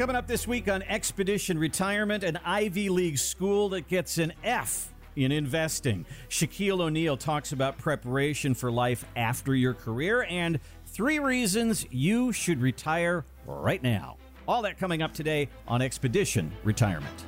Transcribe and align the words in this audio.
Coming 0.00 0.16
up 0.16 0.26
this 0.26 0.48
week 0.48 0.66
on 0.66 0.82
Expedition 0.84 1.58
Retirement, 1.58 2.24
an 2.24 2.38
Ivy 2.42 2.88
League 2.88 3.18
school 3.18 3.68
that 3.68 3.86
gets 3.86 4.16
an 4.16 4.32
F 4.42 4.94
in 5.14 5.30
investing. 5.30 6.06
Shaquille 6.30 6.80
O'Neal 6.80 7.18
talks 7.18 7.52
about 7.52 7.76
preparation 7.76 8.54
for 8.54 8.72
life 8.72 9.04
after 9.14 9.54
your 9.54 9.74
career 9.74 10.22
and 10.22 10.58
three 10.86 11.18
reasons 11.18 11.84
you 11.90 12.32
should 12.32 12.62
retire 12.62 13.26
right 13.44 13.82
now. 13.82 14.16
All 14.48 14.62
that 14.62 14.78
coming 14.78 15.02
up 15.02 15.12
today 15.12 15.50
on 15.68 15.82
Expedition 15.82 16.50
Retirement. 16.64 17.26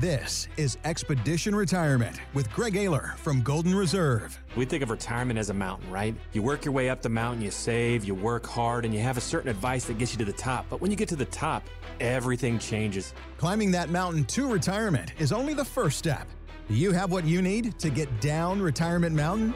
This 0.00 0.48
is 0.56 0.78
Expedition 0.86 1.54
Retirement 1.54 2.22
with 2.32 2.50
Greg 2.52 2.72
Ayler 2.72 3.18
from 3.18 3.42
Golden 3.42 3.74
Reserve. 3.74 4.40
We 4.56 4.64
think 4.64 4.82
of 4.82 4.88
retirement 4.88 5.38
as 5.38 5.50
a 5.50 5.54
mountain, 5.54 5.90
right? 5.90 6.14
You 6.32 6.40
work 6.40 6.64
your 6.64 6.72
way 6.72 6.88
up 6.88 7.02
the 7.02 7.10
mountain, 7.10 7.42
you 7.42 7.50
save, 7.50 8.04
you 8.04 8.14
work 8.14 8.46
hard, 8.46 8.86
and 8.86 8.94
you 8.94 9.00
have 9.00 9.18
a 9.18 9.20
certain 9.20 9.50
advice 9.50 9.84
that 9.84 9.98
gets 9.98 10.12
you 10.12 10.18
to 10.20 10.24
the 10.24 10.32
top. 10.32 10.64
But 10.70 10.80
when 10.80 10.90
you 10.90 10.96
get 10.96 11.10
to 11.10 11.16
the 11.16 11.26
top, 11.26 11.64
everything 12.00 12.58
changes. 12.58 13.12
Climbing 13.36 13.70
that 13.72 13.90
mountain 13.90 14.24
to 14.24 14.50
retirement 14.50 15.12
is 15.18 15.32
only 15.32 15.52
the 15.52 15.66
first 15.66 15.98
step. 15.98 16.26
Do 16.68 16.76
you 16.76 16.92
have 16.92 17.12
what 17.12 17.26
you 17.26 17.42
need 17.42 17.78
to 17.78 17.90
get 17.90 18.22
down 18.22 18.62
Retirement 18.62 19.14
Mountain? 19.14 19.52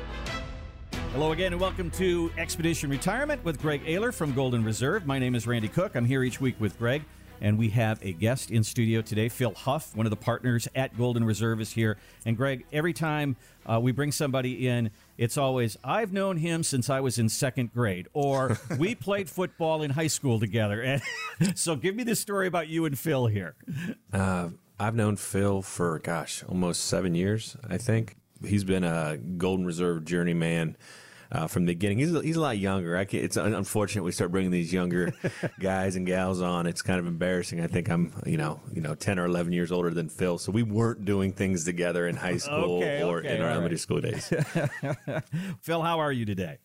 Hello 1.15 1.33
again, 1.33 1.53
and 1.53 1.61
welcome 1.61 1.91
to 1.93 2.31
Expedition 2.37 2.91
Retirement 2.91 3.43
with 3.45 3.63
Greg 3.63 3.83
Ayler 3.87 4.13
from 4.13 4.35
Golden 4.35 4.63
Reserve. 4.63 5.07
My 5.07 5.19
name 5.19 5.35
is 5.35 5.47
Randy 5.47 5.69
Cook. 5.69 5.95
I'm 5.95 6.05
here 6.05 6.23
each 6.23 6.39
week 6.39 6.57
with 6.61 6.79
Greg. 6.79 7.03
And 7.41 7.59
we 7.59 7.71
have 7.71 8.03
a 8.03 8.13
guest 8.13 8.51
in 8.51 8.65
studio 8.65 9.03
today. 9.03 9.29
Phil 9.29 9.55
Huff, 9.55 9.95
one 9.95 10.07
of 10.07 10.11
the 10.11 10.17
partners 10.17 10.69
at 10.75 10.97
Golden 10.97 11.25
Reserve, 11.25 11.61
is 11.61 11.73
here. 11.73 11.99
And 12.25 12.37
Greg, 12.37 12.65
every 12.73 12.93
time 12.93 13.37
uh, 13.67 13.81
we 13.81 13.93
bring 13.93 14.13
somebody 14.13 14.67
in, 14.69 14.91
it's 15.19 15.37
always, 15.37 15.77
I've 15.85 16.13
known 16.13 16.37
him 16.37 16.63
since 16.63 16.89
I 16.89 17.01
was 17.01 17.19
in 17.19 17.29
second 17.29 17.73
grade, 17.73 18.09
or 18.13 18.59
we 18.79 18.95
played 18.95 19.29
football 19.29 19.83
in 19.83 19.91
high 19.91 20.07
school 20.07 20.41
together. 20.41 20.81
And 20.81 21.03
so 21.55 21.77
give 21.77 21.95
me 21.95 22.05
the 22.05 22.17
story 22.17 22.47
about 22.47 22.69
you 22.69 22.85
and 22.85 22.99
Phil 22.99 23.27
here. 23.27 23.57
Uh, 24.13 24.51
I've 24.79 24.95
known 24.95 25.17
Phil 25.17 25.63
for, 25.63 25.99
gosh, 25.99 26.43
almost 26.49 26.85
seven 26.85 27.15
years, 27.15 27.57
I 27.69 27.79
think. 27.79 28.17
He's 28.45 28.65
been 28.65 28.85
a 28.85 29.17
Golden 29.17 29.65
Reserve 29.65 30.05
journeyman 30.05 30.77
uh, 31.35 31.49
from 31.49 31.67
the 31.67 31.73
beginning. 31.73 31.99
He's 31.99 32.15
a, 32.15 32.23
he's 32.23 32.37
a 32.37 32.41
lot 32.41 32.59
younger. 32.59 32.97
I 32.97 33.07
it's 33.11 33.37
unfortunate 33.37 34.05
we 34.05 34.13
start 34.13 34.31
bringing 34.31 34.53
these 34.53 34.73
younger 34.73 35.13
guys 35.61 35.97
and 35.97 36.07
gals 36.07 36.41
on. 36.41 36.67
It's 36.67 36.81
kind 36.81 37.01
of 37.01 37.07
embarrassing. 37.07 37.61
I 37.61 37.67
think 37.67 37.91
I'm 37.91 38.13
you 38.25 38.37
know 38.37 38.61
you 38.73 38.81
know 38.81 38.95
ten 38.95 39.19
or 39.19 39.27
eleven 39.27 39.53
years 39.53 39.73
older 39.73 39.91
than 39.91 40.09
Phil, 40.09 40.39
so 40.39 40.53
we 40.53 40.63
weren't 40.63 41.05
doing 41.05 41.33
things 41.33 41.65
together 41.65 42.07
in 42.07 42.17
high 42.17 42.37
school 42.37 42.79
okay, 42.79 43.03
or 43.03 43.19
okay, 43.19 43.37
in 43.37 43.43
our 43.43 43.51
elementary 43.51 43.75
right. 43.75 43.81
school 43.81 44.01
days. 44.01 44.33
Phil, 45.61 45.83
how 45.83 45.99
are 45.99 46.13
you 46.13 46.25
today? 46.25 46.59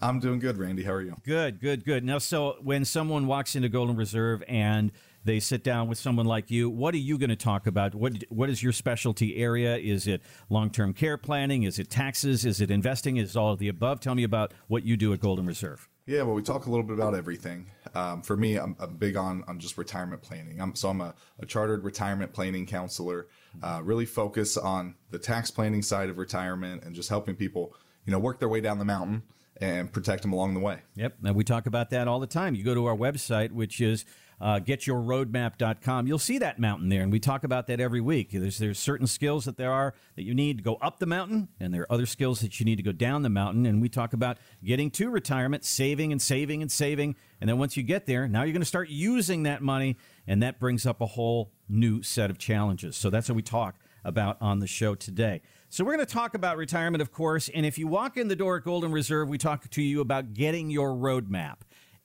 I'm 0.00 0.20
doing 0.20 0.38
good, 0.38 0.58
Randy. 0.58 0.82
How 0.82 0.92
are 0.92 1.02
you? 1.02 1.16
Good, 1.24 1.60
good, 1.60 1.84
good. 1.84 2.04
Now, 2.04 2.18
so 2.18 2.56
when 2.60 2.84
someone 2.84 3.26
walks 3.26 3.56
into 3.56 3.70
Golden 3.70 3.96
Reserve 3.96 4.42
and 4.46 4.92
they 5.24 5.40
sit 5.40 5.64
down 5.64 5.88
with 5.88 5.98
someone 5.98 6.26
like 6.26 6.50
you, 6.50 6.68
what 6.68 6.94
are 6.94 6.98
you 6.98 7.18
going 7.18 7.30
to 7.30 7.36
talk 7.36 7.66
about? 7.66 7.94
What 7.94 8.24
What 8.28 8.50
is 8.50 8.62
your 8.62 8.72
specialty 8.72 9.36
area? 9.36 9.76
Is 9.76 10.06
it 10.06 10.22
long 10.50 10.70
term 10.70 10.92
care 10.92 11.16
planning? 11.16 11.62
Is 11.62 11.78
it 11.78 11.90
taxes? 11.90 12.44
Is 12.44 12.60
it 12.60 12.70
investing? 12.70 13.16
Is 13.16 13.30
it 13.30 13.38
all 13.38 13.52
of 13.52 13.58
the 13.58 13.68
above? 13.68 14.00
Tell 14.00 14.14
me 14.14 14.24
about 14.24 14.52
what 14.68 14.84
you 14.84 14.96
do 14.96 15.12
at 15.12 15.20
Golden 15.20 15.46
Reserve. 15.46 15.88
Yeah, 16.06 16.22
well, 16.22 16.34
we 16.34 16.42
talk 16.42 16.66
a 16.66 16.70
little 16.70 16.84
bit 16.84 16.98
about 16.98 17.14
everything. 17.14 17.70
Um, 17.94 18.20
for 18.20 18.36
me, 18.36 18.56
I'm, 18.56 18.76
I'm 18.78 18.96
big 18.96 19.16
on 19.16 19.42
on 19.48 19.58
just 19.58 19.78
retirement 19.78 20.20
planning. 20.20 20.60
I'm, 20.60 20.74
so 20.74 20.90
I'm 20.90 21.00
a, 21.00 21.14
a 21.40 21.46
chartered 21.46 21.82
retirement 21.82 22.34
planning 22.34 22.66
counselor. 22.66 23.28
Uh, 23.62 23.80
really 23.82 24.04
focus 24.04 24.58
on 24.58 24.96
the 25.10 25.18
tax 25.18 25.50
planning 25.50 25.80
side 25.80 26.10
of 26.10 26.18
retirement 26.18 26.84
and 26.84 26.94
just 26.94 27.08
helping 27.08 27.36
people, 27.36 27.74
you 28.04 28.12
know, 28.12 28.18
work 28.18 28.38
their 28.38 28.48
way 28.48 28.60
down 28.60 28.78
the 28.78 28.84
mountain 28.84 29.22
and 29.60 29.92
protect 29.92 30.22
them 30.22 30.32
along 30.32 30.54
the 30.54 30.60
way. 30.60 30.80
Yep. 30.96 31.16
And 31.24 31.36
we 31.36 31.44
talk 31.44 31.66
about 31.66 31.90
that 31.90 32.08
all 32.08 32.20
the 32.20 32.26
time. 32.26 32.54
You 32.54 32.64
go 32.64 32.74
to 32.74 32.86
our 32.86 32.96
website, 32.96 33.52
which 33.52 33.80
is 33.80 34.04
uh, 34.40 34.58
getyourroadmap.com. 34.60 36.06
You'll 36.06 36.18
see 36.18 36.38
that 36.38 36.58
mountain 36.58 36.88
there, 36.88 37.02
and 37.02 37.12
we 37.12 37.20
talk 37.20 37.44
about 37.44 37.66
that 37.68 37.80
every 37.80 38.00
week. 38.00 38.30
There's 38.32 38.58
there's 38.58 38.78
certain 38.78 39.06
skills 39.06 39.44
that 39.44 39.56
there 39.56 39.72
are 39.72 39.94
that 40.16 40.22
you 40.22 40.34
need 40.34 40.58
to 40.58 40.64
go 40.64 40.74
up 40.76 40.98
the 40.98 41.06
mountain, 41.06 41.48
and 41.60 41.72
there 41.72 41.82
are 41.82 41.92
other 41.92 42.06
skills 42.06 42.40
that 42.40 42.58
you 42.58 42.66
need 42.66 42.76
to 42.76 42.82
go 42.82 42.92
down 42.92 43.22
the 43.22 43.30
mountain. 43.30 43.64
And 43.64 43.80
we 43.80 43.88
talk 43.88 44.12
about 44.12 44.38
getting 44.64 44.90
to 44.92 45.08
retirement, 45.08 45.64
saving 45.64 46.12
and 46.12 46.20
saving 46.20 46.62
and 46.62 46.70
saving, 46.70 47.16
and 47.40 47.48
then 47.48 47.58
once 47.58 47.76
you 47.76 47.82
get 47.82 48.06
there, 48.06 48.26
now 48.26 48.42
you're 48.42 48.52
going 48.52 48.60
to 48.60 48.66
start 48.66 48.88
using 48.88 49.44
that 49.44 49.62
money, 49.62 49.96
and 50.26 50.42
that 50.42 50.58
brings 50.58 50.84
up 50.84 51.00
a 51.00 51.06
whole 51.06 51.52
new 51.68 52.02
set 52.02 52.30
of 52.30 52.38
challenges. 52.38 52.96
So 52.96 53.10
that's 53.10 53.28
what 53.28 53.36
we 53.36 53.42
talk 53.42 53.76
about 54.04 54.36
on 54.40 54.58
the 54.58 54.66
show 54.66 54.94
today. 54.94 55.40
So 55.74 55.82
we're 55.82 55.96
going 55.96 56.06
to 56.06 56.14
talk 56.14 56.34
about 56.34 56.56
retirement, 56.56 57.02
of 57.02 57.10
course. 57.10 57.50
And 57.52 57.66
if 57.66 57.78
you 57.78 57.88
walk 57.88 58.16
in 58.16 58.28
the 58.28 58.36
door 58.36 58.58
at 58.58 58.62
Golden 58.62 58.92
Reserve, 58.92 59.28
we 59.28 59.38
talk 59.38 59.68
to 59.68 59.82
you 59.82 60.00
about 60.00 60.32
getting 60.32 60.70
your 60.70 60.90
roadmap. 60.90 61.56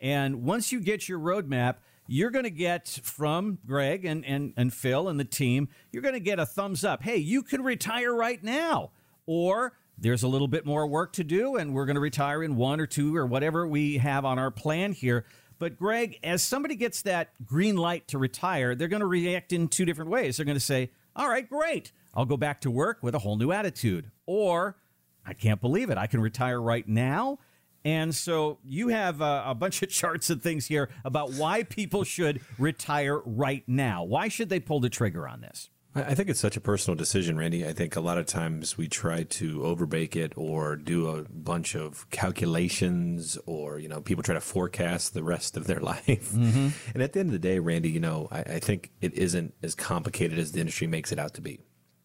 And 0.02 0.42
once 0.42 0.72
you 0.72 0.80
get 0.80 1.08
your 1.08 1.20
roadmap, 1.20 1.76
you're 2.08 2.32
going 2.32 2.46
to 2.46 2.50
get 2.50 2.88
from 3.04 3.60
Greg 3.68 4.06
and, 4.06 4.26
and, 4.26 4.54
and 4.58 4.74
Phil 4.74 5.08
and 5.08 5.20
the 5.20 5.24
team, 5.24 5.70
you're 5.92 6.02
going 6.02 6.16
to 6.16 6.20
get 6.20 6.40
a 6.40 6.48
thumbs 6.48 6.84
up. 6.84 7.04
Hey, 7.04 7.18
you 7.18 7.44
can 7.44 7.62
retire 7.62 8.12
right 8.12 8.44
now. 8.44 8.90
Or 9.28 9.74
there's 10.00 10.24
a 10.24 10.28
little 10.28 10.48
bit 10.48 10.66
more 10.66 10.88
work 10.88 11.14
to 11.14 11.24
do, 11.24 11.56
and 11.58 11.72
we're 11.72 11.86
going 11.86 11.94
to 11.94 12.02
retire 12.02 12.42
in 12.42 12.56
one 12.56 12.80
or 12.80 12.88
two 12.88 13.16
or 13.16 13.28
whatever 13.28 13.68
we 13.68 14.00
have 14.00 14.26
on 14.26 14.40
our 14.40 14.50
plan 14.50 14.94
here. 14.94 15.26
But 15.60 15.78
Greg, 15.78 16.18
as 16.24 16.42
somebody 16.42 16.76
gets 16.76 17.04
that 17.04 17.34
green 17.46 17.78
light 17.78 18.08
to 18.08 18.18
retire, 18.18 18.74
they're 18.74 18.88
going 18.88 19.02
to 19.02 19.06
react 19.06 19.54
in 19.54 19.68
two 19.68 19.86
different 19.86 20.10
ways. 20.10 20.38
They're 20.38 20.46
going 20.48 20.58
to 20.58 20.60
say, 20.60 20.90
all 21.16 21.30
right, 21.30 21.48
great. 21.48 21.92
I'll 22.14 22.26
go 22.26 22.38
back 22.38 22.62
to 22.62 22.72
work 22.72 23.00
with 23.02 23.16
a 23.16 23.20
whole 23.20 23.38
new 23.38 23.52
attitude. 23.52 24.12
Or, 24.26 24.78
I 25.26 25.34
can't 25.34 25.62
believe 25.62 25.90
it. 25.90 25.98
I 25.98 26.08
can 26.08 26.22
retire 26.22 26.62
right 26.62 26.88
now. 26.88 27.40
And 27.86 28.14
so 28.14 28.60
you 28.66 28.90
have 28.90 29.22
a, 29.22 29.44
a, 29.48 29.56
bunch 29.56 29.82
of 29.82 29.90
charts 29.90 30.30
and 30.30 30.42
things 30.42 30.68
here 30.68 30.90
about 31.06 31.32
why 31.34 31.64
people 31.64 32.04
should 32.04 32.42
retire 32.58 33.20
right 33.26 33.64
now. 33.68 34.04
Why 34.04 34.28
should 34.28 34.50
they 34.50 34.60
pull 34.60 34.80
the 34.80 34.90
trigger 34.90 35.28
on 35.28 35.42
this? 35.42 35.70
I 35.96 36.14
think 36.14 36.30
it's 36.30 36.40
such 36.40 36.56
a 36.56 36.62
personal 36.62 36.96
decision, 36.96 37.36
Randy. 37.36 37.66
I 37.66 37.74
think 37.74 37.96
a 37.96 38.00
lot 38.00 38.20
of 38.20 38.28
times 38.28 38.78
we 38.78 38.88
try 38.88 39.24
to 39.24 39.66
overbake 39.66 40.16
it 40.16 40.34
or 40.36 40.76
do 40.76 41.08
a 41.08 41.24
bunch 41.24 41.76
of 41.76 42.08
calculations 42.12 43.40
or, 43.48 43.80
you 43.80 43.88
know, 43.88 44.00
people 44.00 44.24
try 44.24 44.36
to 44.36 44.42
forecast 44.42 45.16
the 45.16 45.24
rest 45.24 45.58
of 45.58 45.66
their 45.66 45.80
life. 45.80 46.32
Mm-hmm. 46.32 46.70
And 46.94 47.04
at 47.04 47.14
the 47.14 47.22
end 47.22 47.30
of 47.30 47.34
the 47.34 47.40
day, 47.40 47.58
Randy, 47.58 47.90
you 47.90 48.00
know, 48.00 48.28
I, 48.32 48.40
I 48.42 48.60
think 48.60 48.92
it 49.02 49.16
isn't 49.16 49.56
as 49.64 49.74
complicated 49.74 50.38
as 50.38 50.52
the 50.52 50.60
industry 50.60 50.86
makes 50.86 51.12
it 51.12 51.18
out 51.18 51.34
to 51.36 51.42
be. 51.42 51.60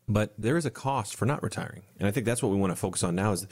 But 0.09 0.35
there 0.37 0.57
is 0.57 0.67
a 0.67 0.71
cost 0.71 1.17
for 1.17 1.27
not 1.27 1.43
retiring. 1.43 1.83
And 1.99 2.07
I 2.07 2.11
think 2.11 2.27
that's 2.27 2.43
what 2.43 2.53
we 2.53 2.59
want 2.59 2.73
to 2.73 2.77
focus 2.77 3.03
on 3.03 3.15
now 3.15 3.33
is 3.33 3.47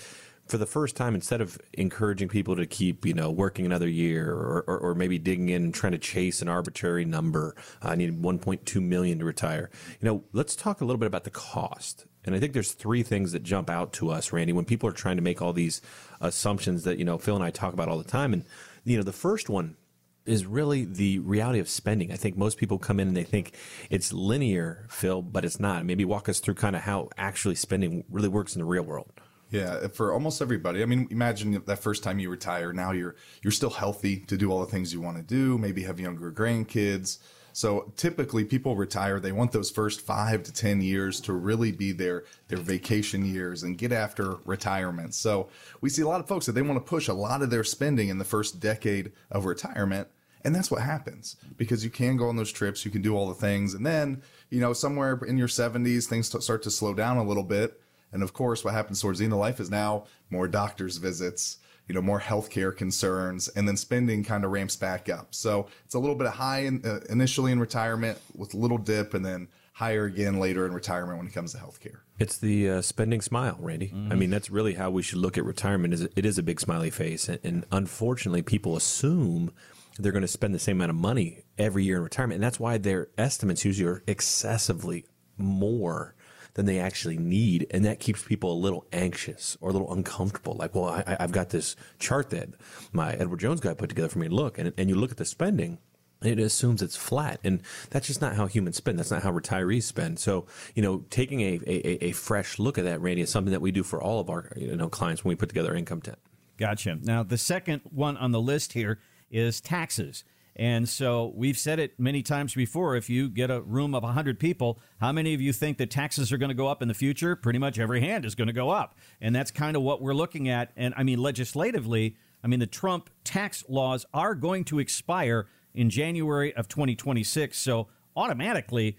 for 0.47 0.59
the 0.59 0.67
first 0.67 0.97
time, 0.97 1.15
instead 1.15 1.41
of 1.41 1.59
encouraging 1.73 2.29
people 2.29 2.57
to 2.57 2.67
keep, 2.67 3.07
you 3.07 3.15
know, 3.15 3.31
working 3.31 3.65
another 3.65 3.89
year 3.89 4.31
or, 4.31 4.65
or, 4.67 4.79
or 4.79 4.95
maybe 4.95 5.19
digging 5.19 5.49
in 5.49 5.65
and 5.65 5.75
trying 5.75 5.93
to 5.93 5.99
chase 5.99 6.43
an 6.43 6.49
arbitrary 6.49 7.05
number, 7.05 7.55
uh, 7.83 7.89
I 7.89 7.95
need 7.95 8.21
1.2 8.21 8.83
million 8.83 9.19
to 9.21 9.25
retire. 9.25 9.71
You 10.01 10.09
know, 10.09 10.25
let's 10.33 10.57
talk 10.57 10.81
a 10.81 10.85
little 10.85 10.99
bit 10.99 11.07
about 11.07 11.25
the 11.25 11.31
cost. 11.31 12.07
And 12.25 12.35
I 12.35 12.41
think 12.41 12.53
there's 12.53 12.73
three 12.73 13.03
things 13.03 13.33
that 13.33 13.43
jump 13.43 13.71
out 13.71 13.93
to 13.95 14.11
us, 14.11 14.33
Randy, 14.33 14.53
when 14.53 14.65
people 14.65 14.89
are 14.89 14.93
trying 14.93 15.17
to 15.17 15.23
make 15.23 15.41
all 15.41 15.53
these 15.53 15.81
assumptions 16.21 16.85
that, 16.85 16.99
you 16.99 17.05
know, 17.05 17.19
Phil 17.19 17.35
and 17.35 17.45
I 17.45 17.51
talk 17.51 17.73
about 17.73 17.89
all 17.89 17.99
the 17.99 18.05
time. 18.05 18.33
And, 18.33 18.45
you 18.85 18.97
know, 18.97 19.03
the 19.03 19.13
first 19.13 19.49
one 19.49 19.77
is 20.25 20.47
really 20.47 20.85
the 20.85 21.19
reality 21.21 21.59
of 21.59 21.69
spending. 21.69 22.13
I 22.13 22.17
think 22.17 22.37
most 22.37 22.59
people 22.59 22.79
come 22.79 23.01
in 23.01 23.09
and 23.09 23.17
they 23.17 23.25
think 23.25 23.57
it's 23.91 24.13
linear, 24.13 24.87
Phil, 24.89 25.23
but 25.23 25.45
it's 25.45 25.59
not. 25.59 25.85
Maybe 25.85 26.05
walk 26.05 26.29
us 26.29 26.41
through 26.41 26.55
kind 26.55 26.77
of 26.77 26.83
how 26.83 27.09
actually 27.17 27.57
spending 27.57 28.05
really 28.11 28.29
works 28.29 28.55
in 28.55 28.61
the 28.61 28.65
real 28.65 28.85
world. 28.85 29.13
Yeah, 29.51 29.89
for 29.89 30.15
almost 30.15 30.41
everybody. 30.41 30.83
I 30.83 30.87
mean, 30.87 31.09
imagine 31.11 31.63
that 31.67 31.79
first 31.79 32.03
time 32.03 32.19
you 32.19 32.31
retire. 32.31 32.73
Now 32.73 32.93
you're 32.93 33.17
you're 33.43 33.51
still 33.51 33.71
healthy 33.71 34.21
to 34.21 34.39
do 34.39 34.51
all 34.51 34.61
the 34.61 34.67
things 34.71 34.95
you 34.95 35.01
want 35.03 35.19
to 35.19 35.23
do. 35.23 35.59
Maybe 35.59 35.83
have 35.83 36.01
younger 36.01 36.33
grandkids. 36.33 37.19
So 37.53 37.93
typically, 37.97 38.45
people 38.45 38.77
retire. 38.77 39.21
They 39.21 39.33
want 39.33 39.53
those 39.53 39.71
first 39.71 40.01
five 40.01 40.43
to 40.45 40.53
ten 40.53 40.81
years 40.81 41.21
to 41.23 41.33
really 41.33 41.73
be 41.73 41.93
their 41.93 42.25
their 42.49 42.59
vacation 42.59 43.25
years 43.25 43.63
and 43.63 43.79
get 43.79 43.93
after 43.93 44.37
retirement. 44.45 45.15
So 45.15 45.49
we 45.81 45.91
see 45.91 46.03
a 46.03 46.09
lot 46.09 46.21
of 46.21 46.29
folks 46.29 46.47
that 46.47 46.53
they 46.53 46.63
want 46.63 46.85
to 46.85 46.89
push 46.89 47.09
a 47.09 47.15
lot 47.15 47.43
of 47.43 47.51
their 47.51 47.65
spending 47.65 48.09
in 48.09 48.19
the 48.19 48.25
first 48.25 48.61
decade 48.61 49.13
of 49.31 49.45
retirement. 49.45 50.09
And 50.45 50.55
that's 50.55 50.71
what 50.71 50.83
happens 50.83 51.37
because 51.57 51.85
you 51.85 51.91
can 51.91 52.17
go 52.17 52.29
on 52.29 52.37
those 52.37 52.53
trips, 52.53 52.85
you 52.85 52.91
can 52.91 53.03
do 53.03 53.17
all 53.17 53.29
the 53.29 53.35
things. 53.35 53.75
And 53.75 53.87
then, 53.87 54.23
you 54.51 54.61
know, 54.61 54.73
somewhere 54.73 55.21
in 55.27 55.39
your 55.39 55.49
70s, 55.49 56.07
things 56.07 56.27
start 56.27 56.63
to 56.65 56.71
slow 56.71 56.95
down 56.95 57.17
a 57.17 57.23
little 57.23 57.45
bit. 57.45 57.81
And 58.13 58.23
of 58.23 58.33
course, 58.33 58.65
what 58.65 58.75
happens 58.75 59.01
towards 59.01 59.19
the 59.19 59.25
end 59.25 59.33
of 59.33 59.39
life 59.39 59.61
is 59.61 59.71
now 59.71 60.05
more 60.31 60.49
doctor's 60.49 60.99
visits, 60.99 61.59
you 61.89 61.95
know, 61.95 62.03
more 62.03 62.21
healthcare 62.21 62.75
concerns, 62.77 63.49
and 63.49 63.67
then 63.67 63.77
spending 63.77 64.25
kind 64.25 64.45
of 64.45 64.51
ramps 64.51 64.77
back 64.77 65.09
up. 65.09 65.35
So 65.35 65.69
it's 65.85 65.95
a 65.95 65.99
little 65.99 66.17
bit 66.17 66.27
of 66.27 66.35
high 66.35 66.61
in, 66.61 66.85
uh, 66.85 67.01
initially 67.11 67.53
in 67.53 67.61
retirement 67.61 68.19
with 68.37 68.55
a 68.55 68.57
little 68.57 68.79
dip, 68.79 69.15
and 69.15 69.25
then 69.25 69.49
higher 69.75 70.05
again 70.05 70.39
later 70.39 70.67
in 70.67 70.73
retirement 70.73 71.19
when 71.19 71.27
it 71.27 71.33
comes 71.33 71.53
to 71.53 71.59
healthcare. 71.59 72.01
It's 72.19 72.39
the 72.39 72.69
uh, 72.69 72.83
spending 72.83 73.21
smile, 73.21 73.57
Randy. 73.59 73.89
Mm-hmm. 73.89 74.13
I 74.13 74.15
mean, 74.15 74.31
that's 74.31 74.51
really 74.51 74.75
how 74.75 74.91
we 74.91 75.03
should 75.03 75.19
look 75.19 75.39
at 75.39 75.45
retirement. 75.45 75.95
Is 75.95 76.03
it 76.03 76.25
is 76.25 76.39
a 76.39 76.43
big 76.43 76.61
smiley 76.61 76.91
face, 76.91 77.29
and, 77.29 77.39
and 77.43 77.65
unfortunately, 77.73 78.43
people 78.43 78.77
assume 78.77 79.53
they're 79.99 80.13
going 80.13 80.23
to 80.23 80.29
spend 80.29 80.55
the 80.55 80.59
same 80.59 80.77
amount 80.77 80.91
of 80.91 80.97
money 80.97 81.45
every 81.59 81.85
year 81.85 81.97
in 81.97 82.03
retirement, 82.03 82.37
and 82.37 82.45
that's 82.45 82.61
why 82.61 82.79
their 82.79 83.09
estimates 83.19 83.65
usually 83.65 83.89
are 83.89 84.03
excessively 84.07 85.05
more 85.37 86.15
than 86.55 86.67
they 86.67 86.79
actually 86.79 87.19
need. 87.19 87.67
And 87.71 87.85
that 87.85 88.01
keeps 88.01 88.23
people 88.23 88.53
a 88.53 88.55
little 88.55 88.87
anxious 88.93 89.57
or 89.61 89.71
a 89.71 89.73
little 89.73 89.93
uncomfortable. 89.93 90.55
Like, 90.55 90.75
well, 90.75 91.03
I, 91.07 91.17
have 91.21 91.33
got 91.33 91.51
this 91.51 91.77
chart 91.99 92.31
that 92.31 92.51
my 92.93 93.13
Edward 93.15 93.41
Jones 93.41 93.61
guy 93.61 93.75
put 93.75 93.89
together 93.89 94.09
for 94.09 94.19
me 94.19 94.29
look. 94.29 94.59
And, 94.59 94.73
and 94.77 94.89
you 94.89 94.95
look 94.95 95.11
at 95.11 95.17
the 95.17 95.25
spending 95.25 95.79
it 96.25 96.39
assumes 96.39 96.83
it's 96.83 96.97
flat 96.97 97.41
and 97.45 97.63
that's 97.91 98.07
just 98.07 98.21
not 98.21 98.37
how 98.37 98.47
humans 98.47 98.77
spend 98.77 98.99
that's 98.99 99.11
not 99.11 99.23
how 99.23 99.33
retirees 99.33 99.83
spend 99.83 100.19
so 100.19 100.47
you 100.75 100.83
know 100.83 101.05
taking 101.11 101.41
a, 101.41 101.61
a, 101.67 102.05
a 102.05 102.13
fresh 102.13 102.59
look 102.59 102.79
at 102.79 102.85
that 102.85 103.01
randy 103.01 103.23
is 103.23 103.31
something 103.31 103.53
that 103.53 103.61
we 103.61 103.73
do 103.73 103.83
for 103.83 104.01
all 104.01 104.21
of 104.21 104.31
our 104.31 104.53
you 104.57 104.77
know 104.77 104.89
clients 104.89 105.25
when 105.25 105.31
we 105.31 105.35
put 105.35 105.49
together 105.49 105.75
income 105.75 106.01
tent 106.01 106.19
gotcha 106.57 106.97
now 107.03 107.23
the 107.23 107.39
second 107.39 107.81
one 107.91 108.17
on 108.17 108.31
the 108.31 108.41
list 108.41 108.73
here 108.73 109.01
is 109.31 109.61
taxes 109.61 110.25
and 110.55 110.89
so 110.89 111.33
we've 111.35 111.57
said 111.57 111.79
it 111.79 111.99
many 111.99 112.23
times 112.23 112.55
before. 112.55 112.95
If 112.97 113.09
you 113.09 113.29
get 113.29 113.51
a 113.51 113.63
room 113.63 113.95
of 113.95 114.03
100 114.03 114.39
people, 114.39 114.79
how 115.01 115.11
many 115.13 115.33
of 115.33 115.41
you 115.41 115.53
think 115.53 115.79
that 115.79 115.91
taxes 115.91 116.31
are 116.31 116.37
going 116.37 116.51
to 116.51 116.55
go 116.55 116.69
up 116.69 116.83
in 116.83 116.89
the 116.89 116.95
future? 116.95 117.35
Pretty 117.37 117.59
much 117.59 117.79
every 117.79 118.01
hand 118.01 118.25
is 118.25 118.35
going 118.35 118.49
to 118.49 118.53
go 118.53 118.71
up. 118.71 118.95
And 119.21 119.35
that's 119.35 119.51
kind 119.51 119.77
of 119.77 119.83
what 119.83 120.03
we're 120.03 120.15
looking 120.15 120.49
at. 120.49 120.71
And 120.77 120.93
I 120.97 121.05
mean, 121.05 121.19
legislatively, 121.19 122.17
I 122.45 122.49
mean, 122.49 122.61
the 122.61 122.67
Trump 122.67 123.09
tax 123.25 123.65
laws 123.69 124.05
are 124.13 124.35
going 124.35 124.65
to 124.65 124.79
expire 124.79 125.47
in 125.75 125.89
January 125.89 126.55
of 126.55 126.69
2026. 126.69 127.57
So 127.57 127.89
automatically, 128.15 128.99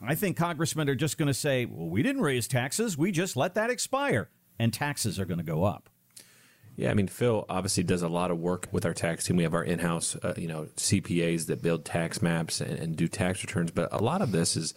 I 0.00 0.14
think 0.14 0.36
congressmen 0.36 0.88
are 0.88 0.94
just 0.94 1.18
going 1.18 1.28
to 1.28 1.34
say, 1.34 1.64
well, 1.64 1.88
we 1.88 2.02
didn't 2.02 2.22
raise 2.22 2.46
taxes. 2.46 2.96
We 2.96 3.10
just 3.10 3.36
let 3.36 3.54
that 3.54 3.70
expire. 3.70 4.28
And 4.58 4.72
taxes 4.72 5.18
are 5.18 5.24
going 5.24 5.38
to 5.38 5.44
go 5.44 5.64
up. 5.64 5.88
Yeah, 6.76 6.90
I 6.90 6.94
mean, 6.94 7.08
Phil 7.08 7.44
obviously 7.48 7.82
does 7.82 8.02
a 8.02 8.08
lot 8.08 8.30
of 8.30 8.38
work 8.38 8.68
with 8.72 8.86
our 8.86 8.94
tax 8.94 9.26
team. 9.26 9.36
We 9.36 9.42
have 9.42 9.54
our 9.54 9.64
in-house, 9.64 10.16
uh, 10.16 10.34
you 10.36 10.48
know, 10.48 10.68
CPAs 10.76 11.46
that 11.46 11.60
build 11.60 11.84
tax 11.84 12.22
maps 12.22 12.60
and, 12.60 12.78
and, 12.78 12.96
do 12.96 13.08
tax 13.08 13.42
returns. 13.44 13.70
But 13.70 13.92
a 13.92 14.02
lot 14.02 14.22
of 14.22 14.32
this 14.32 14.56
is 14.56 14.72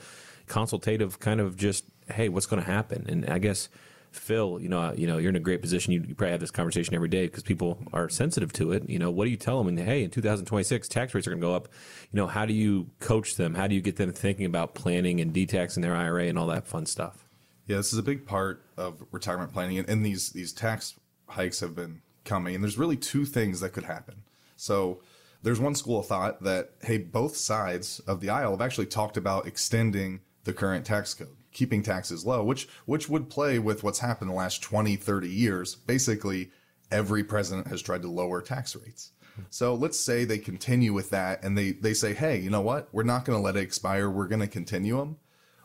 consultative, 0.48 1.20
kind 1.20 1.40
of 1.40 1.56
just, 1.56 1.86
hey, 2.12 2.28
what's 2.28 2.48
going 2.48 2.62
to 2.62 2.70
happen? 2.70 3.06
And 3.08 3.30
I 3.30 3.40
guess 3.40 3.70
Phil, 4.12 4.60
you 4.60 4.68
know, 4.68 4.94
you 4.94 5.08
know, 5.08 5.18
you're 5.18 5.30
in 5.30 5.36
a 5.36 5.42
great 5.42 5.62
position. 5.62 5.94
You, 5.94 6.04
you 6.06 6.16
probably 6.16 6.32
have 6.32 6.40
this 6.40 6.52
conversation 6.52 6.96
every 6.96 7.08
day 7.08 7.28
because 7.28 7.44
people 7.44 7.80
are 7.94 8.10
sensitive 8.10 8.52
to 8.54 8.74
it. 8.74 8.90
You 8.90 9.00
know, 9.00 9.10
what 9.12 9.26
do 9.26 9.32
you 9.32 9.38
tell 9.38 9.58
them? 9.58 9.68
And 9.68 9.80
hey, 9.80 10.04
in 10.04 10.10
2026, 10.10 10.88
tax 10.90 11.14
rates 11.14 11.28
are 11.28 11.32
going 11.32 11.42
to 11.42 11.48
go 11.48 11.56
up. 11.56 11.70
You 12.12 12.18
know, 12.18 12.28
how 12.28 12.46
do 12.46 12.54
you 12.54 12.90
coach 13.00 13.36
them? 13.36 13.56
How 13.56 13.68
do 13.68 13.76
you 13.76 13.82
get 13.82 13.96
them 13.96 14.12
thinking 14.12 14.46
about 14.46 14.76
planning 14.76 15.22
and 15.22 15.34
detaxing 15.34 15.82
their 15.82 15.96
IRA 15.96 16.26
and 16.26 16.38
all 16.38 16.48
that 16.48 16.68
fun 16.68 16.86
stuff? 16.86 17.26
Yeah, 17.68 17.78
this 17.78 17.94
is 17.94 18.00
a 18.00 18.04
big 18.04 18.26
part 18.26 18.64
of 18.78 19.04
retirement 19.12 19.52
planning, 19.52 19.80
and, 19.80 19.90
and 19.90 20.06
these 20.06 20.30
these 20.30 20.54
tax 20.54 20.94
hikes 21.28 21.60
have 21.60 21.76
been 21.76 22.02
coming. 22.24 22.56
And 22.56 22.64
there's 22.64 22.78
really 22.78 22.98
two 22.98 23.26
things 23.26 23.60
that 23.60 23.74
could 23.74 23.84
happen. 23.84 24.24
So 24.56 25.02
there's 25.44 25.60
one 25.60 25.76
school 25.76 26.00
of 26.00 26.08
thought 26.08 26.44
that 26.44 26.72
hey, 26.82 26.98
both 26.98 27.38
sides 27.38 28.00
of 28.02 28.20
the 28.20 28.30
aisle 28.30 28.52
have 28.52 28.62
actually 28.62 28.88
talked 28.88 29.18
about 29.18 29.48
extending 29.48 30.22
the 30.44 30.54
current 30.54 30.86
tax 30.86 31.14
code 31.14 31.36
keeping 31.56 31.82
taxes 31.82 32.26
low, 32.26 32.44
which 32.44 32.68
which 32.86 33.10
would 33.10 33.30
play 33.30 33.58
with 33.58 33.82
what's 33.82 34.00
happened 34.00 34.30
the 34.30 34.36
last 34.36 34.62
20, 34.62 34.96
30 34.98 35.30
years. 35.30 35.74
Basically, 35.74 36.52
every 36.92 37.24
president 37.24 37.68
has 37.68 37.82
tried 37.82 38.04
to 38.04 38.10
lower 38.10 38.42
tax 38.42 38.76
rates. 38.76 39.12
So 39.50 39.74
let's 39.74 40.00
say 40.00 40.24
they 40.24 40.38
continue 40.38 40.94
with 40.94 41.10
that 41.10 41.44
and 41.44 41.58
they 41.58 41.72
they 41.72 41.94
say, 41.94 42.14
"Hey, 42.14 42.40
you 42.40 42.50
know 42.50 42.62
what? 42.62 42.88
We're 42.94 43.04
not 43.04 43.26
going 43.26 43.38
to 43.38 43.44
let 43.44 43.58
it 43.58 43.64
expire. 43.64 44.10
We're 44.10 44.28
going 44.28 44.42
to 44.42 44.48
continue 44.48 44.98
them." 44.98 45.18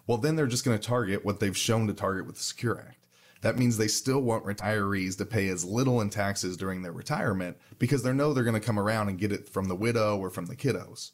Well, 0.06 0.18
then 0.18 0.34
they're 0.34 0.46
just 0.46 0.64
going 0.64 0.78
to 0.78 0.84
target 0.84 1.24
what 1.24 1.38
they've 1.38 1.56
shown 1.56 1.86
to 1.86 1.94
target 1.94 2.26
with 2.26 2.36
the 2.36 2.42
Secure 2.42 2.80
Act. 2.80 2.99
That 3.42 3.58
means 3.58 3.76
they 3.76 3.88
still 3.88 4.20
want 4.20 4.44
retirees 4.44 5.16
to 5.18 5.26
pay 5.26 5.48
as 5.48 5.64
little 5.64 6.00
in 6.00 6.10
taxes 6.10 6.56
during 6.56 6.82
their 6.82 6.92
retirement 6.92 7.56
because 7.78 8.02
they 8.02 8.12
know 8.12 8.32
they're 8.32 8.44
going 8.44 8.60
to 8.60 8.66
come 8.66 8.78
around 8.78 9.08
and 9.08 9.18
get 9.18 9.32
it 9.32 9.48
from 9.48 9.68
the 9.68 9.76
widow 9.76 10.18
or 10.18 10.30
from 10.30 10.46
the 10.46 10.56
kiddos. 10.56 11.12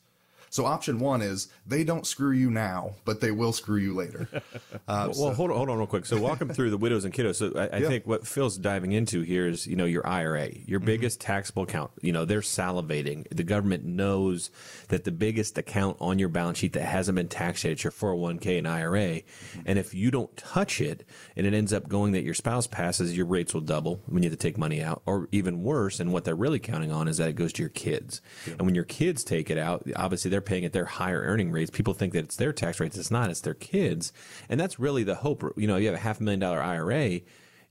So 0.57 0.65
option 0.65 0.99
one 0.99 1.21
is 1.21 1.49
they 1.67 1.85
don't 1.85 2.07
screw 2.07 2.31
you 2.31 2.51
now, 2.51 2.95
but 3.05 3.21
they 3.21 3.31
will 3.31 3.53
screw 3.53 3.77
you 3.77 3.95
later. 3.95 4.27
Uh, 4.89 5.07
well, 5.07 5.15
so. 5.15 5.35
hold 5.35 5.51
on, 5.51 5.57
hold 5.57 5.69
on, 5.69 5.79
real 5.79 5.87
quick. 5.87 6.07
So 6.07 6.21
walk 6.21 6.39
them 6.39 6.49
through 6.49 6.71
the 6.71 6.77
widows 6.77 7.05
and 7.05 7.13
kiddos. 7.13 7.37
So 7.37 7.53
I, 7.57 7.77
I 7.77 7.79
yeah. 7.79 7.89
think 7.89 8.07
what 8.07 8.25
Phil's 8.25 8.57
diving 8.57 8.93
into 8.93 9.23
here 9.23 9.49
is, 9.49 9.67
you 9.67 9.75
know, 9.75 9.85
your 9.85 10.07
IRA, 10.07 10.51
your 10.65 10.79
mm-hmm. 10.79 10.87
biggest 10.87 11.21
taxable 11.21 11.65
account. 11.65 11.91
You 12.03 12.13
know, 12.13 12.25
they're 12.25 12.41
salivating. 12.41 13.27
The 13.35 13.43
government 13.43 13.85
knows 13.85 14.51
that 14.89 15.03
the 15.03 15.11
biggest 15.11 15.59
account 15.59 15.97
on 16.01 16.21
your 16.21 16.29
balance 16.29 16.59
sheet 16.59 16.75
that 16.75 16.85
hasn't 16.85 17.17
been 17.17 17.27
taxed 17.27 17.65
yet 17.65 17.73
is 17.73 17.85
your 17.85 17.91
401k 17.91 18.59
and 18.59 18.69
IRA. 18.69 19.01
Mm-hmm. 19.01 19.61
And 19.67 19.79
if 19.79 19.93
you 19.93 20.13
don't 20.13 20.35
touch 20.37 20.81
it, 20.81 21.05
and 21.35 21.47
it 21.47 21.55
ends 21.55 21.73
up 21.73 21.89
going 21.89 22.13
that 22.13 22.23
your 22.23 22.35
spouse 22.35 22.69
passes, 22.69 23.17
your 23.17 23.27
rates 23.27 23.55
will 23.55 23.63
double 23.63 24.03
when 24.07 24.23
you 24.23 24.31
have 24.31 24.39
to 24.39 24.43
take 24.43 24.57
money 24.57 24.83
out, 24.83 25.03
or 25.05 25.29
even 25.33 25.65
worse. 25.65 25.99
And 25.99 26.13
what 26.13 26.25
they're 26.25 26.37
really 26.37 26.61
counting 26.61 26.93
on 26.93 27.09
is 27.09 27.17
that 27.17 27.29
it 27.29 27.35
goes 27.35 27.53
to 27.55 27.63
your 27.63 27.71
kids. 27.71 28.21
Yeah. 28.47 28.55
And 28.59 28.63
when 28.63 28.77
your 28.77 28.85
kids 28.85 29.25
take 29.25 29.51
it 29.51 29.59
out, 29.59 29.85
obviously 29.97 30.31
they're 30.31 30.41
paying 30.47 30.65
at 30.65 30.73
their 30.73 30.87
higher 30.87 31.21
earning 31.21 31.51
rates. 31.51 31.71
People 31.71 31.93
think 31.93 32.15
that 32.15 32.25
it's 32.25 32.37
their 32.37 32.53
tax 32.53 32.81
rates. 32.81 32.97
It's 32.97 33.11
not. 33.11 33.31
It's 33.31 33.43
their 33.43 33.55
kids, 33.55 34.13
and 34.49 34.59
that's 34.59 34.79
really 34.79 35.03
the 35.03 35.17
hope. 35.17 35.43
You 35.57 35.67
know, 35.67 35.77
you 35.77 35.87
have 35.87 35.97
a 35.97 36.01
half 36.01 36.21
million 36.21 36.41
dollar 36.41 36.63
IRA. 36.63 37.21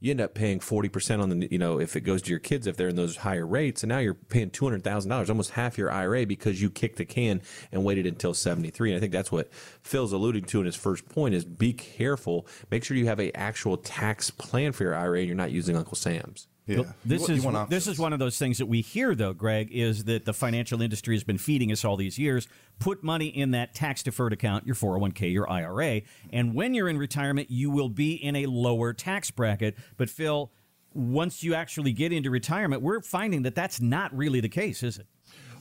You 0.01 0.11
end 0.11 0.21
up 0.21 0.35
paying 0.35 0.59
forty 0.59 0.89
percent 0.89 1.21
on 1.21 1.29
the, 1.29 1.47
you 1.49 1.57
know, 1.57 1.79
if 1.79 1.95
it 1.95 2.01
goes 2.01 2.21
to 2.23 2.29
your 2.29 2.39
kids 2.39 2.67
if 2.67 2.77
they're 2.77 2.89
in 2.89 2.95
those 2.95 3.17
higher 3.17 3.47
rates, 3.47 3.81
and 3.81 3.89
now 3.89 3.97
you're 3.97 4.13
paying 4.13 4.51
two 4.51 4.65
hundred 4.65 4.83
thousand 4.83 5.09
dollars, 5.09 5.29
almost 5.29 5.51
half 5.51 5.77
your 5.77 5.91
IRA 5.91 6.25
because 6.25 6.61
you 6.61 6.69
kicked 6.69 6.97
the 6.97 7.05
can 7.05 7.41
and 7.71 7.83
waited 7.83 8.05
until 8.05 8.33
seventy 8.33 8.69
three. 8.69 8.91
And 8.91 8.97
I 8.97 8.99
think 8.99 9.13
that's 9.13 9.31
what 9.31 9.51
Phil's 9.81 10.13
alluding 10.13 10.43
to 10.45 10.59
in 10.59 10.65
his 10.65 10.75
first 10.75 11.07
point: 11.09 11.33
is 11.33 11.45
be 11.45 11.73
careful, 11.73 12.45
make 12.69 12.83
sure 12.83 12.97
you 12.97 13.07
have 13.07 13.21
a 13.21 13.35
actual 13.35 13.77
tax 13.77 14.29
plan 14.29 14.73
for 14.73 14.83
your 14.83 14.95
IRA, 14.95 15.19
and 15.19 15.27
you're 15.27 15.35
not 15.35 15.51
using 15.51 15.75
Uncle 15.75 15.95
Sam's. 15.95 16.47
Yeah. 16.67 16.83
This 17.03 17.29
is 17.29 17.45
this 17.69 17.87
is 17.87 17.99
one 17.99 18.11
of 18.11 18.19
those 18.19 18.39
things 18.39 18.57
that 18.57 18.65
we 18.65 18.81
hear 18.81 19.13
though, 19.13 19.33
Greg, 19.33 19.69
is 19.71 20.05
that 20.05 20.25
the 20.25 20.33
financial 20.33 20.81
industry 20.81 21.15
has 21.15 21.23
been 21.23 21.37
feeding 21.37 21.71
us 21.71 21.85
all 21.85 21.95
these 21.95 22.17
years. 22.17 22.47
Put 22.79 23.03
money 23.03 23.27
in 23.27 23.51
that 23.51 23.75
tax 23.75 24.01
deferred 24.01 24.33
account, 24.33 24.65
your 24.65 24.75
401k, 24.75 25.31
your 25.31 25.49
IRA, 25.49 26.01
and 26.31 26.55
when 26.55 26.73
you're 26.73 26.89
in 26.89 26.97
retirement, 26.97 27.51
you 27.51 27.69
will 27.69 27.89
be 27.89 28.15
in 28.15 28.35
a 28.35 28.47
lower 28.47 28.93
tax 28.93 29.29
bracket. 29.29 29.75
But 29.97 30.09
Phil, 30.09 30.51
once 30.93 31.43
you 31.43 31.53
actually 31.53 31.93
get 31.93 32.11
into 32.11 32.31
retirement, 32.31 32.81
we're 32.81 33.01
finding 33.01 33.43
that 33.43 33.53
that's 33.53 33.79
not 33.79 34.15
really 34.15 34.39
the 34.39 34.49
case, 34.49 34.81
is 34.81 34.97
it? 34.97 35.05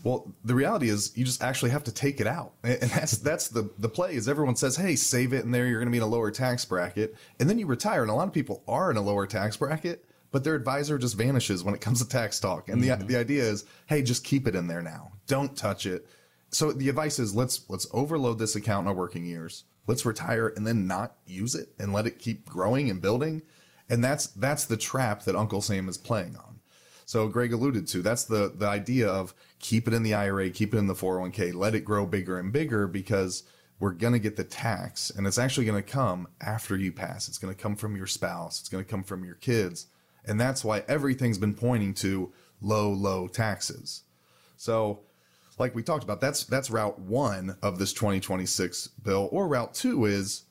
Well, 0.05 0.35
the 0.45 0.55
reality 0.55 0.91
is 0.91 1.13
you 1.17 1.25
just 1.25 1.43
actually 1.43 1.71
have 1.71 1.85
to 1.85 1.93
take 1.93 2.21
it 2.21 2.27
out. 2.27 2.53
And 2.63 2.91
that's 2.91 3.19
that's 3.19 3.49
the 3.49 3.71
the 3.79 3.89
play 3.89 4.15
is 4.15 4.29
everyone 4.29 4.57
says, 4.57 4.77
"Hey, 4.77 4.97
save 4.97 5.35
it 5.35 5.45
in 5.45 5.51
there, 5.51 5.67
you're 5.67 5.81
going 5.81 5.89
to 5.89 5.93
be 5.93 5.99
in 5.99 6.03
a 6.03 6.07
lower 6.07 6.31
tax 6.31 6.65
bracket." 6.65 7.15
And 7.41 7.49
then 7.49 7.59
you 7.59 7.67
retire, 7.67 8.03
and 8.03 8.11
a 8.11 8.15
lot 8.15 8.29
of 8.29 8.35
people 8.35 8.63
are 8.67 8.91
in 8.91 8.97
a 8.97 9.03
lower 9.03 9.27
tax 9.27 9.57
bracket 9.57 10.05
but 10.35 10.43
their 10.43 10.57
advisor 10.57 10.99
just 10.99 11.17
vanishes 11.17 11.63
when 11.63 11.77
it 11.77 11.81
comes 11.81 12.03
to 12.03 12.09
tax 12.09 12.41
talk. 12.41 12.69
And 12.69 12.83
mm-hmm. 12.83 13.03
the 13.03 13.15
the 13.15 13.17
idea 13.17 13.45
is, 13.45 13.67
hey, 13.87 14.03
just 14.03 14.25
keep 14.25 14.49
it 14.49 14.57
in 14.57 14.67
there 14.67 14.83
now. 14.83 15.13
Don't 15.29 15.57
touch 15.57 15.87
it. 15.87 16.09
So 16.51 16.73
the 16.73 16.89
advice 16.89 17.21
is 17.21 17.37
let's 17.37 17.65
let's 17.69 17.87
overload 17.93 18.41
this 18.41 18.57
account 18.57 18.85
in 18.85 18.89
our 18.89 18.97
working 18.97 19.25
years. 19.25 19.63
Let's 19.87 20.05
retire 20.05 20.49
and 20.49 20.67
then 20.67 20.89
not 20.89 21.19
use 21.25 21.55
it 21.55 21.69
and 21.79 21.93
let 21.93 22.09
it 22.09 22.19
keep 22.19 22.49
growing 22.49 22.91
and 22.91 23.01
building. 23.01 23.43
And 23.89 24.03
that's 24.03 24.27
that's 24.27 24.65
the 24.65 24.77
trap 24.77 25.23
that 25.23 25.37
Uncle 25.37 25.61
Sam 25.61 25.89
is 25.89 25.99
playing 25.99 26.35
on. 26.35 26.59
So 27.07 27.29
Greg 27.29 27.53
alluded 27.53 27.87
to 27.87 28.03
that's 28.03 28.25
the 28.25 28.53
the 28.53 28.67
idea 28.67 29.09
of 29.09 29.35
keep 29.61 29.87
it 29.87 29.95
in 29.95 30.03
the 30.03 30.15
IRA, 30.15 30.51
keep 30.51 30.75
it 30.75 30.79
in 30.79 30.89
the 30.89 30.95
401k, 30.95 31.55
let 31.55 31.77
it 31.77 31.85
grow 31.85 32.07
bigger 32.07 32.41
and 32.41 32.53
bigger 32.53 32.89
because 32.89 33.45
we're 33.79 33.93
going 33.93 34.15
to 34.15 34.19
get 34.19 34.35
the 34.35 34.43
tax 34.43 35.11
and 35.11 35.29
it's 35.29 35.39
actually 35.39 35.67
going 35.67 35.81
to 35.81 35.89
come 35.89 36.27
after 36.41 36.77
you 36.77 36.91
pass. 36.91 37.29
It's 37.29 37.39
going 37.39 37.55
to 37.55 37.63
come 37.63 37.77
from 37.77 37.95
your 37.95 38.09
spouse. 38.09 38.59
It's 38.59 38.69
going 38.69 38.83
to 38.83 38.91
come 38.91 39.05
from 39.05 39.25
your 39.25 39.37
kids. 39.37 39.87
And 40.27 40.41
that's 40.41 40.65
why 40.65 40.85
everything's 40.89 41.39
been 41.39 41.55
pointing 41.55 41.95
to 41.95 42.33
low, 42.61 42.91
low 42.91 43.29
taxes. 43.29 44.03
So, 44.57 45.01
like 45.59 45.75
we 45.75 45.83
talked 45.83 46.03
about, 46.03 46.21
that's 46.21 46.45
that's 46.45 46.71
route 46.71 46.99
one 46.99 47.57
of 47.63 47.79
this 47.79 47.93
2026 47.93 48.89
bill, 49.03 49.29
or 49.31 49.47
route 49.47 49.75
two 49.75 50.05
is 50.05 50.45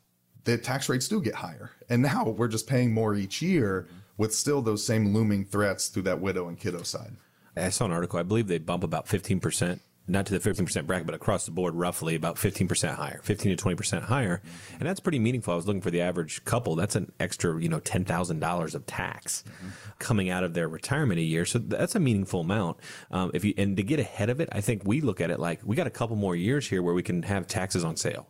that 0.46 0.64
tax 0.64 0.88
rates 0.88 1.08
do 1.08 1.22
get 1.22 1.36
higher. 1.36 1.72
And 1.90 2.02
now 2.02 2.26
we're 2.26 2.48
just 2.48 2.68
paying 2.68 2.94
more 2.94 3.16
each 3.16 3.42
year 3.42 3.88
with 4.18 4.34
still 4.34 4.62
those 4.62 4.86
same 4.86 5.14
looming 5.14 5.46
threats 5.46 5.88
through 5.88 6.04
that 6.04 6.22
widow 6.22 6.48
and 6.48 6.58
kiddo 6.58 6.84
side. 6.84 7.14
I 7.56 7.70
saw 7.70 7.86
an 7.86 7.92
article, 7.92 8.20
I 8.20 8.24
believe 8.24 8.48
they 8.48 8.58
bump 8.58 8.84
about 8.84 9.06
15% 9.06 9.80
not 10.08 10.26
to 10.26 10.38
the 10.38 10.50
15% 10.50 10.86
bracket, 10.86 11.06
but 11.06 11.16
across 11.16 11.46
the 11.46 11.52
board, 11.52 11.76
roughly 11.76 12.16
about 12.16 12.36
15% 12.36 12.96
higher, 12.96 13.22
15 13.24 13.56
to 13.56 13.64
20% 13.64 14.04
higher. 14.04 14.42
And 14.80 14.88
that's 14.88 15.00
pretty 15.00 15.20
meaningful. 15.20 15.54
I 15.54 15.56
was 15.56 15.66
looking 15.66 15.82
for 15.82 15.92
the 15.92 16.02
average 16.02 16.44
couple. 16.44 16.76
That's 16.76 16.96
an 16.96 17.12
extra, 17.20 17.62
you 17.62 17.70
know, 17.70 17.80
$10,000 17.80 18.76
of 18.76 18.86
tax 18.86 19.44
mm-hmm. 19.48 19.70
coming 20.00 20.30
out 20.30 20.44
of 20.44 20.54
their 20.54 20.68
retirement 20.68 21.20
a 21.20 21.24
year. 21.24 21.46
So 21.46 21.60
that's 21.60 21.96
a 21.96 22.00
meaningful 22.00 22.42
amount. 22.42 22.78
Um, 23.12 23.32
if 23.34 23.46
you, 23.46 23.54
and 23.58 23.78
to 23.78 23.84
get 23.84 24.00
ahead 24.00 24.30
of 24.30 24.42
it, 24.42 24.50
I 24.52 24.62
think 24.62 24.82
we 24.86 25.00
look 25.00 25.22
at 25.22 25.32
it 25.32 25.40
like 25.40 25.62
we 25.64 25.76
got 25.76 25.88
a 25.88 25.92
couple 25.92 26.18
more 26.18 26.36
years 26.36 26.68
here 26.68 26.84
where 26.84 26.94
we 26.94 27.04
can 27.04 27.24
have 27.24 27.48
taxes 27.48 27.84
on 27.84 27.96
sale 27.96 28.28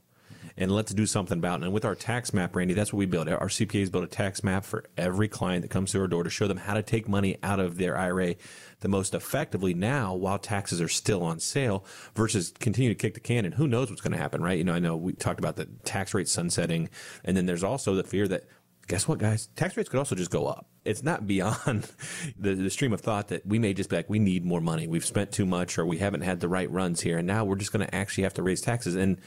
and 0.57 0.71
let's 0.71 0.93
do 0.93 1.05
something 1.05 1.37
about 1.37 1.61
it. 1.61 1.65
And 1.65 1.73
with 1.73 1.85
our 1.85 1.95
tax 1.95 2.33
map, 2.33 2.55
Randy, 2.55 2.73
that's 2.73 2.93
what 2.93 2.99
we 2.99 3.05
build. 3.05 3.27
Our 3.27 3.47
CPAs 3.47 3.91
build 3.91 4.03
a 4.03 4.07
tax 4.07 4.43
map 4.43 4.65
for 4.65 4.85
every 4.97 5.27
client 5.27 5.63
that 5.63 5.69
comes 5.69 5.91
through 5.91 6.01
our 6.01 6.07
door 6.07 6.23
to 6.23 6.29
show 6.29 6.47
them 6.47 6.57
how 6.57 6.75
to 6.75 6.83
take 6.83 7.07
money 7.07 7.37
out 7.41 7.59
of 7.59 7.77
their 7.77 7.97
IRA 7.97 8.35
the 8.83 8.89
most 8.89 9.15
effectively 9.15 9.73
now 9.73 10.13
while 10.13 10.37
taxes 10.37 10.79
are 10.79 10.89
still 10.89 11.23
on 11.23 11.39
sale 11.39 11.83
versus 12.15 12.53
continue 12.59 12.89
to 12.89 12.95
kick 12.95 13.15
the 13.15 13.19
can. 13.19 13.45
And 13.45 13.55
who 13.55 13.67
knows 13.67 13.89
what's 13.89 14.01
going 14.01 14.11
to 14.11 14.19
happen, 14.19 14.43
right? 14.43 14.57
You 14.57 14.65
know, 14.65 14.73
I 14.73 14.79
know 14.79 14.95
we 14.95 15.13
talked 15.13 15.39
about 15.39 15.55
the 15.55 15.65
tax 15.85 16.13
rate 16.13 16.27
sunsetting, 16.27 16.89
and 17.23 17.35
then 17.35 17.47
there's 17.47 17.63
also 17.63 17.95
the 17.95 18.03
fear 18.03 18.27
that 18.27 18.43
guess 18.87 19.07
what, 19.07 19.17
guys? 19.17 19.47
Tax 19.55 19.77
rates 19.77 19.87
could 19.87 19.97
also 19.97 20.13
just 20.13 20.29
go 20.29 20.45
up. 20.45 20.67
It's 20.83 21.03
not 21.03 21.25
beyond 21.25 21.89
the, 22.37 22.53
the, 22.53 22.69
stream 22.69 22.91
of 22.91 22.99
thought 22.99 23.29
that 23.29 23.45
we 23.45 23.57
may 23.57 23.73
just 23.73 23.89
be 23.89 23.95
like, 23.95 24.09
we 24.09 24.19
need 24.19 24.43
more 24.43 24.59
money. 24.59 24.87
We've 24.87 25.05
spent 25.05 25.31
too 25.31 25.45
much 25.45 25.77
or 25.77 25.85
we 25.85 25.99
haven't 25.99 26.21
had 26.21 26.41
the 26.41 26.49
right 26.49 26.69
runs 26.69 26.99
here. 26.99 27.17
And 27.17 27.25
now 27.25 27.45
we're 27.45 27.55
just 27.55 27.71
going 27.71 27.85
to 27.85 27.95
actually 27.95 28.25
have 28.25 28.33
to 28.33 28.43
raise 28.43 28.59
taxes. 28.59 28.95
And 28.95 29.21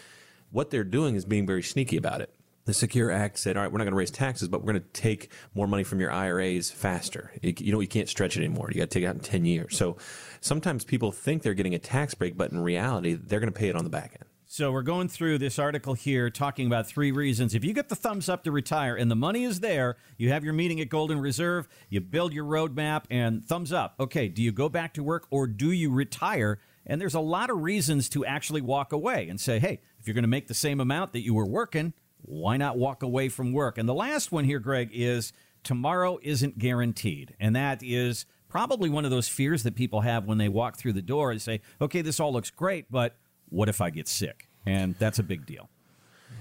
what 0.51 0.71
they're 0.71 0.85
doing 0.85 1.15
is 1.15 1.25
being 1.25 1.47
very 1.47 1.63
sneaky 1.63 1.97
about 1.97 2.21
it. 2.21 2.36
The 2.67 2.75
Secure 2.75 3.11
Act 3.11 3.39
said, 3.39 3.57
all 3.57 3.63
right, 3.63 3.73
we're 3.73 3.79
not 3.79 3.85
going 3.85 3.93
to 3.93 3.99
raise 3.99 4.11
taxes, 4.11 4.49
but 4.49 4.61
we're 4.61 4.73
going 4.73 4.83
to 4.83 5.01
take 5.01 5.33
more 5.55 5.67
money 5.67 5.85
from 5.85 6.01
your 6.01 6.11
IRAs 6.11 6.71
faster. 6.71 7.33
You, 7.41 7.73
know, 7.73 7.81
you 7.81 7.89
can't 7.89 8.09
stretch 8.09 8.37
it 8.37 8.41
anymore. 8.41 8.69
You 8.71 8.81
got 8.81 8.91
to 8.91 8.95
take 8.95 9.05
it 9.05 9.07
out 9.07 9.15
in 9.15 9.21
10 9.21 9.45
years. 9.45 9.77
So 9.77 9.97
sometimes 10.41 10.85
people 10.85 11.13
think 11.13 11.43
they're 11.43 11.55
getting 11.55 11.75
a 11.75 11.79
tax 11.79 12.15
break, 12.15 12.37
but 12.37 12.51
in 12.51 12.61
reality, 12.61 13.15
they're 13.15 13.41
going 13.41 13.53
to 13.53 13.59
pay 13.59 13.69
it 13.69 13.77
on 13.77 13.85
the 13.85 13.91
back 13.91 14.13
end. 14.15 14.25
So 14.49 14.73
we're 14.73 14.83
going 14.83 15.09
through 15.09 15.39
this 15.39 15.59
article 15.59 15.95
here 15.95 16.31
talking 16.31 16.67
about 16.67 16.87
three 16.87 17.13
reasons. 17.13 17.55
If 17.55 17.65
you 17.65 17.73
get 17.73 17.89
the 17.89 17.97
thumbs 17.97 18.29
up 18.29 18.45
to 18.45 18.53
retire 18.53 18.97
and 18.97 19.11
the 19.11 19.17
money 19.17 19.45
is 19.45 19.61
there, 19.61 19.97
you 20.19 20.31
have 20.31 20.45
your 20.45 20.53
meeting 20.53 20.81
at 20.81 20.89
Golden 20.89 21.21
Reserve, 21.21 21.69
you 21.89 22.01
build 22.01 22.33
your 22.33 22.45
roadmap 22.45 23.05
and 23.11 23.45
thumbs 23.45 23.73
up. 23.73 23.97
Okay, 24.01 24.29
do 24.29 24.43
you 24.43 24.53
go 24.53 24.69
back 24.69 24.95
to 24.95 25.03
work 25.03 25.27
or 25.31 25.47
do 25.47 25.71
you 25.71 25.91
retire? 25.91 26.59
And 26.85 27.01
there's 27.01 27.15
a 27.15 27.21
lot 27.21 27.51
of 27.51 27.61
reasons 27.61 28.09
to 28.11 28.25
actually 28.25 28.61
walk 28.61 28.93
away 28.93 29.29
and 29.29 29.41
say, 29.41 29.59
hey, 29.59 29.81
if 29.99 30.07
you're 30.07 30.15
going 30.15 30.23
to 30.23 30.29
make 30.29 30.47
the 30.47 30.55
same 30.55 30.81
amount 30.81 31.13
that 31.13 31.25
you 31.25 31.35
were 31.35 31.47
working, 31.47 31.93
why 32.27 32.57
not 32.57 32.77
walk 32.77 33.03
away 33.03 33.29
from 33.29 33.53
work? 33.53 33.79
And 33.79 33.89
the 33.89 33.95
last 33.95 34.33
one 34.33 34.45
here, 34.45 34.59
Greg, 34.59 34.91
is 34.93 35.33
tomorrow 35.63 36.19
isn't 36.23 36.59
guaranteed. 36.59 37.35
And 37.41 37.57
that 37.57 37.83
is 37.83 38.27
probably 38.49 38.91
one 38.91 39.05
of 39.05 39.11
those 39.11 39.29
fears 39.29 39.63
that 39.65 39.75
people 39.75 40.03
have 40.03 40.27
when 40.27 40.39
they 40.39 40.49
walk 40.49 40.77
through 40.77 40.93
the 40.93 41.03
door 41.03 41.31
and 41.31 41.41
say, 41.41 41.61
okay, 41.81 42.03
this 42.03 42.21
all 42.21 42.33
looks 42.33 42.51
great, 42.51 42.87
but 42.91 43.17
what 43.49 43.69
if 43.69 43.81
I 43.81 43.91
get 43.91 44.09
sick? 44.09 44.49
And 44.65 44.95
that's 44.99 45.19
a 45.19 45.23
big 45.23 45.47
deal. 45.47 45.69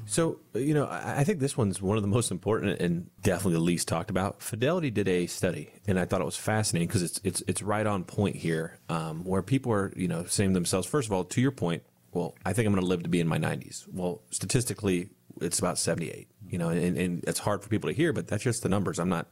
So, 0.08 0.40
you 0.54 0.76
know, 0.76 0.88
I 0.90 1.24
think 1.24 1.40
this 1.40 1.58
one's 1.58 1.82
one 1.82 1.98
of 1.98 2.04
the 2.04 2.08
most 2.08 2.30
important 2.30 2.80
and 2.80 3.10
definitely 3.24 3.54
the 3.54 3.60
least 3.60 3.88
talked 3.88 4.12
about. 4.12 4.42
Fidelity 4.42 4.92
did 4.92 5.08
a 5.08 5.26
study, 5.26 5.72
and 5.88 6.00
I 6.00 6.06
thought 6.06 6.22
it 6.22 6.26
was 6.26 6.38
fascinating 6.38 6.88
because 6.88 7.02
it's 7.02 7.20
it's 7.24 7.44
it's 7.48 7.64
right 7.64 7.86
on 7.88 8.04
point 8.04 8.36
here, 8.36 8.78
um, 8.88 9.24
where 9.24 9.42
people 9.42 9.72
are, 9.72 9.92
you 9.96 10.08
know, 10.08 10.24
saying 10.26 10.54
themselves, 10.54 10.86
first 10.86 11.08
of 11.08 11.14
all, 11.14 11.24
to 11.24 11.42
your 11.42 11.52
point, 11.52 11.82
well, 12.14 12.36
I 12.46 12.54
think 12.54 12.68
I'm 12.68 12.74
going 12.74 12.84
to 12.84 12.88
live 12.88 13.04
to 13.04 13.10
be 13.10 13.20
in 13.20 13.28
my 13.28 13.40
90s. 13.40 13.86
Well, 13.92 14.22
statistically, 14.30 15.10
it's 15.42 15.60
about 15.60 15.78
78. 15.78 16.28
You 16.48 16.58
know, 16.60 16.70
and, 16.70 16.98
and 16.98 17.24
it's 17.26 17.40
hard 17.40 17.64
for 17.64 17.70
people 17.70 17.90
to 17.90 17.96
hear, 17.96 18.14
but 18.14 18.28
that's 18.28 18.44
just 18.44 18.64
the 18.64 18.70
numbers. 18.70 19.00
I'm 19.00 19.10
not 19.10 19.28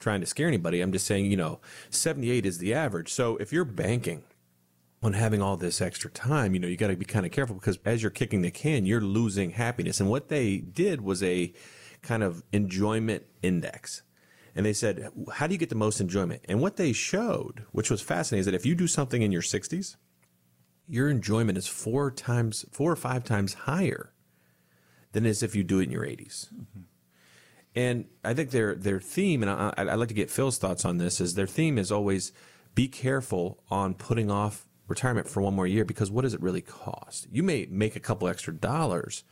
trying 0.00 0.20
to 0.20 0.26
scare 0.26 0.48
anybody. 0.48 0.80
I'm 0.80 0.92
just 0.92 1.06
saying, 1.06 1.26
you 1.26 1.36
know, 1.36 1.60
78 1.90 2.44
is 2.44 2.58
the 2.58 2.74
average. 2.74 3.12
So 3.12 3.36
if 3.36 3.52
you're 3.52 3.64
banking 3.64 4.24
on 5.02 5.12
having 5.12 5.40
all 5.40 5.56
this 5.56 5.80
extra 5.80 6.10
time, 6.10 6.54
you 6.54 6.60
know, 6.60 6.66
you 6.66 6.76
got 6.76 6.88
to 6.88 6.96
be 6.96 7.04
kind 7.04 7.24
of 7.24 7.32
careful 7.32 7.54
because 7.54 7.78
as 7.84 8.02
you're 8.02 8.10
kicking 8.10 8.42
the 8.42 8.50
can, 8.50 8.84
you're 8.86 9.00
losing 9.00 9.50
happiness. 9.50 10.00
And 10.00 10.10
what 10.10 10.28
they 10.28 10.58
did 10.58 11.00
was 11.00 11.22
a 11.22 11.52
kind 12.02 12.22
of 12.22 12.42
enjoyment 12.52 13.24
index. 13.42 14.02
And 14.54 14.66
they 14.66 14.72
said, 14.72 15.10
how 15.34 15.46
do 15.46 15.54
you 15.54 15.58
get 15.58 15.68
the 15.68 15.76
most 15.76 16.00
enjoyment? 16.00 16.44
And 16.48 16.60
what 16.60 16.76
they 16.76 16.92
showed, 16.92 17.64
which 17.70 17.90
was 17.90 18.00
fascinating, 18.00 18.40
is 18.40 18.46
that 18.46 18.54
if 18.54 18.66
you 18.66 18.74
do 18.74 18.88
something 18.88 19.22
in 19.22 19.30
your 19.30 19.42
60s, 19.42 19.96
your 20.88 21.08
enjoyment 21.08 21.58
is 21.58 21.68
four 21.68 22.10
times, 22.10 22.64
four 22.72 22.90
or 22.90 22.96
five 22.96 23.22
times 23.22 23.54
higher 23.54 24.12
than 25.12 25.26
it 25.26 25.30
is 25.30 25.42
if 25.42 25.54
you 25.54 25.64
do 25.64 25.80
it 25.80 25.84
in 25.84 25.90
your 25.90 26.04
80s. 26.04 26.52
Mm-hmm. 26.52 26.80
And 27.74 28.06
I 28.24 28.34
think 28.34 28.50
their 28.50 28.74
their 28.74 28.98
theme, 28.98 29.42
and 29.42 29.50
I, 29.50 29.72
I'd 29.76 29.94
like 29.94 30.08
to 30.08 30.14
get 30.14 30.30
Phil's 30.30 30.58
thoughts 30.58 30.84
on 30.84 30.98
this, 30.98 31.20
is 31.20 31.34
their 31.34 31.46
theme 31.46 31.78
is 31.78 31.92
always 31.92 32.32
be 32.74 32.88
careful 32.88 33.62
on 33.70 33.94
putting 33.94 34.30
off 34.30 34.66
retirement 34.88 35.28
for 35.28 35.42
one 35.42 35.54
more 35.54 35.66
year 35.66 35.84
because 35.84 36.10
what 36.10 36.22
does 36.22 36.34
it 36.34 36.42
really 36.42 36.62
cost? 36.62 37.28
You 37.30 37.42
may 37.42 37.66
make 37.70 37.94
a 37.94 38.00
couple 38.00 38.26
extra 38.26 38.54
dollars, 38.54 39.22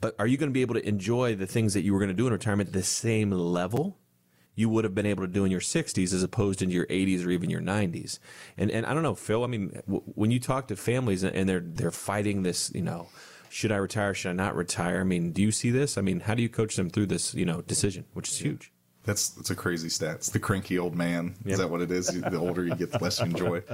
but 0.00 0.16
are 0.18 0.26
you 0.26 0.36
going 0.36 0.50
to 0.50 0.54
be 0.54 0.62
able 0.62 0.74
to 0.74 0.88
enjoy 0.88 1.36
the 1.36 1.46
things 1.46 1.74
that 1.74 1.82
you 1.82 1.92
were 1.92 1.98
going 1.98 2.08
to 2.08 2.14
do 2.14 2.26
in 2.26 2.32
retirement 2.32 2.68
at 2.68 2.72
the 2.72 2.82
same 2.82 3.30
level 3.30 3.98
you 4.54 4.70
would 4.70 4.84
have 4.84 4.94
been 4.94 5.06
able 5.06 5.22
to 5.22 5.30
do 5.30 5.44
in 5.44 5.50
your 5.50 5.60
60s 5.60 6.14
as 6.14 6.22
opposed 6.22 6.60
to 6.60 6.66
your 6.66 6.86
80s 6.86 7.26
or 7.26 7.30
even 7.30 7.50
your 7.50 7.60
90s? 7.60 8.18
And 8.56 8.70
and 8.70 8.86
I 8.86 8.94
don't 8.94 9.02
know, 9.02 9.14
Phil. 9.14 9.44
I 9.44 9.46
mean, 9.46 9.80
w- 9.86 10.02
when 10.14 10.30
you 10.30 10.40
talk 10.40 10.68
to 10.68 10.76
families 10.76 11.22
and 11.22 11.48
they're 11.48 11.60
they're 11.60 11.90
fighting 11.90 12.42
this, 12.42 12.72
you 12.74 12.82
know, 12.82 13.08
should 13.50 13.72
I 13.72 13.76
retire? 13.76 14.14
Should 14.14 14.30
I 14.30 14.34
not 14.34 14.56
retire? 14.56 15.00
I 15.00 15.04
mean, 15.04 15.32
do 15.32 15.42
you 15.42 15.52
see 15.52 15.70
this? 15.70 15.98
I 15.98 16.00
mean, 16.00 16.20
how 16.20 16.34
do 16.34 16.42
you 16.42 16.48
coach 16.48 16.76
them 16.76 16.90
through 16.90 17.06
this, 17.06 17.34
you 17.34 17.44
know, 17.44 17.62
decision, 17.62 18.04
which 18.14 18.28
is 18.28 18.38
huge? 18.38 18.72
That's 19.06 19.28
that's 19.30 19.50
a 19.50 19.54
crazy 19.54 19.88
stat. 19.88 20.16
It's 20.16 20.30
the 20.30 20.40
cranky 20.40 20.78
old 20.78 20.96
man. 20.96 21.36
Yep. 21.44 21.52
Is 21.52 21.58
that 21.60 21.70
what 21.70 21.80
it 21.80 21.92
is? 21.92 22.08
the 22.08 22.38
older 22.38 22.64
you 22.64 22.74
get, 22.74 22.90
the 22.90 22.98
less 22.98 23.20
you 23.20 23.26
enjoy. 23.26 23.62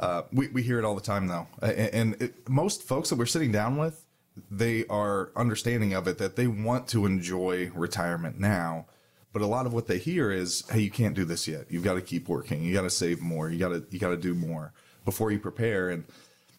Uh, 0.00 0.22
we 0.32 0.48
we 0.48 0.62
hear 0.62 0.78
it 0.78 0.84
all 0.84 0.94
the 0.94 1.00
time 1.00 1.26
though, 1.26 1.46
and, 1.60 1.72
and 1.72 2.22
it, 2.22 2.48
most 2.48 2.82
folks 2.82 3.08
that 3.08 3.16
we're 3.16 3.26
sitting 3.26 3.52
down 3.52 3.76
with, 3.76 4.04
they 4.50 4.84
are 4.86 5.30
understanding 5.36 5.92
of 5.94 6.06
it 6.06 6.18
that 6.18 6.36
they 6.36 6.46
want 6.46 6.88
to 6.88 7.06
enjoy 7.06 7.70
retirement 7.74 8.38
now. 8.38 8.86
But 9.32 9.42
a 9.42 9.46
lot 9.46 9.66
of 9.66 9.72
what 9.72 9.86
they 9.86 9.98
hear 9.98 10.30
is, 10.30 10.64
"Hey, 10.70 10.80
you 10.80 10.90
can't 10.90 11.14
do 11.14 11.24
this 11.24 11.48
yet. 11.48 11.66
You've 11.70 11.84
got 11.84 11.94
to 11.94 12.00
keep 12.02 12.28
working. 12.28 12.62
You 12.62 12.74
got 12.74 12.82
to 12.82 12.90
save 12.90 13.20
more. 13.22 13.48
You 13.48 13.58
got 13.58 13.68
to 13.70 13.84
you 13.90 13.98
got 13.98 14.10
to 14.10 14.16
do 14.16 14.34
more 14.34 14.72
before 15.04 15.30
you 15.30 15.38
prepare." 15.38 15.88
And 15.90 16.04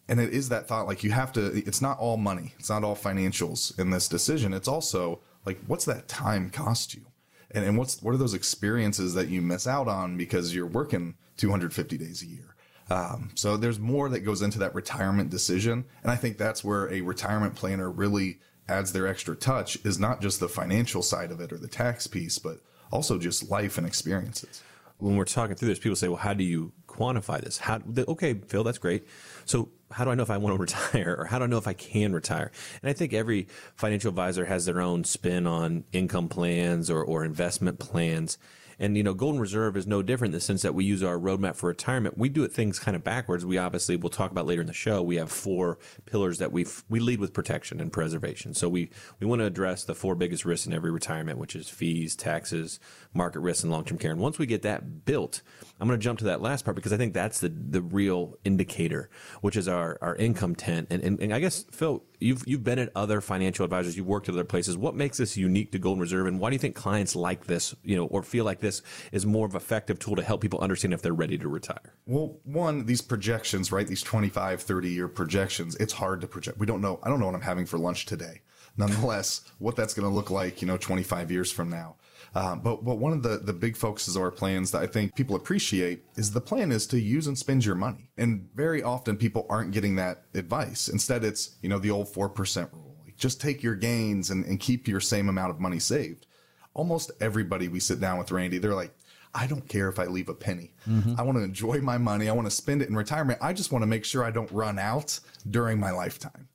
and 0.08 0.20
it 0.20 0.32
is 0.32 0.48
that 0.50 0.68
thought 0.68 0.86
like 0.86 1.02
you 1.02 1.10
have 1.12 1.32
to. 1.32 1.46
It's 1.66 1.82
not 1.82 1.98
all 1.98 2.16
money. 2.16 2.54
It's 2.58 2.70
not 2.70 2.84
all 2.84 2.96
financials 2.96 3.78
in 3.78 3.90
this 3.90 4.08
decision. 4.08 4.52
It's 4.52 4.68
also 4.68 5.20
like, 5.44 5.58
what's 5.66 5.84
that 5.84 6.08
time 6.08 6.50
cost 6.50 6.94
you? 6.94 7.06
and, 7.54 7.64
and 7.64 7.78
what's 7.78 8.02
what 8.02 8.12
are 8.12 8.18
those 8.18 8.34
experiences 8.34 9.14
that 9.14 9.28
you 9.28 9.40
miss 9.40 9.66
out 9.66 9.88
on 9.88 10.16
because 10.16 10.54
you're 10.54 10.66
working 10.66 11.14
250 11.36 11.96
days 11.96 12.22
a 12.22 12.26
year 12.26 12.54
um, 12.90 13.30
so 13.34 13.56
there's 13.56 13.78
more 13.78 14.10
that 14.10 14.20
goes 14.20 14.42
into 14.42 14.58
that 14.58 14.74
retirement 14.74 15.30
decision 15.30 15.84
and 16.02 16.10
i 16.12 16.16
think 16.16 16.36
that's 16.36 16.62
where 16.62 16.92
a 16.92 17.00
retirement 17.00 17.54
planner 17.54 17.90
really 17.90 18.40
adds 18.68 18.92
their 18.92 19.06
extra 19.06 19.36
touch 19.36 19.78
is 19.84 19.98
not 19.98 20.20
just 20.20 20.40
the 20.40 20.48
financial 20.48 21.02
side 21.02 21.30
of 21.30 21.40
it 21.40 21.52
or 21.52 21.58
the 21.58 21.68
tax 21.68 22.06
piece 22.06 22.38
but 22.38 22.58
also 22.90 23.18
just 23.18 23.48
life 23.50 23.78
and 23.78 23.86
experiences 23.86 24.62
when 24.98 25.16
we're 25.16 25.24
talking 25.24 25.54
through 25.54 25.68
this 25.68 25.78
people 25.78 25.96
say 25.96 26.08
well 26.08 26.16
how 26.16 26.34
do 26.34 26.44
you 26.44 26.72
quantify 26.86 27.40
this 27.40 27.58
how 27.58 27.80
okay 28.08 28.34
phil 28.34 28.64
that's 28.64 28.78
great 28.78 29.06
so 29.44 29.68
how 29.94 30.04
do 30.04 30.10
I 30.10 30.14
know 30.14 30.24
if 30.24 30.30
I 30.30 30.38
want 30.38 30.56
to 30.56 30.60
retire 30.60 31.16
or 31.18 31.24
how 31.26 31.38
do 31.38 31.44
I 31.44 31.46
know 31.46 31.58
if 31.58 31.68
I 31.68 31.72
can 31.72 32.12
retire? 32.12 32.50
And 32.82 32.90
I 32.90 32.92
think 32.92 33.12
every 33.12 33.46
financial 33.76 34.08
advisor 34.08 34.44
has 34.44 34.66
their 34.66 34.80
own 34.80 35.04
spin 35.04 35.46
on 35.46 35.84
income 35.92 36.28
plans 36.28 36.90
or, 36.90 37.02
or 37.02 37.24
investment 37.24 37.78
plans. 37.78 38.36
And, 38.78 38.96
you 38.96 39.04
know, 39.04 39.14
Golden 39.14 39.40
Reserve 39.40 39.76
is 39.76 39.86
no 39.86 40.02
different 40.02 40.32
in 40.32 40.38
the 40.38 40.40
sense 40.40 40.62
that 40.62 40.74
we 40.74 40.84
use 40.84 41.02
our 41.02 41.16
roadmap 41.16 41.54
for 41.54 41.68
retirement. 41.68 42.18
We 42.18 42.28
do 42.28 42.42
it 42.42 42.52
things 42.52 42.80
kind 42.80 42.96
of 42.96 43.04
backwards. 43.04 43.46
We 43.46 43.56
obviously, 43.56 43.94
we'll 43.94 44.10
talk 44.10 44.32
about 44.32 44.46
later 44.46 44.62
in 44.62 44.66
the 44.66 44.72
show, 44.72 45.00
we 45.00 45.14
have 45.16 45.30
four 45.30 45.78
pillars 46.06 46.38
that 46.38 46.50
we 46.50 46.66
we 46.88 46.98
lead 46.98 47.20
with 47.20 47.32
protection 47.32 47.80
and 47.80 47.92
preservation. 47.92 48.52
So 48.54 48.68
we, 48.68 48.90
we 49.20 49.26
want 49.26 49.40
to 49.40 49.46
address 49.46 49.84
the 49.84 49.94
four 49.94 50.14
biggest 50.14 50.44
risks 50.44 50.66
in 50.66 50.72
every 50.72 50.90
retirement, 50.90 51.38
which 51.38 51.54
is 51.54 51.68
fees, 51.68 52.16
taxes, 52.16 52.80
market 53.12 53.40
risks, 53.40 53.62
and 53.62 53.72
long-term 53.72 53.98
care. 53.98 54.10
And 54.10 54.20
once 54.20 54.38
we 54.38 54.46
get 54.46 54.62
that 54.62 55.04
built, 55.04 55.42
I'm 55.84 55.88
going 55.88 56.00
to 56.00 56.02
jump 56.02 56.20
to 56.20 56.24
that 56.24 56.40
last 56.40 56.64
part 56.64 56.76
because 56.76 56.94
I 56.94 56.96
think 56.96 57.12
that's 57.12 57.40
the, 57.40 57.50
the 57.50 57.82
real 57.82 58.38
indicator, 58.42 59.10
which 59.42 59.54
is 59.54 59.68
our, 59.68 59.98
our 60.00 60.16
income 60.16 60.54
tent. 60.54 60.86
And, 60.88 61.02
and, 61.02 61.20
and 61.20 61.34
I 61.34 61.40
guess, 61.40 61.66
Phil, 61.72 62.02
you've, 62.20 62.42
you've 62.46 62.64
been 62.64 62.78
at 62.78 62.90
other 62.96 63.20
financial 63.20 63.66
advisors, 63.66 63.94
you've 63.94 64.06
worked 64.06 64.30
at 64.30 64.34
other 64.34 64.44
places. 64.44 64.78
What 64.78 64.94
makes 64.94 65.18
this 65.18 65.36
unique 65.36 65.72
to 65.72 65.78
Golden 65.78 66.00
Reserve? 66.00 66.26
And 66.26 66.40
why 66.40 66.48
do 66.48 66.54
you 66.54 66.58
think 66.58 66.74
clients 66.74 67.14
like 67.14 67.44
this, 67.44 67.74
you 67.84 67.96
know, 67.96 68.06
or 68.06 68.22
feel 68.22 68.46
like 68.46 68.60
this 68.60 68.80
is 69.12 69.26
more 69.26 69.44
of 69.44 69.52
an 69.52 69.58
effective 69.58 69.98
tool 69.98 70.16
to 70.16 70.22
help 70.22 70.40
people 70.40 70.58
understand 70.60 70.94
if 70.94 71.02
they're 71.02 71.12
ready 71.12 71.36
to 71.36 71.48
retire? 71.48 71.92
Well, 72.06 72.38
one, 72.44 72.86
these 72.86 73.02
projections, 73.02 73.70
right? 73.70 73.86
These 73.86 74.00
25, 74.00 74.62
30 74.62 74.88
year 74.88 75.06
projections, 75.06 75.76
it's 75.76 75.92
hard 75.92 76.22
to 76.22 76.26
project. 76.26 76.56
We 76.56 76.64
don't 76.64 76.80
know. 76.80 76.98
I 77.02 77.10
don't 77.10 77.20
know 77.20 77.26
what 77.26 77.34
I'm 77.34 77.42
having 77.42 77.66
for 77.66 77.76
lunch 77.76 78.06
today. 78.06 78.40
Nonetheless, 78.78 79.42
what 79.58 79.76
that's 79.76 79.92
going 79.92 80.08
to 80.08 80.14
look 80.14 80.30
like, 80.30 80.62
you 80.62 80.66
know, 80.66 80.78
25 80.78 81.30
years 81.30 81.52
from 81.52 81.68
now. 81.68 81.96
Uh, 82.34 82.56
but 82.56 82.84
but 82.84 82.96
one 82.96 83.12
of 83.12 83.22
the 83.22 83.38
the 83.38 83.52
big 83.52 83.76
focuses 83.76 84.16
of 84.16 84.22
our 84.22 84.30
plans 84.30 84.72
that 84.72 84.82
I 84.82 84.86
think 84.86 85.14
people 85.14 85.36
appreciate 85.36 86.04
is 86.16 86.32
the 86.32 86.40
plan 86.40 86.72
is 86.72 86.86
to 86.88 87.00
use 87.00 87.28
and 87.28 87.38
spend 87.38 87.64
your 87.64 87.76
money, 87.76 88.10
and 88.16 88.48
very 88.54 88.82
often 88.82 89.16
people 89.16 89.46
aren't 89.48 89.70
getting 89.70 89.96
that 89.96 90.24
advice. 90.34 90.88
Instead, 90.88 91.24
it's 91.24 91.56
you 91.62 91.68
know 91.68 91.78
the 91.78 91.90
old 91.90 92.08
four 92.08 92.28
percent 92.28 92.70
rule. 92.72 92.96
Like 93.04 93.16
just 93.16 93.40
take 93.40 93.62
your 93.62 93.76
gains 93.76 94.30
and, 94.30 94.44
and 94.46 94.58
keep 94.58 94.88
your 94.88 95.00
same 95.00 95.28
amount 95.28 95.50
of 95.50 95.60
money 95.60 95.78
saved. 95.78 96.26
Almost 96.74 97.12
everybody 97.20 97.68
we 97.68 97.78
sit 97.78 98.00
down 98.00 98.18
with, 98.18 98.32
Randy, 98.32 98.58
they're 98.58 98.74
like, 98.74 98.96
I 99.32 99.46
don't 99.46 99.68
care 99.68 99.88
if 99.88 100.00
I 100.00 100.06
leave 100.06 100.28
a 100.28 100.34
penny. 100.34 100.74
Mm-hmm. 100.88 101.14
I 101.18 101.22
want 101.22 101.38
to 101.38 101.44
enjoy 101.44 101.80
my 101.80 101.98
money. 101.98 102.28
I 102.28 102.32
want 102.32 102.48
to 102.48 102.50
spend 102.50 102.82
it 102.82 102.88
in 102.88 102.96
retirement. 102.96 103.38
I 103.40 103.52
just 103.52 103.70
want 103.70 103.82
to 103.82 103.86
make 103.86 104.04
sure 104.04 104.24
I 104.24 104.32
don't 104.32 104.50
run 104.50 104.80
out 104.80 105.20
during 105.48 105.78
my 105.78 105.92
lifetime. 105.92 106.48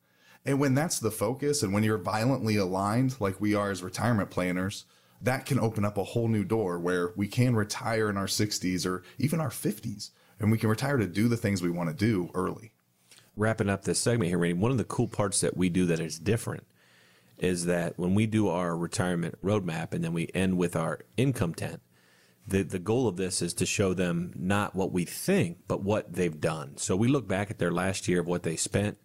And 0.45 0.59
when 0.59 0.75
that's 0.75 0.99
the 0.99 1.11
focus 1.11 1.63
and 1.63 1.73
when 1.73 1.83
you're 1.83 1.97
violently 1.97 2.55
aligned, 2.57 3.15
like 3.19 3.39
we 3.39 3.53
are 3.53 3.71
as 3.71 3.83
retirement 3.83 4.29
planners, 4.29 4.85
that 5.21 5.45
can 5.45 5.59
open 5.59 5.83
up 5.83 5.97
a 5.97 6.03
whole 6.03 6.27
new 6.27 6.43
door 6.43 6.79
where 6.79 7.13
we 7.15 7.27
can 7.27 7.55
retire 7.55 8.09
in 8.09 8.17
our 8.17 8.25
60s 8.25 8.85
or 8.85 9.03
even 9.17 9.39
our 9.39 9.49
50s 9.49 10.11
and 10.39 10.51
we 10.51 10.57
can 10.57 10.69
retire 10.69 10.97
to 10.97 11.07
do 11.07 11.27
the 11.27 11.37
things 11.37 11.61
we 11.61 11.69
want 11.69 11.89
to 11.89 11.95
do 11.95 12.29
early. 12.33 12.71
Wrapping 13.35 13.69
up 13.69 13.83
this 13.83 13.99
segment 13.99 14.29
here, 14.29 14.37
Randy, 14.37 14.59
one 14.59 14.71
of 14.71 14.77
the 14.77 14.83
cool 14.83 15.07
parts 15.07 15.41
that 15.41 15.57
we 15.57 15.69
do 15.69 15.85
that 15.87 15.99
is 15.99 16.19
different 16.19 16.65
is 17.37 17.65
that 17.65 17.97
when 17.97 18.15
we 18.15 18.25
do 18.25 18.49
our 18.49 18.75
retirement 18.75 19.37
roadmap 19.43 19.93
and 19.93 20.03
then 20.03 20.13
we 20.13 20.29
end 20.33 20.57
with 20.57 20.75
our 20.75 20.99
income 21.15 21.53
tent, 21.53 21.81
the, 22.45 22.63
the 22.63 22.79
goal 22.79 23.07
of 23.07 23.15
this 23.15 23.41
is 23.41 23.53
to 23.53 23.65
show 23.65 23.93
them 23.93 24.33
not 24.35 24.75
what 24.75 24.91
we 24.91 25.05
think, 25.05 25.59
but 25.67 25.83
what 25.83 26.13
they've 26.13 26.41
done. 26.41 26.77
So 26.77 26.95
we 26.95 27.07
look 27.07 27.27
back 27.27 27.49
at 27.49 27.59
their 27.59 27.71
last 27.71 28.07
year 28.07 28.19
of 28.19 28.27
what 28.27 28.43
they 28.43 28.55
spent 28.55 28.97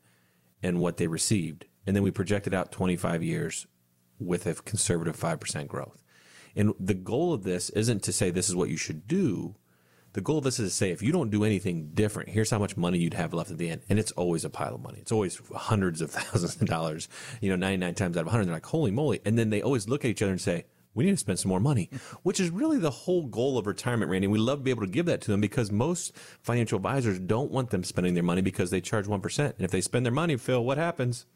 and 0.62 0.80
what 0.80 0.96
they 0.96 1.06
received, 1.06 1.66
and 1.86 1.94
then 1.94 2.02
we 2.02 2.10
project 2.10 2.46
it 2.46 2.54
out 2.54 2.72
25 2.72 3.22
years 3.22 3.66
with 4.18 4.46
a 4.46 4.54
conservative 4.54 5.16
5% 5.16 5.68
growth. 5.68 6.03
And 6.56 6.74
the 6.78 6.94
goal 6.94 7.32
of 7.32 7.42
this 7.42 7.70
isn't 7.70 8.02
to 8.04 8.12
say 8.12 8.30
this 8.30 8.48
is 8.48 8.56
what 8.56 8.68
you 8.68 8.76
should 8.76 9.06
do. 9.08 9.56
the 10.12 10.20
goal 10.20 10.38
of 10.38 10.44
this 10.44 10.60
is 10.60 10.70
to 10.70 10.76
say 10.76 10.90
if 10.90 11.02
you 11.02 11.10
don't 11.10 11.30
do 11.30 11.42
anything 11.42 11.90
different, 11.92 12.28
here's 12.28 12.50
how 12.50 12.58
much 12.58 12.76
money 12.76 12.98
you'd 12.98 13.14
have 13.14 13.34
left 13.34 13.50
at 13.50 13.58
the 13.58 13.68
end. 13.68 13.82
And 13.88 13.98
it's 13.98 14.12
always 14.12 14.44
a 14.44 14.50
pile 14.50 14.76
of 14.76 14.80
money. 14.80 14.98
It's 15.00 15.10
always 15.10 15.40
hundreds 15.54 16.00
of 16.00 16.10
thousands 16.12 16.60
of 16.60 16.68
dollars, 16.68 17.08
you 17.40 17.50
know, 17.50 17.56
99 17.56 17.94
times 17.94 18.16
out 18.16 18.20
of 18.20 18.26
100. 18.26 18.44
They're 18.44 18.54
like, 18.54 18.66
holy 18.66 18.92
moly. 18.92 19.20
And 19.24 19.36
then 19.36 19.50
they 19.50 19.60
always 19.60 19.88
look 19.88 20.04
at 20.04 20.10
each 20.10 20.22
other 20.22 20.30
and 20.30 20.40
say, 20.40 20.66
we 20.94 21.04
need 21.04 21.10
to 21.10 21.16
spend 21.16 21.40
some 21.40 21.48
more 21.48 21.60
money, 21.60 21.88
mm-hmm. 21.92 22.16
which 22.22 22.40
is 22.40 22.50
really 22.50 22.78
the 22.78 22.90
whole 22.90 23.24
goal 23.24 23.58
of 23.58 23.66
retirement, 23.66 24.10
Randy. 24.10 24.28
We 24.28 24.38
love 24.38 24.60
to 24.60 24.64
be 24.64 24.70
able 24.70 24.86
to 24.86 24.92
give 24.92 25.06
that 25.06 25.20
to 25.22 25.30
them 25.30 25.40
because 25.40 25.72
most 25.72 26.16
financial 26.40 26.76
advisors 26.76 27.18
don't 27.18 27.50
want 27.50 27.70
them 27.70 27.84
spending 27.84 28.14
their 28.14 28.22
money 28.22 28.40
because 28.40 28.70
they 28.70 28.80
charge 28.80 29.06
1%. 29.06 29.38
And 29.38 29.60
if 29.60 29.70
they 29.70 29.80
spend 29.80 30.06
their 30.06 30.12
money, 30.12 30.36
Phil, 30.36 30.64
what 30.64 30.78
happens? 30.78 31.26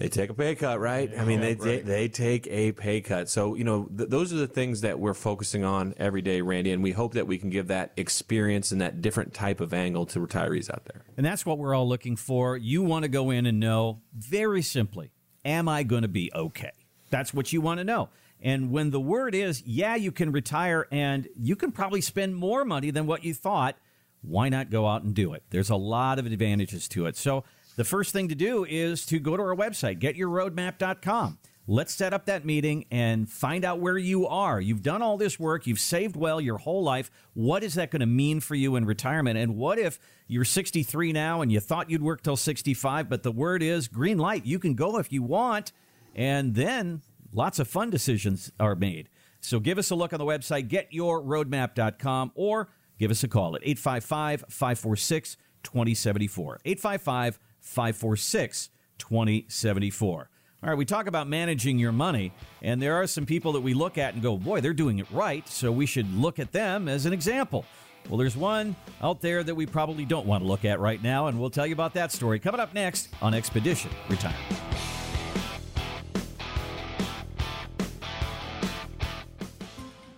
They 0.00 0.08
take 0.08 0.30
a 0.30 0.34
pay 0.34 0.54
cut, 0.54 0.80
right? 0.80 1.12
I 1.14 1.26
mean, 1.26 1.42
they, 1.42 1.52
they 1.52 1.80
they 1.80 2.08
take 2.08 2.46
a 2.46 2.72
pay 2.72 3.02
cut. 3.02 3.28
So 3.28 3.54
you 3.54 3.64
know, 3.64 3.84
th- 3.84 4.08
those 4.08 4.32
are 4.32 4.36
the 4.36 4.46
things 4.46 4.80
that 4.80 4.98
we're 4.98 5.12
focusing 5.12 5.62
on 5.62 5.92
every 5.98 6.22
day, 6.22 6.40
Randy, 6.40 6.72
and 6.72 6.82
we 6.82 6.92
hope 6.92 7.12
that 7.12 7.26
we 7.26 7.36
can 7.36 7.50
give 7.50 7.66
that 7.66 7.92
experience 7.98 8.72
and 8.72 8.80
that 8.80 9.02
different 9.02 9.34
type 9.34 9.60
of 9.60 9.74
angle 9.74 10.06
to 10.06 10.18
retirees 10.18 10.70
out 10.70 10.86
there. 10.86 11.02
And 11.18 11.26
that's 11.26 11.44
what 11.44 11.58
we're 11.58 11.74
all 11.74 11.86
looking 11.86 12.16
for. 12.16 12.56
You 12.56 12.82
want 12.82 13.02
to 13.02 13.10
go 13.10 13.28
in 13.28 13.44
and 13.44 13.60
know 13.60 14.00
very 14.16 14.62
simply, 14.62 15.10
am 15.44 15.68
I 15.68 15.82
going 15.82 16.02
to 16.02 16.08
be 16.08 16.30
okay? 16.34 16.72
That's 17.10 17.34
what 17.34 17.52
you 17.52 17.60
want 17.60 17.76
to 17.76 17.84
know. 17.84 18.08
And 18.40 18.70
when 18.70 18.92
the 18.92 19.00
word 19.00 19.34
is, 19.34 19.62
yeah, 19.66 19.96
you 19.96 20.12
can 20.12 20.32
retire 20.32 20.88
and 20.90 21.28
you 21.36 21.56
can 21.56 21.72
probably 21.72 22.00
spend 22.00 22.36
more 22.36 22.64
money 22.64 22.90
than 22.90 23.06
what 23.06 23.22
you 23.22 23.34
thought, 23.34 23.76
why 24.22 24.48
not 24.48 24.70
go 24.70 24.86
out 24.86 25.02
and 25.02 25.14
do 25.14 25.34
it? 25.34 25.42
There's 25.50 25.68
a 25.68 25.76
lot 25.76 26.18
of 26.18 26.24
advantages 26.24 26.88
to 26.88 27.04
it. 27.04 27.18
So 27.18 27.44
the 27.76 27.84
first 27.84 28.12
thing 28.12 28.28
to 28.28 28.34
do 28.34 28.64
is 28.68 29.06
to 29.06 29.18
go 29.18 29.36
to 29.36 29.42
our 29.42 29.56
website, 29.56 30.00
getyourroadmap.com. 30.00 31.38
Let's 31.66 31.94
set 31.94 32.12
up 32.12 32.26
that 32.26 32.44
meeting 32.44 32.84
and 32.90 33.30
find 33.30 33.64
out 33.64 33.78
where 33.78 33.96
you 33.96 34.26
are. 34.26 34.60
You've 34.60 34.82
done 34.82 35.02
all 35.02 35.16
this 35.16 35.38
work, 35.38 35.68
you've 35.68 35.78
saved 35.78 36.16
well 36.16 36.40
your 36.40 36.58
whole 36.58 36.82
life. 36.82 37.12
What 37.34 37.62
is 37.62 37.74
that 37.74 37.92
going 37.92 38.00
to 38.00 38.06
mean 38.06 38.40
for 38.40 38.56
you 38.56 38.74
in 38.74 38.84
retirement? 38.84 39.38
And 39.38 39.56
what 39.56 39.78
if 39.78 39.98
you're 40.26 40.44
63 40.44 41.12
now 41.12 41.42
and 41.42 41.52
you 41.52 41.60
thought 41.60 41.88
you'd 41.88 42.02
work 42.02 42.22
till 42.22 42.36
65, 42.36 43.08
but 43.08 43.22
the 43.22 43.30
word 43.30 43.62
is 43.62 43.86
green 43.86 44.18
light, 44.18 44.44
you 44.44 44.58
can 44.58 44.74
go 44.74 44.98
if 44.98 45.12
you 45.12 45.22
want, 45.22 45.70
and 46.16 46.56
then 46.56 47.02
lots 47.32 47.60
of 47.60 47.68
fun 47.68 47.88
decisions 47.88 48.50
are 48.58 48.74
made. 48.74 49.08
So 49.40 49.60
give 49.60 49.78
us 49.78 49.90
a 49.90 49.94
look 49.94 50.12
on 50.12 50.18
the 50.18 50.24
website, 50.24 50.68
getyourroadmap.com, 50.68 52.32
or 52.34 52.68
give 52.98 53.12
us 53.12 53.22
a 53.22 53.28
call 53.28 53.54
at 53.54 53.62
855 53.62 54.44
546 54.48 55.36
2074. 55.62 56.60
855 56.64 57.38
546 57.60 58.70
2074. 58.98 60.30
All 60.62 60.68
right, 60.68 60.76
we 60.76 60.84
talk 60.84 61.06
about 61.06 61.26
managing 61.26 61.78
your 61.78 61.92
money, 61.92 62.32
and 62.60 62.82
there 62.82 62.94
are 62.96 63.06
some 63.06 63.24
people 63.24 63.52
that 63.52 63.62
we 63.62 63.72
look 63.72 63.96
at 63.96 64.12
and 64.12 64.22
go, 64.22 64.36
boy, 64.36 64.60
they're 64.60 64.74
doing 64.74 64.98
it 64.98 65.06
right, 65.10 65.48
so 65.48 65.72
we 65.72 65.86
should 65.86 66.12
look 66.14 66.38
at 66.38 66.52
them 66.52 66.86
as 66.86 67.06
an 67.06 67.14
example. 67.14 67.64
Well, 68.08 68.18
there's 68.18 68.36
one 68.36 68.76
out 69.02 69.22
there 69.22 69.42
that 69.42 69.54
we 69.54 69.64
probably 69.64 70.04
don't 70.04 70.26
want 70.26 70.42
to 70.42 70.48
look 70.48 70.66
at 70.66 70.78
right 70.78 71.02
now, 71.02 71.28
and 71.28 71.40
we'll 71.40 71.48
tell 71.48 71.66
you 71.66 71.72
about 71.72 71.94
that 71.94 72.12
story 72.12 72.38
coming 72.38 72.60
up 72.60 72.74
next 72.74 73.08
on 73.22 73.32
Expedition 73.32 73.90
Retirement. 74.10 74.38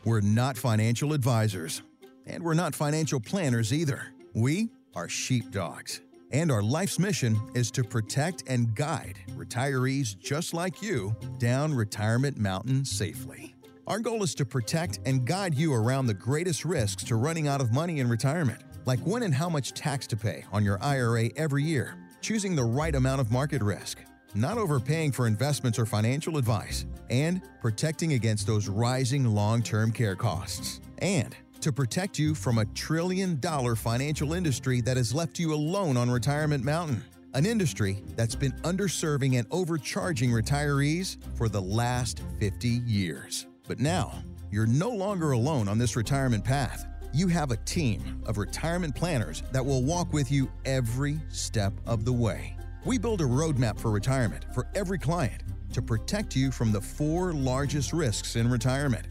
We're 0.05 0.21
not 0.21 0.57
financial 0.59 1.13
advisors, 1.13 1.83
and 2.27 2.43
we're 2.43 2.55
not 2.55 2.75
financial 2.75 3.21
planners 3.21 3.73
either. 3.73 4.09
We 4.35 4.71
are 4.97 5.09
sheepdogs. 5.09 6.01
And 6.33 6.51
our 6.51 6.63
life's 6.63 6.99
mission 6.99 7.39
is 7.55 7.71
to 7.73 7.85
protect 7.85 8.45
and 8.47 8.75
guide 8.75 9.19
retirees 9.37 10.19
just 10.19 10.55
like 10.55 10.81
you 10.81 11.15
down 11.39 11.75
Retirement 11.75 12.39
Mountain 12.39 12.87
safely. 12.87 13.55
Our 13.87 13.99
goal 13.99 14.23
is 14.23 14.35
to 14.37 14.47
protect 14.47 15.01
and 15.05 15.27
guide 15.27 15.55
you 15.55 15.75
around 15.75 16.07
the 16.07 16.15
greatest 16.15 16.65
risks 16.65 17.05
to 17.05 17.17
running 17.17 17.49
out 17.49 17.61
of 17.61 17.73
money 17.73 18.01
in 18.01 18.09
retirement, 18.09 18.63
like 18.87 19.01
when 19.01 19.25
and 19.25 19.35
how 19.35 19.51
much 19.51 19.73
tax 19.73 20.07
to 20.07 20.17
pay 20.17 20.45
on 20.53 20.65
your 20.65 20.83
IRA 20.83 21.29
every 21.37 21.65
year, 21.65 21.97
choosing 22.23 22.57
the 22.57 22.65
right 22.65 22.95
amount 22.95 23.21
of 23.21 23.31
market 23.31 23.61
risk, 23.61 23.99
not 24.35 24.57
overpaying 24.57 25.13
for 25.13 25.27
investments 25.27 25.79
or 25.79 25.85
financial 25.85 26.39
advice, 26.39 26.87
and 27.11 27.43
protecting 27.61 28.15
against 28.15 28.47
those 28.47 28.69
rising 28.69 29.27
long 29.27 29.63
term 29.63 29.93
care 29.93 30.17
costs. 30.17 30.81
And 30.99 31.37
to 31.63 31.73
protect 31.73 32.19
you 32.19 32.35
from 32.35 32.59
a 32.59 32.65
trillion 32.67 33.39
dollar 33.39 33.77
financial 33.77 34.33
industry 34.33 34.81
that 34.81 34.97
has 34.97 35.15
left 35.15 35.39
you 35.39 35.55
alone 35.55 35.97
on 35.97 36.11
Retirement 36.11 36.65
Mountain. 36.65 37.03
An 37.35 37.47
industry 37.47 38.03
that's 38.17 38.35
been 38.35 38.53
underserving 38.63 39.39
and 39.39 39.47
overcharging 39.51 40.31
retirees 40.31 41.17
for 41.37 41.49
the 41.49 41.63
last 41.63 42.21
50 42.41 42.69
years. 42.69 43.47
But 43.69 43.79
now, 43.79 44.23
you're 44.51 44.67
no 44.67 44.91
longer 44.91 45.31
alone 45.31 45.69
on 45.69 45.79
this 45.79 45.95
retirement 45.97 46.45
path. 46.45 46.85
You 47.15 47.29
have 47.29 47.53
a 47.53 47.57
team 47.59 48.23
of 48.27 48.39
retirement 48.39 48.95
planners 48.95 49.45
that 49.53 49.65
will 49.65 49.83
walk 49.83 50.13
with 50.13 50.33
you 50.33 50.51
every 50.65 51.21
step 51.29 51.73
of 51.87 52.05
the 52.05 52.13
way. 52.13 52.57
We 52.85 52.99
build 52.99 53.21
a 53.21 53.25
roadmap 53.25 53.79
for 53.79 53.93
retirement 53.93 54.47
for 54.53 54.67
every 54.75 54.99
client 54.99 55.43
to 55.73 55.81
protect 55.81 56.35
you 56.35 56.51
from 56.51 56.73
the 56.73 56.81
four 56.81 57.33
largest 57.33 57.93
risks 57.93 58.35
in 58.37 58.51
retirement. 58.51 59.07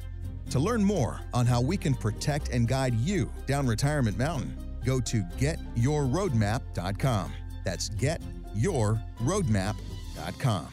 To 0.52 0.60
learn 0.60 0.84
more 0.84 1.20
on 1.34 1.46
how 1.46 1.62
we 1.62 1.78
can 1.78 1.94
protect 1.94 2.50
and 2.50 2.68
guide 2.68 2.94
you 2.96 3.32
down 3.48 3.68
Retirement 3.68 4.18
Mountain, 4.18 4.58
go 4.84 5.00
to 5.00 5.22
getyourroadmap.com. 5.38 7.32
That's 7.64 7.88
getyourroadmap.com. 7.90 10.68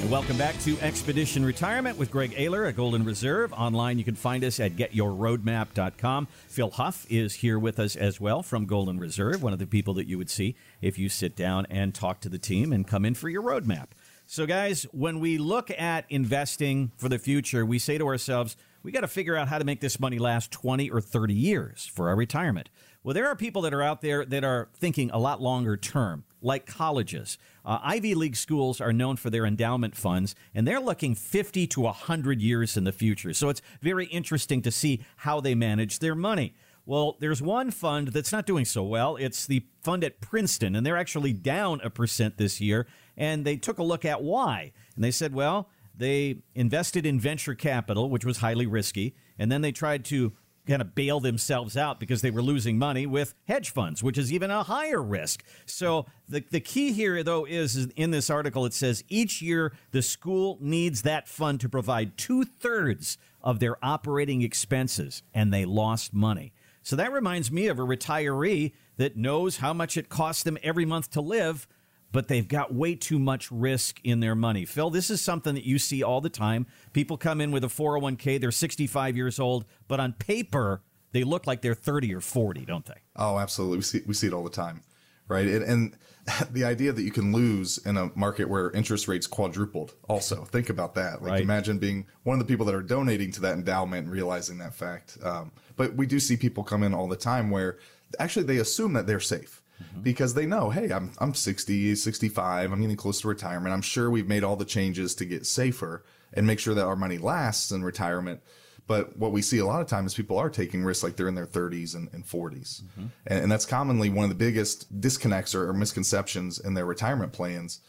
And 0.00 0.10
welcome 0.10 0.38
back 0.38 0.58
to 0.62 0.80
Expedition 0.80 1.44
Retirement 1.44 1.98
with 1.98 2.10
Greg 2.10 2.32
Ayler 2.32 2.66
at 2.66 2.74
Golden 2.74 3.04
Reserve. 3.04 3.52
Online, 3.52 3.98
you 3.98 4.04
can 4.04 4.16
find 4.16 4.42
us 4.44 4.58
at 4.58 4.76
getyourroadmap.com. 4.76 6.26
Phil 6.48 6.70
Huff 6.70 7.06
is 7.10 7.34
here 7.34 7.58
with 7.58 7.78
us 7.78 7.94
as 7.94 8.18
well 8.18 8.42
from 8.42 8.64
Golden 8.64 8.98
Reserve, 8.98 9.42
one 9.42 9.52
of 9.52 9.58
the 9.60 9.66
people 9.66 9.92
that 9.94 10.08
you 10.08 10.18
would 10.18 10.30
see 10.30 10.56
if 10.80 10.98
you 10.98 11.08
sit 11.10 11.36
down 11.36 11.66
and 11.68 11.94
talk 11.94 12.20
to 12.22 12.28
the 12.28 12.38
team 12.38 12.72
and 12.72 12.88
come 12.88 13.04
in 13.04 13.14
for 13.14 13.28
your 13.28 13.42
roadmap. 13.42 13.88
So, 14.32 14.46
guys, 14.46 14.84
when 14.92 15.20
we 15.20 15.36
look 15.36 15.70
at 15.70 16.06
investing 16.08 16.90
for 16.96 17.10
the 17.10 17.18
future, 17.18 17.66
we 17.66 17.78
say 17.78 17.98
to 17.98 18.06
ourselves, 18.06 18.56
we 18.82 18.90
got 18.90 19.02
to 19.02 19.06
figure 19.06 19.36
out 19.36 19.48
how 19.48 19.58
to 19.58 19.64
make 19.66 19.80
this 19.80 20.00
money 20.00 20.18
last 20.18 20.50
20 20.50 20.88
or 20.88 21.02
30 21.02 21.34
years 21.34 21.84
for 21.84 22.08
our 22.08 22.16
retirement. 22.16 22.70
Well, 23.04 23.12
there 23.12 23.26
are 23.26 23.36
people 23.36 23.60
that 23.60 23.74
are 23.74 23.82
out 23.82 24.00
there 24.00 24.24
that 24.24 24.42
are 24.42 24.70
thinking 24.74 25.10
a 25.10 25.18
lot 25.18 25.42
longer 25.42 25.76
term, 25.76 26.24
like 26.40 26.64
colleges. 26.64 27.36
Uh, 27.62 27.80
Ivy 27.82 28.14
League 28.14 28.36
schools 28.36 28.80
are 28.80 28.90
known 28.90 29.16
for 29.16 29.28
their 29.28 29.44
endowment 29.44 29.94
funds, 29.94 30.34
and 30.54 30.66
they're 30.66 30.80
looking 30.80 31.14
50 31.14 31.66
to 31.66 31.82
100 31.82 32.40
years 32.40 32.78
in 32.78 32.84
the 32.84 32.92
future. 32.92 33.34
So 33.34 33.50
it's 33.50 33.60
very 33.82 34.06
interesting 34.06 34.62
to 34.62 34.70
see 34.70 35.04
how 35.16 35.42
they 35.42 35.54
manage 35.54 35.98
their 35.98 36.14
money. 36.14 36.54
Well, 36.84 37.16
there's 37.20 37.40
one 37.40 37.70
fund 37.70 38.08
that's 38.08 38.32
not 38.32 38.46
doing 38.46 38.64
so 38.64 38.82
well. 38.82 39.16
It's 39.16 39.46
the 39.46 39.64
fund 39.82 40.02
at 40.02 40.20
Princeton, 40.20 40.74
and 40.74 40.84
they're 40.84 40.96
actually 40.96 41.32
down 41.32 41.80
a 41.84 41.90
percent 41.90 42.38
this 42.38 42.60
year. 42.60 42.86
And 43.16 43.44
they 43.44 43.56
took 43.56 43.78
a 43.78 43.84
look 43.84 44.04
at 44.04 44.22
why. 44.22 44.72
And 44.96 45.04
they 45.04 45.10
said, 45.12 45.32
well, 45.34 45.68
they 45.94 46.38
invested 46.54 47.06
in 47.06 47.20
venture 47.20 47.54
capital, 47.54 48.10
which 48.10 48.24
was 48.24 48.38
highly 48.38 48.66
risky, 48.66 49.14
and 49.38 49.52
then 49.52 49.60
they 49.60 49.72
tried 49.72 50.04
to 50.06 50.32
kind 50.66 50.80
of 50.80 50.94
bail 50.94 51.18
themselves 51.18 51.76
out 51.76 51.98
because 51.98 52.22
they 52.22 52.30
were 52.30 52.42
losing 52.42 52.78
money 52.78 53.04
with 53.04 53.34
hedge 53.48 53.70
funds, 53.70 54.02
which 54.02 54.16
is 54.16 54.32
even 54.32 54.50
a 54.50 54.62
higher 54.62 55.02
risk. 55.02 55.42
So 55.66 56.06
the, 56.28 56.44
the 56.50 56.60
key 56.60 56.92
here, 56.92 57.22
though, 57.22 57.44
is, 57.44 57.76
is 57.76 57.88
in 57.96 58.12
this 58.12 58.30
article 58.30 58.64
it 58.64 58.72
says 58.72 59.02
each 59.08 59.42
year 59.42 59.72
the 59.90 60.02
school 60.02 60.58
needs 60.60 61.02
that 61.02 61.26
fund 61.26 61.60
to 61.60 61.68
provide 61.68 62.16
two 62.16 62.44
thirds 62.44 63.18
of 63.42 63.58
their 63.58 63.76
operating 63.84 64.42
expenses, 64.42 65.22
and 65.34 65.52
they 65.52 65.64
lost 65.64 66.14
money. 66.14 66.52
So 66.82 66.96
that 66.96 67.12
reminds 67.12 67.50
me 67.50 67.68
of 67.68 67.78
a 67.78 67.82
retiree 67.82 68.72
that 68.96 69.16
knows 69.16 69.58
how 69.58 69.72
much 69.72 69.96
it 69.96 70.08
costs 70.08 70.42
them 70.42 70.58
every 70.62 70.84
month 70.84 71.10
to 71.12 71.20
live 71.20 71.66
but 72.12 72.28
they've 72.28 72.46
got 72.46 72.72
way 72.72 72.94
too 72.94 73.18
much 73.18 73.50
risk 73.50 74.00
in 74.04 74.20
their 74.20 74.34
money. 74.34 74.64
Phil, 74.64 74.90
this 74.90 75.10
is 75.10 75.20
something 75.20 75.54
that 75.54 75.64
you 75.64 75.78
see 75.78 76.02
all 76.02 76.20
the 76.20 76.28
time. 76.28 76.66
People 76.92 77.16
come 77.16 77.40
in 77.40 77.50
with 77.50 77.64
a 77.64 77.68
401k, 77.68 78.40
they're 78.40 78.50
65 78.50 79.16
years 79.16 79.40
old, 79.40 79.64
but 79.88 79.98
on 79.98 80.12
paper, 80.12 80.82
they 81.12 81.24
look 81.24 81.46
like 81.46 81.62
they're 81.62 81.74
30 81.74 82.14
or 82.14 82.20
40, 82.20 82.64
don't 82.66 82.84
they? 82.84 83.00
Oh, 83.16 83.38
absolutely. 83.38 83.78
We 83.78 83.82
see, 83.82 84.00
we 84.06 84.14
see 84.14 84.26
it 84.26 84.32
all 84.32 84.44
the 84.44 84.50
time, 84.50 84.82
right? 85.26 85.46
And, 85.46 85.64
and 85.64 85.96
the 86.52 86.64
idea 86.64 86.92
that 86.92 87.02
you 87.02 87.10
can 87.10 87.32
lose 87.32 87.78
in 87.78 87.96
a 87.96 88.10
market 88.14 88.48
where 88.48 88.70
interest 88.70 89.08
rates 89.08 89.26
quadrupled, 89.26 89.94
also, 90.08 90.44
think 90.44 90.70
about 90.70 90.94
that. 90.94 91.22
Like, 91.22 91.32
Right. 91.32 91.42
imagine 91.42 91.78
being 91.78 92.06
one 92.22 92.38
of 92.38 92.46
the 92.46 92.50
people 92.50 92.64
that 92.66 92.74
are 92.74 92.82
donating 92.82 93.32
to 93.32 93.40
that 93.40 93.54
endowment 93.54 94.04
and 94.04 94.12
realizing 94.12 94.58
that 94.58 94.74
fact. 94.74 95.18
Um, 95.22 95.50
but 95.76 95.96
we 95.96 96.06
do 96.06 96.20
see 96.20 96.36
people 96.36 96.62
come 96.62 96.82
in 96.82 96.94
all 96.94 97.08
the 97.08 97.16
time 97.16 97.50
where 97.50 97.78
actually 98.18 98.44
they 98.44 98.58
assume 98.58 98.92
that 98.94 99.06
they're 99.06 99.20
safe. 99.20 99.58
Because 100.00 100.34
they 100.34 100.46
know, 100.46 100.70
hey, 100.70 100.92
I'm 100.92 101.10
I'm 101.18 101.34
60, 101.34 101.96
65, 101.96 102.70
I'm 102.70 102.80
getting 102.80 102.96
close 102.96 103.20
to 103.22 103.28
retirement. 103.28 103.74
I'm 103.74 103.82
sure 103.82 104.08
we've 104.10 104.28
made 104.28 104.44
all 104.44 104.54
the 104.54 104.64
changes 104.64 105.12
to 105.16 105.24
get 105.24 105.44
safer 105.44 106.04
and 106.32 106.46
make 106.46 106.60
sure 106.60 106.72
that 106.74 106.84
our 106.84 106.94
money 106.94 107.18
lasts 107.18 107.72
in 107.72 107.82
retirement. 107.82 108.40
But 108.86 109.16
what 109.16 109.32
we 109.32 109.42
see 109.42 109.58
a 109.58 109.66
lot 109.66 109.80
of 109.80 109.86
times, 109.86 110.12
is 110.12 110.16
people 110.16 110.38
are 110.38 110.50
taking 110.50 110.84
risks 110.84 111.04
like 111.04 111.16
they're 111.16 111.28
in 111.28 111.34
their 111.34 111.46
30s 111.46 111.94
and, 111.94 112.08
and 112.12 112.24
40s. 112.24 112.82
Mm-hmm. 112.82 113.06
And, 113.26 113.42
and 113.44 113.52
that's 113.52 113.64
commonly 113.64 114.10
one 114.10 114.24
of 114.24 114.28
the 114.28 114.34
biggest 114.34 115.00
disconnects 115.00 115.54
or, 115.54 115.68
or 115.68 115.72
misconceptions 115.72 116.58
in 116.58 116.74
their 116.74 116.84
retirement 116.84 117.32
plans 117.32 117.80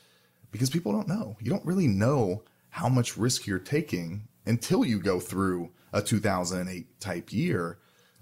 because 0.52 0.70
people 0.70 0.92
don't 0.92 1.08
know. 1.08 1.36
You 1.42 1.50
don't 1.50 1.66
really 1.66 1.88
know 1.88 2.44
how 2.70 2.90
much 2.90 3.18
risk 3.18 3.48
you're 3.48 3.60
taking 3.60 4.28
until 4.46 4.86
you 4.86 5.00
go 5.00 5.20
through 5.20 5.72
a 5.92 6.02
2008 6.02 7.00
type 7.00 7.34
year. 7.34 7.80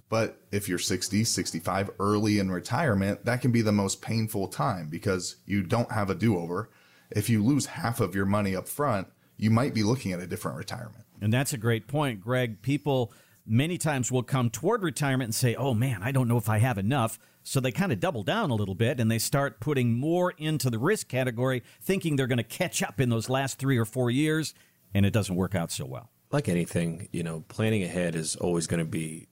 But 0.09 0.41
if 0.51 0.67
you're 0.67 0.77
60, 0.77 1.23
65, 1.23 1.91
early 1.99 2.39
in 2.39 2.51
retirement, 2.51 3.23
that 3.25 3.41
can 3.41 3.51
be 3.51 3.61
the 3.61 3.71
most 3.71 4.01
painful 4.01 4.47
time 4.47 4.89
because 4.89 5.37
you 5.45 5.63
don't 5.63 5.91
have 5.91 6.09
a 6.09 6.15
do 6.15 6.37
over. 6.37 6.69
If 7.11 7.29
you 7.29 7.43
lose 7.43 7.65
half 7.65 7.99
of 7.99 8.15
your 8.15 8.25
money 8.25 8.55
up 8.55 8.67
front, 8.67 9.07
you 9.41 9.49
might 9.49 9.73
be 9.73 9.83
looking 9.83 10.13
at 10.13 10.19
a 10.19 10.27
different 10.27 10.55
retirement. 10.55 11.03
And 11.19 11.33
that's 11.33 11.51
a 11.51 11.57
great 11.57 11.87
point, 11.87 12.21
Greg. 12.21 12.61
People 12.61 13.11
many 13.45 13.77
times 13.77 14.11
will 14.11 14.23
come 14.23 14.51
toward 14.51 14.83
retirement 14.83 15.27
and 15.27 15.35
say, 15.35 15.55
oh 15.55 15.73
man, 15.73 16.01
I 16.03 16.11
don't 16.11 16.27
know 16.27 16.37
if 16.37 16.47
I 16.47 16.59
have 16.59 16.77
enough. 16.77 17.19
So 17.43 17.59
they 17.59 17.71
kind 17.71 17.91
of 17.91 17.99
double 17.99 18.21
down 18.21 18.51
a 18.51 18.55
little 18.55 18.75
bit 18.75 18.99
and 18.99 19.09
they 19.09 19.17
start 19.17 19.59
putting 19.59 19.95
more 19.95 20.31
into 20.37 20.69
the 20.69 20.77
risk 20.77 21.07
category, 21.07 21.63
thinking 21.81 22.15
they're 22.15 22.27
going 22.27 22.37
to 22.37 22.43
catch 22.43 22.83
up 22.83 23.01
in 23.01 23.09
those 23.09 23.29
last 23.29 23.57
three 23.57 23.79
or 23.79 23.85
four 23.85 24.11
years, 24.11 24.53
and 24.93 25.07
it 25.07 25.11
doesn't 25.11 25.35
work 25.35 25.55
out 25.55 25.71
so 25.71 25.85
well. 25.85 26.11
Like 26.29 26.47
anything, 26.47 27.09
you 27.11 27.23
know, 27.23 27.43
planning 27.47 27.81
ahead 27.81 28.15
is 28.15 28.35
always 28.35 28.67
going 28.67 28.79
to 28.79 28.89
be 28.89 29.27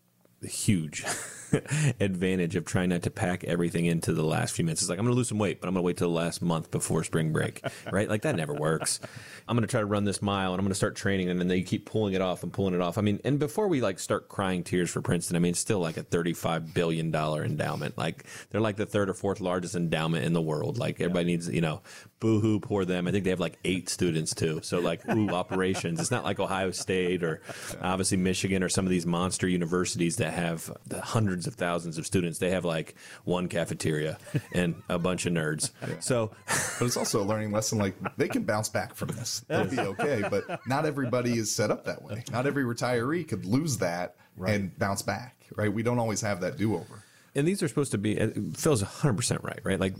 huge 0.47 1.06
advantage 1.99 2.56
of 2.56 2.65
trying 2.65 2.89
not 2.89 3.02
to 3.04 3.10
pack 3.10 3.43
everything 3.43 3.86
into 3.86 4.13
the 4.13 4.23
last 4.23 4.56
few 4.56 4.65
minutes. 4.65 4.82
It's 4.82 4.89
like 4.89 4.99
I'm 4.99 5.06
going 5.06 5.13
to 5.13 5.17
lose 5.17 5.30
some 5.30 5.39
weight, 5.39 5.62
but 5.62 5.67
I'm 5.67 5.73
going 5.73 5.84
to 5.84 5.86
wait 5.86 5.97
till 5.97 6.10
the 6.10 6.15
last 6.15 6.41
month 6.41 6.71
before 6.71 7.04
spring 7.04 7.32
break, 7.32 7.63
right? 7.91 8.10
Like 8.10 8.21
that 8.23 8.36
never 8.36 8.54
works. 8.54 8.99
I'm 9.47 9.56
going 9.56 9.67
to 9.67 9.71
try 9.71 9.80
to 9.80 9.86
run 9.86 10.04
this 10.04 10.21
mile 10.21 10.54
and 10.54 10.60
I'm 10.60 10.65
going 10.65 10.71
to 10.71 10.75
start 10.75 10.95
training, 10.95 11.30
and 11.30 11.39
then 11.39 11.47
they 11.47 11.62
keep 11.62 11.86
pulling 11.86 12.13
it 12.13 12.21
off 12.21 12.43
and 12.43 12.54
pulling 12.54 12.73
it 12.73 12.82
off. 12.82 12.97
I 12.97 13.02
mean, 13.02 13.19
and 13.23 13.39
before 13.39 13.67
we 13.67 13.82
like 13.82 13.99
start 13.99 14.30
crying 14.30 14.63
tears 14.63 14.89
for 14.89 15.02
Princeton, 15.02 15.36
I 15.36 15.39
mean, 15.39 15.52
it's 15.52 15.60
still 15.60 15.80
like 15.80 15.97
a 15.97 16.04
35 16.04 16.73
billion 16.73 17.12
dollar 17.12 17.43
endowment. 17.43 17.97
Like 17.97 18.25
they're 18.49 18.62
like 18.62 18.78
the 18.78 18.86
third 18.86 19.10
or 19.10 19.13
fourth 19.13 19.41
largest 19.41 19.75
endowment 19.75 20.25
in 20.25 20.34
the 20.34 20.41
world. 20.41 20.78
Like 20.78 21.02
everybody 21.02 21.25
needs, 21.25 21.49
you 21.49 21.62
know, 21.62 21.82
boo 22.19 22.39
hoo, 22.39 22.60
poor 22.60 22.86
them. 22.86 23.08
I 23.08 23.12
think 23.12 23.23
they 23.23 23.30
have 23.30 23.39
like 23.39 23.58
eight 23.65 23.89
students 23.89 24.36
too. 24.36 24.60
So 24.63 24.80
like, 24.80 25.08
ooh, 25.15 25.30
operations. 25.30 25.99
It's 25.99 26.12
not 26.12 26.23
like 26.23 26.39
Ohio 26.39 26.71
State 26.71 27.23
or 27.23 27.41
obviously 27.82 28.17
Michigan 28.17 28.62
or 28.63 28.69
some 28.69 28.86
of 28.86 28.91
these 28.91 29.06
monster 29.06 29.47
universities 29.47 30.17
that 30.17 30.28
have 30.31 30.71
hundreds 31.01 31.47
of 31.47 31.55
thousands 31.55 31.97
of 31.97 32.05
students. 32.05 32.39
They 32.39 32.51
have 32.51 32.65
like 32.65 32.95
one 33.23 33.47
cafeteria 33.47 34.17
and 34.53 34.75
a 34.89 34.99
bunch 34.99 35.25
of 35.25 35.33
nerds. 35.33 35.71
So, 36.01 36.31
but 36.79 36.85
it's 36.85 36.97
also 36.97 37.21
a 37.21 37.25
learning 37.25 37.51
lesson. 37.51 37.77
Like 37.77 37.95
they 38.17 38.27
can 38.27 38.43
bounce 38.43 38.69
back 38.69 38.95
from 38.95 39.09
this. 39.09 39.43
They'll 39.47 39.65
be 39.65 39.79
okay. 39.79 40.23
But 40.29 40.59
not 40.67 40.85
everybody 40.85 41.37
is 41.37 41.53
set 41.53 41.71
up 41.71 41.85
that 41.85 42.01
way. 42.01 42.23
Not 42.31 42.47
every 42.47 42.63
retiree 42.63 43.27
could 43.27 43.45
lose 43.45 43.77
that 43.77 44.15
right. 44.37 44.55
and 44.55 44.77
bounce 44.77 45.01
back. 45.01 45.35
Right. 45.55 45.71
We 45.71 45.83
don't 45.83 45.99
always 45.99 46.21
have 46.21 46.41
that 46.41 46.57
do 46.57 46.75
over. 46.75 47.03
And 47.35 47.47
these 47.47 47.61
are 47.63 47.67
supposed 47.67 47.91
to 47.91 47.97
be. 47.97 48.19
Uh, 48.19 48.29
Phil's 48.55 48.81
100 48.81 49.15
percent 49.15 49.43
right. 49.43 49.59
Right. 49.63 49.79
Like 49.79 49.95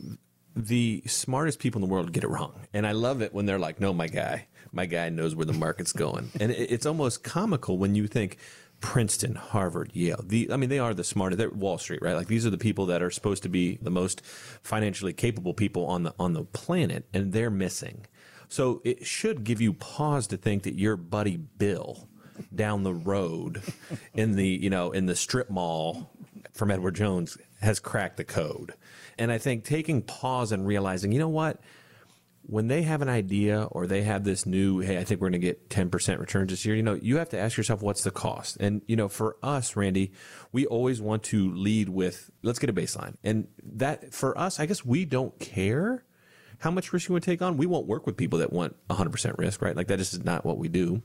the 0.56 1.04
smartest 1.06 1.60
people 1.60 1.82
in 1.82 1.88
the 1.88 1.92
world 1.92 2.12
get 2.12 2.24
it 2.24 2.30
wrong. 2.30 2.54
And 2.74 2.86
I 2.86 2.92
love 2.92 3.22
it 3.22 3.34
when 3.34 3.46
they're 3.46 3.60
like, 3.60 3.80
no, 3.80 3.94
my 3.94 4.08
guy, 4.08 4.48
my 4.72 4.86
guy 4.86 5.10
knows 5.10 5.36
where 5.36 5.46
the 5.46 5.54
market's 5.54 5.94
going. 5.94 6.32
and 6.40 6.52
it's 6.52 6.86
almost 6.86 7.24
comical 7.24 7.78
when 7.78 7.96
you 7.96 8.08
think 8.08 8.38
Princeton, 8.80 9.36
Harvard, 9.36 9.92
Yale. 9.94 10.24
The, 10.26 10.52
I 10.52 10.58
mean, 10.58 10.70
they 10.70 10.80
are 10.80 10.94
the 10.94 11.04
smartest. 11.04 11.38
They're 11.38 11.50
Wall 11.50 11.78
Street, 11.78 12.02
right? 12.02 12.16
Like 12.16 12.28
these 12.28 12.46
are 12.46 12.50
the 12.50 12.58
people 12.58 12.86
that 12.88 13.02
are 13.02 13.12
supposed 13.12 13.44
to 13.44 13.50
be 13.50 13.78
the 13.82 13.92
most 13.92 14.26
financially 14.26 15.14
capable 15.14 15.54
people 15.54 15.86
on 15.86 16.04
the 16.04 16.14
on 16.20 16.34
the 16.34 16.44
planet, 16.44 17.06
and 17.14 17.34
they're 17.34 17.50
missing. 17.50 18.06
So 18.48 18.82
it 18.84 19.06
should 19.06 19.44
give 19.44 19.62
you 19.62 19.74
pause 19.74 20.28
to 20.28 20.38
think 20.38 20.64
that 20.64 20.76
your 20.76 20.96
buddy 20.96 21.38
Bill 21.38 22.08
down 22.54 22.84
the 22.84 22.94
road 22.94 23.62
in 24.14 24.36
the 24.36 24.48
you 24.48 24.70
know 24.70 24.92
in 24.92 25.06
the 25.06 25.16
strip 25.16 25.50
mall 25.50 26.12
from 26.54 26.72
Edward 26.72 26.96
Jones 26.96 27.38
has 27.62 27.80
cracked 27.80 28.18
the 28.18 28.24
code. 28.24 28.74
And 29.18 29.32
I 29.32 29.38
think 29.38 29.66
taking 29.66 30.02
pause 30.02 30.52
and 30.52 30.66
realizing, 30.66 31.12
you 31.12 31.20
know 31.20 31.30
what? 31.30 31.60
When 32.50 32.68
they 32.68 32.82
have 32.82 33.02
an 33.02 33.10
idea 33.10 33.64
or 33.64 33.86
they 33.86 34.02
have 34.02 34.24
this 34.24 34.46
new, 34.46 34.80
hey, 34.80 34.98
I 34.98 35.04
think 35.04 35.22
we're 35.22 35.30
going 35.30 35.42
to 35.42 35.48
get 35.48 35.70
10% 35.70 36.20
returns 36.20 36.50
this 36.50 36.66
year, 36.66 36.76
you 36.76 36.84
know, 36.84 36.96
you 36.96 37.18
have 37.18 37.30
to 37.30 37.40
ask 37.40 37.58
yourself, 37.58 37.82
what's 37.82 38.04
the 38.04 38.12
cost? 38.12 38.58
And, 38.60 38.82
you 38.88 38.96
know, 38.96 39.08
for 39.08 39.38
us, 39.44 39.76
Randy, 39.76 40.12
we 40.52 40.66
always 40.66 41.00
want 41.00 41.24
to 41.24 41.54
lead 41.54 41.90
with, 41.90 42.32
let's 42.42 42.58
get 42.58 42.70
a 42.70 42.74
baseline. 42.74 43.16
And 43.24 43.48
that, 43.64 44.14
for 44.14 44.38
us, 44.38 44.60
I 44.60 44.66
guess 44.66 44.84
we 44.84 45.06
don't 45.06 45.38
care 45.40 46.04
how 46.60 46.72
much 46.72 46.92
risk 46.92 47.08
you 47.08 47.14
want 47.14 47.24
to 47.24 47.32
take 47.32 47.42
on. 47.42 47.56
We 47.56 47.68
won't 47.68 47.86
work 47.86 48.06
with 48.06 48.18
people 48.18 48.40
that 48.40 48.52
want 48.52 48.76
100% 48.90 49.38
risk, 49.38 49.62
right? 49.62 49.76
Like 49.76 49.88
that 49.88 50.00
is 50.00 50.24
not 50.24 50.44
what 50.44 50.58
we 50.58 50.68
do 50.68 51.04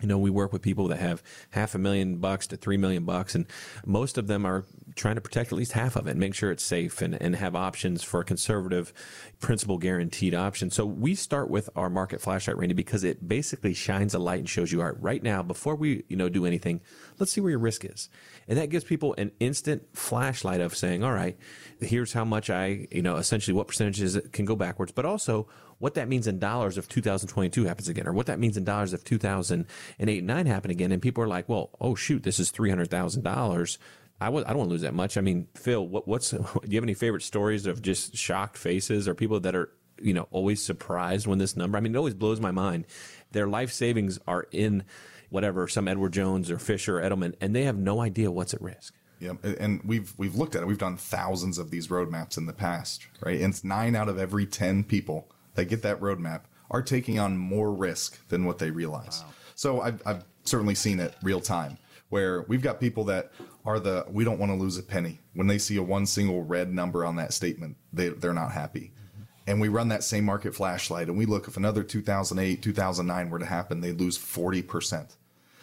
you 0.00 0.06
know, 0.06 0.18
we 0.18 0.30
work 0.30 0.52
with 0.52 0.62
people 0.62 0.88
that 0.88 1.00
have 1.00 1.22
half 1.50 1.74
a 1.74 1.78
million 1.78 2.18
bucks 2.18 2.46
to 2.48 2.56
three 2.56 2.76
million 2.76 3.04
bucks, 3.04 3.34
and 3.34 3.46
most 3.84 4.16
of 4.16 4.28
them 4.28 4.44
are 4.44 4.64
trying 4.98 5.14
to 5.14 5.20
protect 5.20 5.52
at 5.52 5.58
least 5.58 5.72
half 5.72 5.96
of 5.96 6.06
it, 6.06 6.16
make 6.16 6.34
sure 6.34 6.50
it's 6.50 6.64
safe, 6.64 7.00
and, 7.00 7.14
and 7.22 7.36
have 7.36 7.54
options 7.54 8.02
for 8.02 8.20
a 8.20 8.24
conservative, 8.24 8.92
principal 9.40 9.78
guaranteed 9.78 10.34
option. 10.34 10.70
So 10.70 10.84
we 10.84 11.14
start 11.14 11.48
with 11.48 11.70
our 11.76 11.88
market 11.88 12.20
flashlight, 12.20 12.58
Randy, 12.58 12.74
because 12.74 13.04
it 13.04 13.26
basically 13.26 13.72
shines 13.72 14.12
a 14.12 14.18
light 14.18 14.40
and 14.40 14.48
shows 14.48 14.72
you, 14.72 14.80
all 14.80 14.88
right, 14.88 15.02
right 15.02 15.22
now, 15.22 15.42
before 15.42 15.76
we 15.76 16.04
you 16.08 16.16
know 16.16 16.28
do 16.28 16.44
anything, 16.44 16.80
let's 17.18 17.32
see 17.32 17.40
where 17.40 17.50
your 17.50 17.58
risk 17.60 17.84
is, 17.84 18.10
and 18.48 18.58
that 18.58 18.70
gives 18.70 18.84
people 18.84 19.14
an 19.16 19.30
instant 19.40 19.82
flashlight 19.94 20.60
of 20.60 20.76
saying, 20.76 21.02
all 21.04 21.12
right, 21.12 21.38
here's 21.80 22.12
how 22.12 22.24
much 22.24 22.50
I, 22.50 22.88
you 22.90 23.02
know, 23.02 23.16
essentially 23.16 23.54
what 23.54 23.68
percentages 23.68 24.18
can 24.32 24.44
go 24.44 24.56
backwards, 24.56 24.92
but 24.92 25.04
also 25.04 25.48
what 25.78 25.94
that 25.94 26.08
means 26.08 26.26
in 26.26 26.38
dollars 26.38 26.76
if 26.76 26.88
2022 26.88 27.64
happens 27.64 27.88
again, 27.88 28.06
or 28.06 28.12
what 28.12 28.26
that 28.26 28.38
means 28.38 28.56
in 28.56 28.64
dollars 28.64 28.92
if 28.92 29.04
2008 29.04 30.18
and 30.18 30.26
9 30.26 30.46
happen 30.46 30.70
again. 30.70 30.92
And 30.92 31.00
people 31.00 31.22
are 31.22 31.28
like, 31.28 31.48
well, 31.48 31.70
oh, 31.80 31.94
shoot, 31.94 32.24
this 32.24 32.40
is 32.40 32.50
$300,000. 32.50 33.78
I 34.20 34.26
w- 34.26 34.44
I 34.46 34.50
don't 34.50 34.58
want 34.58 34.68
to 34.68 34.72
lose 34.72 34.82
that 34.82 34.94
much. 34.94 35.16
I 35.16 35.20
mean, 35.20 35.48
Phil, 35.54 35.86
what, 35.86 36.08
what's, 36.08 36.30
do 36.30 36.38
you 36.66 36.76
have 36.76 36.84
any 36.84 36.94
favorite 36.94 37.22
stories 37.22 37.66
of 37.66 37.82
just 37.82 38.16
shocked 38.16 38.56
faces 38.56 39.06
or 39.06 39.14
people 39.14 39.40
that 39.40 39.54
are, 39.54 39.70
you 40.00 40.14
know, 40.14 40.28
always 40.30 40.62
surprised 40.62 41.26
when 41.26 41.38
this 41.38 41.56
number, 41.56 41.78
I 41.78 41.80
mean, 41.80 41.94
it 41.94 41.98
always 41.98 42.14
blows 42.14 42.40
my 42.40 42.50
mind. 42.50 42.86
Their 43.32 43.46
life 43.46 43.72
savings 43.72 44.18
are 44.26 44.46
in 44.50 44.84
whatever, 45.30 45.68
some 45.68 45.88
Edward 45.88 46.12
Jones 46.12 46.50
or 46.50 46.58
Fisher 46.58 46.98
or 46.98 47.02
Edelman, 47.02 47.34
and 47.40 47.54
they 47.54 47.64
have 47.64 47.76
no 47.76 48.00
idea 48.00 48.30
what's 48.30 48.54
at 48.54 48.62
risk. 48.62 48.94
Yeah, 49.20 49.32
and 49.42 49.82
we've 49.84 50.14
we've 50.16 50.36
looked 50.36 50.54
at 50.54 50.62
it. 50.62 50.66
We've 50.66 50.78
done 50.78 50.96
thousands 50.96 51.58
of 51.58 51.72
these 51.72 51.88
roadmaps 51.88 52.38
in 52.38 52.46
the 52.46 52.52
past, 52.52 53.04
right? 53.20 53.40
And 53.40 53.52
it's 53.52 53.64
nine 53.64 53.96
out 53.96 54.08
of 54.08 54.16
every 54.16 54.46
ten 54.46 54.84
people 54.84 55.28
that 55.54 55.64
get 55.64 55.82
that 55.82 56.00
roadmap 56.00 56.42
are 56.70 56.82
taking 56.82 57.18
on 57.18 57.36
more 57.36 57.72
risk 57.72 58.26
than 58.28 58.44
what 58.44 58.58
they 58.58 58.70
realize. 58.70 59.24
Wow. 59.24 59.32
So 59.56 59.80
I've, 59.80 60.02
I've 60.06 60.24
certainly 60.44 60.76
seen 60.76 61.00
it 61.00 61.14
real 61.22 61.40
time 61.40 61.78
where 62.10 62.42
we've 62.42 62.62
got 62.62 62.80
people 62.80 63.04
that 63.04 63.32
are 63.64 63.80
the 63.80 64.04
we 64.08 64.24
don't 64.24 64.38
want 64.38 64.50
to 64.50 64.56
lose 64.56 64.78
a 64.78 64.82
penny 64.82 65.20
when 65.34 65.46
they 65.46 65.58
see 65.58 65.76
a 65.76 65.82
one 65.82 66.06
single 66.06 66.42
red 66.42 66.72
number 66.72 67.04
on 67.04 67.16
that 67.16 67.32
statement 67.32 67.76
they, 67.92 68.08
they're 68.08 68.32
not 68.32 68.52
happy 68.52 68.92
mm-hmm. 68.94 69.22
and 69.46 69.60
we 69.60 69.68
run 69.68 69.88
that 69.88 70.04
same 70.04 70.24
market 70.24 70.54
flashlight 70.54 71.08
and 71.08 71.16
we 71.16 71.26
look 71.26 71.48
if 71.48 71.56
another 71.56 71.82
2008 71.82 72.62
2009 72.62 73.30
were 73.30 73.38
to 73.38 73.46
happen 73.46 73.80
they'd 73.80 74.00
lose 74.00 74.18
40% 74.18 75.16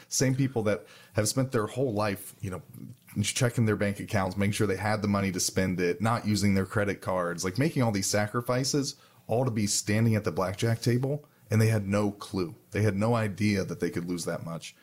same 0.07 0.35
people 0.35 0.63
that 0.63 0.85
have 1.13 1.27
spent 1.27 1.51
their 1.51 1.67
whole 1.67 1.93
life 1.93 2.35
you 2.41 2.51
know 2.51 2.61
checking 3.23 3.65
their 3.65 3.75
bank 3.75 3.99
accounts 3.99 4.37
making 4.37 4.51
sure 4.51 4.67
they 4.67 4.75
had 4.75 5.01
the 5.01 5.07
money 5.07 5.31
to 5.31 5.39
spend 5.39 5.79
it 5.79 6.01
not 6.01 6.27
using 6.27 6.53
their 6.53 6.65
credit 6.65 7.01
cards 7.01 7.43
like 7.43 7.57
making 7.57 7.81
all 7.81 7.91
these 7.91 8.07
sacrifices 8.07 8.95
all 9.27 9.45
to 9.45 9.51
be 9.51 9.67
standing 9.67 10.15
at 10.15 10.23
the 10.23 10.31
blackjack 10.31 10.81
table 10.81 11.25
and 11.51 11.61
they 11.61 11.67
had 11.67 11.87
no 11.87 12.11
clue. 12.11 12.55
They 12.71 12.81
had 12.81 12.95
no 12.95 13.15
idea 13.15 13.63
that 13.63 13.79
they 13.79 13.89
could 13.89 14.09
lose 14.09 14.25
that 14.25 14.45
much. 14.45 14.75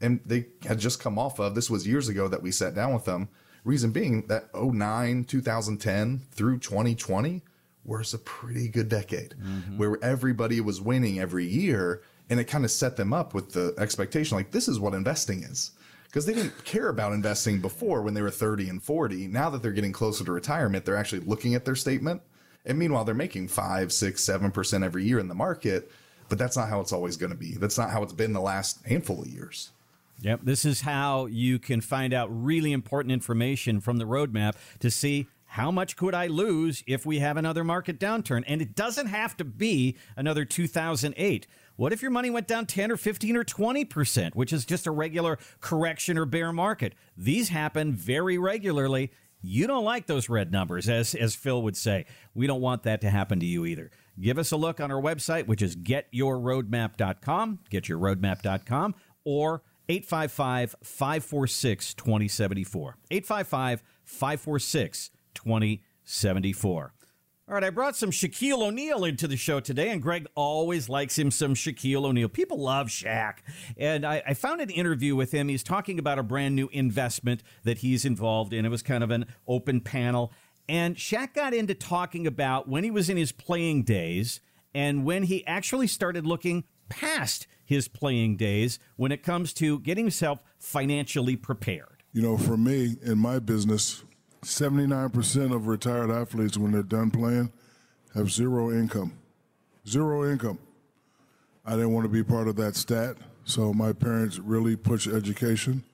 And 0.00 0.20
they 0.24 0.46
had 0.66 0.78
just 0.78 1.00
come 1.00 1.18
off 1.18 1.38
of 1.38 1.54
this 1.54 1.70
was 1.70 1.86
years 1.86 2.08
ago 2.08 2.28
that 2.28 2.42
we 2.42 2.50
sat 2.50 2.74
down 2.74 2.94
with 2.94 3.04
them. 3.04 3.28
Reason 3.64 3.90
being 3.90 4.26
that 4.28 4.54
09, 4.54 5.24
2010 5.24 6.22
through 6.30 6.58
2020 6.58 7.42
was 7.84 8.14
a 8.14 8.18
pretty 8.18 8.68
good 8.68 8.88
decade 8.88 9.34
mm-hmm. 9.40 9.76
where 9.76 9.98
everybody 10.02 10.60
was 10.60 10.80
winning 10.80 11.18
every 11.18 11.46
year. 11.46 12.02
And 12.30 12.38
it 12.38 12.44
kind 12.44 12.64
of 12.64 12.70
set 12.70 12.96
them 12.96 13.12
up 13.12 13.34
with 13.34 13.52
the 13.52 13.74
expectation 13.78 14.36
like, 14.36 14.52
this 14.52 14.68
is 14.68 14.78
what 14.78 14.94
investing 14.94 15.42
is. 15.42 15.72
Because 16.04 16.26
they 16.26 16.34
didn't 16.34 16.64
care 16.64 16.88
about 16.88 17.12
investing 17.12 17.60
before 17.60 18.02
when 18.02 18.14
they 18.14 18.22
were 18.22 18.30
30 18.30 18.68
and 18.68 18.82
40. 18.82 19.28
Now 19.28 19.50
that 19.50 19.62
they're 19.62 19.72
getting 19.72 19.92
closer 19.92 20.24
to 20.24 20.32
retirement, 20.32 20.84
they're 20.84 20.96
actually 20.96 21.20
looking 21.20 21.54
at 21.54 21.64
their 21.64 21.76
statement 21.76 22.22
and 22.64 22.78
meanwhile, 22.78 23.04
they're 23.04 23.14
making 23.14 23.48
five, 23.48 23.92
six, 23.92 24.22
seven 24.22 24.50
percent 24.50 24.84
every 24.84 25.04
year 25.04 25.18
in 25.18 25.28
the 25.28 25.34
market. 25.34 25.90
But 26.28 26.38
that's 26.38 26.56
not 26.56 26.68
how 26.68 26.80
it's 26.80 26.92
always 26.92 27.16
going 27.16 27.32
to 27.32 27.38
be. 27.38 27.54
That's 27.54 27.78
not 27.78 27.90
how 27.90 28.02
it's 28.02 28.12
been 28.12 28.32
the 28.32 28.40
last 28.40 28.84
handful 28.86 29.22
of 29.22 29.28
years. 29.28 29.70
Yep. 30.20 30.40
This 30.42 30.64
is 30.64 30.82
how 30.82 31.26
you 31.26 31.58
can 31.58 31.80
find 31.80 32.12
out 32.12 32.28
really 32.30 32.72
important 32.72 33.12
information 33.12 33.80
from 33.80 33.96
the 33.96 34.04
roadmap 34.04 34.54
to 34.80 34.90
see 34.90 35.28
how 35.44 35.70
much 35.70 35.96
could 35.96 36.14
I 36.14 36.28
lose 36.28 36.84
if 36.86 37.04
we 37.04 37.18
have 37.18 37.36
another 37.36 37.64
market 37.64 37.98
downturn? 37.98 38.44
And 38.46 38.62
it 38.62 38.76
doesn't 38.76 39.06
have 39.06 39.36
to 39.38 39.44
be 39.44 39.96
another 40.16 40.44
2008. 40.44 41.46
What 41.74 41.92
if 41.92 42.02
your 42.02 42.10
money 42.10 42.30
went 42.30 42.46
down 42.46 42.66
10 42.66 42.92
or 42.92 42.96
15 42.96 43.36
or 43.36 43.44
20%, 43.44 44.34
which 44.34 44.52
is 44.52 44.64
just 44.64 44.86
a 44.86 44.90
regular 44.92 45.38
correction 45.60 46.18
or 46.18 46.26
bear 46.26 46.52
market? 46.52 46.94
These 47.16 47.48
happen 47.48 47.94
very 47.94 48.38
regularly 48.38 49.10
you 49.42 49.66
don't 49.66 49.84
like 49.84 50.06
those 50.06 50.28
red 50.28 50.52
numbers, 50.52 50.88
as, 50.88 51.14
as 51.14 51.34
Phil 51.34 51.62
would 51.62 51.76
say. 51.76 52.06
We 52.34 52.46
don't 52.46 52.60
want 52.60 52.82
that 52.82 53.00
to 53.02 53.10
happen 53.10 53.40
to 53.40 53.46
you 53.46 53.64
either. 53.64 53.90
Give 54.20 54.38
us 54.38 54.52
a 54.52 54.56
look 54.56 54.80
on 54.80 54.90
our 54.90 55.00
website, 55.00 55.46
which 55.46 55.62
is 55.62 55.76
getyourroadmap.com, 55.76 57.60
getyourroadmap.com, 57.70 58.94
or 59.24 59.62
855 59.90 60.76
546 60.84 61.94
2074. 61.94 62.96
855 63.10 63.82
546 64.04 65.10
2074. 65.34 66.94
All 67.48 67.54
right, 67.54 67.64
I 67.64 67.70
brought 67.70 67.96
some 67.96 68.12
Shaquille 68.12 68.62
O'Neal 68.62 69.04
into 69.04 69.26
the 69.26 69.36
show 69.36 69.58
today, 69.58 69.90
and 69.90 70.00
Greg 70.00 70.28
always 70.36 70.88
likes 70.88 71.18
him 71.18 71.32
some 71.32 71.54
Shaquille 71.54 72.04
O'Neal. 72.04 72.28
People 72.28 72.60
love 72.60 72.86
Shaq. 72.86 73.38
And 73.76 74.06
I, 74.06 74.22
I, 74.24 74.34
found 74.34 74.60
an 74.60 74.70
interview 74.70 75.16
with 75.16 75.32
him. 75.32 75.48
He's 75.48 75.64
talking 75.64 75.98
about 75.98 76.20
a 76.20 76.22
brand 76.22 76.54
new 76.54 76.68
investment 76.68 77.42
that 77.64 77.78
he's 77.78 78.04
involved 78.04 78.52
in. 78.52 78.64
It 78.64 78.68
was 78.68 78.84
kind 78.84 79.02
of 79.02 79.10
an 79.10 79.26
open 79.48 79.80
panel. 79.80 80.32
And 80.68 80.94
Shaq 80.94 81.34
got 81.34 81.52
into 81.52 81.74
talking 81.74 82.28
about 82.28 82.68
when 82.68 82.84
he 82.84 82.92
was 82.92 83.10
in 83.10 83.16
his 83.16 83.32
playing 83.32 83.82
days 83.82 84.40
and 84.72 85.04
when 85.04 85.24
he 85.24 85.44
actually 85.48 85.88
started 85.88 86.24
looking 86.24 86.62
past 86.88 87.48
his 87.70 87.86
playing 87.86 88.36
days 88.36 88.80
when 88.96 89.12
it 89.12 89.22
comes 89.22 89.52
to 89.52 89.78
getting 89.78 90.06
himself 90.06 90.42
financially 90.58 91.36
prepared. 91.36 92.02
You 92.12 92.20
know, 92.20 92.36
for 92.36 92.56
me 92.56 92.96
in 93.00 93.16
my 93.16 93.38
business, 93.38 94.02
79% 94.42 95.54
of 95.54 95.68
retired 95.68 96.10
athletes, 96.10 96.58
when 96.58 96.72
they're 96.72 96.82
done 96.82 97.12
playing, 97.12 97.52
have 98.12 98.28
zero 98.28 98.72
income. 98.72 99.12
Zero 99.86 100.28
income. 100.28 100.58
I 101.64 101.70
didn't 101.76 101.92
want 101.92 102.06
to 102.06 102.08
be 102.08 102.24
part 102.24 102.48
of 102.48 102.56
that 102.56 102.74
stat, 102.74 103.16
so 103.44 103.72
my 103.72 103.92
parents 103.92 104.40
really 104.40 104.74
push 104.74 105.06
education. 105.06 105.84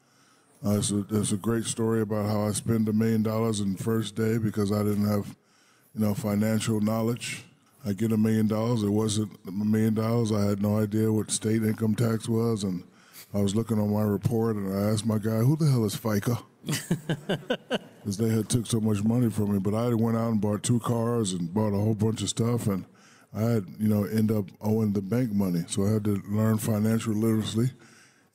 Uh, 0.64 0.78
it's, 0.78 0.90
a, 0.90 1.34
a 1.34 1.36
great 1.36 1.64
story 1.64 2.00
about 2.00 2.24
how 2.24 2.46
I 2.46 2.52
spent 2.52 2.88
a 2.88 2.94
million 2.94 3.22
dollars 3.22 3.60
in 3.60 3.74
the 3.74 3.82
first 3.82 4.14
day 4.14 4.38
because 4.38 4.72
I 4.72 4.82
didn't 4.82 5.06
have, 5.06 5.36
you 5.94 6.00
know, 6.00 6.14
financial 6.14 6.80
knowledge. 6.80 7.44
I 7.87 7.92
get 7.92 8.11
a 8.11 8.16
million 8.16 8.49
dollars. 8.49 8.83
It 8.83 8.90
wasn't 8.90 9.38
a 9.46 9.53
million 9.53 9.94
dollars. 9.94 10.33
I 10.33 10.44
had 10.44 10.61
no 10.61 10.79
idea 10.79 11.12
what 11.12 11.31
state 11.31 11.62
income 11.62 11.94
tax 11.94 12.29
was, 12.29 12.64
and 12.64 12.83
I 13.33 13.40
was 13.40 13.55
looking 13.55 13.79
on 13.79 13.92
my 13.92 14.03
report, 14.03 14.57
and 14.57 14.75
I 14.75 14.90
asked 14.90 15.07
my 15.07 15.18
guy, 15.18 15.38
"Who 15.38 15.57
the 15.57 15.70
hell 15.70 15.85
is 15.85 15.94
FICA?" 15.94 16.42
because 18.01 18.16
they 18.16 18.29
had 18.29 18.49
took 18.49 18.66
so 18.66 18.81
much 18.81 19.05
money 19.05 19.31
from 19.31 19.53
me. 19.53 19.61
But 19.61 19.75
I 19.75 19.94
went 19.94 20.16
out 20.16 20.33
and 20.33 20.40
bought 20.40 20.64
two 20.64 20.81
cars 20.81 21.33
and 21.33 21.55
bought 21.55 21.75
a 21.75 21.79
whole 21.79 21.94
bunch 21.94 22.22
of 22.22 22.29
stuff, 22.29 22.66
and 22.66 22.87
I 23.33 23.42
had 23.42 23.66
you 23.79 23.88
know 23.88 24.03
end 24.03 24.33
up 24.33 24.46
owing 24.61 24.92
the 24.92 25.03
bank 25.03 25.31
money. 25.31 25.64
So 25.68 25.87
I 25.87 25.92
had 25.92 26.05
to 26.05 26.20
learn 26.29 26.59
financial 26.59 27.14
literacy, 27.14 27.70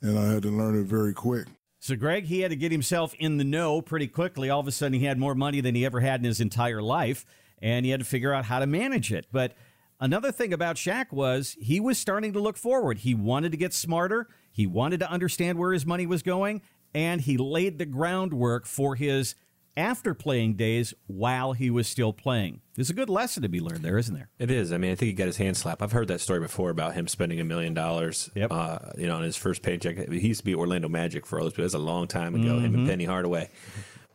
and 0.02 0.18
I 0.18 0.32
had 0.32 0.44
to 0.44 0.50
learn 0.50 0.80
it 0.80 0.86
very 0.86 1.14
quick. 1.14 1.48
So 1.80 1.96
Greg, 1.98 2.26
he 2.26 2.40
had 2.42 2.52
to 2.52 2.56
get 2.56 2.72
himself 2.72 3.14
in 3.16 3.38
the 3.38 3.44
know 3.44 3.82
pretty 3.82 4.08
quickly. 4.08 4.50
All 4.50 4.60
of 4.60 4.68
a 4.68 4.72
sudden, 4.72 4.98
he 4.98 5.06
had 5.06 5.18
more 5.18 5.36
money 5.36 5.60
than 5.60 5.76
he 5.76 5.84
ever 5.84 6.00
had 6.00 6.22
in 6.22 6.26
his 6.26 6.40
entire 6.40 6.82
life, 6.82 7.26
and 7.62 7.86
he 7.86 7.92
had 7.92 8.00
to 8.00 8.06
figure 8.06 8.34
out 8.34 8.46
how 8.46 8.60
to 8.60 8.68
manage 8.68 9.12
it. 9.12 9.28
But 9.32 9.54
Another 10.02 10.32
thing 10.32 10.52
about 10.52 10.78
Shaq 10.78 11.12
was 11.12 11.56
he 11.62 11.80
was 11.80 12.00
starting 12.00 12.34
to 12.34 12.40
look 12.40 12.58
forward. 12.58 12.98
He 12.98 13.14
wanted 13.14 13.52
to 13.52 13.58
get 13.58 13.72
smarter. 13.72 14.28
He 14.52 14.66
wanted 14.66 15.00
to 15.02 15.10
understand 15.10 15.60
where 15.60 15.74
his 15.74 15.86
money 15.86 16.08
was 16.08 16.24
going 16.24 16.64
and 16.94 17.22
he 17.22 17.38
laid 17.38 17.78
the 17.78 17.86
groundwork 17.86 18.66
for 18.66 18.96
his 18.96 19.36
after 19.78 20.16
playing 20.16 20.56
days 20.56 20.96
while 21.06 21.54
he 21.54 21.70
was 21.70 21.88
still 21.88 22.12
playing. 22.14 22.62
There's 22.74 22.90
a 22.90 22.96
good 22.96 23.10
lesson 23.10 23.44
to 23.44 23.50
be 23.50 23.62
learned 23.62 23.86
there, 23.86 24.00
isn't 24.00 24.14
there? 24.14 24.30
It 24.40 24.50
is. 24.50 24.74
I 24.74 24.78
mean, 24.78 24.92
I 24.92 24.96
think 24.96 25.08
he 25.08 25.14
got 25.14 25.28
his 25.28 25.38
hand 25.38 25.56
slapped. 25.56 25.84
I've 25.84 25.92
heard 25.92 26.08
that 26.08 26.20
story 26.20 26.40
before 26.40 26.72
about 26.72 26.96
him 26.96 27.08
spending 27.08 27.40
a 27.40 27.46
million 27.46 27.76
dollars, 27.76 28.30
yep. 28.36 28.52
uh, 28.52 28.80
you 28.98 29.06
know, 29.06 29.16
on 29.16 29.24
his 29.24 29.38
first 29.38 29.62
paycheck. 29.62 30.10
He 30.10 30.28
used 30.28 30.40
to 30.40 30.46
be 30.46 30.56
Orlando 30.56 30.90
Magic 30.90 31.28
for 31.28 31.38
all 31.38 31.46
those 31.46 31.54
people. 31.54 31.66
Was 31.66 31.74
a 31.76 31.80
long 31.80 32.08
time 32.08 32.34
ago, 32.34 32.56
mm-hmm. 32.56 32.58
him 32.58 32.66
and 32.66 32.76
mm-hmm. 32.78 32.88
Penny 32.88 33.06
Hardaway. 33.06 33.50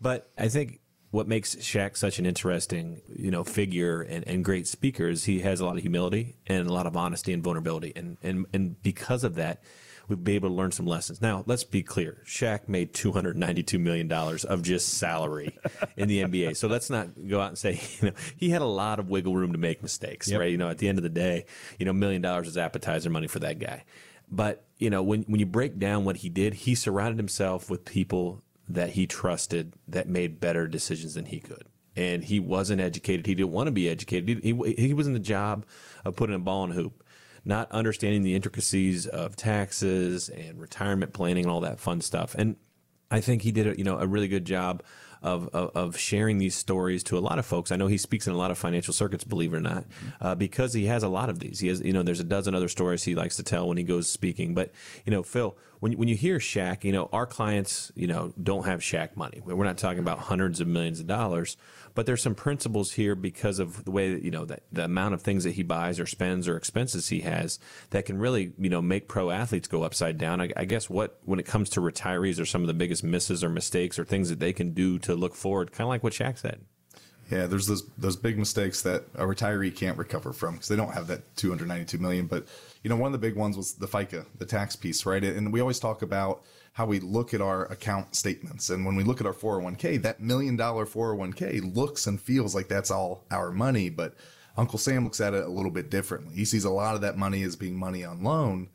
But 0.00 0.30
I 0.36 0.48
think 0.48 0.80
what 1.16 1.26
makes 1.26 1.56
Shaq 1.56 1.96
such 1.96 2.18
an 2.18 2.26
interesting, 2.26 3.00
you 3.08 3.30
know, 3.30 3.42
figure 3.42 4.02
and, 4.02 4.22
and 4.28 4.44
great 4.44 4.68
speaker 4.68 5.08
is 5.08 5.24
he 5.24 5.40
has 5.40 5.60
a 5.60 5.64
lot 5.64 5.76
of 5.76 5.82
humility 5.82 6.36
and 6.46 6.66
a 6.66 6.72
lot 6.72 6.86
of 6.86 6.94
honesty 6.94 7.32
and 7.32 7.42
vulnerability. 7.42 7.90
And, 7.96 8.18
and, 8.22 8.44
and 8.52 8.82
because 8.82 9.24
of 9.24 9.34
that, 9.36 9.62
we'd 10.08 10.22
be 10.22 10.34
able 10.34 10.50
to 10.50 10.54
learn 10.54 10.72
some 10.72 10.84
lessons. 10.84 11.22
Now, 11.22 11.42
let's 11.46 11.64
be 11.64 11.82
clear. 11.82 12.22
Shaq 12.26 12.68
made 12.68 12.92
$292 12.92 13.80
million 13.80 14.12
of 14.12 14.60
just 14.60 14.90
salary 14.90 15.58
in 15.96 16.06
the 16.08 16.22
NBA. 16.22 16.54
So 16.54 16.68
let's 16.68 16.90
not 16.90 17.08
go 17.26 17.40
out 17.40 17.48
and 17.48 17.58
say, 17.58 17.80
you 18.00 18.10
know, 18.10 18.14
he 18.36 18.50
had 18.50 18.60
a 18.60 18.66
lot 18.66 18.98
of 18.98 19.08
wiggle 19.08 19.34
room 19.34 19.52
to 19.52 19.58
make 19.58 19.82
mistakes, 19.82 20.28
yep. 20.28 20.38
right? 20.38 20.50
You 20.50 20.58
know, 20.58 20.68
at 20.68 20.76
the 20.76 20.86
end 20.86 20.98
of 20.98 21.02
the 21.02 21.08
day, 21.08 21.46
you 21.78 21.86
know, 21.86 21.94
million 21.94 22.20
dollars 22.20 22.46
is 22.46 22.58
appetizer 22.58 23.08
money 23.08 23.26
for 23.26 23.38
that 23.38 23.58
guy. 23.58 23.84
But, 24.30 24.66
you 24.76 24.90
know, 24.90 25.02
when, 25.02 25.22
when 25.22 25.40
you 25.40 25.46
break 25.46 25.78
down 25.78 26.04
what 26.04 26.16
he 26.16 26.28
did, 26.28 26.52
he 26.52 26.74
surrounded 26.74 27.16
himself 27.16 27.70
with 27.70 27.86
people 27.86 28.42
that 28.68 28.90
he 28.90 29.06
trusted 29.06 29.74
that 29.86 30.08
made 30.08 30.40
better 30.40 30.66
decisions 30.66 31.14
than 31.14 31.26
he 31.26 31.40
could 31.40 31.64
and 31.98 32.24
he 32.24 32.38
wasn't 32.38 32.78
educated. 32.78 33.24
He 33.24 33.34
didn't 33.34 33.52
want 33.52 33.68
to 33.68 33.72
be 33.72 33.88
educated. 33.88 34.44
He, 34.44 34.52
he, 34.52 34.74
he 34.74 34.92
was 34.92 35.06
in 35.06 35.14
the 35.14 35.18
job 35.18 35.64
of 36.04 36.14
putting 36.14 36.36
a 36.36 36.38
ball 36.38 36.64
in 36.64 36.72
a 36.72 36.74
hoop 36.74 37.02
not 37.46 37.70
understanding 37.70 38.22
the 38.22 38.34
intricacies 38.34 39.06
of 39.06 39.36
taxes 39.36 40.28
and 40.28 40.60
retirement 40.60 41.12
planning 41.12 41.44
and 41.44 41.50
all 41.50 41.60
that 41.60 41.78
fun 41.78 42.00
stuff. 42.00 42.34
And 42.36 42.56
I 43.08 43.20
think 43.20 43.42
he 43.42 43.52
did 43.52 43.68
a, 43.68 43.78
you 43.78 43.84
know 43.84 43.98
a 43.98 44.06
really 44.06 44.26
good 44.26 44.44
job 44.44 44.82
of, 45.22 45.48
of, 45.52 45.70
of 45.74 45.98
sharing 45.98 46.38
these 46.38 46.54
stories 46.54 47.02
to 47.04 47.16
a 47.16 47.20
lot 47.20 47.38
of 47.38 47.46
folks. 47.46 47.72
I 47.72 47.76
know 47.76 47.86
he 47.86 47.98
speaks 47.98 48.26
in 48.26 48.34
a 48.34 48.36
lot 48.36 48.50
of 48.50 48.58
financial 48.58 48.92
circuits, 48.92 49.24
believe 49.24 49.54
it 49.54 49.56
or 49.56 49.60
not, 49.60 49.84
uh, 50.20 50.34
because 50.34 50.72
he 50.74 50.86
has 50.86 51.02
a 51.02 51.08
lot 51.08 51.30
of 51.30 51.38
these. 51.38 51.60
He 51.60 51.68
has 51.68 51.80
you 51.80 51.92
know 51.92 52.02
there's 52.02 52.20
a 52.20 52.24
dozen 52.24 52.54
other 52.56 52.68
stories 52.68 53.04
he 53.04 53.14
likes 53.14 53.36
to 53.36 53.44
tell 53.44 53.68
when 53.68 53.76
he 53.76 53.84
goes 53.84 54.10
speaking. 54.10 54.52
But 54.52 54.72
you 55.04 55.12
know, 55.12 55.22
Phil, 55.22 55.56
when 55.80 55.92
when 55.92 56.08
you 56.08 56.16
hear 56.16 56.38
Shaq, 56.38 56.84
you 56.84 56.92
know 56.92 57.08
our 57.12 57.26
clients 57.26 57.92
you 57.94 58.06
know 58.06 58.32
don't 58.42 58.66
have 58.66 58.80
Shaq 58.80 59.16
money. 59.16 59.42
We're 59.44 59.64
not 59.64 59.78
talking 59.78 60.00
about 60.00 60.18
hundreds 60.18 60.60
of 60.60 60.68
millions 60.68 61.00
of 61.00 61.06
dollars, 61.06 61.56
but 61.96 62.04
there's 62.04 62.22
some 62.22 62.34
principles 62.34 62.92
here 62.92 63.14
because 63.14 63.58
of 63.58 63.84
the 63.84 63.90
way 63.90 64.12
that, 64.12 64.22
you 64.22 64.30
know, 64.30 64.44
that 64.44 64.64
the 64.70 64.84
amount 64.84 65.14
of 65.14 65.22
things 65.22 65.44
that 65.44 65.52
he 65.52 65.62
buys 65.62 65.98
or 65.98 66.06
spends 66.06 66.46
or 66.46 66.56
expenses 66.56 67.08
he 67.08 67.20
has 67.20 67.58
that 67.90 68.04
can 68.04 68.18
really, 68.18 68.52
you 68.58 68.68
know, 68.68 68.82
make 68.82 69.08
pro 69.08 69.30
athletes 69.30 69.66
go 69.66 69.82
upside 69.82 70.18
down. 70.18 70.42
I, 70.42 70.50
I 70.56 70.66
guess 70.66 70.90
what, 70.90 71.18
when 71.24 71.40
it 71.40 71.46
comes 71.46 71.70
to 71.70 71.80
retirees, 71.80 72.38
are 72.38 72.44
some 72.44 72.60
of 72.60 72.66
the 72.66 72.74
biggest 72.74 73.02
misses 73.02 73.42
or 73.42 73.48
mistakes 73.48 73.98
or 73.98 74.04
things 74.04 74.28
that 74.28 74.40
they 74.40 74.52
can 74.52 74.74
do 74.74 74.98
to 75.00 75.14
look 75.14 75.34
forward, 75.34 75.72
kind 75.72 75.86
of 75.86 75.88
like 75.88 76.04
what 76.04 76.12
Shaq 76.12 76.36
said. 76.36 76.60
Yeah, 77.30 77.46
there's 77.46 77.66
those 77.66 77.84
those 77.98 78.16
big 78.16 78.38
mistakes 78.38 78.82
that 78.82 79.04
a 79.14 79.24
retiree 79.24 79.74
can't 79.74 79.98
recover 79.98 80.32
from 80.32 80.54
because 80.54 80.68
they 80.68 80.76
don't 80.76 80.94
have 80.94 81.08
that 81.08 81.36
292 81.36 81.98
million. 81.98 82.26
But 82.26 82.46
you 82.82 82.90
know, 82.90 82.96
one 82.96 83.08
of 83.08 83.20
the 83.20 83.26
big 83.26 83.36
ones 83.36 83.56
was 83.56 83.74
the 83.74 83.88
FICA, 83.88 84.26
the 84.38 84.46
tax 84.46 84.76
piece, 84.76 85.04
right? 85.04 85.22
And 85.22 85.52
we 85.52 85.60
always 85.60 85.80
talk 85.80 86.02
about 86.02 86.42
how 86.74 86.86
we 86.86 87.00
look 87.00 87.34
at 87.34 87.40
our 87.40 87.64
account 87.64 88.14
statements. 88.14 88.70
And 88.70 88.84
when 88.84 88.94
we 88.94 89.02
look 89.02 89.20
at 89.20 89.26
our 89.26 89.32
401k, 89.32 90.02
that 90.02 90.20
million 90.20 90.56
dollar 90.56 90.86
401k 90.86 91.74
looks 91.74 92.06
and 92.06 92.20
feels 92.20 92.54
like 92.54 92.68
that's 92.68 92.90
all 92.90 93.24
our 93.30 93.50
money. 93.50 93.88
But 93.88 94.14
Uncle 94.56 94.78
Sam 94.78 95.02
looks 95.02 95.20
at 95.20 95.34
it 95.34 95.44
a 95.44 95.48
little 95.48 95.70
bit 95.70 95.90
differently. 95.90 96.34
He 96.34 96.44
sees 96.44 96.64
a 96.64 96.70
lot 96.70 96.94
of 96.94 97.00
that 97.00 97.18
money 97.18 97.42
as 97.42 97.56
being 97.56 97.76
money 97.76 98.04
on 98.04 98.22
loan. 98.22 98.68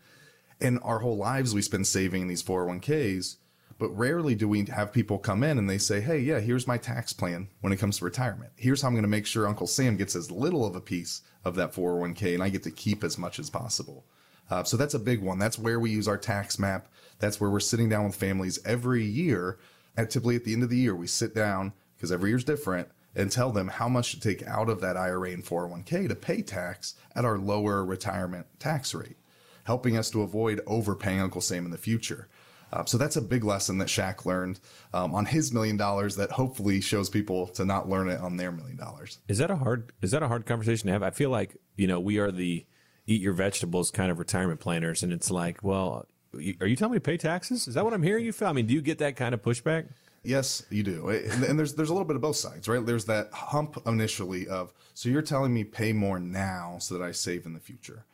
And 0.59 0.79
our 0.83 0.99
whole 0.99 1.17
lives 1.17 1.55
we 1.55 1.61
spend 1.61 1.87
saving 1.87 2.23
in 2.23 2.27
these 2.27 2.43
401ks. 2.43 3.37
But 3.81 3.97
rarely 3.97 4.35
do 4.35 4.47
we 4.47 4.63
have 4.65 4.93
people 4.93 5.17
come 5.17 5.41
in 5.41 5.57
and 5.57 5.67
they 5.67 5.79
say, 5.79 6.01
Hey, 6.01 6.19
yeah, 6.19 6.39
here's 6.39 6.67
my 6.67 6.77
tax 6.77 7.13
plan 7.13 7.47
when 7.61 7.73
it 7.73 7.77
comes 7.77 7.97
to 7.97 8.05
retirement. 8.05 8.51
Here's 8.55 8.83
how 8.83 8.87
I'm 8.87 8.93
going 8.93 9.01
to 9.01 9.09
make 9.09 9.25
sure 9.25 9.47
Uncle 9.47 9.65
Sam 9.65 9.97
gets 9.97 10.15
as 10.15 10.29
little 10.29 10.63
of 10.63 10.75
a 10.75 10.79
piece 10.79 11.23
of 11.43 11.55
that 11.55 11.73
401k 11.73 12.35
and 12.35 12.43
I 12.43 12.49
get 12.49 12.61
to 12.61 12.69
keep 12.69 13.03
as 13.03 13.17
much 13.17 13.39
as 13.39 13.49
possible. 13.49 14.05
Uh, 14.51 14.63
so 14.63 14.77
that's 14.77 14.93
a 14.93 14.99
big 14.99 15.23
one. 15.23 15.39
That's 15.39 15.57
where 15.57 15.79
we 15.79 15.89
use 15.89 16.07
our 16.07 16.19
tax 16.19 16.59
map. 16.59 16.89
That's 17.17 17.41
where 17.41 17.49
we're 17.49 17.59
sitting 17.59 17.89
down 17.89 18.05
with 18.05 18.15
families 18.15 18.59
every 18.65 19.03
year. 19.03 19.57
And 19.97 20.07
typically 20.07 20.35
at 20.35 20.43
the 20.43 20.53
end 20.53 20.61
of 20.61 20.69
the 20.69 20.77
year, 20.77 20.95
we 20.95 21.07
sit 21.07 21.33
down 21.33 21.73
because 21.97 22.11
every 22.11 22.29
year's 22.29 22.43
different 22.43 22.87
and 23.15 23.31
tell 23.31 23.51
them 23.51 23.67
how 23.67 23.89
much 23.89 24.11
to 24.11 24.19
take 24.19 24.45
out 24.45 24.69
of 24.69 24.79
that 24.81 24.95
IRA 24.95 25.31
and 25.31 25.43
401k 25.43 26.07
to 26.07 26.13
pay 26.13 26.43
tax 26.43 26.93
at 27.15 27.25
our 27.25 27.39
lower 27.39 27.83
retirement 27.83 28.45
tax 28.59 28.93
rate, 28.93 29.17
helping 29.63 29.97
us 29.97 30.11
to 30.11 30.21
avoid 30.21 30.61
overpaying 30.67 31.19
Uncle 31.19 31.41
Sam 31.41 31.65
in 31.65 31.71
the 31.71 31.79
future. 31.79 32.27
Uh, 32.73 32.86
so 32.86 32.97
that's 32.97 33.17
a 33.17 33.21
big 33.21 33.43
lesson 33.43 33.77
that 33.79 33.88
Shaq 33.88 34.25
learned 34.25 34.60
um, 34.93 35.13
on 35.13 35.25
his 35.25 35.51
million 35.51 35.77
dollars 35.77 36.15
that 36.15 36.31
hopefully 36.31 36.79
shows 36.81 37.10
people 37.10 37.47
to 37.47 37.65
not 37.65 37.89
learn 37.89 38.10
it 38.10 38.19
on 38.19 38.38
their 38.38 38.51
million 38.51 38.77
dollars. 38.77 39.19
Is 39.27 39.39
that 39.39 39.51
a 39.51 39.55
hard 39.57 39.91
is 40.01 40.12
that 40.12 40.23
a 40.23 40.27
hard 40.27 40.45
conversation 40.45 40.88
to 40.88 40.93
have? 40.93 41.03
I 41.03 41.10
feel 41.10 41.29
like 41.29 41.57
you 41.75 41.88
know 41.88 41.99
we 41.99 42.17
are 42.17 42.31
the 42.31 42.65
eat 43.12 43.21
your 43.21 43.34
vegetables 43.34 43.91
kind 43.91 44.12
of 44.12 44.19
retirement 44.19 44.60
planners. 44.60 45.03
And 45.03 45.12
it's 45.12 45.31
like, 45.31 45.63
well, 45.63 46.05
are 46.34 46.67
you 46.67 46.75
telling 46.75 46.93
me 46.93 46.97
to 46.97 47.01
pay 47.01 47.17
taxes? 47.17 47.67
Is 47.67 47.73
that 47.75 47.84
what 47.84 47.93
I'm 47.93 48.03
hearing 48.03 48.25
you, 48.25 48.31
Phil? 48.31 48.47
I 48.47 48.53
mean, 48.53 48.67
do 48.67 48.73
you 48.73 48.81
get 48.81 48.99
that 48.99 49.15
kind 49.15 49.34
of 49.34 49.41
pushback? 49.41 49.89
Yes, 50.23 50.63
you 50.69 50.84
do. 50.84 51.10
And, 51.10 51.57
there's 51.57 51.73
there's 51.73 51.89
a 51.89 51.93
little 51.93 52.07
bit 52.07 52.15
of 52.15 52.21
both 52.21 52.36
sides, 52.36 52.67
right? 52.67 52.86
There's 52.86 53.05
that 53.05 53.34
hump 53.34 53.81
initially 53.88 54.47
of 54.47 54.71
so 54.93 55.10
you're 55.10 55.23
telling 55.23 55.51
me 55.53 55.63
pay 55.63 55.93
more 55.93 56.19
now 56.19 56.77
so 56.79 56.97
that 56.97 57.03
I 57.03 57.12
save 57.12 57.45
in 57.45 57.53
the 57.53 57.60
future. 57.60 58.05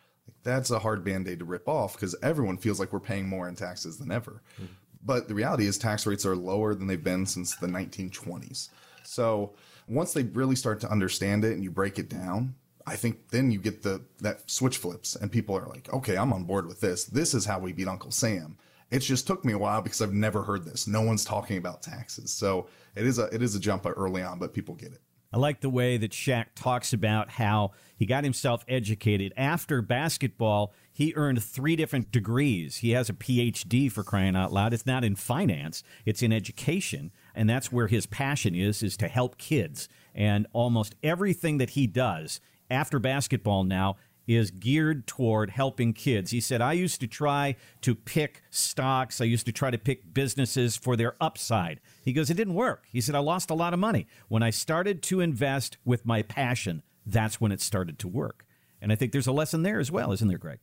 That's 0.43 0.71
a 0.71 0.79
hard 0.79 1.03
band-aid 1.03 1.39
to 1.39 1.45
rip 1.45 1.67
off 1.67 1.93
because 1.93 2.15
everyone 2.21 2.57
feels 2.57 2.79
like 2.79 2.93
we're 2.93 2.99
paying 2.99 3.27
more 3.27 3.47
in 3.47 3.55
taxes 3.55 3.97
than 3.97 4.11
ever. 4.11 4.41
Mm-hmm. 4.55 4.73
But 5.03 5.27
the 5.27 5.35
reality 5.35 5.65
is 5.65 5.77
tax 5.77 6.05
rates 6.05 6.25
are 6.25 6.35
lower 6.35 6.75
than 6.75 6.87
they've 6.87 7.03
been 7.03 7.25
since 7.25 7.55
the 7.55 7.67
1920s. 7.67 8.69
So 9.03 9.53
once 9.87 10.13
they 10.13 10.23
really 10.23 10.55
start 10.55 10.81
to 10.81 10.91
understand 10.91 11.45
it 11.45 11.53
and 11.53 11.63
you 11.63 11.71
break 11.71 11.97
it 11.97 12.09
down, 12.09 12.55
I 12.85 12.95
think 12.95 13.29
then 13.29 13.51
you 13.51 13.59
get 13.59 13.83
the 13.83 14.01
that 14.21 14.49
switch 14.49 14.77
flips 14.77 15.15
and 15.15 15.31
people 15.31 15.57
are 15.57 15.67
like, 15.67 15.93
okay, 15.93 16.17
I'm 16.17 16.33
on 16.33 16.45
board 16.45 16.67
with 16.67 16.79
this. 16.79 17.05
This 17.05 17.33
is 17.33 17.45
how 17.45 17.59
we 17.59 17.73
beat 17.73 17.87
Uncle 17.87 18.11
Sam. 18.11 18.57
It 18.89 18.99
just 18.99 19.27
took 19.27 19.43
me 19.43 19.51
a 19.51 19.57
while 19.57 19.81
because 19.81 20.01
I've 20.01 20.13
never 20.13 20.43
heard 20.43 20.63
this. 20.63 20.87
No 20.87 21.01
one's 21.01 21.25
talking 21.25 21.57
about 21.57 21.81
taxes. 21.81 22.31
So 22.31 22.67
it 22.95 23.05
is 23.05 23.19
a 23.19 23.25
it 23.25 23.41
is 23.41 23.55
a 23.55 23.59
jump 23.59 23.85
early 23.85 24.23
on, 24.23 24.39
but 24.39 24.53
people 24.53 24.75
get 24.75 24.93
it. 24.93 25.01
I 25.31 25.37
like 25.37 25.59
the 25.59 25.69
way 25.69 25.97
that 25.97 26.11
Shaq 26.11 26.45
talks 26.55 26.93
about 26.93 27.31
how 27.31 27.71
he 27.97 28.05
got 28.05 28.23
himself 28.23 28.63
educated. 28.67 29.33
After 29.35 29.81
basketball, 29.81 30.73
he 30.93 31.13
earned 31.15 31.43
three 31.43 31.75
different 31.75 32.11
degrees. 32.11 32.77
He 32.77 32.91
has 32.91 33.09
a 33.09 33.13
PhD 33.13 33.91
for 33.91 34.03
crying 34.03 34.35
out 34.35 34.53
loud. 34.53 34.73
It's 34.73 34.85
not 34.85 35.03
in 35.03 35.15
finance, 35.15 35.83
it's 36.05 36.23
in 36.23 36.31
education. 36.31 37.11
and 37.35 37.47
that's 37.49 37.71
where 37.71 37.87
his 37.87 38.07
passion 38.07 38.55
is 38.55 38.81
is 38.81 38.97
to 38.97 39.07
help 39.07 39.37
kids. 39.37 39.87
And 40.15 40.47
almost 40.53 40.95
everything 41.03 41.59
that 41.59 41.71
he 41.71 41.85
does 41.85 42.39
after 42.69 42.97
basketball 42.99 43.63
now 43.63 43.97
is 44.27 44.51
geared 44.51 45.07
toward 45.07 45.49
helping 45.49 45.93
kids. 45.93 46.31
He 46.31 46.41
said, 46.41 46.61
I 46.61 46.73
used 46.73 46.99
to 46.99 47.07
try 47.07 47.55
to 47.81 47.95
pick 47.95 48.43
stocks, 48.49 49.21
I 49.21 49.25
used 49.25 49.45
to 49.45 49.51
try 49.51 49.71
to 49.71 49.77
pick 49.77 50.13
businesses 50.13 50.75
for 50.75 50.95
their 50.95 51.15
upside. 51.21 51.79
He 52.03 52.13
goes, 52.13 52.29
It 52.29 52.35
didn't 52.35 52.53
work. 52.53 52.85
He 52.91 53.01
said, 53.01 53.15
I 53.15 53.19
lost 53.19 53.49
a 53.49 53.55
lot 53.55 53.73
of 53.73 53.79
money. 53.79 54.07
When 54.27 54.43
I 54.43 54.49
started 54.49 55.01
to 55.03 55.21
invest 55.21 55.77
with 55.85 56.05
my 56.05 56.21
passion, 56.21 56.83
that's 57.05 57.39
when 57.39 57.51
it 57.51 57.61
started 57.61 57.97
to 57.99 58.07
work. 58.07 58.45
And 58.81 58.91
I 58.91 58.95
think 58.95 59.11
there's 59.11 59.27
a 59.27 59.31
lesson 59.31 59.63
there 59.63 59.79
as 59.79 59.91
well, 59.91 60.11
isn't 60.11 60.27
there, 60.27 60.37
Greg? 60.37 60.59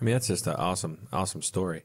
I 0.00 0.04
mean, 0.04 0.14
that's 0.14 0.26
just 0.26 0.46
an 0.46 0.54
awesome, 0.54 1.06
awesome 1.12 1.42
story. 1.42 1.84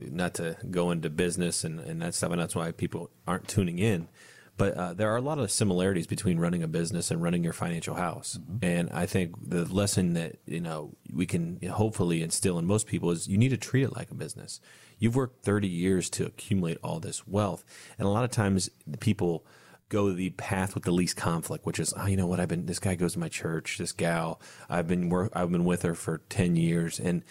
Not 0.00 0.34
to 0.34 0.56
go 0.70 0.90
into 0.90 1.08
business 1.08 1.64
and, 1.64 1.80
and 1.80 2.02
that 2.02 2.14
stuff, 2.14 2.32
and 2.32 2.40
that's 2.40 2.54
why 2.54 2.72
people 2.72 3.10
aren't 3.26 3.48
tuning 3.48 3.78
in. 3.78 4.08
But 4.56 4.74
uh, 4.74 4.94
there 4.94 5.12
are 5.12 5.16
a 5.16 5.22
lot 5.22 5.38
of 5.38 5.50
similarities 5.50 6.06
between 6.06 6.38
running 6.38 6.62
a 6.62 6.68
business 6.68 7.10
and 7.10 7.22
running 7.22 7.44
your 7.44 7.52
financial 7.52 7.94
house. 7.94 8.38
Mm-hmm. 8.40 8.64
And 8.64 8.90
I 8.90 9.04
think 9.06 9.34
the 9.50 9.64
lesson 9.64 10.14
that 10.14 10.38
you 10.46 10.60
know 10.60 10.94
we 11.12 11.26
can 11.26 11.60
hopefully 11.62 12.22
instill 12.22 12.58
in 12.58 12.66
most 12.66 12.86
people 12.86 13.10
is 13.10 13.28
you 13.28 13.38
need 13.38 13.50
to 13.50 13.56
treat 13.56 13.84
it 13.84 13.96
like 13.96 14.10
a 14.10 14.14
business. 14.14 14.60
You've 14.98 15.16
worked 15.16 15.44
30 15.44 15.68
years 15.68 16.08
to 16.10 16.24
accumulate 16.24 16.78
all 16.82 17.00
this 17.00 17.26
wealth, 17.26 17.64
and 17.98 18.06
a 18.06 18.10
lot 18.10 18.24
of 18.24 18.30
times 18.30 18.70
people 19.00 19.44
go 19.88 20.10
the 20.10 20.30
path 20.30 20.74
with 20.74 20.84
the 20.84 20.90
least 20.90 21.16
conflict, 21.16 21.64
which 21.64 21.78
is, 21.78 21.94
oh, 21.96 22.06
you 22.06 22.16
know 22.16 22.26
what? 22.26 22.40
I've 22.40 22.48
been 22.48 22.66
this 22.66 22.78
guy 22.78 22.94
goes 22.94 23.12
to 23.12 23.18
my 23.18 23.28
church. 23.28 23.78
This 23.78 23.92
gal, 23.92 24.40
I've 24.68 24.88
been 24.88 25.10
work, 25.10 25.32
I've 25.34 25.52
been 25.52 25.64
with 25.64 25.82
her 25.82 25.94
for 25.94 26.22
10 26.28 26.56
years, 26.56 26.98
and 26.98 27.22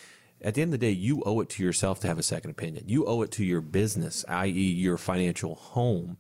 at 0.42 0.54
the 0.54 0.62
end 0.62 0.74
of 0.74 0.80
the 0.80 0.86
day, 0.86 0.92
you 0.92 1.24
owe 1.26 1.40
it 1.40 1.50
to 1.50 1.64
yourself 1.64 2.00
to 2.02 2.08
have 2.08 2.20
a 2.20 2.24
second 2.24 2.52
opinion. 2.52 2.86
You 2.88 3.06
owe 3.06 3.22
it 3.24 3.32
to 3.32 3.44
your 3.44 3.62
business, 3.62 4.24
i.e., 4.28 4.50
your 4.50 4.98
financial 4.98 5.56
home, 5.56 6.18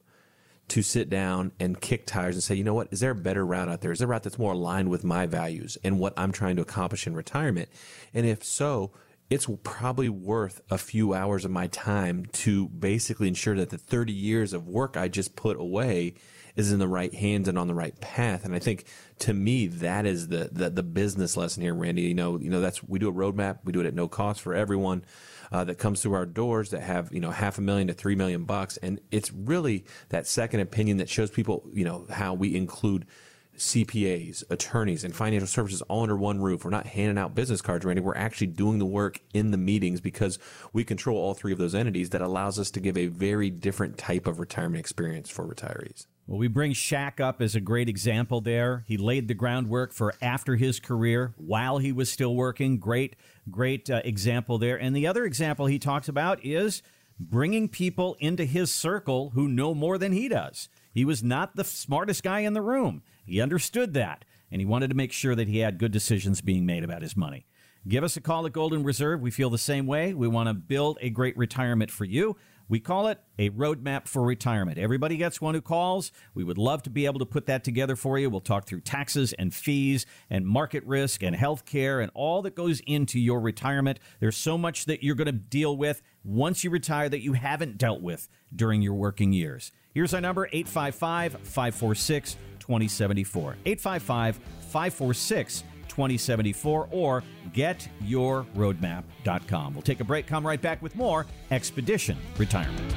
to 0.67 0.81
sit 0.81 1.09
down 1.09 1.51
and 1.59 1.79
kick 1.79 2.05
tires 2.05 2.35
and 2.35 2.43
say, 2.43 2.55
you 2.55 2.63
know 2.63 2.73
what, 2.73 2.87
is 2.91 2.99
there 2.99 3.11
a 3.11 3.15
better 3.15 3.45
route 3.45 3.69
out 3.69 3.81
there? 3.81 3.91
Is 3.91 3.99
there 3.99 4.07
a 4.07 4.09
route 4.09 4.23
that's 4.23 4.39
more 4.39 4.53
aligned 4.53 4.89
with 4.89 5.03
my 5.03 5.25
values 5.25 5.77
and 5.83 5.99
what 5.99 6.13
I'm 6.17 6.31
trying 6.31 6.55
to 6.55 6.61
accomplish 6.61 7.05
in 7.05 7.15
retirement? 7.15 7.69
And 8.13 8.25
if 8.25 8.43
so, 8.43 8.91
it's 9.29 9.47
probably 9.63 10.09
worth 10.09 10.61
a 10.69 10.77
few 10.77 11.13
hours 11.13 11.45
of 11.45 11.51
my 11.51 11.67
time 11.67 12.25
to 12.31 12.67
basically 12.69 13.27
ensure 13.27 13.55
that 13.55 13.69
the 13.69 13.77
30 13.77 14.13
years 14.13 14.53
of 14.53 14.67
work 14.67 14.97
I 14.97 15.07
just 15.07 15.35
put 15.35 15.57
away 15.57 16.15
is 16.55 16.71
in 16.71 16.79
the 16.79 16.87
right 16.87 17.13
hands 17.13 17.47
and 17.47 17.57
on 17.57 17.67
the 17.67 17.73
right 17.73 17.99
path. 17.99 18.45
And 18.45 18.55
I 18.55 18.59
think 18.59 18.85
to 19.19 19.33
me, 19.33 19.67
that 19.67 20.05
is 20.05 20.29
the, 20.29 20.49
the, 20.51 20.69
the 20.69 20.83
business 20.83 21.35
lesson 21.35 21.63
here, 21.63 21.73
Randy. 21.73 22.03
You 22.03 22.13
know, 22.13 22.39
you 22.39 22.49
know, 22.49 22.61
that's, 22.61 22.83
we 22.83 22.99
do 22.99 23.09
a 23.09 23.13
roadmap. 23.13 23.59
We 23.63 23.73
do 23.73 23.81
it 23.81 23.87
at 23.87 23.93
no 23.93 24.07
cost 24.07 24.41
for 24.41 24.53
everyone 24.53 25.03
uh, 25.51 25.63
that 25.63 25.75
comes 25.75 26.01
through 26.01 26.13
our 26.13 26.25
doors 26.25 26.71
that 26.71 26.81
have 26.81 27.11
you 27.13 27.19
know 27.19 27.31
half 27.31 27.57
a 27.57 27.61
million 27.61 27.87
to 27.87 27.93
three 27.93 28.15
million 28.15 28.43
bucks, 28.45 28.77
and 28.77 28.99
it's 29.11 29.31
really 29.31 29.85
that 30.09 30.27
second 30.27 30.59
opinion 30.59 30.97
that 30.97 31.09
shows 31.09 31.29
people 31.29 31.63
you 31.73 31.85
know 31.85 32.05
how 32.09 32.33
we 32.33 32.55
include. 32.55 33.05
CPAs, 33.57 34.43
attorneys, 34.49 35.05
and 35.05 35.15
financial 35.15 35.47
services 35.47 35.81
all 35.83 36.01
under 36.01 36.17
one 36.17 36.41
roof. 36.41 36.65
We're 36.65 36.71
not 36.71 36.87
handing 36.87 37.17
out 37.17 37.35
business 37.35 37.61
cards, 37.61 37.85
Randy. 37.85 38.01
We're 38.01 38.13
actually 38.13 38.47
doing 38.47 38.79
the 38.79 38.85
work 38.85 39.21
in 39.33 39.51
the 39.51 39.57
meetings 39.57 40.01
because 40.01 40.37
we 40.73 40.83
control 40.83 41.17
all 41.17 41.33
three 41.33 41.53
of 41.53 41.57
those 41.57 41.73
entities 41.73 42.09
that 42.09 42.21
allows 42.21 42.59
us 42.59 42.69
to 42.71 42.81
give 42.81 42.97
a 42.97 43.07
very 43.07 43.49
different 43.49 43.97
type 43.97 44.27
of 44.27 44.41
retirement 44.41 44.81
experience 44.81 45.29
for 45.29 45.47
retirees. 45.47 46.05
Well, 46.27 46.39
we 46.39 46.47
bring 46.47 46.73
Shaq 46.73 47.19
up 47.19 47.39
as 47.39 47.55
a 47.55 47.61
great 47.61 47.87
example 47.87 48.41
there. 48.41 48.83
He 48.87 48.97
laid 48.97 49.27
the 49.27 49.35
groundwork 49.35 49.93
for 49.93 50.15
after 50.23 50.55
his 50.55 50.79
career 50.79 51.35
while 51.37 51.77
he 51.77 51.91
was 51.91 52.11
still 52.11 52.35
working. 52.35 52.79
Great, 52.79 53.15
great 53.51 53.91
uh, 53.91 54.01
example 54.03 54.57
there. 54.57 54.75
And 54.75 54.95
the 54.95 55.05
other 55.05 55.23
example 55.25 55.67
he 55.67 55.77
talks 55.77 56.09
about 56.09 56.43
is 56.43 56.81
bringing 57.19 57.69
people 57.69 58.17
into 58.19 58.43
his 58.43 58.73
circle 58.73 59.31
who 59.35 59.47
know 59.47 59.75
more 59.75 59.99
than 59.99 60.13
he 60.13 60.27
does. 60.27 60.67
He 60.91 61.05
was 61.05 61.23
not 61.23 61.55
the 61.55 61.63
smartest 61.63 62.23
guy 62.23 62.39
in 62.39 62.53
the 62.53 62.61
room. 62.61 63.03
He 63.23 63.39
understood 63.39 63.93
that, 63.93 64.25
and 64.51 64.59
he 64.59 64.65
wanted 64.65 64.89
to 64.89 64.95
make 64.95 65.11
sure 65.11 65.35
that 65.35 65.47
he 65.47 65.59
had 65.59 65.77
good 65.77 65.91
decisions 65.91 66.41
being 66.41 66.65
made 66.65 66.83
about 66.83 67.03
his 67.03 67.15
money. 67.15 67.45
Give 67.87 68.03
us 68.03 68.17
a 68.17 68.21
call 68.21 68.47
at 68.47 68.51
Golden 68.51 68.83
Reserve. 68.83 69.21
We 69.21 69.29
feel 69.29 69.51
the 69.51 69.59
same 69.59 69.85
way. 69.85 70.15
We 70.15 70.27
want 70.27 70.49
to 70.49 70.55
build 70.55 70.97
a 71.01 71.11
great 71.11 71.37
retirement 71.37 71.91
for 71.91 72.03
you. 72.03 72.35
We 72.67 72.79
call 72.79 73.07
it 73.07 73.19
a 73.37 73.49
roadmap 73.51 74.07
for 74.07 74.23
retirement. 74.23 74.77
Everybody 74.77 75.17
gets 75.17 75.39
one 75.39 75.53
who 75.53 75.61
calls. 75.61 76.11
We 76.33 76.43
would 76.43 76.57
love 76.57 76.81
to 76.83 76.89
be 76.89 77.05
able 77.05 77.19
to 77.19 77.25
put 77.25 77.45
that 77.45 77.63
together 77.63 77.95
for 77.95 78.17
you. 78.17 78.29
We'll 78.29 78.41
talk 78.41 78.65
through 78.65 78.81
taxes 78.81 79.33
and 79.33 79.53
fees 79.53 80.05
and 80.29 80.47
market 80.47 80.83
risk 80.85 81.21
and 81.21 81.35
health 81.35 81.65
care 81.65 82.01
and 82.01 82.11
all 82.15 82.41
that 82.41 82.55
goes 82.55 82.81
into 82.87 83.19
your 83.19 83.39
retirement. 83.39 83.99
There's 84.19 84.37
so 84.37 84.57
much 84.57 84.85
that 84.85 85.03
you're 85.03 85.15
going 85.15 85.27
to 85.27 85.31
deal 85.31 85.77
with 85.77 86.01
once 86.23 86.63
you 86.63 86.71
retire 86.71 87.07
that 87.07 87.21
you 87.21 87.33
haven't 87.33 87.77
dealt 87.77 88.01
with 88.01 88.27
during 88.55 88.81
your 88.81 88.95
working 88.95 89.31
years. 89.31 89.71
Here's 89.93 90.13
our 90.13 90.21
number 90.21 90.47
855 90.51 91.33
546 91.43 92.35
2074. 92.59 93.57
855 93.65 94.39
546 94.61 95.63
2074 95.95 96.89
or 96.91 97.23
getyourroadmap.com. 97.53 99.73
We'll 99.73 99.81
take 99.81 100.01
a 100.01 100.03
break, 100.03 100.27
come 100.27 100.45
right 100.45 100.61
back 100.61 100.81
with 100.81 100.97
more 100.97 101.25
Expedition 101.51 102.17
Retirement. 102.37 102.93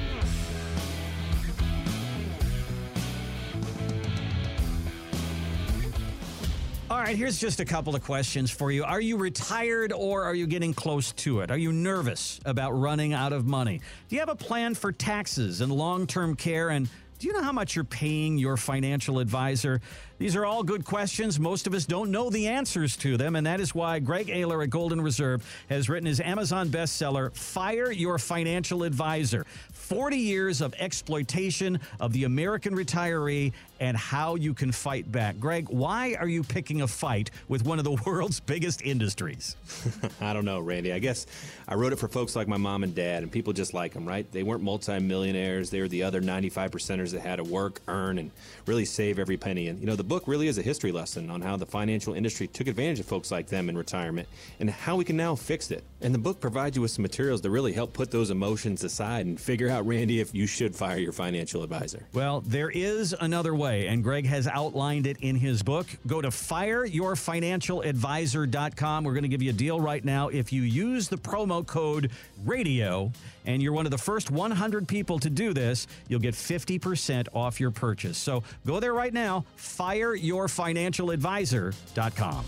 All 6.91 6.99
right, 6.99 7.17
here's 7.17 7.39
just 7.39 7.61
a 7.61 7.65
couple 7.65 7.95
of 7.95 8.03
questions 8.03 8.51
for 8.51 8.73
you. 8.73 8.83
Are 8.83 9.01
you 9.01 9.17
retired 9.19 9.93
or 9.93 10.25
are 10.25 10.35
you 10.35 10.49
getting 10.49 10.75
close 10.75 11.13
to 11.13 11.39
it? 11.41 11.53
Are 11.53 11.59
you 11.59 11.71
nervous 11.71 12.41
about 12.45 12.73
running 12.73 13.13
out 13.13 13.33
of 13.33 13.47
money? 13.47 13.81
Do 14.09 14.17
you 14.17 14.21
have 14.21 14.31
a 14.31 14.35
plan 14.35 14.75
for 14.75 14.91
taxes 14.91 15.61
and 15.61 15.71
long 15.71 16.09
term 16.09 16.35
care 16.35 16.71
and 16.71 16.89
do 17.19 17.27
you 17.27 17.33
know 17.33 17.43
how 17.43 17.53
much 17.53 17.75
you're 17.75 17.85
paying 17.85 18.39
your 18.39 18.57
financial 18.57 19.19
advisor? 19.19 19.81
These 20.19 20.35
are 20.35 20.45
all 20.45 20.65
good 20.65 20.85
questions. 20.85 21.39
Most 21.39 21.69
of 21.69 21.75
us 21.75 21.87
don't 21.87 22.11
know 22.11 22.29
the 22.29 22.49
answers 22.49 22.97
to 22.99 23.17
them, 23.17 23.37
and 23.37 23.47
that 23.47 23.61
is 23.61 23.73
why 23.73 24.01
Greg 24.01 24.27
Oyler 24.27 24.65
at 24.65 24.71
Golden 24.71 25.01
Reserve 25.01 25.45
has 25.71 25.89
written 25.89 26.07
his 26.07 26.19
Amazon 26.21 26.71
bestseller, 26.71 27.33
Fire 27.37 27.93
Your 27.93 28.19
Financial 28.19 28.83
Advisor 28.83 29.47
40 29.73 30.17
Years 30.17 30.61
of 30.61 30.75
Exploitation 30.79 31.79
of 32.01 32.13
the 32.13 32.25
American 32.25 32.75
Retiree 32.75 33.53
and 33.81 33.97
How 33.97 34.35
You 34.35 34.55
Can 34.55 34.73
Fight 34.73 35.11
Back. 35.11 35.39
Greg, 35.39 35.69
why 35.69 36.15
are 36.19 36.29
you 36.29 36.43
picking 36.43 36.83
a 36.83 36.89
fight 36.89 37.31
with 37.49 37.65
one 37.65 37.79
of 37.79 37.85
the 37.85 37.93
world's 38.07 38.41
biggest 38.41 38.83
industries? 38.83 39.57
I 40.21 40.33
don't 40.33 40.45
know, 40.45 40.61
Randy. 40.61 40.93
I 40.93 40.99
guess 40.99 41.27
I 41.69 41.75
wrote 41.75 41.93
it 41.93 41.97
for 41.97 42.09
folks 42.09 42.35
like 42.35 42.49
my 42.49 42.57
mom 42.57 42.83
and 42.83 42.95
dad, 42.95 43.23
and 43.23 43.31
people 43.31 43.53
just 43.53 43.73
like 43.73 43.95
them, 43.95 44.07
right? 44.07 44.31
They 44.33 44.43
weren't 44.43 44.63
multimillionaires. 44.63 45.71
They 45.71 45.81
were 45.81 45.89
the 45.89 46.03
other 46.03 46.21
95 46.21 46.71
percenters 46.73 47.13
that 47.13 47.21
had 47.21 47.37
to 47.37 47.45
work, 47.45 47.81
earn, 47.87 48.19
and 48.19 48.31
really 48.67 48.85
save 48.85 49.19
every 49.19 49.37
penny. 49.37 49.69
And, 49.69 49.79
you 49.81 49.87
know, 49.87 49.97
the 49.97 50.05
book 50.09 50.25
really 50.27 50.49
is 50.49 50.59
a 50.59 50.63
history 50.63 50.91
lesson 50.91 51.31
on 51.31 51.43
how 51.43 51.57
the 51.57 51.67
financial 51.67 52.15
industry 52.15 52.49
took 52.49 52.67
advantage 52.67 52.99
of 52.99 53.07
folks 53.07 53.31
like 53.31 53.47
them 53.47 53.69
in 53.69 53.77
retirement 53.77 54.27
and 54.59 54.71
how 54.71 54.97
we 54.97 55.05
can 55.05 55.17
now 55.17 55.35
fix 55.35 55.71
it. 55.71 55.85
And 56.01 56.15
the 56.15 56.19
book 56.19 56.41
provides 56.41 56.77
you 56.77 56.83
with 56.83 56.93
some 56.93 57.03
materials 57.03 57.43
to 57.43 57.51
really 57.51 57.75
help 57.75 57.93
put 57.93 58.11
those 58.11 58.31
emotions 58.31 58.83
aside 58.85 59.27
and 59.27 59.39
figure 59.39 59.69
out, 59.69 59.87
Randy, 59.87 60.21
if 60.21 60.35
you 60.35 60.47
should 60.47 60.75
fire 60.75 60.97
your 60.97 61.13
financial 61.13 61.63
advisor. 61.63 62.07
Well, 62.15 62.41
there 62.41 62.71
is 62.71 63.15
another 63.21 63.55
way, 63.55 63.89
and 63.89 64.03
Greg 64.03 64.25
has 64.27 64.49
outlined 64.49 65.07
it 65.07 65.19
in 65.21 65.37
his 65.37 65.63
book. 65.63 65.87
Go 66.07 66.23
to 66.23 66.29
fireyourfinancialadvisor.com. 66.29 69.05
We're 69.05 69.13
going 69.13 69.23
to 69.23 69.29
give 69.29 69.43
you 69.43 69.51
a 69.51 69.55
deal 69.55 69.79
right 69.81 70.05
now. 70.05 70.29
If 70.29 70.53
you 70.53 70.63
use 70.63 71.09
the 71.09 71.19
promo 71.19 71.67
code 71.67 72.11
RADIO 72.45 73.13
and 73.49 73.61
you're 73.63 73.73
one 73.73 73.87
of 73.87 73.91
the 73.91 73.99
first 73.99 74.31
100 74.31 74.87
people 74.87 75.19
to 75.21 75.31
do 75.31 75.55
this, 75.55 75.87
you'll 76.07 76.21
get 76.21 76.35
50% 76.35 77.29
off 77.35 77.59
your 77.59 77.71
purchase. 77.71 78.19
So 78.19 78.43
go 78.67 78.79
there 78.79 78.93
right 78.93 79.15
now, 79.15 79.47
fireyourfinancialadvisor.com. 79.57 82.45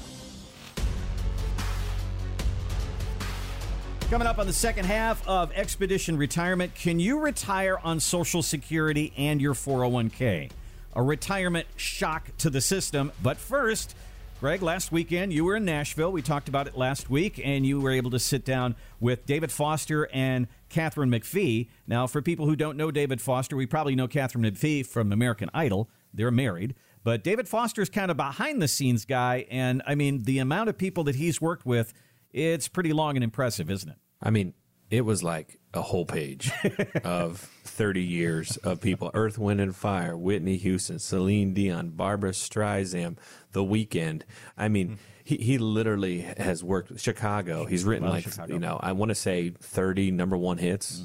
Coming 4.10 4.26
up 4.26 4.38
on 4.38 4.46
the 4.46 4.52
second 4.52 4.84
half 4.84 5.26
of 5.26 5.50
Expedition 5.52 6.18
Retirement, 6.18 6.74
can 6.74 7.00
you 7.00 7.20
retire 7.20 7.80
on 7.82 7.98
Social 7.98 8.42
Security 8.42 9.14
and 9.16 9.40
your 9.40 9.54
401k? 9.54 10.50
A 10.96 11.02
retirement 11.02 11.66
shock 11.76 12.36
to 12.38 12.50
the 12.50 12.60
system. 12.60 13.12
But 13.22 13.36
first, 13.38 13.94
Greg, 14.40 14.62
last 14.62 14.90
weekend 14.90 15.35
you 15.35 15.44
were 15.44 15.57
in 15.57 15.66
Nashville. 15.66 16.11
We 16.11 16.22
talked 16.22 16.48
about 16.48 16.66
it 16.66 16.74
last 16.74 17.11
week, 17.11 17.38
and 17.44 17.66
you 17.66 17.79
were 17.79 17.90
able 17.90 18.11
to 18.11 18.18
sit 18.18 18.42
down 18.42 18.74
with 18.98 19.26
David 19.26 19.53
Foster 19.53 20.09
and 20.14 20.48
Katharine 20.70 21.11
McPhee. 21.11 21.68
Now, 21.87 22.07
for 22.07 22.22
people 22.22 22.46
who 22.46 22.57
don't 22.57 22.79
know 22.79 22.90
David 22.90 23.20
Foster, 23.20 23.55
we 23.55 23.66
probably 23.66 23.94
know 23.94 24.09
Katharine 24.09 24.44
McPhee 24.44 24.87
from 24.87 25.12
American 25.12 25.50
Idol. 25.53 25.90
They're 26.14 26.31
married. 26.31 26.74
But 27.05 27.22
David 27.22 27.48
Foster 27.48 27.83
is 27.83 27.90
kind 27.90 28.11
of 28.11 28.16
behind 28.16 28.62
the 28.62 28.68
scenes 28.68 29.05
guy. 29.05 29.44
And 29.50 29.83
I 29.87 29.94
mean, 29.94 30.22
the 30.22 30.38
amount 30.38 30.70
of 30.70 30.79
people 30.79 31.05
that 31.05 31.16
he's 31.16 31.38
worked 31.38 31.66
with, 31.66 31.92
it's 32.33 32.66
pretty 32.66 32.94
long 32.94 33.18
and 33.18 33.24
impressive, 33.24 33.70
isn't 33.70 33.91
it? 33.91 33.99
I 34.22 34.30
mean, 34.30 34.55
it 34.91 35.03
was 35.05 35.22
like 35.22 35.59
a 35.72 35.82
whole 35.82 36.05
page 36.05 36.51
of 37.05 37.38
30 37.64 38.03
years 38.03 38.57
of 38.59 38.80
people 38.80 39.11
Earth, 39.14 39.38
Wind, 39.38 39.61
and 39.61 39.74
Fire, 39.74 40.16
Whitney 40.16 40.57
Houston, 40.57 40.99
Celine 40.99 41.55
Dion, 41.55 41.91
Barbra 41.91 42.30
Streisand, 42.30 43.16
The 43.53 43.64
Weeknd. 43.64 44.22
I 44.57 44.68
mean, 44.68 44.98
he, 45.24 45.36
he 45.36 45.59
literally 45.59 46.20
has 46.20 46.64
worked 46.64 46.90
with 46.90 47.01
Chicago. 47.01 47.64
He's 47.64 47.84
written 47.84 48.09
like, 48.09 48.24
Chicago. 48.24 48.53
you 48.53 48.59
know, 48.59 48.78
I 48.82 48.92
want 48.92 49.11
to 49.11 49.14
say 49.14 49.51
30 49.51 50.11
number 50.11 50.36
one 50.36 50.59
hits. 50.59 51.03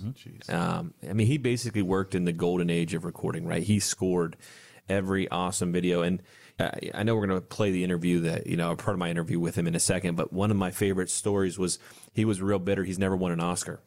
Um, 0.50 0.94
I 1.08 1.14
mean, 1.14 1.28
he 1.28 1.38
basically 1.38 1.82
worked 1.82 2.16
in 2.16 2.26
the 2.26 2.34
golden 2.34 2.70
age 2.70 2.94
of 2.94 3.06
recording, 3.06 3.46
right? 3.46 3.64
He 3.64 3.80
scored 3.80 4.36
every 4.90 5.30
awesome 5.30 5.72
video. 5.72 6.02
And 6.02 6.22
uh, 6.60 6.72
I 6.94 7.04
know 7.04 7.16
we're 7.16 7.28
going 7.28 7.40
to 7.40 7.46
play 7.46 7.72
the 7.72 7.84
interview 7.84 8.22
that, 8.22 8.48
you 8.48 8.58
know, 8.58 8.72
a 8.72 8.76
part 8.76 8.96
of 8.96 9.00
my 9.00 9.10
interview 9.10 9.40
with 9.40 9.56
him 9.56 9.68
in 9.68 9.76
a 9.76 9.80
second, 9.80 10.16
but 10.16 10.32
one 10.32 10.52
of 10.52 10.58
my 10.58 10.72
favorite 10.72 11.10
stories 11.10 11.60
was 11.60 11.80
he 12.14 12.26
was 12.26 12.42
real 12.42 12.60
bitter. 12.60 12.84
He's 12.84 13.00
never 13.00 13.16
won 13.16 13.32
an 13.32 13.40
Oscar. 13.40 13.80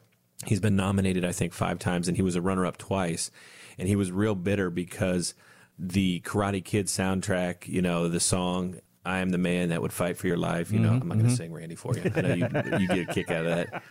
He's 0.47 0.61
been 0.61 0.77
nominated, 0.77 1.25
I 1.25 1.33
think, 1.33 1.53
five 1.53 1.79
times, 1.79 2.07
and 2.07 2.17
he 2.17 2.23
was 2.23 2.37
a 2.37 2.41
runner 2.41 2.65
up 2.65 2.79
twice. 2.79 3.31
And 3.77 3.89
he 3.89 3.97
was 3.97 4.13
real 4.13 4.35
bitter 4.35 4.71
because 4.71 5.35
the 5.79 6.21
Karate 6.21 6.65
Kid 6.65 6.87
soundtrack, 6.87 7.69
you 7.69 7.83
know, 7.83 8.09
the 8.09 8.21
song 8.21 8.81
I 9.09 9.21
am 9.21 9.31
the 9.31 9.39
man 9.39 9.71
that 9.71 9.81
would 9.81 9.93
fight 9.93 10.19
for 10.19 10.27
your 10.27 10.37
life. 10.37 10.71
You 10.71 10.81
know, 10.81 10.91
mm-hmm, 10.91 11.03
I'm 11.03 11.09
not 11.09 11.15
going 11.15 11.27
to 11.27 11.33
mm-hmm. 11.33 11.37
sing 11.37 11.53
Randy 11.53 11.77
for 11.77 11.97
you. 11.97 12.13
I 12.15 12.21
know 12.21 12.35
you, 12.35 12.79
you 12.79 12.89
get 12.89 12.99
a 12.99 13.07
kick 13.07 13.31
out 13.31 13.47
of 13.47 13.57
that. 13.57 13.83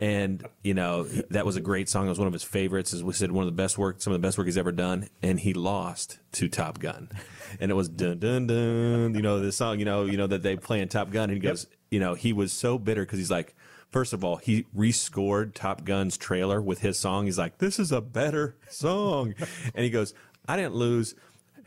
And, 0.00 0.46
you 0.62 0.72
know, 0.72 1.02
that 1.02 1.44
was 1.44 1.56
a 1.56 1.60
great 1.60 1.88
song. 1.88 2.06
It 2.06 2.10
was 2.10 2.18
one 2.20 2.28
of 2.28 2.32
his 2.32 2.44
favorites. 2.44 2.92
As 2.92 3.02
we 3.02 3.12
said, 3.12 3.32
one 3.32 3.42
of 3.42 3.46
the 3.46 3.60
best 3.60 3.76
work, 3.76 4.00
some 4.00 4.12
of 4.12 4.20
the 4.20 4.24
best 4.24 4.38
work 4.38 4.46
he's 4.46 4.56
ever 4.56 4.70
done. 4.70 5.08
And 5.20 5.40
he 5.40 5.52
lost 5.52 6.20
to 6.32 6.48
Top 6.48 6.78
Gun. 6.78 7.10
And 7.58 7.72
it 7.72 7.74
was 7.74 7.88
dun, 7.88 8.20
dun, 8.20 8.46
dun, 8.46 9.14
you 9.14 9.22
know, 9.22 9.40
the 9.40 9.50
song, 9.50 9.80
you 9.80 9.84
know, 9.84 10.04
you 10.04 10.16
know, 10.16 10.28
that 10.28 10.44
they 10.44 10.56
play 10.56 10.80
in 10.80 10.88
Top 10.88 11.10
Gun. 11.10 11.24
And 11.24 11.32
he 11.32 11.40
goes, 11.40 11.66
you 11.90 11.98
know, 11.98 12.14
he 12.14 12.32
was 12.32 12.52
so 12.52 12.78
bitter 12.78 13.02
because 13.02 13.18
he's 13.18 13.32
like, 13.32 13.56
First 13.90 14.14
of 14.14 14.24
all, 14.24 14.36
he 14.36 14.64
rescored 14.74 15.52
Top 15.52 15.84
Gun's 15.84 16.16
trailer 16.16 16.62
with 16.62 16.80
his 16.80 16.98
song. 16.98 17.26
He's 17.26 17.36
like, 17.36 17.58
"This 17.58 17.78
is 17.78 17.92
a 17.92 18.00
better 18.00 18.56
song," 18.70 19.34
and 19.74 19.84
he 19.84 19.90
goes, 19.90 20.14
"I 20.46 20.56
didn't 20.56 20.74
lose." 20.74 21.14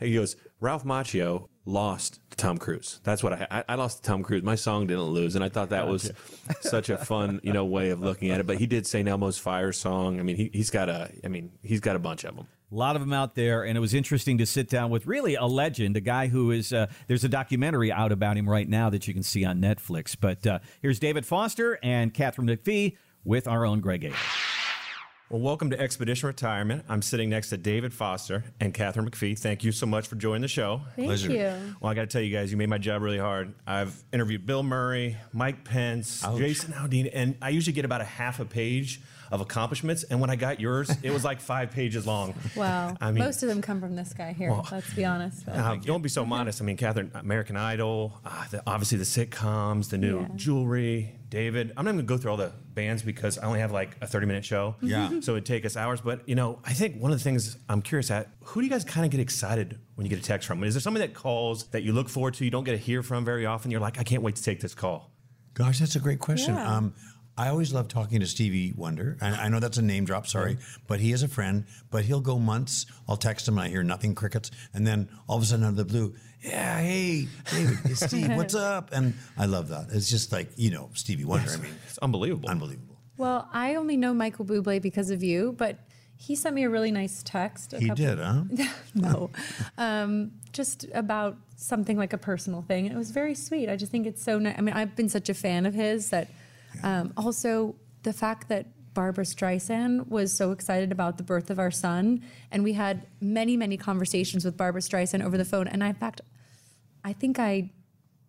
He 0.00 0.14
goes, 0.14 0.36
"Ralph 0.60 0.84
Macchio 0.84 1.48
lost 1.66 2.20
to 2.30 2.36
Tom 2.36 2.58
Cruise. 2.58 3.00
That's 3.02 3.22
what 3.22 3.32
I, 3.32 3.46
I 3.50 3.64
I 3.70 3.74
lost 3.74 4.02
to 4.02 4.08
Tom 4.08 4.22
Cruise. 4.22 4.42
My 4.42 4.54
song 4.54 4.86
didn't 4.86 5.02
lose, 5.02 5.34
and 5.34 5.44
I 5.44 5.48
thought 5.48 5.70
that 5.70 5.88
was 5.88 6.12
such 6.60 6.88
a 6.88 6.96
fun, 6.96 7.40
you 7.42 7.52
know, 7.52 7.64
way 7.64 7.90
of 7.90 8.00
looking 8.00 8.30
at 8.30 8.40
it. 8.40 8.46
But 8.46 8.58
he 8.58 8.66
did 8.66 8.86
say 8.86 9.02
Elmo's 9.02 9.38
Fire 9.38 9.72
song. 9.72 10.20
I 10.20 10.22
mean, 10.22 10.36
he, 10.36 10.50
he's 10.52 10.70
got 10.70 10.88
a, 10.88 11.10
I 11.24 11.28
mean, 11.28 11.52
he's 11.62 11.80
got 11.80 11.96
a 11.96 11.98
bunch 11.98 12.24
of 12.24 12.36
them. 12.36 12.46
A 12.72 12.74
lot 12.74 12.96
of 12.96 13.02
them 13.02 13.12
out 13.12 13.34
there, 13.36 13.64
and 13.64 13.76
it 13.76 13.80
was 13.80 13.94
interesting 13.94 14.38
to 14.38 14.46
sit 14.46 14.68
down 14.68 14.90
with 14.90 15.06
really 15.06 15.36
a 15.36 15.44
legend, 15.44 15.96
a 15.96 16.00
guy 16.00 16.26
who 16.28 16.50
is. 16.50 16.72
Uh, 16.72 16.86
there's 17.06 17.24
a 17.24 17.28
documentary 17.28 17.92
out 17.92 18.12
about 18.12 18.36
him 18.36 18.48
right 18.48 18.68
now 18.68 18.90
that 18.90 19.06
you 19.06 19.14
can 19.14 19.22
see 19.22 19.44
on 19.44 19.60
Netflix. 19.60 20.16
But 20.18 20.46
uh, 20.46 20.58
here's 20.82 20.98
David 20.98 21.26
Foster 21.26 21.78
and 21.82 22.12
Katharine 22.12 22.48
McPhee 22.48 22.96
with 23.24 23.46
our 23.48 23.66
own 23.66 23.80
Greg 23.80 24.02
Oyler. 24.02 24.55
Well, 25.28 25.40
welcome 25.40 25.70
to 25.70 25.80
Expedition 25.80 26.28
Retirement. 26.28 26.84
I'm 26.88 27.02
sitting 27.02 27.28
next 27.28 27.48
to 27.48 27.56
David 27.56 27.92
Foster 27.92 28.44
and 28.60 28.72
Katharine 28.72 29.10
McPhee. 29.10 29.36
Thank 29.36 29.64
you 29.64 29.72
so 29.72 29.84
much 29.84 30.06
for 30.06 30.14
joining 30.14 30.42
the 30.42 30.46
show. 30.46 30.82
Thank 30.94 31.08
Pleasure. 31.08 31.32
you. 31.32 31.74
Well, 31.80 31.90
I 31.90 31.94
got 31.94 32.02
to 32.02 32.06
tell 32.06 32.22
you 32.22 32.32
guys, 32.32 32.52
you 32.52 32.56
made 32.56 32.68
my 32.68 32.78
job 32.78 33.02
really 33.02 33.18
hard. 33.18 33.52
I've 33.66 34.04
interviewed 34.12 34.46
Bill 34.46 34.62
Murray, 34.62 35.16
Mike 35.32 35.64
Pence, 35.64 36.24
Jason 36.36 36.74
Aldean, 36.74 37.10
and 37.12 37.36
I 37.42 37.48
usually 37.48 37.72
get 37.72 37.84
about 37.84 38.02
a 38.02 38.04
half 38.04 38.38
a 38.38 38.44
page 38.44 39.00
of 39.30 39.40
accomplishments. 39.40 40.02
And 40.04 40.20
when 40.20 40.30
I 40.30 40.36
got 40.36 40.60
yours, 40.60 40.90
it 41.02 41.10
was 41.10 41.24
like 41.24 41.40
five 41.40 41.70
pages 41.70 42.06
long. 42.06 42.34
Wow. 42.56 42.96
I 43.00 43.10
mean, 43.10 43.22
Most 43.22 43.42
of 43.42 43.48
them 43.48 43.60
come 43.60 43.80
from 43.80 43.96
this 43.96 44.12
guy 44.14 44.32
here. 44.32 44.50
let's 44.72 44.92
be 44.94 45.04
honest. 45.04 45.46
Uh, 45.48 45.76
don't 45.76 46.00
be 46.02 46.08
so 46.08 46.24
modest. 46.24 46.62
I 46.62 46.64
mean, 46.64 46.76
Katharine, 46.76 47.10
American 47.14 47.56
Idol, 47.56 48.18
uh, 48.24 48.46
the, 48.50 48.62
obviously 48.66 48.96
the 48.98 49.04
sitcoms, 49.04 49.90
the 49.90 49.98
new 49.98 50.20
Yeah. 50.20 50.28
jewelry, 50.36 51.18
David. 51.28 51.72
I'm 51.76 51.84
not 51.84 51.92
going 51.92 51.98
to 51.98 52.08
go 52.08 52.16
through 52.16 52.30
all 52.30 52.36
the 52.36 52.52
bands 52.72 53.02
because 53.02 53.36
I 53.38 53.46
only 53.46 53.60
have 53.60 53.72
like 53.72 53.96
a 54.00 54.06
30 54.06 54.26
minute 54.26 54.44
show. 54.44 54.76
Yeah. 54.80 55.20
So 55.20 55.32
it'd 55.32 55.44
take 55.44 55.66
us 55.66 55.76
hours. 55.76 56.00
But, 56.00 56.26
you 56.28 56.34
know, 56.34 56.60
I 56.64 56.72
think 56.72 57.00
one 57.00 57.10
of 57.12 57.18
the 57.18 57.24
things 57.24 57.56
I'm 57.68 57.82
curious 57.82 58.10
at, 58.10 58.28
who 58.44 58.60
do 58.60 58.66
you 58.66 58.70
guys 58.70 58.84
kind 58.84 59.04
of 59.04 59.10
get 59.10 59.20
excited 59.20 59.78
when 59.96 60.06
you 60.06 60.10
get 60.10 60.18
a 60.18 60.22
text 60.22 60.46
from? 60.48 60.62
Is 60.64 60.74
there 60.74 60.80
somebody 60.80 61.06
that 61.06 61.14
calls 61.14 61.64
that 61.68 61.82
you 61.82 61.92
look 61.92 62.08
forward 62.08 62.34
to, 62.34 62.44
you 62.44 62.50
don't 62.50 62.64
get 62.64 62.72
to 62.72 62.78
hear 62.78 63.02
from 63.02 63.24
very 63.24 63.44
often? 63.44 63.70
You're 63.70 63.80
like, 63.80 63.98
I 63.98 64.02
can't 64.04 64.22
wait 64.22 64.36
to 64.36 64.42
take 64.42 64.60
this 64.60 64.74
call. 64.74 65.10
Gosh, 65.54 65.78
that's 65.78 65.96
a 65.96 66.00
great 66.00 66.20
question. 66.20 66.54
Yeah. 66.54 66.76
Um, 66.76 66.94
I 67.38 67.48
always 67.48 67.72
love 67.72 67.88
talking 67.88 68.20
to 68.20 68.26
Stevie 68.26 68.72
Wonder. 68.76 69.16
And 69.20 69.34
I 69.34 69.48
know 69.48 69.60
that's 69.60 69.76
a 69.78 69.82
name 69.82 70.04
drop, 70.06 70.26
sorry, 70.26 70.56
but 70.86 71.00
he 71.00 71.12
is 71.12 71.22
a 71.22 71.28
friend. 71.28 71.64
But 71.90 72.04
he'll 72.04 72.20
go 72.20 72.38
months. 72.38 72.86
I'll 73.08 73.16
text 73.18 73.46
him 73.46 73.58
and 73.58 73.66
I 73.66 73.68
hear 73.68 73.82
nothing, 73.82 74.14
crickets. 74.14 74.50
And 74.72 74.86
then 74.86 75.08
all 75.28 75.36
of 75.36 75.42
a 75.42 75.46
sudden 75.46 75.64
out 75.64 75.70
of 75.70 75.76
the 75.76 75.84
blue, 75.84 76.14
yeah, 76.42 76.80
hey, 76.80 77.26
David, 77.50 77.78
it's 77.84 78.06
Steve, 78.06 78.34
what's 78.36 78.54
up? 78.72 78.90
And 78.92 79.14
I 79.36 79.46
love 79.46 79.68
that. 79.68 79.88
It's 79.92 80.08
just 80.08 80.32
like, 80.32 80.48
you 80.56 80.70
know, 80.70 80.90
Stevie 80.94 81.24
Wonder. 81.24 81.50
I 81.50 81.56
mean, 81.56 81.74
It's 81.86 81.98
unbelievable. 81.98 82.48
unbelievable. 82.48 82.96
well, 83.18 83.48
I 83.52 83.74
only 83.74 83.96
know 83.96 84.14
Michael 84.14 84.44
Bublé 84.44 84.80
because 84.80 85.10
of 85.10 85.22
you, 85.22 85.54
but 85.58 85.78
he 86.18 86.34
sent 86.34 86.54
me 86.54 86.64
a 86.64 86.70
really 86.70 86.90
nice 86.90 87.22
text. 87.22 87.74
a 87.74 87.78
He 87.78 87.88
couple- 87.88 88.04
did, 88.04 88.18
huh? 88.18 88.44
no, 88.94 89.30
um, 89.76 90.32
just 90.52 90.86
about 90.94 91.36
something 91.56 91.98
like 91.98 92.12
a 92.14 92.18
personal 92.18 92.62
thing. 92.62 92.86
It 92.86 92.94
was 92.96 93.10
very 93.10 93.34
sweet. 93.34 93.68
I 93.68 93.76
just 93.76 93.92
think 93.92 94.06
it's 94.06 94.22
so 94.22 94.38
nice. 94.38 94.54
I 94.56 94.62
mean, 94.62 94.74
I've 94.74 94.96
been 94.96 95.08
such 95.10 95.28
a 95.28 95.34
fan 95.34 95.66
of 95.66 95.74
his 95.74 96.08
that 96.10 96.28
um, 96.82 97.12
also 97.16 97.76
the 98.02 98.12
fact 98.12 98.48
that 98.48 98.66
Barbra 98.94 99.24
Streisand 99.24 100.08
was 100.08 100.32
so 100.32 100.52
excited 100.52 100.90
about 100.90 101.18
the 101.18 101.22
birth 101.22 101.50
of 101.50 101.58
our 101.58 101.70
son, 101.70 102.22
and 102.50 102.64
we 102.64 102.72
had 102.72 103.06
many, 103.20 103.54
many 103.56 103.76
conversations 103.76 104.42
with 104.42 104.56
Barbra 104.56 104.80
Streisand 104.80 105.22
over 105.22 105.36
the 105.36 105.44
phone. 105.44 105.68
And 105.68 105.84
I, 105.84 105.88
in 105.88 105.94
fact, 105.94 106.22
I 107.04 107.12
think 107.12 107.38
I. 107.38 107.70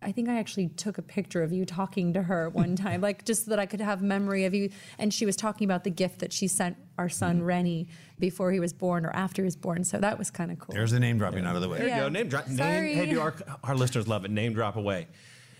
I 0.00 0.12
think 0.12 0.28
I 0.28 0.38
actually 0.38 0.68
took 0.68 0.96
a 0.98 1.02
picture 1.02 1.42
of 1.42 1.52
you 1.52 1.64
talking 1.64 2.12
to 2.12 2.22
her 2.22 2.50
one 2.50 2.76
time, 2.84 3.00
like 3.00 3.24
just 3.24 3.46
so 3.46 3.50
that 3.50 3.58
I 3.58 3.66
could 3.66 3.80
have 3.80 4.00
memory 4.00 4.44
of 4.44 4.54
you. 4.54 4.70
And 4.96 5.12
she 5.12 5.26
was 5.26 5.34
talking 5.34 5.64
about 5.64 5.82
the 5.82 5.90
gift 5.90 6.20
that 6.20 6.32
she 6.32 6.46
sent 6.46 6.76
our 6.98 7.08
son 7.08 7.42
Rennie 7.42 7.88
before 8.16 8.52
he 8.52 8.60
was 8.60 8.72
born 8.72 9.04
or 9.04 9.10
after 9.10 9.42
he 9.42 9.44
was 9.44 9.56
born. 9.56 9.82
So 9.82 9.98
that 9.98 10.16
was 10.16 10.30
kind 10.30 10.52
of 10.52 10.60
cool. 10.60 10.72
There's 10.72 10.92
the 10.92 11.00
name 11.00 11.18
dropping 11.18 11.44
out 11.44 11.56
of 11.56 11.62
the 11.62 11.68
way. 11.68 11.78
There 11.78 11.88
you 11.88 11.96
go. 11.96 12.08
Name 12.08 12.28
drop. 12.28 12.46
Name, 12.46 12.58
Sorry. 12.58 12.94
hey, 12.94 13.06
do 13.06 13.20
our, 13.20 13.34
our 13.64 13.74
listeners 13.74 14.06
love 14.06 14.24
it. 14.24 14.30
Name 14.30 14.52
drop 14.52 14.76
away. 14.76 15.08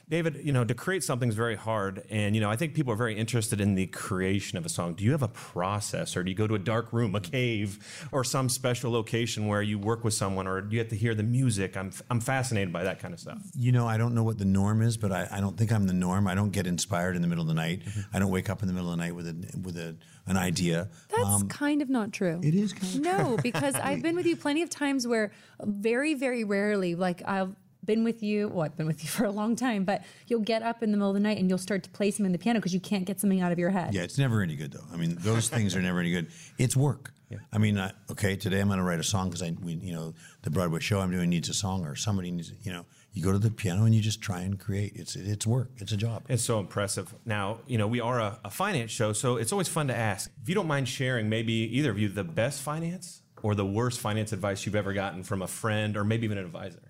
David, 0.08 0.40
you 0.42 0.52
know, 0.52 0.64
to 0.64 0.74
create 0.74 1.04
something's 1.04 1.34
very 1.34 1.54
hard. 1.54 2.02
And, 2.08 2.34
you 2.34 2.40
know, 2.40 2.50
I 2.50 2.56
think 2.56 2.74
people 2.74 2.92
are 2.92 2.96
very 2.96 3.14
interested 3.14 3.60
in 3.60 3.74
the 3.74 3.86
creation 3.88 4.56
of 4.56 4.64
a 4.64 4.68
song. 4.68 4.94
Do 4.94 5.04
you 5.04 5.12
have 5.12 5.22
a 5.22 5.28
process 5.28 6.16
or 6.16 6.22
do 6.22 6.30
you 6.30 6.36
go 6.36 6.46
to 6.46 6.54
a 6.54 6.58
dark 6.58 6.92
room, 6.92 7.14
a 7.14 7.20
cave, 7.20 8.08
or 8.10 8.24
some 8.24 8.48
special 8.48 8.90
location 8.90 9.46
where 9.48 9.60
you 9.60 9.78
work 9.78 10.04
with 10.04 10.14
someone 10.14 10.46
or 10.46 10.62
do 10.62 10.74
you 10.74 10.78
have 10.78 10.88
to 10.88 10.96
hear 10.96 11.14
the 11.14 11.22
music? 11.22 11.76
I'm, 11.76 11.90
I'm 12.10 12.20
fascinated 12.20 12.72
by 12.72 12.84
that 12.84 13.00
kind 13.00 13.12
of 13.12 13.20
stuff. 13.20 13.38
You 13.54 13.70
know, 13.72 13.86
I 13.86 13.98
don't 13.98 14.14
know 14.14 14.24
what 14.24 14.38
the 14.38 14.46
norm 14.46 14.80
is, 14.80 14.96
but 14.96 15.12
I, 15.12 15.28
I 15.30 15.40
don't 15.40 15.58
think 15.58 15.72
I'm 15.72 15.86
the 15.86 15.92
norm. 15.92 16.26
I 16.26 16.34
don't 16.34 16.52
get 16.52 16.66
inspired 16.66 17.14
in 17.14 17.22
the 17.22 17.28
middle 17.28 17.42
of 17.42 17.48
the 17.48 17.54
night. 17.54 17.82
I 18.12 18.18
don't 18.18 18.30
wake 18.30 18.48
up 18.48 18.62
in 18.62 18.68
the 18.68 18.74
middle 18.74 18.90
of 18.90 18.96
the 18.96 19.04
night 19.04 19.14
with 19.14 19.28
a 19.28 19.60
with 19.62 19.76
a, 19.76 19.96
an 20.26 20.36
idea. 20.36 20.88
That's 21.14 21.42
kind 21.44 21.82
of 21.82 21.90
not 21.90 22.12
true. 22.12 22.36
Um, 22.36 22.44
it 22.44 22.54
is 22.54 22.72
kind 22.72 22.94
of 22.94 23.00
No, 23.00 23.38
because 23.42 23.74
I've 23.82 24.02
been 24.02 24.16
with 24.16 24.26
you 24.26 24.36
plenty 24.36 24.62
of 24.62 24.70
times 24.70 25.06
where 25.06 25.32
very, 25.62 26.14
very 26.14 26.44
rarely, 26.44 26.94
like 26.94 27.22
I've 27.26 27.54
been 27.84 28.04
with 28.04 28.22
you, 28.22 28.48
well, 28.48 28.64
I've 28.64 28.76
been 28.76 28.86
with 28.86 29.02
you 29.02 29.08
for 29.10 29.24
a 29.24 29.30
long 29.30 29.56
time, 29.56 29.84
but 29.84 30.02
you'll 30.26 30.40
get 30.40 30.62
up 30.62 30.82
in 30.82 30.90
the 30.90 30.96
middle 30.96 31.10
of 31.10 31.14
the 31.14 31.20
night 31.20 31.38
and 31.38 31.48
you'll 31.48 31.58
start 31.58 31.82
to 31.84 31.90
play 31.90 32.10
something 32.10 32.26
in 32.26 32.32
the 32.32 32.38
piano 32.38 32.58
because 32.58 32.74
you 32.74 32.80
can't 32.80 33.04
get 33.04 33.20
something 33.20 33.40
out 33.40 33.52
of 33.52 33.58
your 33.58 33.70
head. 33.70 33.94
Yeah, 33.94 34.02
it's 34.02 34.18
never 34.18 34.42
any 34.42 34.56
good 34.56 34.72
though. 34.72 34.84
I 34.92 34.96
mean, 34.96 35.16
those 35.20 35.48
things 35.50 35.74
are 35.76 35.82
never 35.82 36.00
any 36.00 36.10
good. 36.10 36.28
It's 36.58 36.76
work. 36.76 37.12
Yeah. 37.30 37.38
I 37.52 37.58
mean, 37.58 37.78
I, 37.78 37.92
okay, 38.10 38.36
today 38.36 38.58
I'm 38.58 38.68
going 38.68 38.78
to 38.78 38.84
write 38.84 39.00
a 39.00 39.04
song 39.04 39.28
because 39.28 39.42
I, 39.42 39.54
we, 39.62 39.74
you 39.74 39.92
know, 39.92 40.14
the 40.42 40.50
Broadway 40.50 40.80
show 40.80 41.00
I'm 41.00 41.10
doing 41.10 41.28
needs 41.28 41.50
a 41.50 41.54
song 41.54 41.84
or 41.84 41.94
somebody 41.94 42.30
needs, 42.30 42.52
you 42.62 42.72
know, 42.72 42.86
you 43.12 43.22
go 43.22 43.32
to 43.32 43.38
the 43.38 43.50
piano 43.50 43.84
and 43.84 43.94
you 43.94 44.00
just 44.00 44.22
try 44.22 44.40
and 44.40 44.58
create. 44.58 44.92
It's 44.94 45.16
it's 45.16 45.46
work. 45.46 45.70
It's 45.78 45.92
a 45.92 45.96
job. 45.96 46.24
It's 46.28 46.42
so 46.42 46.60
impressive. 46.60 47.12
Now, 47.24 47.58
you 47.66 47.76
know, 47.76 47.86
we 47.86 48.00
are 48.00 48.20
a, 48.20 48.38
a 48.44 48.50
finance 48.50 48.90
show, 48.90 49.12
so 49.12 49.36
it's 49.36 49.50
always 49.50 49.68
fun 49.68 49.88
to 49.88 49.96
ask. 49.96 50.30
If 50.42 50.48
you 50.48 50.54
don't 50.54 50.68
mind 50.68 50.88
sharing, 50.88 51.28
maybe 51.28 51.52
either 51.52 51.90
of 51.90 51.98
you, 51.98 52.08
the 52.08 52.24
best 52.24 52.62
finance 52.62 53.22
or 53.42 53.54
the 53.54 53.66
worst 53.66 54.00
finance 54.00 54.32
advice 54.32 54.64
you've 54.66 54.76
ever 54.76 54.92
gotten 54.92 55.22
from 55.22 55.42
a 55.42 55.46
friend 55.46 55.96
or 55.96 56.04
maybe 56.04 56.24
even 56.24 56.38
an 56.38 56.44
advisor. 56.44 56.87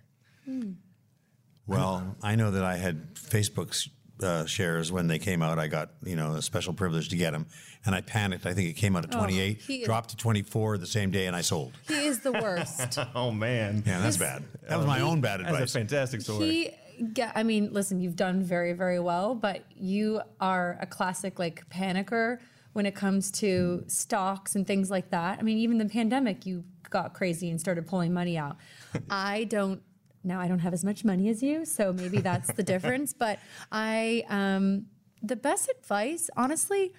Well, 1.66 2.16
I 2.22 2.34
know 2.34 2.51
that 2.51 2.64
I 2.64 2.76
had 2.76 3.14
Facebook's 3.14 3.88
uh, 4.22 4.46
shares 4.46 4.90
when 4.90 5.07
they 5.07 5.18
came 5.18 5.42
out. 5.42 5.59
I 5.59 5.68
got 5.68 5.90
you 6.05 6.16
know 6.16 6.34
a 6.34 6.42
special 6.42 6.72
privilege 6.72 7.11
to 7.11 7.16
get 7.16 7.32
them, 7.32 7.46
and 7.84 7.94
I 7.94 8.01
panicked. 8.01 8.46
I 8.46 8.55
think 8.55 8.68
it 8.70 8.74
came 8.74 8.96
out 8.96 9.05
at 9.05 9.11
28, 9.11 9.61
he 9.61 9.76
is- 9.76 9.86
dropped 9.86 10.11
to 10.11 10.16
24 10.16 10.78
the 10.78 10.86
same 10.86 11.11
day, 11.11 11.26
and 11.26 11.36
I 11.36 11.40
sold. 11.42 11.72
He 11.86 12.07
is 12.07 12.20
the 12.20 12.32
worst. 12.32 12.99
Oh, 13.14 13.30
man. 13.30 13.82
Yeah, 13.86 14.01
that's 14.01 14.16
bad. 14.16 14.44
That 14.68 14.76
was 14.76 14.86
my 14.86 15.01
own 15.01 15.20
bad 15.20 15.40
advice. 15.40 15.59
That's 15.59 15.74
advice. 15.74 15.74
a 15.74 15.78
fantastic 15.78 16.20
story. 16.20 16.74
he, 16.99 17.05
get, 17.05 17.32
I 17.34 17.42
mean, 17.42 17.72
listen, 17.72 18.01
you've 18.01 18.16
done 18.16 18.42
very, 18.42 18.72
very 18.72 19.01
well, 19.01 19.34
but 19.34 19.64
you 19.74 20.20
are 20.40 20.78
a 20.80 20.86
classic 20.86 21.38
like 21.38 21.68
panicker 21.68 22.38
when 22.72 22.86
it 22.86 22.94
comes 22.94 23.30
to 23.32 23.84
stocks 23.86 24.55
and 24.57 24.66
things 24.66 24.90
like 24.90 25.11
that. 25.11 25.38
I 25.38 25.42
mean, 25.42 25.59
even 25.59 25.78
the 25.78 25.86
pandemic, 25.86 26.44
you 26.46 26.64
got 26.90 27.14
crazy 27.14 27.51
and 27.51 27.59
started 27.61 27.86
pulling 27.86 28.12
money 28.12 28.36
out. 28.36 28.57
I 29.11 29.44
don't. 29.44 29.82
Now 30.24 30.40
I 30.40 30.48
don't 30.48 30.58
have 30.60 30.72
as 30.72 30.84
much 30.84 31.04
money 31.04 31.28
as 31.28 31.42
you, 31.42 31.64
so 31.64 31.92
maybe 31.92 32.20
that's 32.20 32.52
the 32.52 32.62
difference. 32.74 33.12
But 33.12 33.38
I, 33.70 34.24
um, 34.28 34.86
the 35.22 35.36
best 35.36 35.70
advice, 35.70 36.30
honestly, 36.36 36.92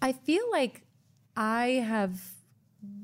I 0.00 0.12
feel 0.12 0.44
like 0.50 0.82
I 1.36 1.84
have 1.86 2.20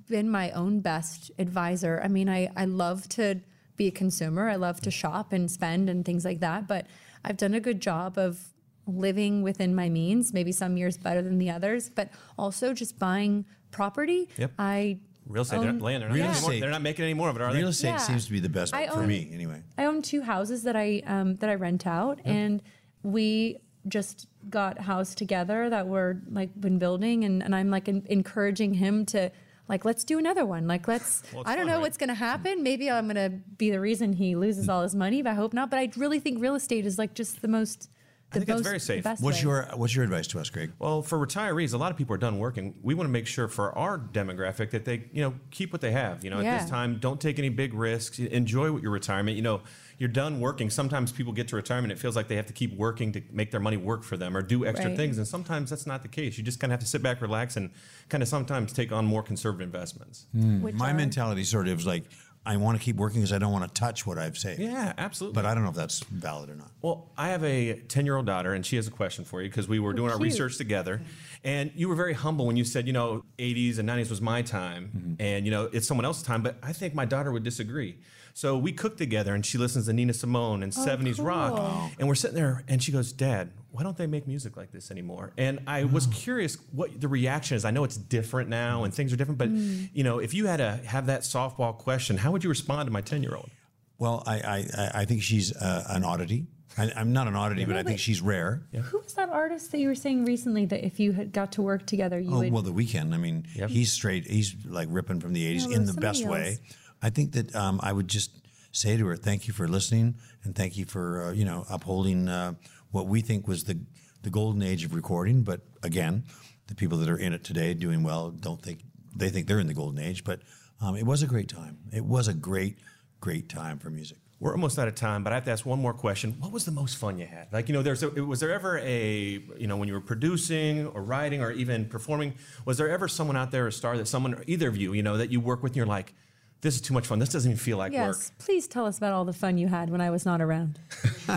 been 0.08 0.30
my 0.30 0.50
own 0.50 0.80
best 0.80 1.30
advisor. 1.38 2.00
I 2.02 2.08
mean, 2.08 2.28
I, 2.28 2.50
I 2.56 2.64
love 2.64 3.08
to 3.10 3.40
be 3.76 3.88
a 3.88 3.90
consumer. 3.90 4.48
I 4.48 4.56
love 4.56 4.80
to 4.82 4.90
shop 4.90 5.32
and 5.32 5.50
spend 5.50 5.88
and 5.88 6.04
things 6.04 6.24
like 6.24 6.40
that. 6.40 6.68
But 6.68 6.86
I've 7.24 7.36
done 7.36 7.54
a 7.54 7.60
good 7.60 7.80
job 7.80 8.18
of 8.18 8.38
living 8.86 9.42
within 9.42 9.74
my 9.74 9.88
means, 9.88 10.32
maybe 10.32 10.52
some 10.52 10.76
years 10.76 10.98
better 10.98 11.22
than 11.22 11.38
the 11.38 11.50
others, 11.50 11.88
but 11.88 12.10
also 12.38 12.74
just 12.74 12.98
buying 12.98 13.44
property. 13.70 14.28
Yep. 14.36 14.52
I 14.58 14.98
Real 15.26 15.42
estate, 15.42 15.60
they're 15.60 15.72
not 15.72 15.82
land. 15.82 16.02
They're 16.02 16.08
not, 16.10 16.14
Real 16.16 16.26
making 16.26 16.36
any 16.36 16.50
more- 16.52 16.60
they're 16.60 16.70
not 16.70 16.82
making 16.82 17.04
any 17.04 17.14
more 17.14 17.28
of 17.30 17.36
it, 17.36 17.42
are 17.42 17.52
they? 17.52 17.58
Real 17.58 17.68
estate 17.68 17.88
Yeah. 17.88 17.96
seems 17.96 18.26
to 18.26 18.32
be 18.32 18.40
the 18.40 18.48
best 18.48 18.74
I 18.74 18.88
for 18.88 19.00
own- 19.00 19.08
me, 19.08 19.30
anyway. 19.32 19.62
I 19.78 19.84
own 19.86 20.02
two 20.02 20.22
houses 20.22 20.62
that 20.64 20.76
I 20.76 21.02
um, 21.06 21.36
that 21.36 21.48
I 21.50 21.54
rent 21.54 21.86
out, 21.86 22.20
and 22.24 22.62
we 23.02 23.58
just 23.88 24.26
got 24.50 24.78
a 24.78 24.82
house 24.82 25.14
together 25.14 25.70
that 25.70 25.86
we're 25.88 26.16
like 26.30 26.58
been 26.60 26.78
building, 26.78 27.24
and, 27.24 27.42
and 27.42 27.54
I'm 27.54 27.70
like 27.70 27.88
en- 27.88 28.02
encouraging 28.06 28.74
him 28.74 29.06
to 29.06 29.30
like 29.68 29.84
let's 29.86 30.04
do 30.04 30.18
another 30.18 30.44
one. 30.44 30.66
Like 30.66 30.86
let's 30.88 31.22
Well, 31.32 31.42
I 31.46 31.56
don't 31.56 31.60
fun, 31.64 31.66
know 31.68 31.72
right? 31.74 31.82
what's 31.82 31.96
going 31.96 32.08
to 32.08 32.14
happen. 32.14 32.62
Maybe 32.62 32.90
I'm 32.90 33.06
going 33.08 33.16
to 33.30 33.38
be 33.56 33.70
the 33.70 33.80
reason 33.80 34.12
he 34.12 34.36
loses 34.36 34.68
all 34.68 34.82
his 34.82 34.94
money, 34.94 35.22
but 35.22 35.30
I 35.30 35.34
hope 35.34 35.54
not. 35.54 35.70
But 35.70 35.78
I 35.78 35.90
really 35.96 36.20
think 36.20 36.40
real 36.40 36.54
estate 36.54 36.84
is 36.86 36.98
like 36.98 37.14
just 37.14 37.40
the 37.40 37.48
most. 37.48 37.88
The 38.30 38.40
think 38.40 38.48
it's 38.50 38.56
most, 38.58 38.64
very 38.64 38.80
safe. 38.80 39.04
What's 39.04 39.22
way. 39.22 39.42
your 39.42 39.68
What's 39.76 39.94
your 39.94 40.02
advice 40.04 40.26
to 40.28 40.40
us, 40.40 40.50
Greg? 40.50 40.72
Well, 40.80 41.02
for 41.02 41.24
retirees, 41.24 41.72
a 41.72 41.76
lot 41.76 41.92
of 41.92 41.96
people 41.96 42.14
are 42.14 42.18
done 42.18 42.38
working. 42.40 42.74
We 42.82 42.92
want 42.94 43.06
to 43.06 43.12
make 43.12 43.28
sure 43.28 43.46
for 43.46 43.70
our 43.78 43.96
demographic 43.96 44.70
that 44.70 44.84
they, 44.84 45.04
you 45.12 45.22
know, 45.22 45.34
keep 45.52 45.72
what 45.72 45.80
they 45.80 45.92
have. 45.92 46.24
You 46.24 46.30
know, 46.30 46.40
at 46.40 46.60
this 46.62 46.68
time, 46.68 46.98
don't 46.98 47.20
take 47.20 47.38
any 47.38 47.48
big 47.48 47.74
risks. 47.74 48.18
Enjoy 48.18 48.76
your 48.78 48.90
retirement. 48.90 49.36
You 49.36 49.42
know, 49.44 49.60
you're 49.98 50.08
done 50.08 50.40
working. 50.40 50.68
Sometimes 50.68 51.12
people 51.12 51.32
get 51.32 51.46
to 51.48 51.56
retirement, 51.56 51.92
it 51.92 51.98
feels 52.00 52.16
like 52.16 52.26
they 52.26 52.34
have 52.34 52.46
to 52.46 52.52
keep 52.52 52.76
working 52.76 53.12
to 53.12 53.22
make 53.30 53.52
their 53.52 53.60
money 53.60 53.76
work 53.76 54.02
for 54.02 54.16
them 54.16 54.36
or 54.36 54.42
do 54.42 54.66
extra 54.66 54.88
Right. 54.88 54.96
things. 54.96 55.16
And 55.18 55.28
sometimes 55.28 55.70
that's 55.70 55.86
not 55.86 56.02
the 56.02 56.08
case. 56.08 56.36
You 56.36 56.42
just 56.42 56.58
kind 56.58 56.72
of 56.72 56.80
have 56.80 56.80
to 56.80 56.86
sit 56.90 57.00
back, 57.04 57.22
relax, 57.22 57.56
and 57.56 57.70
kind 58.08 58.20
of 58.20 58.28
sometimes 58.28 58.72
take 58.72 58.90
on 58.90 59.06
more 59.06 59.22
conservative 59.22 59.64
investments. 59.64 60.26
Hmm. 60.32 60.60
Which 60.60 60.74
My 60.74 60.90
are- 60.90 60.94
mentality 60.94 61.44
sort 61.44 61.68
of 61.68 61.78
is 61.78 61.86
like, 61.86 62.04
I 62.46 62.56
want 62.58 62.78
to 62.78 62.84
keep 62.84 62.96
working 62.96 63.20
because 63.20 63.32
I 63.32 63.38
don't 63.38 63.52
want 63.52 63.64
to 63.64 63.80
touch 63.80 64.06
what 64.06 64.18
I've 64.18 64.36
saved. 64.36 64.60
Yeah, 64.60 64.92
absolutely. 64.98 65.34
But 65.34 65.46
I 65.46 65.54
don't 65.54 65.64
know 65.64 65.70
if 65.70 65.76
that's 65.76 66.00
valid 66.00 66.50
or 66.50 66.54
not. 66.54 66.70
Well, 66.82 67.10
I 67.16 67.28
have 67.28 67.42
a 67.42 67.80
10 67.80 68.04
year 68.04 68.16
old 68.16 68.26
daughter, 68.26 68.52
and 68.52 68.64
she 68.64 68.76
has 68.76 68.86
a 68.86 68.90
question 68.90 69.24
for 69.24 69.40
you 69.40 69.48
because 69.48 69.66
we 69.66 69.78
were 69.78 69.90
oh, 69.90 69.94
doing 69.94 70.10
our 70.10 70.18
research 70.18 70.58
together. 70.58 71.00
And 71.42 71.72
you 71.74 71.88
were 71.88 71.94
very 71.94 72.12
humble 72.12 72.46
when 72.46 72.56
you 72.56 72.64
said, 72.64 72.86
you 72.86 72.92
know, 72.92 73.24
80s 73.38 73.78
and 73.78 73.88
90s 73.88 74.10
was 74.10 74.20
my 74.20 74.42
time, 74.42 74.90
mm-hmm. 74.94 75.22
and, 75.22 75.44
you 75.44 75.50
know, 75.50 75.70
it's 75.72 75.86
someone 75.86 76.04
else's 76.04 76.22
time. 76.22 76.42
But 76.42 76.56
I 76.62 76.72
think 76.72 76.94
my 76.94 77.04
daughter 77.04 77.32
would 77.32 77.44
disagree. 77.44 77.98
So 78.34 78.58
we 78.58 78.72
cook 78.72 78.96
together, 78.96 79.34
and 79.34 79.46
she 79.46 79.58
listens 79.58 79.86
to 79.86 79.92
Nina 79.92 80.12
Simone 80.12 80.62
and 80.62 80.72
70s 80.72 81.24
rock. 81.24 81.56
cool. 81.56 81.90
And 81.98 82.08
we're 82.08 82.14
sitting 82.14 82.36
there, 82.36 82.64
and 82.66 82.82
she 82.82 82.92
goes, 82.92 83.12
Dad, 83.12 83.52
why 83.74 83.82
don't 83.82 83.96
they 83.96 84.06
make 84.06 84.28
music 84.28 84.56
like 84.56 84.70
this 84.70 84.92
anymore? 84.92 85.32
And 85.36 85.58
I 85.66 85.82
was 85.82 86.06
curious 86.06 86.56
what 86.70 87.00
the 87.00 87.08
reaction 87.08 87.56
is. 87.56 87.64
I 87.64 87.72
know 87.72 87.82
it's 87.82 87.96
different 87.96 88.48
now 88.48 88.84
and 88.84 88.94
things 88.94 89.12
are 89.12 89.16
different, 89.16 89.38
but, 89.38 89.50
you 89.50 90.04
know, 90.04 90.20
if 90.20 90.32
you 90.32 90.46
had 90.46 90.58
to 90.58 90.80
have 90.86 91.06
that 91.06 91.22
softball 91.22 91.76
question, 91.76 92.16
how 92.16 92.30
would 92.30 92.44
you 92.44 92.50
respond 92.50 92.86
to 92.86 92.92
my 92.92 93.00
10 93.00 93.24
year 93.24 93.34
old? 93.34 93.50
Well, 93.98 94.22
I 94.26 94.34
I, 94.36 94.56
I- 94.78 94.90
I 95.00 95.04
think 95.06 95.22
she's 95.22 95.54
uh, 95.56 95.84
an 95.88 96.04
oddity. 96.04 96.46
I, 96.78 96.92
I'm 96.96 97.12
not 97.12 97.26
an 97.26 97.34
oddity, 97.34 97.64
but 97.64 97.74
I 97.76 97.82
think 97.82 97.98
she's 97.98 98.20
rare. 98.20 98.62
Who 98.72 98.98
was 99.00 99.14
that 99.14 99.28
artist 99.28 99.72
that 99.72 99.78
you 99.78 99.88
were 99.88 99.94
saying 99.96 100.24
recently 100.24 100.66
that 100.66 100.84
if 100.84 100.98
you 101.00 101.10
had 101.12 101.32
got 101.32 101.50
to 101.52 101.62
work 101.62 101.84
together, 101.86 102.18
you 102.20 102.30
Oh 102.32 102.38
would? 102.40 102.52
well, 102.52 102.62
the 102.62 102.72
Weeknd. 102.72 103.12
I 103.12 103.16
mean, 103.18 103.44
he's 103.68 103.92
straight. 103.92 104.26
He's 104.26 104.54
like 104.66 104.88
ripping 104.90 105.20
from 105.20 105.32
the 105.34 105.44
'80s 105.54 105.68
Yeah, 105.68 105.76
in 105.76 105.82
the 105.82 105.92
somebody 105.92 106.06
best 106.06 106.26
way. 106.26 106.58
I 107.02 107.10
think 107.10 107.32
that 107.32 107.54
um, 107.56 107.78
I 107.82 107.92
would 107.92 108.08
just 108.08 108.30
say 108.72 108.96
to 108.96 109.06
her, 109.06 109.16
"Thank 109.16 109.46
you 109.46 109.52
for 109.54 109.68
listening, 109.68 110.16
and 110.42 110.54
thank 110.56 110.76
you 110.76 110.84
for 110.84 111.26
uh, 111.26 111.32
you 111.32 111.44
know 111.44 111.64
upholding 111.70 112.28
uh, 112.28 112.54
what 112.94 113.06
we 113.06 113.20
think 113.20 113.46
was 113.46 113.64
the 113.64 113.78
the 114.22 114.30
golden 114.30 114.62
age 114.62 114.84
of 114.84 114.94
recording." 114.94 115.42
But 115.42 115.60
again, 115.82 116.24
the 116.68 116.74
people 116.74 116.98
that 116.98 117.08
are 117.08 117.18
in 117.18 117.32
it 117.32 117.44
today 117.44 117.74
doing 117.74 118.02
well 118.02 118.30
don't 118.30 118.62
think 118.62 118.80
they 119.14 119.28
think 119.28 119.46
they're 119.46 119.60
in 119.60 119.66
the 119.66 119.74
golden 119.74 120.02
age. 120.02 120.24
But 120.24 120.40
um, 120.80 120.96
it 120.96 121.04
was 121.04 121.22
a 121.22 121.26
great 121.26 121.48
time. 121.48 121.78
It 121.92 122.04
was 122.04 122.28
a 122.28 122.34
great, 122.34 122.78
great 123.20 123.48
time 123.48 123.78
for 123.78 123.90
music. 123.90 124.18
We're 124.40 124.52
almost 124.52 124.78
out 124.78 124.88
of 124.88 124.94
time, 124.94 125.24
but 125.24 125.32
I 125.32 125.36
have 125.36 125.44
to 125.44 125.52
ask 125.52 125.64
one 125.64 125.80
more 125.80 125.94
question. 125.94 126.36
What 126.38 126.52
was 126.52 126.64
the 126.64 126.70
most 126.70 126.98
fun 126.98 127.18
you 127.18 127.24
had? 127.24 127.50
Like, 127.52 127.68
you 127.68 127.72
know, 127.72 127.82
there's 127.82 128.02
a, 128.02 128.10
was 128.10 128.40
there 128.40 128.52
ever 128.52 128.78
a, 128.78 129.40
you 129.56 129.66
know, 129.66 129.76
when 129.76 129.88
you 129.88 129.94
were 129.94 130.00
producing 130.00 130.86
or 130.88 131.02
writing 131.02 131.40
or 131.40 131.52
even 131.52 131.86
performing, 131.86 132.34
was 132.66 132.76
there 132.76 132.90
ever 132.90 133.08
someone 133.08 133.36
out 133.36 133.52
there, 133.52 133.66
a 133.66 133.72
star 133.72 133.96
that 133.96 134.06
someone, 134.06 134.42
either 134.46 134.68
of 134.68 134.76
you, 134.76 134.92
you 134.92 135.02
know, 135.02 135.16
that 135.16 135.30
you 135.30 135.40
work 135.40 135.62
with 135.62 135.70
and 135.70 135.76
you're 135.76 135.86
like, 135.86 136.12
this 136.60 136.74
is 136.74 136.80
too 136.80 136.92
much 136.92 137.06
fun. 137.06 137.18
This 137.18 137.30
doesn't 137.30 137.52
even 137.52 137.58
feel 137.58 137.78
like 137.78 137.92
work. 137.92 138.16
yes, 138.16 138.32
please 138.38 138.66
tell 138.66 138.86
us 138.86 138.98
about 138.98 139.12
all 139.12 139.24
the 139.24 139.32
fun 139.32 139.56
you 139.56 139.68
had 139.68 139.88
when 139.88 140.00
I 140.00 140.10
was 140.10 140.26
not 140.26 140.40
around. 140.42 140.78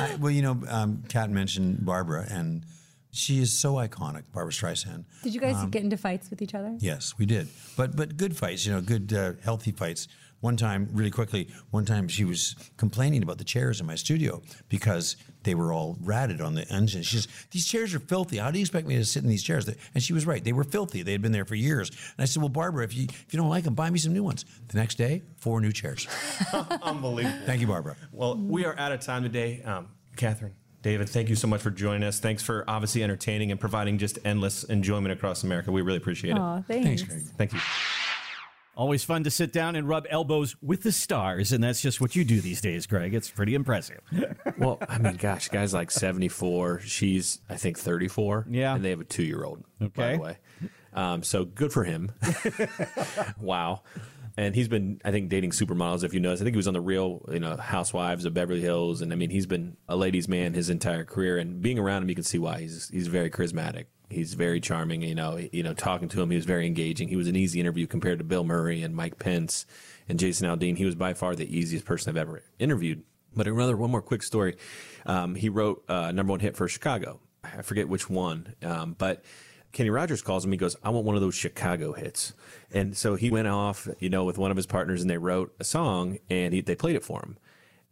I, 0.00 0.14
well, 0.16 0.30
you 0.30 0.42
know, 0.42 0.60
um, 0.68 1.02
Kat 1.08 1.30
mentioned 1.30 1.84
Barbara, 1.84 2.26
and 2.28 2.64
she 3.10 3.40
is 3.40 3.52
so 3.52 3.74
iconic, 3.74 4.24
Barbra 4.32 4.52
Streisand. 4.52 5.04
Did 5.22 5.34
you 5.34 5.40
guys 5.40 5.56
Um, 5.56 5.70
get 5.70 5.82
into 5.82 5.96
fights 5.96 6.30
with 6.30 6.42
each 6.42 6.54
other? 6.54 6.76
Yes, 6.78 7.14
we 7.18 7.26
did. 7.26 7.48
But 7.76 7.96
but 7.96 8.16
good 8.16 8.36
fights, 8.36 8.66
you 8.66 8.72
know, 8.72 8.80
good 8.80 9.12
uh, 9.12 9.32
healthy 9.42 9.72
fights. 9.72 10.08
One 10.40 10.56
time, 10.56 10.88
really 10.92 11.10
quickly, 11.10 11.48
one 11.72 11.84
time 11.84 12.06
she 12.06 12.24
was 12.24 12.54
complaining 12.76 13.24
about 13.24 13.38
the 13.38 13.44
chairs 13.44 13.80
in 13.80 13.86
my 13.86 13.96
studio 13.96 14.40
because 14.68 15.16
they 15.48 15.54
were 15.54 15.72
all 15.72 15.96
ratted 16.02 16.42
on 16.42 16.54
the 16.54 16.68
engine. 16.68 17.02
She 17.02 17.16
says, 17.16 17.28
"These 17.50 17.66
chairs 17.66 17.94
are 17.94 17.98
filthy. 17.98 18.36
How 18.36 18.50
do 18.50 18.58
you 18.58 18.62
expect 18.62 18.86
me 18.86 18.96
to 18.96 19.04
sit 19.04 19.22
in 19.22 19.30
these 19.30 19.42
chairs?" 19.42 19.66
And 19.94 20.02
she 20.02 20.12
was 20.12 20.26
right; 20.26 20.44
they 20.44 20.52
were 20.52 20.62
filthy. 20.62 21.02
They 21.02 21.12
had 21.12 21.22
been 21.22 21.32
there 21.32 21.46
for 21.46 21.54
years. 21.54 21.88
And 21.88 22.22
I 22.22 22.26
said, 22.26 22.42
"Well, 22.42 22.50
Barbara, 22.50 22.84
if 22.84 22.94
you 22.94 23.04
if 23.04 23.32
you 23.32 23.38
don't 23.38 23.48
like 23.48 23.64
them, 23.64 23.74
buy 23.74 23.88
me 23.88 23.98
some 23.98 24.12
new 24.12 24.22
ones." 24.22 24.44
The 24.68 24.76
next 24.76 24.96
day, 24.96 25.22
four 25.38 25.62
new 25.62 25.72
chairs. 25.72 26.06
Unbelievable. 26.82 27.38
Thank 27.46 27.62
you, 27.62 27.66
Barbara. 27.66 27.96
Well, 28.12 28.36
we 28.36 28.66
are 28.66 28.78
out 28.78 28.92
of 28.92 29.00
time 29.00 29.22
today. 29.22 29.62
Um, 29.62 29.88
Katharine, 30.16 30.54
David, 30.82 31.08
thank 31.08 31.30
you 31.30 31.36
so 31.36 31.48
much 31.48 31.62
for 31.62 31.70
joining 31.70 32.02
us. 32.02 32.20
Thanks 32.20 32.42
for 32.42 32.64
obviously 32.68 33.02
entertaining 33.02 33.50
and 33.50 33.58
providing 33.58 33.96
just 33.96 34.18
endless 34.26 34.64
enjoyment 34.64 35.12
across 35.12 35.44
America. 35.44 35.72
We 35.72 35.80
really 35.80 35.96
appreciate 35.96 36.32
it. 36.32 36.38
Aw, 36.38 36.60
thanks. 36.62 37.02
Greg. 37.02 37.22
Thank 37.38 37.54
you. 37.54 37.60
Always 38.78 39.02
fun 39.02 39.24
to 39.24 39.30
sit 39.30 39.52
down 39.52 39.74
and 39.74 39.88
rub 39.88 40.06
elbows 40.08 40.54
with 40.62 40.84
the 40.84 40.92
stars, 40.92 41.50
and 41.50 41.64
that's 41.64 41.82
just 41.82 42.00
what 42.00 42.14
you 42.14 42.24
do 42.24 42.40
these 42.40 42.60
days, 42.60 42.86
Greg. 42.86 43.12
It's 43.12 43.28
pretty 43.28 43.54
impressive. 43.56 44.00
Well, 44.56 44.78
I 44.88 44.98
mean, 44.98 45.14
gosh, 45.16 45.48
guy's 45.50 45.72
like 45.72 45.90
74. 45.90 46.80
She's, 46.80 47.40
I 47.48 47.54
think, 47.56 47.78
34. 47.78 48.46
Yeah. 48.50 48.74
And 48.74 48.84
they 48.84 48.90
have 48.90 49.00
a 49.00 49.04
two 49.04 49.22
year 49.22 49.44
old, 49.44 49.62
by 49.78 49.86
Okay. 49.86 50.16
the 50.16 50.22
way. 50.22 50.38
Um, 50.94 51.22
so 51.22 51.44
good 51.44 51.72
for 51.72 51.84
him. 51.84 52.10
wow. 53.40 53.82
And 54.38 54.54
he's 54.54 54.68
been, 54.68 55.00
I 55.04 55.10
think, 55.10 55.30
dating 55.30 55.50
supermodels. 55.50 56.04
If 56.04 56.14
you 56.14 56.20
notice, 56.20 56.40
I 56.40 56.44
think 56.44 56.54
he 56.54 56.58
was 56.58 56.68
on 56.68 56.74
the 56.74 56.80
Real, 56.80 57.24
you 57.28 57.40
know, 57.40 57.56
Housewives 57.56 58.24
of 58.24 58.34
Beverly 58.34 58.60
Hills, 58.60 59.02
and 59.02 59.12
I 59.12 59.16
mean, 59.16 59.30
he's 59.30 59.46
been 59.46 59.76
a 59.88 59.96
ladies' 59.96 60.28
man 60.28 60.54
his 60.54 60.70
entire 60.70 61.04
career. 61.04 61.38
And 61.38 61.60
being 61.60 61.76
around 61.76 62.04
him, 62.04 62.08
you 62.08 62.14
can 62.14 62.22
see 62.22 62.38
why. 62.38 62.60
He's 62.60 62.88
he's 62.88 63.08
very 63.08 63.30
charismatic. 63.30 63.86
He's 64.08 64.34
very 64.34 64.60
charming. 64.60 65.02
You 65.02 65.16
know, 65.16 65.38
you 65.52 65.64
know, 65.64 65.74
talking 65.74 66.08
to 66.10 66.22
him, 66.22 66.30
he 66.30 66.36
was 66.36 66.44
very 66.44 66.68
engaging. 66.68 67.08
He 67.08 67.16
was 67.16 67.26
an 67.26 67.34
easy 67.34 67.58
interview 67.58 67.88
compared 67.88 68.18
to 68.18 68.24
Bill 68.24 68.44
Murray 68.44 68.80
and 68.80 68.94
Mike 68.94 69.18
Pence 69.18 69.66
and 70.08 70.20
Jason 70.20 70.48
Aldean. 70.48 70.78
He 70.78 70.84
was 70.84 70.94
by 70.94 71.14
far 71.14 71.34
the 71.34 71.58
easiest 71.58 71.84
person 71.84 72.10
I've 72.10 72.16
ever 72.16 72.44
interviewed. 72.60 73.02
But 73.34 73.48
another 73.48 73.76
one 73.76 73.90
more 73.90 74.02
quick 74.02 74.22
story. 74.22 74.56
Um, 75.04 75.34
he 75.34 75.48
wrote 75.48 75.82
a 75.88 76.12
number 76.12 76.30
one 76.30 76.38
hit 76.38 76.54
for 76.54 76.68
Chicago. 76.68 77.18
I 77.42 77.62
forget 77.62 77.88
which 77.88 78.08
one, 78.08 78.54
um, 78.62 78.94
but 78.96 79.24
Kenny 79.78 79.90
Rogers 79.90 80.22
calls 80.22 80.44
him. 80.44 80.50
He 80.50 80.58
goes, 80.58 80.74
"I 80.82 80.90
want 80.90 81.06
one 81.06 81.14
of 81.14 81.20
those 81.20 81.36
Chicago 81.36 81.92
hits." 81.92 82.32
And 82.72 82.96
so 82.96 83.14
he 83.14 83.30
went 83.30 83.46
off, 83.46 83.86
you 84.00 84.10
know, 84.10 84.24
with 84.24 84.36
one 84.36 84.50
of 84.50 84.56
his 84.56 84.66
partners, 84.66 85.02
and 85.02 85.08
they 85.08 85.18
wrote 85.18 85.54
a 85.60 85.64
song, 85.64 86.18
and 86.28 86.52
he, 86.52 86.60
they 86.60 86.74
played 86.74 86.96
it 86.96 87.04
for 87.04 87.20
him. 87.20 87.36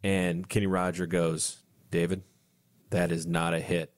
And 0.03 0.49
Kenny 0.49 0.67
Rogers 0.67 1.07
goes, 1.07 1.63
"David, 1.89 2.23
that 2.89 3.09
is 3.09 3.25
not 3.25 3.53
a 3.53 3.61
hit." 3.61 3.93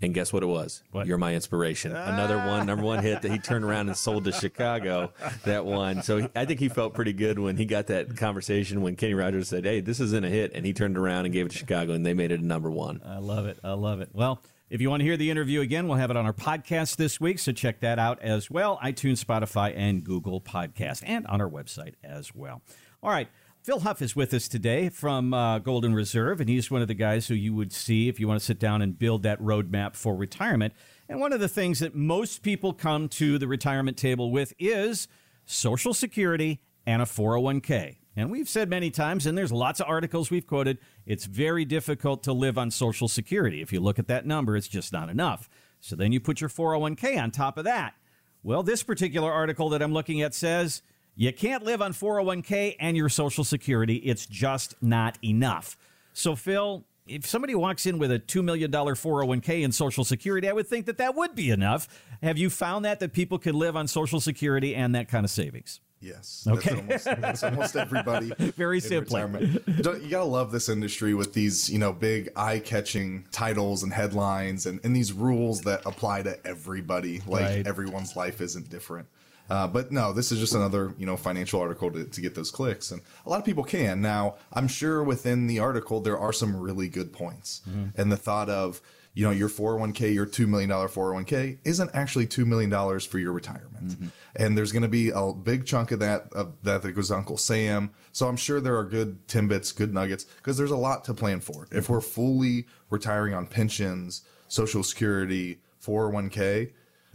And 0.00 0.14
guess 0.14 0.32
what 0.32 0.42
it 0.42 0.46
was? 0.46 0.82
What? 0.90 1.06
You're 1.06 1.18
my 1.18 1.34
inspiration. 1.34 1.92
Another 1.94 2.38
one, 2.38 2.66
number 2.66 2.82
one 2.84 3.02
hit 3.02 3.20
that 3.20 3.30
he 3.30 3.38
turned 3.38 3.64
around 3.64 3.88
and 3.88 3.96
sold 3.96 4.24
to 4.24 4.32
Chicago. 4.32 5.12
That 5.44 5.66
one. 5.66 6.02
So 6.02 6.22
he- 6.22 6.28
I 6.34 6.46
think 6.46 6.60
he 6.60 6.70
felt 6.70 6.94
pretty 6.94 7.12
good 7.12 7.38
when 7.38 7.58
he 7.58 7.66
got 7.66 7.88
that 7.88 8.16
conversation 8.16 8.80
when 8.80 8.96
Kenny 8.96 9.12
Rogers 9.14 9.48
said, 9.48 9.66
"Hey, 9.66 9.80
this 9.80 10.00
isn't 10.00 10.24
a 10.24 10.30
hit," 10.30 10.52
and 10.54 10.64
he 10.64 10.72
turned 10.72 10.96
around 10.96 11.26
and 11.26 11.34
gave 11.34 11.44
it 11.44 11.50
to 11.52 11.58
Chicago, 11.58 11.92
and 11.92 12.06
they 12.06 12.14
made 12.14 12.32
it 12.32 12.40
a 12.40 12.44
number 12.46 12.70
one. 12.70 13.02
I 13.04 13.18
love 13.18 13.44
it. 13.44 13.58
I 13.62 13.74
love 13.74 14.00
it. 14.00 14.08
Well, 14.14 14.40
if 14.70 14.80
you 14.80 14.90
want 14.90 15.00
to 15.00 15.04
hear 15.04 15.16
the 15.16 15.30
interview 15.30 15.60
again, 15.60 15.86
we'll 15.86 15.98
have 15.98 16.10
it 16.10 16.16
on 16.16 16.24
our 16.26 16.32
podcast 16.32 16.96
this 16.96 17.20
week, 17.20 17.38
so 17.38 17.52
check 17.52 17.80
that 17.80 17.98
out 17.98 18.20
as 18.22 18.50
well. 18.50 18.78
iTunes, 18.82 19.24
Spotify, 19.24 19.72
and 19.76 20.02
Google 20.02 20.40
Podcast, 20.40 21.02
and 21.06 21.26
on 21.26 21.40
our 21.40 21.48
website 21.48 21.94
as 22.02 22.34
well. 22.34 22.62
All 23.02 23.10
right. 23.10 23.28
Phil 23.62 23.80
Huff 23.80 24.02
is 24.02 24.14
with 24.14 24.34
us 24.34 24.46
today 24.46 24.90
from 24.90 25.32
uh, 25.32 25.58
Golden 25.58 25.94
Reserve, 25.94 26.38
and 26.38 26.50
he's 26.50 26.70
one 26.70 26.82
of 26.82 26.88
the 26.88 26.92
guys 26.94 27.28
who 27.28 27.34
you 27.34 27.54
would 27.54 27.72
see 27.72 28.08
if 28.08 28.20
you 28.20 28.28
want 28.28 28.38
to 28.38 28.44
sit 28.44 28.58
down 28.58 28.82
and 28.82 28.98
build 28.98 29.22
that 29.22 29.40
roadmap 29.40 29.96
for 29.96 30.14
retirement. 30.14 30.74
And 31.08 31.18
one 31.18 31.32
of 31.32 31.40
the 31.40 31.48
things 31.48 31.78
that 31.78 31.94
most 31.94 32.42
people 32.42 32.74
come 32.74 33.08
to 33.10 33.38
the 33.38 33.48
retirement 33.48 33.96
table 33.96 34.30
with 34.30 34.52
is 34.58 35.08
Social 35.46 35.94
Security 35.94 36.60
and 36.86 37.00
a 37.00 37.06
401k. 37.06 37.96
And 38.16 38.30
we've 38.30 38.48
said 38.48 38.70
many 38.70 38.90
times, 38.90 39.26
and 39.26 39.36
there's 39.36 39.52
lots 39.52 39.80
of 39.80 39.88
articles 39.88 40.30
we've 40.30 40.46
quoted, 40.46 40.78
it's 41.04 41.24
very 41.24 41.64
difficult 41.64 42.22
to 42.24 42.32
live 42.32 42.56
on 42.56 42.70
Social 42.70 43.08
Security. 43.08 43.60
If 43.60 43.72
you 43.72 43.80
look 43.80 43.98
at 43.98 44.06
that 44.08 44.24
number, 44.26 44.56
it's 44.56 44.68
just 44.68 44.92
not 44.92 45.08
enough. 45.08 45.48
So 45.80 45.96
then 45.96 46.12
you 46.12 46.20
put 46.20 46.40
your 46.40 46.50
401k 46.50 47.20
on 47.20 47.30
top 47.30 47.58
of 47.58 47.64
that. 47.64 47.94
Well, 48.42 48.62
this 48.62 48.82
particular 48.82 49.32
article 49.32 49.68
that 49.70 49.82
I'm 49.82 49.92
looking 49.92 50.22
at 50.22 50.34
says 50.34 50.82
you 51.16 51.32
can't 51.32 51.64
live 51.64 51.82
on 51.82 51.92
401k 51.92 52.76
and 52.78 52.96
your 52.96 53.08
Social 53.08 53.42
Security. 53.42 53.96
It's 53.96 54.26
just 54.26 54.74
not 54.80 55.18
enough. 55.24 55.76
So, 56.12 56.36
Phil, 56.36 56.84
if 57.06 57.26
somebody 57.26 57.54
walks 57.54 57.86
in 57.86 57.98
with 57.98 58.10
a 58.12 58.18
$2 58.18 58.42
million 58.42 58.70
401k 58.70 59.64
and 59.64 59.74
Social 59.74 60.04
Security, 60.04 60.48
I 60.48 60.52
would 60.52 60.66
think 60.66 60.86
that 60.86 60.98
that 60.98 61.14
would 61.14 61.34
be 61.34 61.50
enough. 61.50 61.88
Have 62.22 62.38
you 62.38 62.48
found 62.48 62.84
that, 62.84 63.00
that 63.00 63.12
people 63.12 63.38
can 63.38 63.54
live 63.54 63.76
on 63.76 63.88
Social 63.88 64.20
Security 64.20 64.74
and 64.74 64.94
that 64.94 65.08
kind 65.08 65.24
of 65.24 65.30
savings? 65.30 65.80
Yes. 66.04 66.46
Okay. 66.48 66.74
That's 66.86 67.06
almost, 67.06 67.20
that's 67.22 67.42
almost 67.42 67.76
everybody. 67.76 68.28
Very 68.56 68.80
simply. 68.80 69.20
You 69.66 69.82
gotta 70.10 70.24
love 70.24 70.52
this 70.52 70.68
industry 70.68 71.14
with 71.14 71.32
these, 71.32 71.70
you 71.70 71.78
know, 71.78 71.92
big 71.92 72.30
eye-catching 72.36 73.24
titles 73.32 73.82
and 73.82 73.92
headlines 73.92 74.66
and, 74.66 74.80
and 74.84 74.94
these 74.94 75.12
rules 75.12 75.62
that 75.62 75.82
apply 75.86 76.22
to 76.22 76.46
everybody. 76.46 77.22
Like 77.26 77.42
Right. 77.44 77.66
everyone's 77.66 78.16
life 78.16 78.40
isn't 78.40 78.68
different. 78.70 79.08
Uh, 79.50 79.66
but 79.66 79.92
no, 79.92 80.12
this 80.12 80.32
is 80.32 80.38
just 80.38 80.54
another, 80.54 80.94
you 80.98 81.04
know, 81.06 81.16
financial 81.16 81.60
article 81.60 81.90
to, 81.90 82.04
to 82.04 82.20
get 82.22 82.34
those 82.34 82.50
clicks. 82.50 82.90
And 82.90 83.02
a 83.26 83.28
lot 83.30 83.38
of 83.38 83.44
people 83.44 83.62
can. 83.64 84.00
Now, 84.00 84.36
I'm 84.54 84.68
sure 84.68 85.02
within 85.02 85.46
the 85.46 85.58
article, 85.58 86.00
there 86.00 86.18
are 86.18 86.32
some 86.32 86.56
really 86.56 86.88
good 86.88 87.12
points. 87.12 87.60
And 87.96 88.10
the 88.10 88.16
thought 88.16 88.48
of, 88.48 88.80
you 89.14 89.24
know, 89.24 89.30
your 89.30 89.48
401k, 89.48 90.12
your 90.12 90.26
$2 90.26 90.46
million 90.48 90.68
401k 90.68 91.58
isn't 91.64 91.90
actually 91.94 92.26
$2 92.26 92.44
million 92.44 93.00
for 93.00 93.18
your 93.20 93.32
retirement. 93.32 93.90
Mm-hmm. 93.90 94.06
And 94.34 94.58
there's 94.58 94.72
going 94.72 94.82
to 94.82 94.88
be 94.88 95.10
a 95.14 95.32
big 95.32 95.66
chunk 95.66 95.92
of 95.92 96.00
that, 96.00 96.32
of 96.32 96.54
that 96.64 96.82
that 96.82 96.92
goes 96.92 97.08
to 97.08 97.14
Uncle 97.14 97.36
Sam. 97.36 97.90
So 98.10 98.26
I'm 98.26 98.36
sure 98.36 98.60
there 98.60 98.76
are 98.76 98.84
good 98.84 99.26
timbits, 99.28 99.74
good 99.74 99.94
nuggets, 99.94 100.24
because 100.24 100.58
there's 100.58 100.72
a 100.72 100.76
lot 100.76 101.04
to 101.04 101.14
plan 101.14 101.40
for. 101.40 101.68
If 101.70 101.88
we're 101.88 102.00
fully 102.00 102.66
retiring 102.90 103.34
on 103.34 103.46
pensions, 103.46 104.22
social 104.48 104.82
security, 104.82 105.60
401k, 105.84 106.72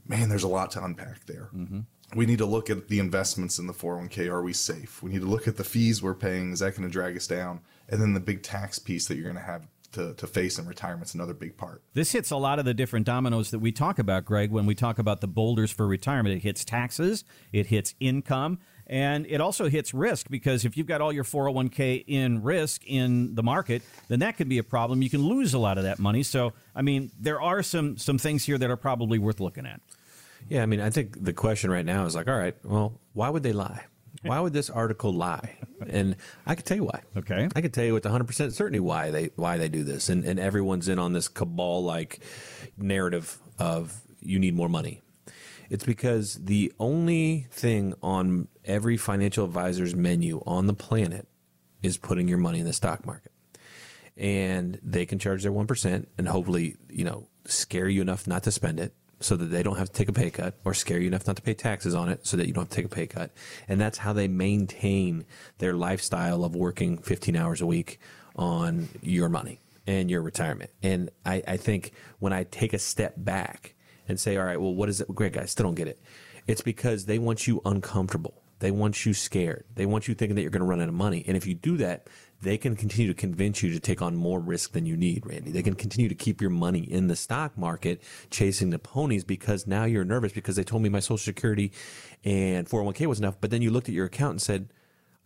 man, 0.07 0.29
there's 0.29 0.43
a 0.43 0.47
lot 0.47 0.71
to 0.71 0.83
unpack 0.83 1.25
there. 1.25 1.49
Mm-hmm. 1.53 1.81
We 2.15 2.25
need 2.25 2.39
to 2.39 2.45
look 2.45 2.69
at 2.69 2.87
the 2.87 2.99
investments 2.99 3.59
in 3.59 3.67
the 3.67 3.73
401k. 3.73 4.29
Are 4.29 4.41
we 4.41 4.53
safe? 4.53 5.03
We 5.03 5.11
need 5.11 5.21
to 5.21 5.27
look 5.27 5.47
at 5.49 5.57
the 5.57 5.63
fees 5.65 6.01
we're 6.01 6.15
paying. 6.15 6.53
Is 6.53 6.59
that 6.59 6.75
going 6.75 6.87
to 6.87 6.91
drag 6.91 7.17
us 7.17 7.27
down? 7.27 7.59
And 7.89 8.01
then 8.01 8.13
the 8.13 8.19
big 8.19 8.41
tax 8.41 8.79
piece 8.79 9.07
that 9.07 9.15
you're 9.15 9.31
going 9.31 9.35
to 9.35 9.41
have 9.41 9.67
to, 9.93 10.13
to 10.13 10.27
face 10.27 10.59
in 10.59 10.65
retirement's 10.65 11.13
another 11.13 11.33
big 11.33 11.57
part. 11.57 11.81
This 11.93 12.11
hits 12.11 12.31
a 12.31 12.37
lot 12.37 12.59
of 12.59 12.65
the 12.65 12.73
different 12.73 13.05
dominoes 13.05 13.51
that 13.51 13.59
we 13.59 13.71
talk 13.71 13.99
about, 13.99 14.25
Greg, 14.25 14.51
when 14.51 14.65
we 14.65 14.75
talk 14.75 14.99
about 14.99 15.21
the 15.21 15.27
boulders 15.27 15.71
for 15.71 15.87
retirement. 15.87 16.35
It 16.35 16.43
hits 16.43 16.63
taxes, 16.63 17.23
it 17.51 17.67
hits 17.67 17.95
income, 17.99 18.59
and 18.87 19.25
it 19.27 19.39
also 19.39 19.69
hits 19.69 19.93
risk 19.93 20.29
because 20.29 20.65
if 20.65 20.75
you've 20.75 20.87
got 20.87 20.99
all 20.99 21.13
your 21.13 21.23
401k 21.23 22.03
in 22.07 22.41
risk 22.41 22.81
in 22.85 23.35
the 23.35 23.43
market, 23.43 23.83
then 24.07 24.19
that 24.19 24.35
could 24.35 24.49
be 24.49 24.57
a 24.57 24.63
problem. 24.63 25.01
You 25.01 25.09
can 25.09 25.21
lose 25.21 25.53
a 25.53 25.59
lot 25.59 25.77
of 25.77 25.83
that 25.83 25.99
money. 25.99 26.23
So, 26.23 26.53
I 26.75 26.81
mean, 26.81 27.11
there 27.19 27.39
are 27.39 27.61
some 27.61 27.97
some 27.97 28.17
things 28.17 28.45
here 28.45 28.57
that 28.57 28.69
are 28.69 28.77
probably 28.77 29.19
worth 29.19 29.39
looking 29.39 29.67
at. 29.67 29.81
Yeah, 30.47 30.63
I 30.63 30.65
mean, 30.65 30.79
I 30.79 30.89
think 30.89 31.23
the 31.23 31.33
question 31.33 31.69
right 31.69 31.85
now 31.85 32.05
is 32.05 32.15
like, 32.15 32.27
all 32.27 32.37
right, 32.37 32.55
well, 32.63 32.99
why 33.13 33.29
would 33.29 33.43
they 33.43 33.53
lie? 33.53 33.83
Why 34.23 34.39
would 34.39 34.53
this 34.53 34.69
article 34.69 35.13
lie? 35.13 35.57
And 35.87 36.15
I 36.45 36.55
could 36.55 36.65
tell 36.65 36.77
you 36.77 36.85
why. 36.85 37.01
Okay. 37.17 37.47
I 37.55 37.61
could 37.61 37.73
tell 37.73 37.85
you 37.85 37.93
with 37.93 38.03
100% 38.03 38.51
certainty 38.51 38.79
why 38.79 39.11
they 39.11 39.29
why 39.35 39.57
they 39.57 39.69
do 39.69 39.83
this. 39.83 40.09
And 40.09 40.25
and 40.25 40.39
everyone's 40.39 40.87
in 40.87 40.99
on 40.99 41.13
this 41.13 41.27
cabal 41.27 41.83
like 41.83 42.19
narrative 42.77 43.39
of 43.57 44.01
you 44.19 44.39
need 44.39 44.55
more 44.55 44.69
money. 44.69 45.01
It's 45.69 45.85
because 45.85 46.35
the 46.35 46.73
only 46.79 47.47
thing 47.51 47.93
on 48.01 48.47
every 48.65 48.97
financial 48.97 49.45
advisor's 49.45 49.95
menu 49.95 50.41
on 50.45 50.67
the 50.67 50.73
planet 50.73 51.27
is 51.83 51.97
putting 51.97 52.27
your 52.27 52.39
money 52.39 52.59
in 52.59 52.65
the 52.65 52.73
stock 52.73 53.05
market. 53.05 53.31
And 54.17 54.79
they 54.83 55.05
can 55.05 55.19
charge 55.19 55.43
their 55.43 55.51
1% 55.51 56.05
and 56.17 56.27
hopefully, 56.27 56.75
you 56.89 57.05
know, 57.05 57.29
scare 57.45 57.87
you 57.87 58.01
enough 58.01 58.27
not 58.27 58.43
to 58.43 58.51
spend 58.51 58.79
it 58.79 58.93
so 59.19 59.35
that 59.35 59.45
they 59.45 59.63
don't 59.63 59.77
have 59.77 59.91
to 59.91 59.93
take 59.93 60.09
a 60.09 60.13
pay 60.13 60.29
cut 60.29 60.55
or 60.63 60.73
scare 60.73 60.99
you 60.99 61.07
enough 61.07 61.27
not 61.27 61.35
to 61.35 61.41
pay 61.41 61.53
taxes 61.53 61.93
on 61.93 62.09
it 62.09 62.25
so 62.25 62.37
that 62.37 62.47
you 62.47 62.53
don't 62.53 62.63
have 62.63 62.69
to 62.69 62.75
take 62.75 62.85
a 62.85 62.89
pay 62.89 63.07
cut. 63.07 63.31
And 63.67 63.79
that's 63.79 63.97
how 63.97 64.13
they 64.13 64.27
maintain 64.27 65.25
their 65.57 65.73
lifestyle 65.73 66.43
of 66.43 66.55
working 66.55 66.97
15 66.97 67.35
hours 67.35 67.61
a 67.61 67.65
week 67.65 67.99
on 68.35 68.89
your 69.01 69.29
money 69.29 69.59
and 69.85 70.09
your 70.09 70.21
retirement. 70.21 70.71
And 70.81 71.09
I, 71.25 71.43
I 71.47 71.57
think 71.57 71.91
when 72.19 72.31
I 72.31 72.43
take 72.43 72.73
a 72.73 72.79
step 72.79 73.15
back 73.17 73.73
and 74.07 74.19
say, 74.19 74.37
all 74.37 74.45
right, 74.45 74.59
well, 74.59 74.73
what 74.73 74.89
is 74.89 75.01
it? 75.01 75.13
Great, 75.13 75.33
guys, 75.33 75.51
still 75.51 75.65
don't 75.65 75.75
get 75.75 75.87
it. 75.87 75.99
It's 76.47 76.61
because 76.61 77.05
they 77.05 77.19
want 77.19 77.47
you 77.47 77.61
uncomfortable. 77.65 78.41
They 78.59 78.71
want 78.71 79.05
you 79.05 79.13
scared. 79.13 79.65
They 79.75 79.85
want 79.85 80.07
you 80.07 80.15
thinking 80.15 80.35
that 80.35 80.41
you're 80.41 80.51
going 80.51 80.61
to 80.61 80.65
run 80.65 80.81
out 80.81 80.89
of 80.89 80.93
money. 80.93 81.23
And 81.27 81.37
if 81.37 81.47
you 81.47 81.53
do 81.53 81.77
that, 81.77 82.07
they 82.41 82.57
can 82.57 82.75
continue 82.75 83.07
to 83.07 83.13
convince 83.13 83.61
you 83.61 83.71
to 83.71 83.79
take 83.79 84.01
on 84.01 84.15
more 84.15 84.39
risk 84.39 84.71
than 84.71 84.85
you 84.85 84.95
need, 84.95 85.25
Randy. 85.25 85.51
They 85.51 85.63
can 85.63 85.75
continue 85.75 86.07
to 86.07 86.15
keep 86.15 86.39
your 86.39 86.49
money 86.49 86.79
in 86.79 87.07
the 87.07 87.15
stock 87.15 87.57
market 87.57 88.01
chasing 88.29 88.69
the 88.69 88.79
ponies 88.79 89.23
because 89.23 89.67
now 89.67 89.83
you're 89.83 90.05
nervous 90.05 90.31
because 90.31 90.55
they 90.55 90.63
told 90.63 90.81
me 90.81 90.89
my 90.89 90.99
social 90.99 91.17
security 91.17 91.71
and 92.23 92.67
401k 92.67 93.07
was 93.07 93.19
enough. 93.19 93.35
But 93.41 93.51
then 93.51 93.61
you 93.61 93.71
looked 93.71 93.89
at 93.89 93.95
your 93.95 94.05
account 94.05 94.31
and 94.31 94.41
said, 94.41 94.73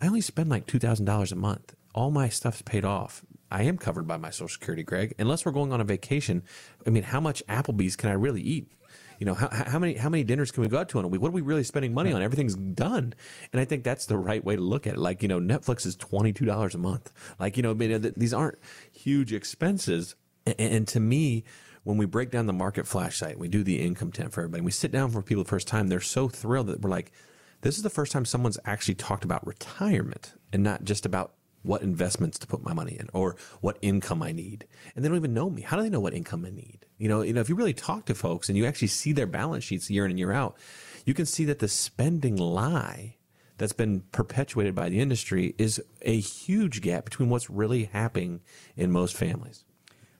I 0.02 0.08
only 0.08 0.22
spend 0.22 0.50
like 0.50 0.66
$2,000 0.66 1.32
a 1.32 1.36
month. 1.36 1.76
All 1.94 2.10
my 2.10 2.30
stuff's 2.30 2.64
paid 2.64 2.84
off. 2.84 3.24
I 3.52 3.64
am 3.64 3.78
covered 3.78 4.08
by 4.08 4.18
my 4.18 4.32
social 4.32 4.48
security, 4.48 4.82
Greg. 4.82 5.14
Unless 5.20 5.46
we're 5.46 5.52
going 5.52 5.72
on 5.72 5.80
a 5.80 5.86
vacation, 5.86 6.42
I 6.88 6.90
mean, 6.90 7.04
how 7.04 7.20
much 7.20 7.44
Applebee's 7.48 7.96
can 7.96 8.10
I 8.10 8.14
really 8.14 8.42
eat? 8.42 8.72
You 9.20 9.26
know, 9.26 9.34
how, 9.34 9.50
how 9.50 9.80
many 9.80 9.96
how 9.96 10.10
many 10.10 10.24
dinners 10.24 10.52
can 10.52 10.62
we 10.62 10.70
go 10.70 10.80
out 10.80 10.90
to 10.90 11.00
in 11.00 11.06
a 11.06 11.08
week? 11.08 11.22
What 11.22 11.30
are 11.30 11.32
we 11.32 11.42
really 11.42 11.64
spending 11.64 11.94
money 11.94 12.12
on? 12.14 12.22
Everything's 12.22 12.56
done, 12.56 13.14
and 13.52 13.60
I 13.60 13.66
think 13.66 13.84
that's 13.84 14.06
the 14.06 14.18
right 14.18 14.44
way 14.44 14.56
to 14.56 14.62
look 14.62 14.88
at 14.88 14.94
it. 14.94 15.00
Like 15.00 15.22
you 15.22 15.28
know, 15.28 15.40
Netflix 15.40 15.86
is 15.86 15.96
twenty 15.96 16.34
two 16.34 16.46
dollars 16.46 16.76
a 16.76 16.80
month. 16.80 17.12
Like 17.40 17.58
you 17.58 17.64
know, 17.64 17.74
these 17.74 18.34
aren't 18.34 18.58
huge 18.92 19.34
expenses. 19.34 20.16
And, 20.46 20.60
and 20.60 20.88
to 20.90 21.00
me, 21.00 21.44
when 21.84 21.98
we 21.98 22.06
break 22.06 22.32
down 22.32 22.46
the 22.46 22.54
market 22.54 22.88
flashlight, 22.88 23.38
we 23.38 23.48
do 23.48 23.64
the 23.64 23.80
income 23.80 24.12
tent 24.12 24.34
for 24.34 24.42
everybody. 24.42 24.62
We 24.62 24.72
sit 24.72 24.92
down 24.92 25.12
for 25.12 25.22
people 25.22 25.44
the 25.44 25.50
first 25.50 25.68
time. 25.68 25.88
They're 25.88 26.02
so 26.02 26.28
thrilled 26.28 26.68
that 26.68 26.82
we're 26.82 26.90
like, 26.90 27.12
this 27.62 27.78
is 27.78 27.84
the 27.84 27.90
first 27.90 28.12
time 28.12 28.26
someone's 28.26 28.60
actually 28.66 28.96
talked 28.96 29.24
about 29.24 29.46
retirement 29.46 30.34
and 30.52 30.64
not 30.64 30.84
just 30.84 31.06
about 31.06 31.34
what 31.64 31.82
investments 31.82 32.38
to 32.40 32.48
put 32.48 32.64
my 32.64 32.74
money 32.74 32.98
in 33.00 33.10
or 33.14 33.36
what 33.62 33.78
income 33.82 34.22
I 34.22 34.32
need. 34.32 34.68
And 34.96 35.04
they 35.04 35.10
don't 35.10 35.18
even 35.18 35.34
know 35.34 35.50
me. 35.50 35.62
How 35.62 35.78
do 35.78 35.84
they 35.84 35.90
know 35.90 36.00
what 36.00 36.14
income 36.14 36.46
I 36.46 36.52
need? 36.52 36.86
You 36.98 37.10
know, 37.10 37.22
you 37.22 37.34
know, 37.34 37.42
if 37.42 37.50
you 37.50 37.56
really 37.56 37.74
talk 37.74 38.06
to 38.06 38.16
folks 38.16 38.50
and 38.50 38.58
you 38.58 38.66
actually 38.66 38.90
see 38.90 39.14
their 39.14 39.28
balance 39.28 39.64
sheets 39.64 39.90
year 39.90 40.06
in 40.06 40.12
and 40.12 40.20
year 40.20 40.32
out, 40.32 40.58
you 41.06 41.14
can 41.14 41.26
see 41.26 41.46
that 41.46 41.60
the 41.60 41.68
spending 41.68 42.38
lie 42.38 43.16
that's 43.58 43.74
been 43.74 44.02
perpetuated 44.12 44.76
by 44.76 44.90
the 44.90 45.00
industry 45.00 45.56
is 45.58 45.82
a 46.02 46.20
huge 46.20 46.82
gap 46.82 47.06
between 47.06 47.30
what's 47.30 47.50
really 47.50 47.86
happening 47.86 48.42
in 48.76 48.92
most 48.92 49.16
families. 49.16 49.64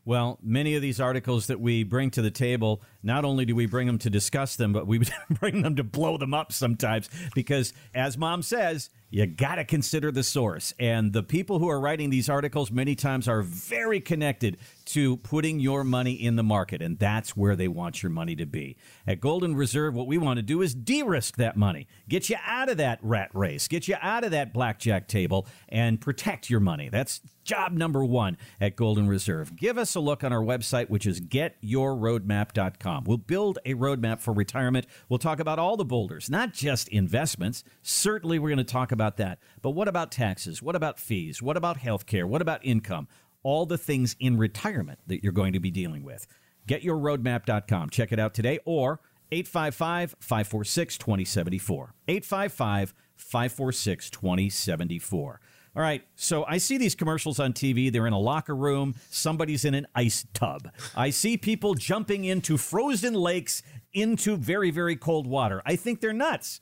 Well, 0.06 0.38
many 0.44 0.76
of 0.76 0.82
these 0.82 1.00
articles 1.00 1.48
that 1.48 1.62
we 1.62 1.84
bring 1.84 2.12
to 2.12 2.22
the 2.22 2.32
table, 2.32 2.82
not 3.02 3.24
only 3.24 3.46
do 3.46 3.56
we 3.56 3.68
bring 3.68 3.88
them 3.88 4.00
to 4.00 4.10
discuss 4.10 4.58
them, 4.58 4.74
but 4.74 4.86
we 4.86 5.00
bring 5.30 5.62
them 5.62 5.78
to 5.78 5.84
blow 5.84 6.18
them 6.18 6.34
up 6.34 6.52
sometimes 6.52 7.10
because, 7.34 7.74
as 7.96 8.18
mom 8.18 8.42
says, 8.42 8.90
you 9.14 9.28
got 9.28 9.56
to 9.56 9.64
consider 9.64 10.12
the 10.12 10.24
source. 10.24 10.74
And 10.80 11.14
the 11.14 11.22
people 11.22 11.60
who 11.60 11.70
are 11.70 11.80
writing 11.80 12.10
these 12.10 12.30
articles 12.30 12.72
many 12.72 12.96
times 12.96 13.28
are 13.28 13.44
very 13.44 14.02
connected 14.02 14.58
to 14.86 15.18
putting 15.18 15.60
your 15.60 15.84
money 15.84 16.14
in 16.14 16.36
the 16.36 16.42
market, 16.42 16.82
and 16.82 16.98
that's 16.98 17.38
where 17.38 17.56
they 17.56 17.68
want 17.68 18.02
your 18.02 18.10
money 18.10 18.36
to 18.36 18.48
be. 18.48 18.76
At 19.06 19.22
Golden 19.22 19.56
Reserve, 19.56 19.94
what 19.94 20.08
we 20.08 20.18
want 20.18 20.38
to 20.38 20.42
do 20.42 20.64
is 20.64 20.74
de 20.74 21.04
risk 21.04 21.38
that 21.38 21.56
money, 21.56 21.88
get 22.10 22.28
you 22.28 22.38
out 22.44 22.70
of 22.70 22.78
that 22.78 22.98
rat 23.04 23.30
race, 23.34 23.68
get 23.68 23.88
you 23.88 23.96
out 24.02 24.24
of 24.24 24.32
that 24.32 24.52
blackjack 24.52 25.08
table, 25.08 25.46
and 25.70 26.02
protect 26.02 26.50
your 26.50 26.60
money. 26.60 26.90
That's 26.90 27.22
job 27.44 27.74
number 27.74 28.04
one 28.04 28.38
at 28.60 28.76
Golden 28.76 29.08
Reserve. 29.08 29.56
Give 29.56 29.78
us 29.78 29.96
a 29.96 30.00
look 30.00 30.24
on 30.24 30.34
our 30.34 30.42
website, 30.42 30.90
which 30.90 31.06
is 31.06 31.20
getyourroadmap.com. 31.20 33.04
We'll 33.06 33.18
build 33.18 33.60
a 33.66 33.74
roadmap 33.74 34.20
for 34.20 34.34
retirement. 34.34 34.88
We'll 35.10 35.20
talk 35.20 35.40
about 35.40 35.60
all 35.60 35.78
the 35.78 35.86
boulders, 35.86 36.30
not 36.30 36.54
just 36.54 36.88
investments. 36.90 37.64
Certainly, 37.82 38.40
we're 38.40 38.50
going 38.50 38.58
to 38.58 38.64
talk 38.64 38.92
about 38.92 39.03
that. 39.18 39.40
But 39.62 39.72
what 39.72 39.88
about 39.88 40.12
taxes? 40.12 40.62
What 40.62 40.76
about 40.76 41.00
fees? 41.00 41.42
What 41.42 41.58
about 41.58 41.78
health 41.78 42.06
care? 42.06 42.28
What 42.28 42.42
about 42.42 42.66
income? 42.66 43.08
All 43.44 43.66
the 43.66 43.78
things 43.78 44.16
in 44.20 44.38
retirement 44.38 45.00
that 45.08 45.24
you're 45.24 45.34
going 45.34 45.54
to 45.54 45.60
be 45.60 45.72
dealing 45.72 46.04
with. 46.04 46.28
GetYourRoadmap.com. 46.68 47.90
Check 47.90 48.12
it 48.12 48.20
out 48.20 48.34
today 48.34 48.60
or 48.66 49.02
855 49.32 50.16
546 50.20 50.98
2074. 50.98 51.94
855 52.08 52.94
546 53.16 54.10
2074. 54.10 55.42
All 55.76 55.82
right, 55.82 56.04
so 56.16 56.46
I 56.46 56.60
see 56.60 56.78
these 56.78 56.94
commercials 56.94 57.40
on 57.40 57.52
TV. 57.52 57.92
They're 57.92 58.06
in 58.06 58.14
a 58.14 58.20
locker 58.20 58.56
room. 58.56 58.94
Somebody's 59.10 59.66
in 59.66 59.74
an 59.74 59.88
ice 59.96 60.24
tub. 60.34 60.70
I 60.96 61.10
see 61.10 61.36
people 61.36 61.74
jumping 61.74 62.26
into 62.26 62.58
frozen 62.58 63.16
lakes 63.16 63.64
into 63.92 64.36
very, 64.36 64.70
very 64.70 64.96
cold 64.96 65.26
water. 65.26 65.64
I 65.66 65.76
think 65.76 66.00
they're 66.00 66.14
nuts. 66.14 66.62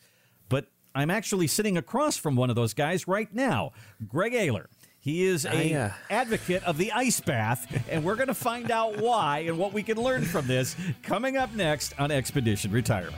But 0.94 1.00
I'm 1.00 1.10
actually 1.10 1.48
sitting 1.48 1.78
across 1.78 2.18
from 2.18 2.36
one 2.36 2.50
of 2.50 2.56
those 2.56 2.74
guys 2.74 3.08
right 3.08 3.34
now, 3.34 3.72
Greg 4.08 4.34
Oyler. 4.34 4.66
He 5.00 5.24
is 5.24 5.46
a 5.46 5.74
I, 5.74 5.80
uh, 5.80 5.92
advocate 6.12 6.64
of 6.64 6.78
the 6.78 6.92
ice 6.92 7.20
bath, 7.20 7.66
and 7.90 8.04
we're 8.04 8.16
going 8.16 8.28
to 8.28 8.36
find 8.36 8.70
out 8.70 8.98
why 8.98 9.40
and 9.40 9.58
what 9.58 9.74
we 9.74 9.82
can 9.82 9.98
learn 9.98 10.24
from 10.24 10.46
this 10.46 10.76
coming 11.02 11.38
up 11.38 11.54
next 11.56 12.00
on 12.00 12.12
Expedition 12.12 12.72
Retirement. 12.72 13.16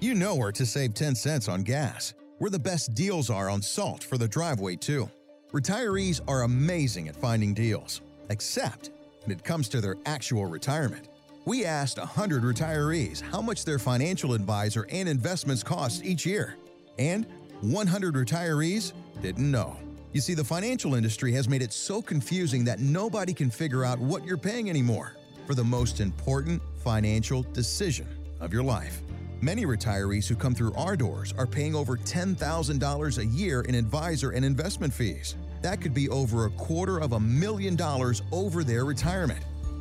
You 0.00 0.14
know 0.14 0.34
where 0.34 0.52
to 0.52 0.66
save 0.66 0.92
10 0.92 1.14
cents 1.14 1.48
on 1.48 1.62
gas. 1.62 2.12
Where 2.38 2.50
the 2.50 2.58
best 2.58 2.94
deals 2.94 3.30
are 3.30 3.48
on 3.48 3.62
salt 3.62 4.04
for 4.04 4.18
the 4.18 4.28
driveway, 4.28 4.76
too. 4.76 5.08
Retirees 5.52 6.20
are 6.28 6.42
amazing 6.42 7.08
at 7.08 7.16
finding 7.16 7.54
deals, 7.54 8.02
except 8.28 8.90
when 9.22 9.34
it 9.34 9.42
comes 9.42 9.70
to 9.70 9.80
their 9.80 9.96
actual 10.04 10.44
retirement. 10.44 11.08
We 11.46 11.64
asked 11.64 11.96
100 11.96 12.42
retirees 12.42 13.20
how 13.20 13.40
much 13.40 13.64
their 13.64 13.78
financial 13.78 14.34
advisor 14.34 14.84
and 14.90 15.08
investments 15.08 15.62
cost 15.62 16.04
each 16.04 16.26
year. 16.26 16.56
And 16.98 17.24
100 17.60 18.14
retirees 18.16 18.92
didn't 19.22 19.48
know. 19.48 19.76
You 20.12 20.20
see, 20.20 20.34
the 20.34 20.42
financial 20.42 20.96
industry 20.96 21.30
has 21.34 21.48
made 21.48 21.62
it 21.62 21.72
so 21.72 22.02
confusing 22.02 22.64
that 22.64 22.80
nobody 22.80 23.32
can 23.32 23.48
figure 23.48 23.84
out 23.84 24.00
what 24.00 24.24
you're 24.24 24.36
paying 24.36 24.68
anymore. 24.68 25.16
for 25.46 25.54
the 25.54 25.62
most 25.62 26.00
important 26.00 26.60
financial 26.82 27.44
decision 27.52 28.08
of 28.40 28.52
your 28.52 28.64
life. 28.64 29.00
Many 29.40 29.64
retirees 29.64 30.26
who 30.26 30.34
come 30.34 30.56
through 30.56 30.74
our 30.74 30.96
doors 30.96 31.32
are 31.38 31.46
paying 31.46 31.76
over 31.76 31.96
$10,000 31.96 33.18
a 33.18 33.26
year 33.26 33.60
in 33.60 33.76
advisor 33.76 34.30
and 34.30 34.44
investment 34.44 34.92
fees. 34.92 35.36
That 35.62 35.80
could 35.80 35.94
be 35.94 36.08
over 36.08 36.46
a 36.46 36.50
quarter 36.50 36.98
of 36.98 37.12
a 37.12 37.20
million 37.20 37.76
dollars 37.76 38.22
over 38.32 38.64
their 38.64 38.84
retirement. 38.84 39.38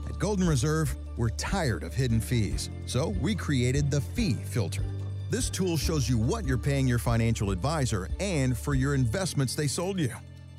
At 0.07 0.19
Golden 0.19 0.47
Reserve, 0.47 0.95
we're 1.17 1.29
tired 1.29 1.83
of 1.83 1.93
hidden 1.93 2.19
fees, 2.19 2.69
so 2.85 3.09
we 3.21 3.35
created 3.35 3.89
the 3.89 4.01
Fee 4.01 4.33
Filter. 4.33 4.83
This 5.29 5.49
tool 5.49 5.77
shows 5.77 6.07
you 6.07 6.17
what 6.17 6.45
you're 6.45 6.57
paying 6.57 6.87
your 6.87 6.99
financial 6.99 7.51
advisor 7.51 8.09
and 8.19 8.57
for 8.57 8.73
your 8.73 8.95
investments 8.95 9.55
they 9.55 9.67
sold 9.67 9.99
you. 9.99 10.13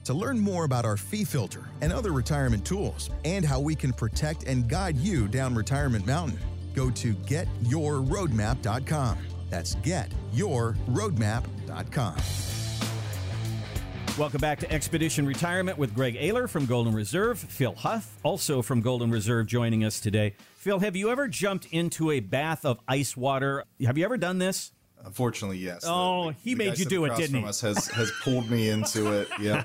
To 0.04 0.14
learn 0.14 0.38
more 0.38 0.64
about 0.64 0.84
our 0.84 0.96
fee 0.96 1.24
filter 1.24 1.64
and 1.80 1.92
other 1.92 2.12
retirement 2.12 2.64
tools 2.64 3.10
and 3.24 3.44
how 3.44 3.58
we 3.58 3.74
can 3.74 3.92
protect 3.92 4.44
and 4.44 4.68
guide 4.68 4.96
you 4.96 5.26
down 5.26 5.54
Retirement 5.54 6.06
Mountain, 6.06 6.38
go 6.74 6.90
to 6.90 7.14
getyourroadmap.com. 7.14 9.18
That's 9.50 9.74
getyourroadmap.com. 9.76 12.55
Welcome 14.18 14.40
back 14.40 14.60
to 14.60 14.72
Expedition 14.72 15.26
Retirement 15.26 15.76
with 15.76 15.94
Greg 15.94 16.14
Oyler 16.14 16.48
from 16.48 16.64
Golden 16.64 16.94
Reserve, 16.94 17.38
Phil 17.38 17.74
Huff, 17.74 18.16
also 18.22 18.62
from 18.62 18.80
Golden 18.80 19.10
Reserve, 19.10 19.46
joining 19.46 19.84
us 19.84 20.00
today. 20.00 20.36
Phil, 20.54 20.78
have 20.78 20.96
you 20.96 21.10
ever 21.10 21.28
jumped 21.28 21.66
into 21.66 22.10
a 22.10 22.20
bath 22.20 22.64
of 22.64 22.80
ice 22.88 23.14
water? 23.14 23.64
Have 23.84 23.98
you 23.98 24.06
ever 24.06 24.16
done 24.16 24.38
this? 24.38 24.72
Unfortunately, 25.06 25.58
yes. 25.58 25.84
Oh, 25.86 26.30
he 26.42 26.56
made 26.56 26.78
you 26.80 26.84
do 26.84 27.04
it, 27.04 27.16
didn't 27.16 27.40
he? 27.40 27.46
Us 27.46 27.60
has 27.60 27.86
has 27.88 28.10
pulled 28.24 28.50
me 28.50 28.68
into 28.68 29.12
it. 29.12 29.28
Yeah, 29.46 29.64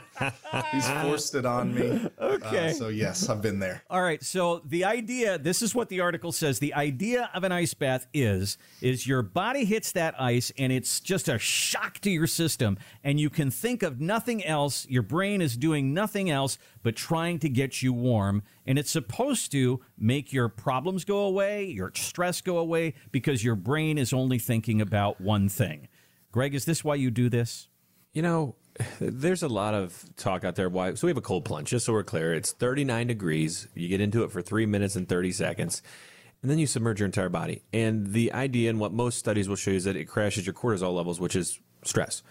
he's 0.72 0.88
forced 1.02 1.34
it 1.34 1.46
on 1.46 1.74
me. 1.74 2.08
Okay. 2.22 2.70
Uh, 2.70 2.74
so 2.74 2.88
yes, 2.90 3.30
I've 3.30 3.42
been 3.42 3.60
there. 3.60 3.84
All 3.90 4.02
right. 4.02 4.22
So 4.24 4.62
the 4.66 4.86
idea, 4.86 5.38
this 5.40 5.62
is 5.62 5.74
what 5.74 5.90
the 5.90 6.00
article 6.02 6.32
says. 6.32 6.60
The 6.60 6.74
idea 6.74 7.32
of 7.34 7.44
an 7.44 7.52
ice 7.52 7.74
bath 7.74 8.06
is, 8.14 8.58
is 8.82 9.08
your 9.08 9.24
body 9.24 9.66
hits 9.66 9.92
that 9.94 10.20
ice 10.22 10.52
and 10.58 10.72
it's 10.72 11.00
just 11.00 11.28
a 11.30 11.40
shock 11.40 12.00
to 12.00 12.12
your 12.12 12.28
system 12.28 12.78
and 13.04 13.20
you 13.20 13.30
can 13.30 13.50
think 13.50 13.82
of 13.82 14.00
nothing 14.00 14.46
else. 14.46 14.86
Your 14.88 15.02
brain 15.02 15.42
is 15.42 15.58
doing 15.58 15.94
nothing 15.94 16.30
else 16.30 16.60
but 16.84 16.96
trying 16.96 17.40
to 17.40 17.50
get 17.50 17.82
you 17.82 17.92
warm. 17.94 18.44
And 18.66 18.78
it's 18.78 18.92
supposed 18.92 19.52
to 19.54 19.82
make 19.98 20.32
your 20.32 20.50
problems 20.50 21.04
go 21.04 21.20
away, 21.20 21.66
your 21.66 21.92
stress 21.96 22.42
go 22.42 22.58
away 22.58 22.94
because 23.12 23.44
your 23.44 23.56
brain 23.56 23.98
is 23.98 24.14
only 24.14 24.38
thinking 24.40 24.82
about 24.82 25.20
one 25.20 25.50
thing. 25.50 25.88
Greg, 26.32 26.54
is 26.54 26.66
this 26.66 26.84
why 26.84 26.96
you 26.96 27.12
do 27.12 27.30
this? 27.30 27.68
You 28.14 28.22
know, 28.22 28.56
there's 29.00 29.44
a 29.44 29.48
lot 29.48 29.74
of 29.74 30.06
talk 30.16 30.44
out 30.44 30.56
there. 30.56 30.70
Why? 30.70 30.94
So 30.94 31.08
we 31.08 31.12
have 31.12 31.18
a 31.18 31.22
cold 31.22 31.46
plunge. 31.46 31.70
Just 31.70 31.86
so 31.86 31.94
we're 31.94 32.04
clear, 32.04 32.34
it's 32.34 32.52
39 32.52 33.08
degrees. 33.08 33.68
You 33.74 33.88
get 33.88 34.02
into 34.02 34.24
it 34.24 34.32
for 34.32 34.42
three 34.42 34.66
minutes 34.66 34.96
and 34.96 35.08
30 35.08 35.32
seconds, 35.32 35.82
and 36.42 36.50
then 36.50 36.60
you 36.60 36.68
submerge 36.68 37.00
your 37.00 37.06
entire 37.06 37.30
body. 37.30 37.64
And 37.74 38.14
the 38.14 38.32
idea, 38.34 38.70
and 38.70 38.80
what 38.80 38.94
most 38.94 39.18
studies 39.18 39.50
will 39.50 39.56
show 39.56 39.72
you, 39.72 39.78
is 39.78 39.84
that 39.86 39.96
it 39.96 40.06
crashes 40.06 40.46
your 40.46 40.54
cortisol 40.54 40.96
levels, 40.96 41.20
which 41.20 41.36
is 41.36 41.60
stress. 41.84 42.24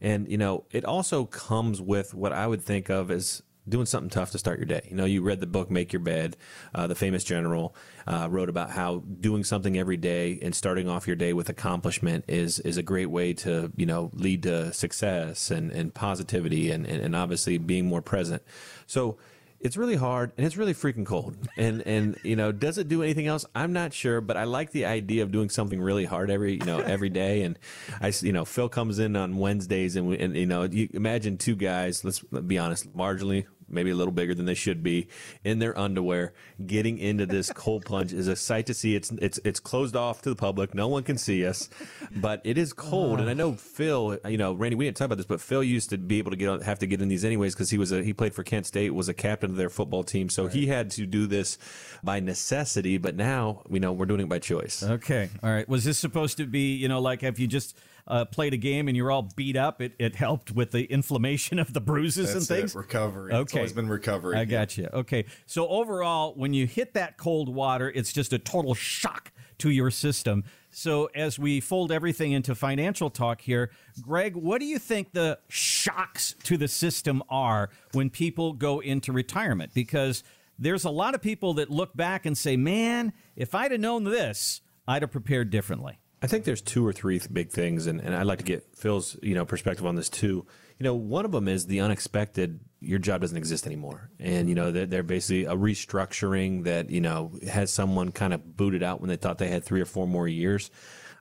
And 0.00 0.28
you 0.28 0.38
know, 0.38 0.64
it 0.70 0.84
also 0.84 1.24
comes 1.24 1.80
with 1.80 2.14
what 2.14 2.32
I 2.32 2.46
would 2.46 2.62
think 2.62 2.90
of 2.90 3.10
as 3.10 3.42
doing 3.68 3.86
something 3.86 4.10
tough 4.10 4.30
to 4.32 4.38
start 4.38 4.58
your 4.58 4.66
day. 4.66 4.86
You 4.90 4.96
know, 4.96 5.04
you 5.04 5.22
read 5.22 5.40
the 5.40 5.46
book 5.46 5.70
Make 5.70 5.92
Your 5.92 6.00
Bed. 6.00 6.36
Uh, 6.74 6.86
the 6.86 6.94
famous 6.94 7.24
general 7.24 7.74
uh, 8.06 8.28
wrote 8.30 8.48
about 8.48 8.70
how 8.70 8.98
doing 9.20 9.44
something 9.44 9.78
every 9.78 9.96
day 9.96 10.38
and 10.42 10.54
starting 10.54 10.88
off 10.88 11.06
your 11.06 11.16
day 11.16 11.32
with 11.32 11.48
accomplishment 11.48 12.24
is 12.28 12.58
is 12.60 12.76
a 12.76 12.82
great 12.82 13.06
way 13.10 13.32
to 13.32 13.72
you 13.76 13.86
know 13.86 14.10
lead 14.12 14.42
to 14.42 14.72
success 14.72 15.50
and 15.50 15.70
and 15.70 15.94
positivity 15.94 16.70
and 16.70 16.86
and, 16.86 17.00
and 17.02 17.16
obviously 17.16 17.58
being 17.58 17.86
more 17.86 18.02
present. 18.02 18.42
So. 18.86 19.18
It's 19.64 19.76
really 19.76 19.96
hard 19.96 20.32
and 20.36 20.46
it's 20.46 20.56
really 20.56 20.74
freaking 20.74 21.06
cold. 21.06 21.36
And 21.56 21.82
and 21.86 22.18
you 22.22 22.36
know, 22.36 22.52
does 22.52 22.78
it 22.78 22.86
do 22.86 23.02
anything 23.02 23.26
else? 23.26 23.44
I'm 23.54 23.72
not 23.72 23.92
sure, 23.92 24.20
but 24.20 24.36
I 24.36 24.44
like 24.44 24.70
the 24.70 24.84
idea 24.84 25.22
of 25.22 25.32
doing 25.32 25.48
something 25.48 25.80
really 25.80 26.04
hard 26.04 26.30
every 26.30 26.52
you 26.52 26.66
know 26.66 26.78
every 26.78 27.08
day. 27.08 27.42
And 27.42 27.58
I 28.00 28.12
you 28.20 28.32
know, 28.32 28.44
Phil 28.44 28.68
comes 28.68 28.98
in 28.98 29.16
on 29.16 29.38
Wednesdays 29.38 29.96
and 29.96 30.06
we, 30.06 30.18
and 30.18 30.36
you 30.36 30.46
know, 30.46 30.64
you 30.64 30.88
imagine 30.92 31.38
two 31.38 31.56
guys. 31.56 32.04
Let's 32.04 32.20
be 32.20 32.58
honest, 32.58 32.94
marginally 32.96 33.46
maybe 33.68 33.90
a 33.90 33.94
little 33.94 34.12
bigger 34.12 34.34
than 34.34 34.46
they 34.46 34.54
should 34.54 34.82
be 34.82 35.08
in 35.42 35.58
their 35.58 35.76
underwear 35.78 36.32
getting 36.66 36.98
into 36.98 37.26
this 37.26 37.52
cold 37.54 37.84
plunge 37.84 38.12
is 38.12 38.28
a 38.28 38.36
sight 38.36 38.66
to 38.66 38.74
see. 38.74 38.94
It's 38.94 39.10
it's 39.12 39.38
it's 39.44 39.60
closed 39.60 39.96
off 39.96 40.22
to 40.22 40.30
the 40.30 40.36
public. 40.36 40.74
No 40.74 40.88
one 40.88 41.02
can 41.02 41.18
see 41.18 41.46
us. 41.46 41.68
But 42.14 42.40
it 42.44 42.58
is 42.58 42.72
cold. 42.72 43.20
And 43.20 43.28
i 43.28 43.34
know 43.34 43.52
phil 43.52 44.18
you 44.28 44.38
know 44.38 44.52
randy 44.52 44.76
we 44.76 44.84
didn't 44.84 44.96
talk 44.96 45.06
about 45.06 45.16
this 45.16 45.26
but 45.26 45.40
phil 45.40 45.62
used 45.62 45.90
to 45.90 45.98
be 45.98 46.18
able 46.18 46.30
to 46.30 46.36
get 46.36 46.48
on, 46.48 46.60
have 46.60 46.78
to 46.78 46.86
get 46.86 47.00
in 47.00 47.08
these 47.08 47.24
anyways 47.24 47.54
because 47.54 47.70
he 47.70 47.78
was 47.78 47.92
a 47.92 48.02
he 48.02 48.12
played 48.12 48.34
for 48.34 48.42
kent 48.42 48.66
state 48.66 48.90
was 48.90 49.08
a 49.08 49.14
captain 49.14 49.50
of 49.50 49.56
their 49.56 49.70
football 49.70 50.04
team. 50.04 50.28
So 50.28 50.46
he 50.46 50.66
had 50.66 50.90
to 50.92 51.06
do 51.06 51.26
this 51.26 51.58
by 52.02 52.20
necessity. 52.20 52.98
But 52.98 53.16
now 53.16 53.62
you 53.70 53.80
know 53.80 53.92
we're 53.92 54.06
doing 54.06 54.20
it 54.20 54.28
by 54.28 54.38
choice. 54.38 54.82
Okay. 54.82 55.30
All 55.42 55.50
right. 55.50 55.68
Was 55.68 55.84
this 55.84 55.98
supposed 55.98 56.36
to 56.38 56.46
be, 56.46 56.74
you 56.74 56.88
know, 56.88 57.00
like 57.00 57.22
if 57.22 57.38
you 57.38 57.46
just 57.46 57.76
uh, 58.06 58.24
played 58.24 58.54
a 58.54 58.56
game 58.56 58.88
and 58.88 58.96
you're 58.96 59.10
all 59.10 59.28
beat 59.36 59.56
up, 59.56 59.80
it, 59.80 59.94
it 59.98 60.16
helped 60.16 60.50
with 60.52 60.70
the 60.72 60.84
inflammation 60.84 61.58
of 61.58 61.72
the 61.72 61.80
bruises 61.80 62.34
That's 62.34 62.50
and 62.50 62.58
things? 62.58 62.74
it. 62.74 62.78
Recovery. 62.78 63.32
Okay. 63.32 63.42
It's 63.42 63.54
always 63.54 63.72
been 63.72 63.88
recovery. 63.88 64.36
I 64.36 64.44
got 64.44 64.76
you. 64.76 64.88
Okay. 64.92 65.24
So 65.46 65.68
overall, 65.68 66.34
when 66.34 66.52
you 66.52 66.66
hit 66.66 66.94
that 66.94 67.16
cold 67.16 67.52
water, 67.52 67.90
it's 67.90 68.12
just 68.12 68.32
a 68.32 68.38
total 68.38 68.74
shock 68.74 69.32
to 69.58 69.70
your 69.70 69.90
system. 69.90 70.44
So 70.70 71.08
as 71.14 71.38
we 71.38 71.60
fold 71.60 71.92
everything 71.92 72.32
into 72.32 72.54
financial 72.54 73.08
talk 73.08 73.40
here, 73.40 73.70
Greg, 74.02 74.34
what 74.34 74.58
do 74.58 74.66
you 74.66 74.78
think 74.78 75.12
the 75.12 75.38
shocks 75.48 76.34
to 76.44 76.56
the 76.56 76.68
system 76.68 77.22
are 77.28 77.70
when 77.92 78.10
people 78.10 78.52
go 78.52 78.80
into 78.80 79.12
retirement? 79.12 79.72
Because 79.72 80.24
there's 80.58 80.84
a 80.84 80.90
lot 80.90 81.14
of 81.14 81.22
people 81.22 81.54
that 81.54 81.70
look 81.70 81.96
back 81.96 82.26
and 82.26 82.36
say, 82.36 82.56
"Man, 82.56 83.12
if 83.36 83.54
I'd 83.54 83.70
have 83.70 83.80
known 83.80 84.04
this, 84.04 84.60
I'd 84.86 85.02
have 85.02 85.12
prepared 85.12 85.50
differently." 85.50 85.98
I 86.24 86.26
think 86.26 86.46
there's 86.46 86.62
two 86.62 86.86
or 86.86 86.94
three 86.94 87.20
big 87.30 87.50
things, 87.50 87.86
and, 87.86 88.00
and 88.00 88.14
I'd 88.16 88.26
like 88.26 88.38
to 88.38 88.44
get 88.44 88.74
Phil's 88.74 89.18
you 89.22 89.34
know 89.34 89.44
perspective 89.44 89.84
on 89.84 89.94
this 89.94 90.08
too. 90.08 90.46
You 90.78 90.84
know, 90.84 90.94
one 90.94 91.26
of 91.26 91.32
them 91.32 91.48
is 91.48 91.66
the 91.66 91.80
unexpected. 91.80 92.60
Your 92.80 92.98
job 92.98 93.20
doesn't 93.20 93.36
exist 93.36 93.66
anymore, 93.66 94.08
and 94.18 94.48
you 94.48 94.54
know 94.54 94.72
they're, 94.72 94.86
they're 94.86 95.02
basically 95.02 95.44
a 95.44 95.54
restructuring 95.54 96.64
that 96.64 96.88
you 96.88 97.02
know 97.02 97.32
has 97.46 97.70
someone 97.70 98.10
kind 98.10 98.32
of 98.32 98.56
booted 98.56 98.82
out 98.82 99.02
when 99.02 99.10
they 99.10 99.16
thought 99.16 99.36
they 99.36 99.50
had 99.50 99.64
three 99.64 99.82
or 99.82 99.84
four 99.84 100.06
more 100.06 100.26
years. 100.26 100.70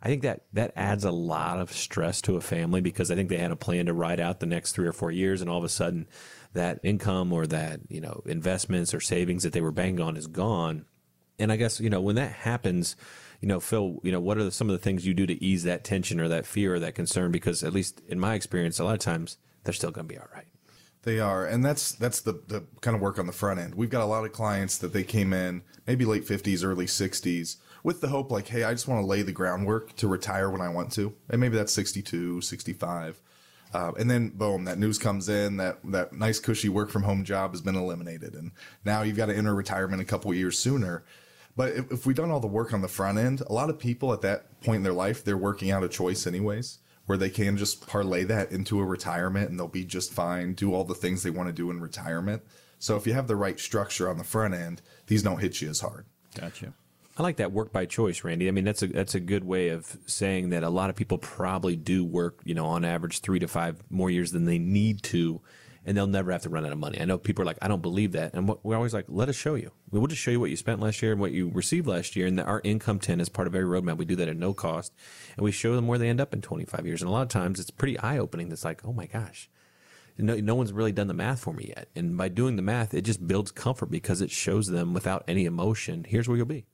I 0.02 0.08
think 0.08 0.22
that 0.22 0.46
that 0.54 0.72
adds 0.78 1.04
a 1.04 1.12
lot 1.12 1.60
of 1.60 1.74
stress 1.74 2.22
to 2.22 2.38
a 2.38 2.42
family 2.42 2.80
because 2.80 3.12
I 3.12 3.16
think 3.16 3.28
they 3.28 3.36
had 3.36 3.52
a 3.52 3.58
plan 3.58 3.88
to 3.88 3.94
ride 3.94 4.22
out 4.22 4.40
the 4.40 4.46
next 4.46 4.72
three 4.72 4.88
or 4.88 4.94
four 4.94 5.12
years, 5.12 5.42
and 5.42 5.50
all 5.50 5.58
of 5.58 5.66
a 5.66 5.70
sudden, 5.70 6.08
that 6.54 6.80
income 6.82 7.34
or 7.34 7.46
that 7.48 7.82
you 7.90 8.00
know 8.00 8.22
investments 8.26 8.94
or 8.94 9.02
savings 9.02 9.44
that 9.44 9.52
they 9.52 9.60
were 9.60 9.74
banking 9.74 10.00
on 10.00 10.16
is 10.16 10.28
gone. 10.28 10.86
And 11.40 11.52
I 11.52 11.58
guess 11.58 11.82
you 11.82 11.90
know 11.90 12.00
when 12.00 12.16
that 12.16 12.32
happens, 12.32 12.96
you 13.44 13.50
know, 13.50 13.60
Phil, 13.60 14.00
you 14.04 14.12
know, 14.14 14.22
what 14.22 14.38
are 14.38 14.50
some 14.52 14.70
of 14.70 14.72
the 14.74 14.80
things 14.80 15.06
you 15.06 15.14
do 15.14 15.26
to 15.26 15.44
ease 15.44 15.64
that 15.64 15.84
tension 15.84 16.22
or 16.22 16.30
that 16.30 16.46
fear 16.46 16.76
or 16.76 16.80
that 16.80 16.96
concern? 16.96 17.30
Because 17.30 17.62
at 17.62 17.74
least 17.74 18.02
in 18.08 18.18
my 18.18 18.36
experience, 18.36 18.80
a 18.80 18.86
lot 18.86 18.94
of 18.94 19.02
times 19.02 19.36
they're 19.66 19.74
still 19.74 19.92
going 19.92 20.08
to 20.08 20.14
be 20.14 20.18
all 20.18 20.30
right. 20.34 20.46
They 21.02 21.20
are, 21.20 21.46
and 21.46 21.66
that's 21.66 21.92
that's 21.92 22.22
the 22.22 22.42
the 22.48 22.64
kind 22.80 22.96
of 22.96 23.02
work 23.02 23.20
on 23.20 23.28
the 23.28 23.34
front 23.34 23.60
end. 23.60 23.76
We've 23.76 23.90
got 23.90 24.02
a 24.02 24.06
lot 24.06 24.24
of 24.24 24.32
clients 24.32 24.78
that 24.78 24.94
they 24.94 25.04
came 25.04 25.34
in 25.34 25.62
maybe 25.86 26.06
late 26.06 26.26
fifties, 26.26 26.64
early 26.64 26.88
sixties, 26.88 27.58
with 27.84 28.00
the 28.00 28.08
hope 28.08 28.32
like, 28.32 28.48
hey, 28.48 28.64
I 28.64 28.72
just 28.72 28.88
want 28.88 29.02
to 29.02 29.06
lay 29.06 29.24
the 29.24 29.34
groundwork 29.34 29.94
to 29.98 30.08
retire 30.08 30.50
when 30.50 30.62
I 30.62 30.70
want 30.70 30.94
to, 30.94 31.14
and 31.30 31.42
maybe 31.42 31.58
that's 31.58 31.74
62, 31.74 32.40
65. 32.40 33.22
Uh, 33.74 33.92
and 34.00 34.10
then 34.10 34.30
boom, 34.30 34.64
that 34.64 34.80
news 34.80 34.98
comes 34.98 35.28
in 35.28 35.58
that 35.58 35.80
that 35.84 36.14
nice 36.14 36.40
cushy 36.40 36.70
work 36.70 36.90
from 36.90 37.04
home 37.04 37.26
job 37.26 37.52
has 37.52 37.60
been 37.60 37.76
eliminated, 37.76 38.36
and 38.36 38.52
now 38.86 39.02
you've 39.02 39.18
got 39.18 39.26
to 39.26 39.36
enter 39.36 39.54
retirement 39.54 40.02
a 40.02 40.06
couple 40.06 40.34
years 40.34 40.58
sooner. 40.58 41.04
But 41.56 41.74
if, 41.74 41.92
if 41.92 42.06
we've 42.06 42.16
done 42.16 42.32
all 42.32 42.40
the 42.40 42.48
work 42.48 42.74
on 42.74 42.82
the 42.82 42.88
front 42.88 43.18
end, 43.18 43.42
a 43.42 43.54
lot 43.54 43.70
of 43.70 43.78
people 43.78 44.14
at 44.14 44.22
that 44.22 44.62
point 44.62 44.78
in 44.78 44.84
their 44.84 44.94
life, 44.94 45.24
they're 45.24 45.38
working 45.38 45.72
out 45.72 45.84
a 45.84 45.90
choice 45.90 46.26
anyways, 46.26 46.80
where 47.06 47.18
they 47.18 47.30
can 47.30 47.58
just 47.58 47.86
parlay 47.86 48.24
that 48.24 48.52
into 48.52 48.80
a 48.80 48.86
retirement 48.86 49.50
and 49.50 49.60
they'll 49.60 49.68
be 49.68 49.86
just 49.86 50.12
fine, 50.12 50.54
do 50.54 50.74
all 50.74 50.84
the 50.84 50.96
things 50.96 51.22
they 51.22 51.30
want 51.30 51.48
to 51.48 51.54
do 51.54 51.70
in 51.70 51.80
retirement. 51.80 52.42
So 52.80 52.98
if 52.98 53.08
you 53.08 53.14
have 53.14 53.28
the 53.28 53.36
right 53.36 53.60
structure 53.60 54.10
on 54.10 54.18
the 54.18 54.24
front 54.24 54.54
end, 54.54 54.82
these 55.08 55.24
don't 55.24 55.40
hit 55.40 55.62
you 55.62 55.70
as 55.70 55.80
hard. 55.80 56.06
Gotcha. 56.36 56.74
I 57.16 57.22
like 57.22 57.38
that 57.38 57.52
work 57.52 57.72
by 57.72 57.86
choice, 57.86 58.24
Randy. 58.24 58.48
I 58.48 58.52
mean, 58.52 58.64
that's 58.64 58.82
a 58.82 58.88
that's 58.88 59.14
a 59.14 59.20
good 59.20 59.44
way 59.44 59.70
of 59.70 59.98
saying 60.08 60.50
that 60.50 60.64
a 60.64 60.70
lot 60.70 60.90
of 60.90 60.96
people 60.96 61.20
probably 61.20 61.76
do 61.76 62.04
work, 62.04 62.40
you 62.44 62.56
know, 62.56 62.66
on 62.66 62.84
average 62.84 63.20
three 63.20 63.38
to 63.40 63.48
five 63.48 63.84
more 63.92 64.10
years 64.10 64.32
than 64.32 64.46
they 64.46 64.58
need 64.58 65.04
to, 65.04 65.40
and 65.86 65.98
they'll 65.98 66.08
never 66.08 66.32
have 66.32 66.44
to 66.44 66.50
run 66.50 66.66
out 66.66 66.72
of 66.72 66.78
money. 66.78 67.00
I 67.02 67.06
know 67.06 67.18
people 67.18 67.42
are 67.44 67.46
like, 67.46 67.58
I 67.62 67.68
don't 67.68 67.82
believe 67.82 68.14
that, 68.14 68.34
and 68.34 68.48
we're 68.64 68.76
always 68.76 68.94
like, 68.94 69.06
let 69.10 69.30
us 69.30 69.36
show 69.36 69.56
you. 69.56 69.72
We'll 69.92 70.08
just 70.08 70.22
show 70.22 70.32
you 70.32 70.40
what 70.40 70.50
you 70.50 70.56
spent 70.58 70.80
last 70.80 71.02
year 71.02 71.12
and 71.12 71.20
what 71.22 71.32
you 71.32 71.50
received 71.54 71.88
last 71.88 72.16
year, 72.16 72.28
and 72.28 72.40
our 72.40 72.62
income 72.64 73.00
tent 73.00 73.22
is 73.22 73.30
part 73.30 73.48
of 73.48 73.56
every 73.56 73.68
roadmap. 73.68 73.98
We 73.98 74.06
do 74.06 74.16
that 74.18 74.28
at 74.30 74.38
no 74.38 74.54
cost, 74.54 74.94
and 75.38 75.44
we 75.44 75.52
show 75.52 75.76
them 75.76 75.88
where 75.88 75.98
they 76.00 76.10
end 76.10 76.22
up 76.22 76.34
in 76.34 76.42
twenty 76.42 76.66
five 76.66 76.86
years. 76.86 77.02
And 77.02 77.10
a 77.10 77.12
lot 77.12 77.22
of 77.24 77.30
times, 77.30 77.60
it's 77.60 77.70
pretty 77.72 77.98
eye 78.00 78.18
opening. 78.18 78.52
It's 78.52 78.64
like, 78.66 78.86
oh 78.86 78.94
my 78.94 79.06
gosh, 79.08 79.50
no, 80.18 80.36
no 80.36 80.56
one's 80.56 80.72
really 80.74 80.92
done 80.92 81.08
the 81.08 81.14
math 81.14 81.40
for 81.42 81.54
me 81.54 81.74
yet. 81.76 81.90
And 81.96 82.18
by 82.18 82.28
doing 82.30 82.56
the 82.56 82.62
math, 82.62 82.94
it 82.94 83.02
just 83.02 83.26
builds 83.26 83.52
comfort 83.52 83.88
because 83.92 84.22
it 84.22 84.32
shows 84.32 84.68
them 84.68 84.94
without 84.94 85.24
any 85.28 85.46
emotion, 85.46 86.06
here's 86.08 86.28
where 86.28 86.38
you'll 86.38 86.46
be. 86.46 86.66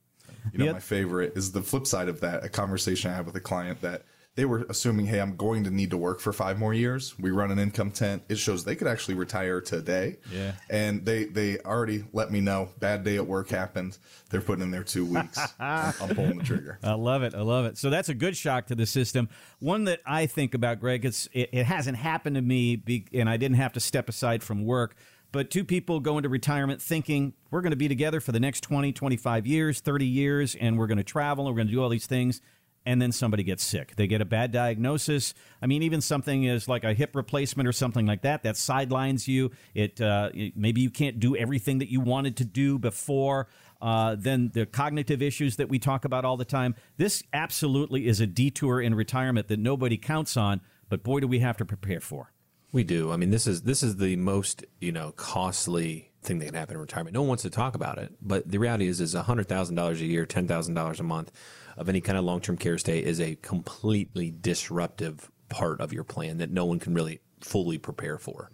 You 0.52 0.58
know, 0.58 0.64
Yep. 0.66 0.74
my 0.74 0.80
favorite 0.80 1.32
is 1.36 1.52
the 1.52 1.62
flip 1.62 1.86
side 1.86 2.08
of 2.08 2.20
that. 2.20 2.44
A 2.44 2.48
conversation 2.48 3.10
I 3.10 3.16
had 3.16 3.26
with 3.26 3.36
a 3.36 3.40
client 3.40 3.80
that 3.82 4.04
they 4.36 4.44
were 4.44 4.64
assuming, 4.68 5.06
hey, 5.06 5.20
I'm 5.20 5.36
going 5.36 5.64
to 5.64 5.70
need 5.70 5.90
to 5.90 5.96
work 5.96 6.20
for 6.20 6.32
five 6.32 6.58
more 6.58 6.72
years. 6.72 7.18
We 7.18 7.30
run 7.30 7.50
an 7.50 7.58
income 7.58 7.90
tent. 7.90 8.22
It 8.28 8.36
shows 8.36 8.64
they 8.64 8.76
could 8.76 8.86
actually 8.86 9.14
retire 9.14 9.60
today. 9.60 10.18
Yeah. 10.32 10.52
And 10.70 11.04
they 11.04 11.24
they 11.24 11.58
already 11.58 12.04
let 12.12 12.30
me 12.30 12.40
know. 12.40 12.70
Bad 12.78 13.02
day 13.02 13.16
at 13.16 13.26
work 13.26 13.48
happened. 13.48 13.98
They're 14.30 14.40
putting 14.40 14.62
in 14.62 14.70
their 14.70 14.84
two 14.84 15.04
weeks. 15.04 15.38
I'm, 15.58 15.92
I'm 16.00 16.14
pulling 16.14 16.38
the 16.38 16.44
trigger. 16.44 16.78
I 16.82 16.94
love 16.94 17.22
it. 17.24 17.34
I 17.34 17.40
love 17.40 17.64
it. 17.64 17.76
So 17.76 17.90
that's 17.90 18.08
a 18.08 18.14
good 18.14 18.36
shock 18.36 18.68
to 18.68 18.76
the 18.76 18.86
system. 18.86 19.28
One 19.58 19.84
that 19.84 20.00
I 20.06 20.26
think 20.26 20.54
about, 20.54 20.78
Greg, 20.78 21.04
it's 21.04 21.28
it, 21.32 21.50
it 21.52 21.64
hasn't 21.66 21.98
happened 21.98 22.36
to 22.36 22.42
me, 22.42 22.76
be, 22.76 23.06
and 23.12 23.28
I 23.28 23.36
didn't 23.36 23.56
have 23.56 23.72
to 23.72 23.80
step 23.80 24.08
aside 24.08 24.44
from 24.44 24.64
work. 24.64 24.94
But 25.32 25.50
two 25.50 25.64
people 25.64 26.00
go 26.00 26.18
into 26.18 26.28
retirement 26.28 26.82
thinking 26.82 27.34
we're 27.50 27.60
going 27.60 27.70
to 27.70 27.76
be 27.76 27.88
together 27.88 28.20
for 28.20 28.32
the 28.32 28.40
next 28.40 28.62
20, 28.62 28.92
25 28.92 29.46
years, 29.46 29.80
30 29.80 30.06
years, 30.06 30.54
and 30.56 30.78
we're 30.78 30.88
going 30.88 30.98
to 30.98 31.04
travel 31.04 31.46
and 31.46 31.54
we're 31.54 31.58
going 31.58 31.68
to 31.68 31.72
do 31.72 31.82
all 31.82 31.88
these 31.88 32.06
things. 32.06 32.40
And 32.86 33.00
then 33.00 33.12
somebody 33.12 33.42
gets 33.42 33.62
sick. 33.62 33.94
They 33.96 34.06
get 34.06 34.22
a 34.22 34.24
bad 34.24 34.52
diagnosis. 34.52 35.34
I 35.60 35.66
mean, 35.66 35.82
even 35.82 36.00
something 36.00 36.44
is 36.44 36.66
like 36.66 36.82
a 36.82 36.94
hip 36.94 37.14
replacement 37.14 37.68
or 37.68 37.72
something 37.72 38.06
like 38.06 38.22
that 38.22 38.42
that 38.44 38.56
sidelines 38.56 39.28
you. 39.28 39.50
It, 39.74 40.00
uh, 40.00 40.30
maybe 40.56 40.80
you 40.80 40.90
can't 40.90 41.20
do 41.20 41.36
everything 41.36 41.78
that 41.80 41.90
you 41.90 42.00
wanted 42.00 42.38
to 42.38 42.44
do 42.44 42.78
before. 42.78 43.48
Uh, 43.82 44.16
then 44.18 44.50
the 44.52 44.66
cognitive 44.66 45.22
issues 45.22 45.56
that 45.56 45.68
we 45.68 45.78
talk 45.78 46.04
about 46.04 46.24
all 46.24 46.36
the 46.36 46.44
time. 46.44 46.74
This 46.96 47.22
absolutely 47.32 48.06
is 48.06 48.20
a 48.20 48.26
detour 48.26 48.80
in 48.80 48.94
retirement 48.94 49.48
that 49.48 49.58
nobody 49.58 49.96
counts 49.96 50.36
on, 50.36 50.60
but 50.88 51.02
boy, 51.02 51.20
do 51.20 51.28
we 51.28 51.40
have 51.40 51.56
to 51.58 51.64
prepare 51.64 52.00
for. 52.00 52.32
We 52.72 52.84
do. 52.84 53.10
I 53.10 53.16
mean, 53.16 53.30
this 53.30 53.46
is 53.46 53.62
this 53.62 53.82
is 53.82 53.96
the 53.96 54.16
most 54.16 54.64
you 54.80 54.92
know 54.92 55.12
costly 55.12 56.10
thing 56.22 56.38
that 56.38 56.46
can 56.46 56.54
happen 56.54 56.74
in 56.74 56.80
retirement. 56.80 57.14
No 57.14 57.22
one 57.22 57.28
wants 57.28 57.42
to 57.42 57.50
talk 57.50 57.74
about 57.74 57.98
it, 57.98 58.12
but 58.22 58.48
the 58.48 58.58
reality 58.58 58.86
is, 58.86 59.00
is 59.00 59.14
hundred 59.14 59.48
thousand 59.48 59.74
dollars 59.74 60.00
a 60.00 60.04
year, 60.04 60.26
ten 60.26 60.46
thousand 60.46 60.74
dollars 60.74 61.00
a 61.00 61.02
month 61.02 61.32
of 61.80 61.88
any 61.88 62.02
kind 62.02 62.18
of 62.18 62.24
long 62.24 62.40
term 62.40 62.58
care 62.58 62.78
stay 62.78 63.02
is 63.02 63.20
a 63.20 63.36
completely 63.36 64.30
disruptive 64.30 65.30
part 65.48 65.80
of 65.80 65.92
your 65.92 66.04
plan 66.04 66.36
that 66.38 66.50
no 66.50 66.66
one 66.66 66.78
can 66.78 66.94
really 66.94 67.20
fully 67.40 67.78
prepare 67.78 68.18
for. 68.18 68.50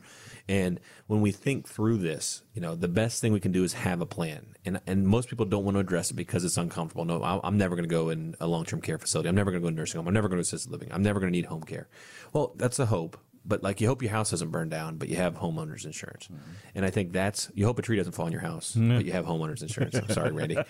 And 0.49 0.79
when 1.09 1.21
we 1.21 1.33
think 1.33 1.67
through 1.67 1.99
this, 1.99 2.45
you 2.55 2.61
know, 2.61 2.77
the 2.77 2.87
best 2.87 3.21
thing 3.21 3.33
we 3.33 3.41
can 3.41 3.51
do 3.51 3.65
is 3.65 3.73
have 3.73 4.01
a 4.01 4.07
plan. 4.07 4.55
And 4.65 4.81
and 4.87 5.07
most 5.07 5.29
people 5.29 5.45
don't 5.45 5.65
want 5.65 5.75
to 5.75 5.81
address 5.81 6.13
it 6.13 6.15
because 6.15 6.45
it's 6.45 6.57
uncomfortable. 6.57 7.05
No, 7.05 7.21
I'm 7.43 7.59
never 7.59 7.75
going 7.75 7.89
to 7.89 7.93
go 7.93 8.11
in 8.11 8.37
a 8.41 8.47
long 8.47 8.65
term 8.65 8.81
care 8.81 8.97
facility. 8.97 9.29
I'm 9.29 9.35
never 9.35 9.51
going 9.51 9.61
to 9.61 9.67
go 9.67 9.71
to 9.71 9.77
nursing 9.77 9.99
home. 9.99 10.07
I'm 10.07 10.15
never 10.15 10.29
going 10.29 10.39
to 10.39 10.43
assisted 10.43 10.71
living. 10.71 10.93
I'm 10.93 11.03
never 11.03 11.19
going 11.19 11.33
to 11.33 11.37
need 11.37 11.47
home 11.47 11.65
care. 11.65 11.89
Well, 12.33 12.53
that's 12.57 12.79
a 12.79 12.87
hope. 12.87 13.19
But 13.47 13.63
like 13.63 13.81
you 13.81 13.87
hope 13.87 14.03
your 14.03 14.11
house 14.11 14.31
doesn't 14.31 14.51
burn 14.51 14.69
down, 14.69 14.97
but 14.97 15.09
you 15.09 15.17
have 15.17 15.35
homeowners 15.35 15.85
insurance. 15.85 16.25
Mm-hmm. 16.27 16.51
And 16.75 16.85
I 16.85 16.91
think 16.91 17.13
that's 17.13 17.51
you 17.55 17.65
hope 17.65 17.79
a 17.79 17.83
tree 17.83 17.97
doesn't 17.97 18.13
fall 18.13 18.27
on 18.27 18.33
your 18.33 18.41
house, 18.41 18.73
but 18.75 19.05
you 19.05 19.13
have 19.13 19.25
homeowners 19.25 19.63
insurance. 19.63 19.95
I'm 19.95 20.09
sorry, 20.09 20.33
Randy. 20.33 20.57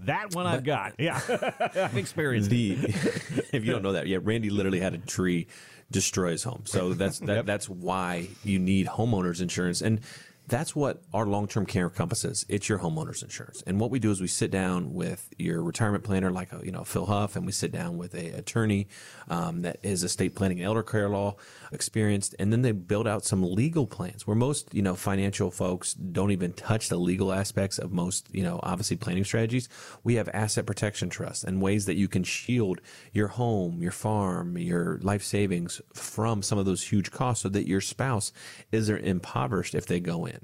That 0.00 0.34
one 0.34 0.46
I've 0.46 0.64
got. 0.64 0.94
Yeah, 0.98 1.20
I've 1.74 1.96
experienced 1.96 2.50
the 2.50 2.76
if 3.52 3.64
you 3.64 3.72
don't 3.72 3.82
know 3.82 3.92
that, 3.92 4.06
yeah, 4.06 4.18
Randy 4.22 4.50
literally 4.50 4.80
had 4.80 4.94
a 4.94 4.98
tree 4.98 5.46
destroy 5.90 6.30
his 6.32 6.42
home. 6.42 6.62
So 6.64 6.94
that's 6.94 7.18
that, 7.20 7.46
that's 7.46 7.68
why 7.68 8.28
you 8.44 8.58
need 8.58 8.86
homeowners 8.86 9.40
insurance, 9.40 9.80
and 9.82 10.00
that's 10.48 10.76
what 10.76 11.02
our 11.12 11.26
long 11.26 11.48
term 11.48 11.66
care 11.66 11.84
encompasses. 11.84 12.46
It's 12.48 12.68
your 12.68 12.78
homeowners 12.78 13.22
insurance, 13.22 13.62
and 13.66 13.80
what 13.80 13.90
we 13.90 13.98
do 13.98 14.10
is 14.10 14.20
we 14.20 14.28
sit 14.28 14.50
down 14.50 14.94
with 14.94 15.28
your 15.38 15.62
retirement 15.62 16.04
planner, 16.04 16.30
like 16.30 16.52
a, 16.52 16.60
you 16.64 16.70
know 16.70 16.84
Phil 16.84 17.06
Huff, 17.06 17.34
and 17.34 17.44
we 17.44 17.52
sit 17.52 17.72
down 17.72 17.96
with 17.96 18.14
a 18.14 18.30
attorney 18.30 18.86
um, 19.28 19.62
that 19.62 19.78
is 19.82 20.04
estate 20.04 20.36
planning 20.36 20.58
and 20.58 20.66
elder 20.66 20.84
care 20.84 21.08
law 21.08 21.36
experienced, 21.72 22.34
and 22.38 22.52
then 22.52 22.62
they 22.62 22.72
build 22.72 23.08
out 23.08 23.24
some 23.24 23.42
legal 23.42 23.86
plans 23.86 24.26
where 24.26 24.36
most 24.36 24.72
you 24.72 24.82
know 24.82 24.94
financial 24.94 25.50
folks 25.50 25.94
don't 25.94 26.30
even 26.30 26.52
touch 26.52 26.88
the 26.88 26.96
legal 26.96 27.32
aspects 27.32 27.78
of 27.78 27.92
most 27.92 28.28
you 28.32 28.44
know 28.44 28.60
obviously 28.62 28.96
planning 28.96 29.24
strategies. 29.24 29.68
We 30.04 30.14
have 30.14 30.28
asset 30.32 30.66
protection 30.66 31.10
trusts 31.10 31.42
and 31.42 31.60
ways 31.60 31.86
that 31.86 31.96
you 31.96 32.06
can 32.06 32.22
shield 32.22 32.80
your 33.12 33.28
home, 33.28 33.82
your 33.82 33.92
farm, 33.92 34.56
your 34.58 34.98
life 35.02 35.24
savings 35.24 35.80
from 35.92 36.42
some 36.42 36.58
of 36.58 36.66
those 36.66 36.84
huge 36.84 37.10
costs, 37.10 37.42
so 37.42 37.48
that 37.48 37.66
your 37.66 37.80
spouse 37.80 38.32
isn't 38.70 39.04
impoverished 39.04 39.74
if 39.74 39.86
they 39.86 39.98
go 39.98 40.24
in 40.24 40.35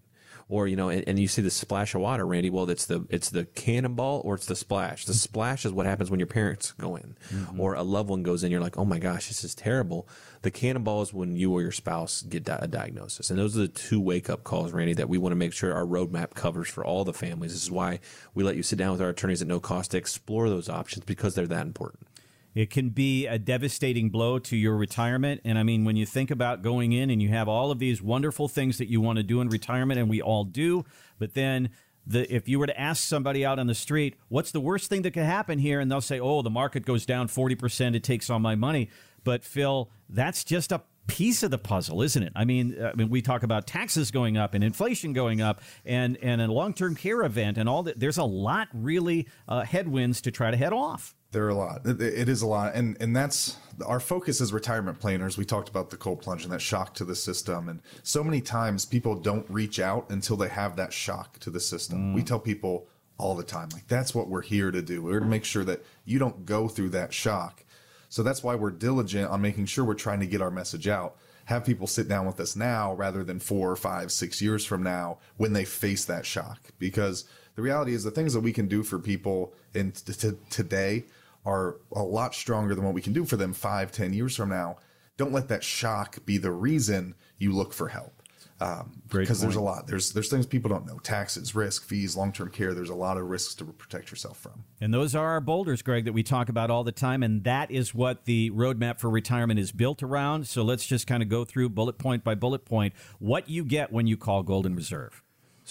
or 0.53 0.69
you 0.69 0.77
know, 0.77 0.91
and, 0.91 1.03
and 1.09 1.19
you 1.19 1.29
see 1.29 1.41
the 1.41 1.51
splash 1.51 1.95
of 1.95 2.03
water, 2.03 2.27
Randy. 2.27 2.51
Well, 2.51 2.69
it's 2.69 2.85
the 2.85 3.07
it's 3.09 3.31
the 3.31 3.47
cannonball 3.47 4.21
or 4.23 4.35
it's 4.35 4.45
the 4.45 4.55
splash. 4.55 5.07
The 5.07 5.15
splash 5.15 5.65
is 5.65 5.73
what 5.73 5.87
happens 5.87 6.11
when 6.11 6.21
your 6.21 6.27
parents 6.27 6.73
go 6.73 6.95
in, 6.95 7.17
mm-hmm. 7.33 7.59
or 7.59 7.73
a 7.73 7.83
loved 7.83 8.11
one 8.11 8.23
goes 8.23 8.45
in. 8.45 8.53
You're 8.53 8.61
like, 8.61 8.77
oh 8.77 8.85
my 8.85 8.99
gosh, 8.99 9.29
this 9.29 9.45
is 9.45 9.55
terrible. 9.55 10.07
The 10.43 10.51
cannonball 10.51 11.01
is 11.01 11.15
when 11.15 11.37
you 11.37 11.51
or 11.55 11.63
your 11.63 11.73
spouse 11.73 12.21
get 12.21 12.45
di- 12.45 12.59
a 12.61 12.69
diagnosis, 12.69 13.31
and 13.31 13.39
those 13.39 13.57
are 13.57 13.61
the 13.61 13.69
two 13.69 13.99
wake 13.99 14.29
up 14.29 14.45
calls, 14.45 14.73
Randy, 14.73 14.93
that 14.93 15.09
we 15.09 15.17
want 15.17 15.33
to 15.33 15.37
make 15.37 15.55
sure 15.55 15.73
our 15.73 15.87
roadmap 15.87 16.35
covers 16.35 16.69
for 16.69 16.85
all 16.85 17.07
the 17.07 17.15
families. 17.15 17.55
This 17.55 17.63
is 17.63 17.71
why 17.71 18.01
we 18.35 18.45
let 18.45 18.57
you 18.57 18.63
sit 18.63 18.79
down 18.79 18.93
with 18.93 19.01
our 19.01 19.09
attorneys 19.09 19.41
at 19.41 19.49
no 19.49 19.59
cost 19.59 19.93
to 19.93 19.97
explore 19.97 20.51
those 20.51 20.69
options 20.69 21.07
because 21.07 21.35
they're 21.35 21.47
that 21.47 21.67
important. 21.67 22.07
It 22.55 22.71
can 22.71 22.91
be 22.91 23.27
a 23.27 23.39
devastating 23.39 24.11
blow 24.11 24.39
to 24.41 24.57
your 24.57 24.77
retirement. 24.77 25.41
And 25.45 25.59
I 25.59 25.63
mean, 25.63 25.85
when 25.85 25.97
you 25.97 26.05
think 26.05 26.31
about 26.31 26.63
going 26.63 26.93
in 26.93 27.11
and 27.11 27.23
you 27.23 27.29
have 27.31 27.49
all 27.49 27.71
of 27.71 27.79
these 27.79 28.03
wonderful 28.03 28.49
things 28.49 28.79
that 28.79 28.89
you 28.89 29.01
want 29.01 29.17
to 29.17 29.23
do 29.23 29.41
in 29.41 29.49
retirement, 29.49 29.99
and 29.99 30.11
we 30.11 30.21
all 30.21 30.45
do, 30.45 30.85
but 31.19 31.35
then 31.35 31.71
the, 32.07 32.33
if 32.35 32.49
you 32.49 32.59
were 32.59 32.67
to 32.67 32.79
ask 32.79 33.03
somebody 33.03 33.45
out 33.45 33.59
on 33.59 33.67
the 33.67 33.75
street, 33.75 34.17
what's 34.29 34.51
the 34.51 34.61
worst 34.61 34.91
thing 34.91 35.03
that 35.03 35.13
could 35.13 35.25
happen 35.25 35.59
here? 35.59 35.81
And 35.81 35.91
they'll 35.91 36.01
say, 36.01 36.21
oh, 36.21 36.43
the 36.43 36.51
market 36.51 36.85
goes 36.85 37.07
down 37.07 37.29
40%, 37.29 37.95
it 37.95 38.03
takes 38.03 38.29
all 38.29 38.39
my 38.39 38.55
money. 38.55 38.91
But 39.25 39.45
Phil, 39.45 39.91
that's 40.09 40.45
just 40.45 40.73
a 40.73 40.83
piece 41.07 41.43
of 41.43 41.51
the 41.51 41.59
puzzle, 41.59 42.03
isn't 42.03 42.23
it? 42.23 42.33
I 42.35 42.45
mean, 42.45 42.77
I 42.83 42.95
mean, 42.95 43.09
we 43.09 43.23
talk 43.23 43.43
about 43.43 43.67
taxes 43.67 44.11
going 44.11 44.37
up 44.37 44.55
and 44.55 44.63
inflation 44.63 45.13
going 45.13 45.41
up, 45.41 45.61
and 45.85 46.17
and 46.23 46.41
a 46.41 46.51
long 46.51 46.75
term 46.75 46.95
care 46.95 47.23
event 47.23 47.59
and 47.59 47.69
all 47.69 47.83
that. 47.85 47.99
There's 47.99 48.19
a 48.19 48.25
lot 48.25 48.69
really 48.73 49.29
uh, 49.49 49.63
headwinds 49.63 50.21
to 50.23 50.31
try 50.31 50.51
to 50.51 50.57
head 50.57 50.73
off. 50.73 51.15
There 51.33 51.47
are 51.47 51.49
a 51.49 51.55
lot. 51.55 51.81
It, 51.87 52.29
is 52.29 52.43
a 52.43 52.47
lot, 52.47 52.75
and 52.75 52.97
and 53.01 53.17
that's 53.17 53.57
our 53.87 54.01
focus 54.01 54.43
as 54.43 54.53
retirement 54.53 55.01
planners. 55.01 55.39
We 55.39 55.47
talked 55.47 55.71
about 55.71 55.89
the 55.89 55.97
cold 55.97 56.21
plunge 56.21 56.45
and 56.45 56.53
that 56.53 56.61
shock 56.61 56.95
to 56.95 57.07
the 57.07 57.17
system, 57.17 57.71
and 57.71 57.81
so 58.03 58.23
many 58.23 58.43
times 58.43 58.85
people 58.85 59.15
don't 59.15 59.49
reach 59.49 59.81
out 59.81 60.11
until 60.11 60.37
they 60.37 60.49
have 60.49 60.77
that 60.77 60.93
shock 60.93 61.39
to 61.41 61.51
the 61.51 61.59
system. 61.59 62.13
We 62.13 62.23
mm. 62.23 62.27
tell 62.27 62.39
people 62.39 62.87
all 63.17 63.35
the 63.35 63.45
time, 63.45 63.71
like 63.73 63.89
that's 63.89 64.15
what 64.15 64.29
we're 64.29 64.43
here 64.43 64.71
to 64.71 64.83
do. 64.83 65.01
We're 65.03 65.21
to 65.21 65.27
make 65.27 65.47
sure 65.47 65.65
that 65.65 65.83
you 66.05 66.19
don't 66.19 66.45
go 66.45 66.69
through 66.69 66.91
that 66.91 67.15
shock. 67.15 67.65
So 68.11 68.23
that's 68.23 68.43
why 68.43 68.55
we're 68.55 68.71
diligent 68.71 69.31
on 69.31 69.41
making 69.41 69.67
sure 69.67 69.87
we're 69.87 69.95
trying 69.95 70.21
to 70.21 70.27
get 70.27 70.43
our 70.43 70.51
message 70.51 70.87
out. 70.87 71.17
Have 71.47 71.65
people 71.65 71.87
sit 71.87 72.09
down 72.09 72.27
with 72.27 72.41
us 72.41 72.57
now 72.57 72.93
rather 72.93 73.25
than 73.25 73.39
four 73.39 73.71
or 73.71 73.77
five, 73.77 74.13
six 74.13 74.43
years 74.43 74.67
from 74.67 74.83
now 74.83 75.19
when 75.39 75.55
they 75.55 75.65
face 75.65 76.05
that 76.05 76.27
shock. 76.27 76.61
Because 76.79 77.25
the 77.55 77.63
reality 77.63 77.95
is 77.95 78.05
the 78.05 78.11
things 78.11 78.35
that 78.35 78.41
we 78.41 78.53
can 78.53 78.69
do 78.69 78.83
for 78.83 78.99
people 78.99 79.55
in 79.73 79.93
t- 79.93 80.13
t- 80.13 80.37
today 80.51 81.05
are 81.45 81.77
a 81.93 82.03
lot 82.03 82.35
stronger 82.35 82.75
than 82.75 82.85
what 82.85 82.95
we 82.95 83.03
can 83.03 83.13
do 83.13 83.25
for 83.25 83.37
them 83.37 83.53
five, 83.53 83.93
ten 83.93 84.13
years 84.13 84.37
from 84.37 84.49
now. 84.49 84.77
Don't 85.17 85.33
let 85.33 85.49
that 85.49 85.63
shock 85.63 86.25
be 86.25 86.39
the 86.39 86.51
reason 86.51 87.15
you 87.39 87.53
look 87.53 87.73
for 87.73 87.89
help. 87.89 88.23
Um, 88.61 89.03
because 89.09 89.41
there's 89.41 89.57
a 89.57 89.61
lot. 89.61 89.89
There's 89.89 90.13
there's 90.13 90.29
things 90.29 90.47
people 90.47 90.69
don't 90.69 90.87
know: 90.87 90.99
taxes, 90.99 91.53
risk, 91.53 91.85
fees, 91.85 92.17
long 92.17 92.31
term 92.33 92.49
care. 92.49 92.75
There's 92.75 92.91
a 92.91 92.95
lot 92.95 93.17
of 93.17 93.25
risks 93.25 93.57
to 93.57 93.65
protect 93.65 94.13
yourself 94.13 94.39
from. 94.39 94.63
And 94.81 94.95
those 94.95 95.17
are 95.17 95.27
our 95.27 95.41
boulders, 95.41 95.83
Greg, 95.83 96.05
that 96.05 96.13
we 96.13 96.23
talk 96.23 96.49
about 96.49 96.71
all 96.71 96.85
the 96.85 96.93
time. 96.93 97.25
And 97.25 97.43
that 97.43 97.73
is 97.73 97.93
what 97.93 98.25
the 98.25 98.51
roadmap 98.53 99.01
for 99.01 99.11
retirement 99.11 99.59
is 99.59 99.73
built 99.73 100.01
around. 100.01 100.47
So 100.47 100.63
let's 100.63 100.87
just 100.87 101.09
kind 101.09 101.25
of 101.25 101.29
go 101.29 101.45
through 101.45 101.71
bullet 101.71 101.99
point 101.99 102.23
by 102.23 102.37
bullet 102.37 102.65
point 102.65 102.95
what 103.19 103.49
you 103.49 103.65
get 103.65 103.91
when 103.91 104.07
you 104.07 104.17
call 104.17 104.45
Golden 104.45 104.77
Reserve. 104.77 105.22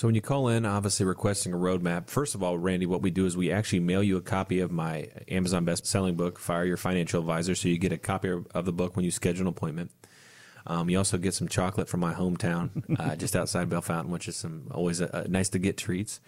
So 0.01 0.07
when 0.07 0.15
you 0.15 0.21
call 0.21 0.47
in, 0.47 0.65
obviously 0.65 1.05
requesting 1.05 1.53
a 1.53 1.57
roadmap, 1.57 2.09
first 2.09 2.33
of 2.33 2.41
all, 2.41 2.57
Randy, 2.57 2.87
what 2.87 3.03
we 3.03 3.11
do 3.11 3.27
is 3.27 3.37
we 3.37 3.51
actually 3.51 3.81
mail 3.81 4.01
you 4.01 4.17
a 4.17 4.21
copy 4.21 4.59
of 4.59 4.71
my 4.71 5.09
Amazon 5.27 5.63
best-selling 5.63 6.15
book, 6.15 6.39
Fire 6.39 6.65
Your 6.65 6.75
Financial 6.75 7.19
Advisor. 7.19 7.53
So 7.53 7.67
you 7.67 7.77
get 7.77 7.91
a 7.91 7.99
copy 7.99 8.31
of 8.31 8.65
the 8.65 8.73
book 8.73 8.95
when 8.95 9.05
you 9.05 9.11
schedule 9.11 9.41
an 9.41 9.47
appointment. 9.49 9.91
Um, 10.65 10.89
you 10.89 10.97
also 10.97 11.19
get 11.19 11.35
some 11.35 11.47
chocolate 11.47 11.87
from 11.87 11.99
my 11.99 12.15
hometown, 12.15 12.83
uh, 12.99 13.15
just 13.15 13.35
outside 13.35 13.69
Bellefontaine, 13.69 14.09
which 14.09 14.27
is 14.27 14.35
some 14.35 14.69
always 14.71 15.03
uh 15.03 15.27
nice 15.29 15.49
to 15.49 15.59
get 15.59 15.77
treats. 15.77 16.19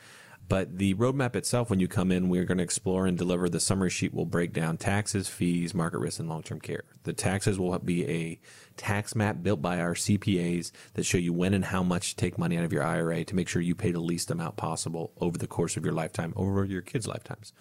But 0.49 0.77
the 0.77 0.93
roadmap 0.95 1.35
itself, 1.35 1.69
when 1.69 1.79
you 1.79 1.87
come 1.87 2.11
in, 2.11 2.29
we're 2.29 2.45
going 2.45 2.57
to 2.57 2.63
explore 2.63 3.05
and 3.07 3.17
deliver. 3.17 3.49
The 3.49 3.59
summary 3.59 3.89
sheet 3.89 4.13
will 4.13 4.25
break 4.25 4.53
down 4.53 4.77
taxes, 4.77 5.27
fees, 5.27 5.73
market 5.73 5.99
risk, 5.99 6.19
and 6.19 6.29
long 6.29 6.43
term 6.43 6.59
care. 6.59 6.83
The 7.03 7.13
taxes 7.13 7.57
will 7.57 7.77
be 7.79 8.07
a 8.07 8.39
tax 8.75 9.15
map 9.15 9.41
built 9.41 9.61
by 9.61 9.79
our 9.79 9.93
CPAs 9.93 10.71
that 10.93 11.05
show 11.05 11.17
you 11.17 11.33
when 11.33 11.53
and 11.53 11.65
how 11.65 11.81
much 11.81 12.11
to 12.11 12.15
take 12.17 12.37
money 12.37 12.57
out 12.57 12.65
of 12.65 12.73
your 12.73 12.83
IRA 12.83 13.23
to 13.23 13.35
make 13.35 13.47
sure 13.47 13.61
you 13.61 13.75
pay 13.75 13.91
the 13.91 13.99
least 13.99 14.31
amount 14.31 14.57
possible 14.57 15.13
over 15.19 15.37
the 15.37 15.47
course 15.47 15.77
of 15.77 15.85
your 15.85 15.93
lifetime, 15.93 16.33
over 16.35 16.65
your 16.65 16.81
kids' 16.81 17.07
lifetimes. 17.07 17.53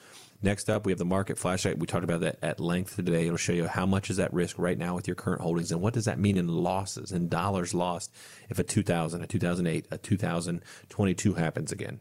Next 0.43 0.68
up, 0.68 0.85
we 0.85 0.91
have 0.91 0.99
the 0.99 1.05
market 1.05 1.39
flashlight. 1.39 1.78
We 1.78 1.87
talked 1.87 2.05
about 2.05 2.20
that 2.20 2.39
at 2.43 2.59
length 2.59 2.97
today. 2.97 3.26
It'll 3.26 3.37
show 3.37 3.53
you 3.53 3.68
how 3.68 3.87
much 3.87 4.11
is 4.11 4.18
at 4.18 4.33
risk 4.33 4.59
right 4.59 4.76
now 4.76 4.97
with 4.97 5.07
your 5.07 5.14
current 5.14 5.41
holdings 5.41 5.70
and 5.70 5.80
what 5.80 5.95
does 5.95 6.07
that 6.07 6.18
mean 6.18 6.37
in 6.37 6.49
losses, 6.49 7.12
in 7.12 7.28
dollars 7.28 7.74
lost 7.74 8.12
if 8.49 8.59
a 8.59 8.64
2000, 8.64 9.22
a 9.22 9.26
2008, 9.26 9.87
a 9.93 9.99
2022 9.99 11.35
happens 11.35 11.70
again. 11.70 12.01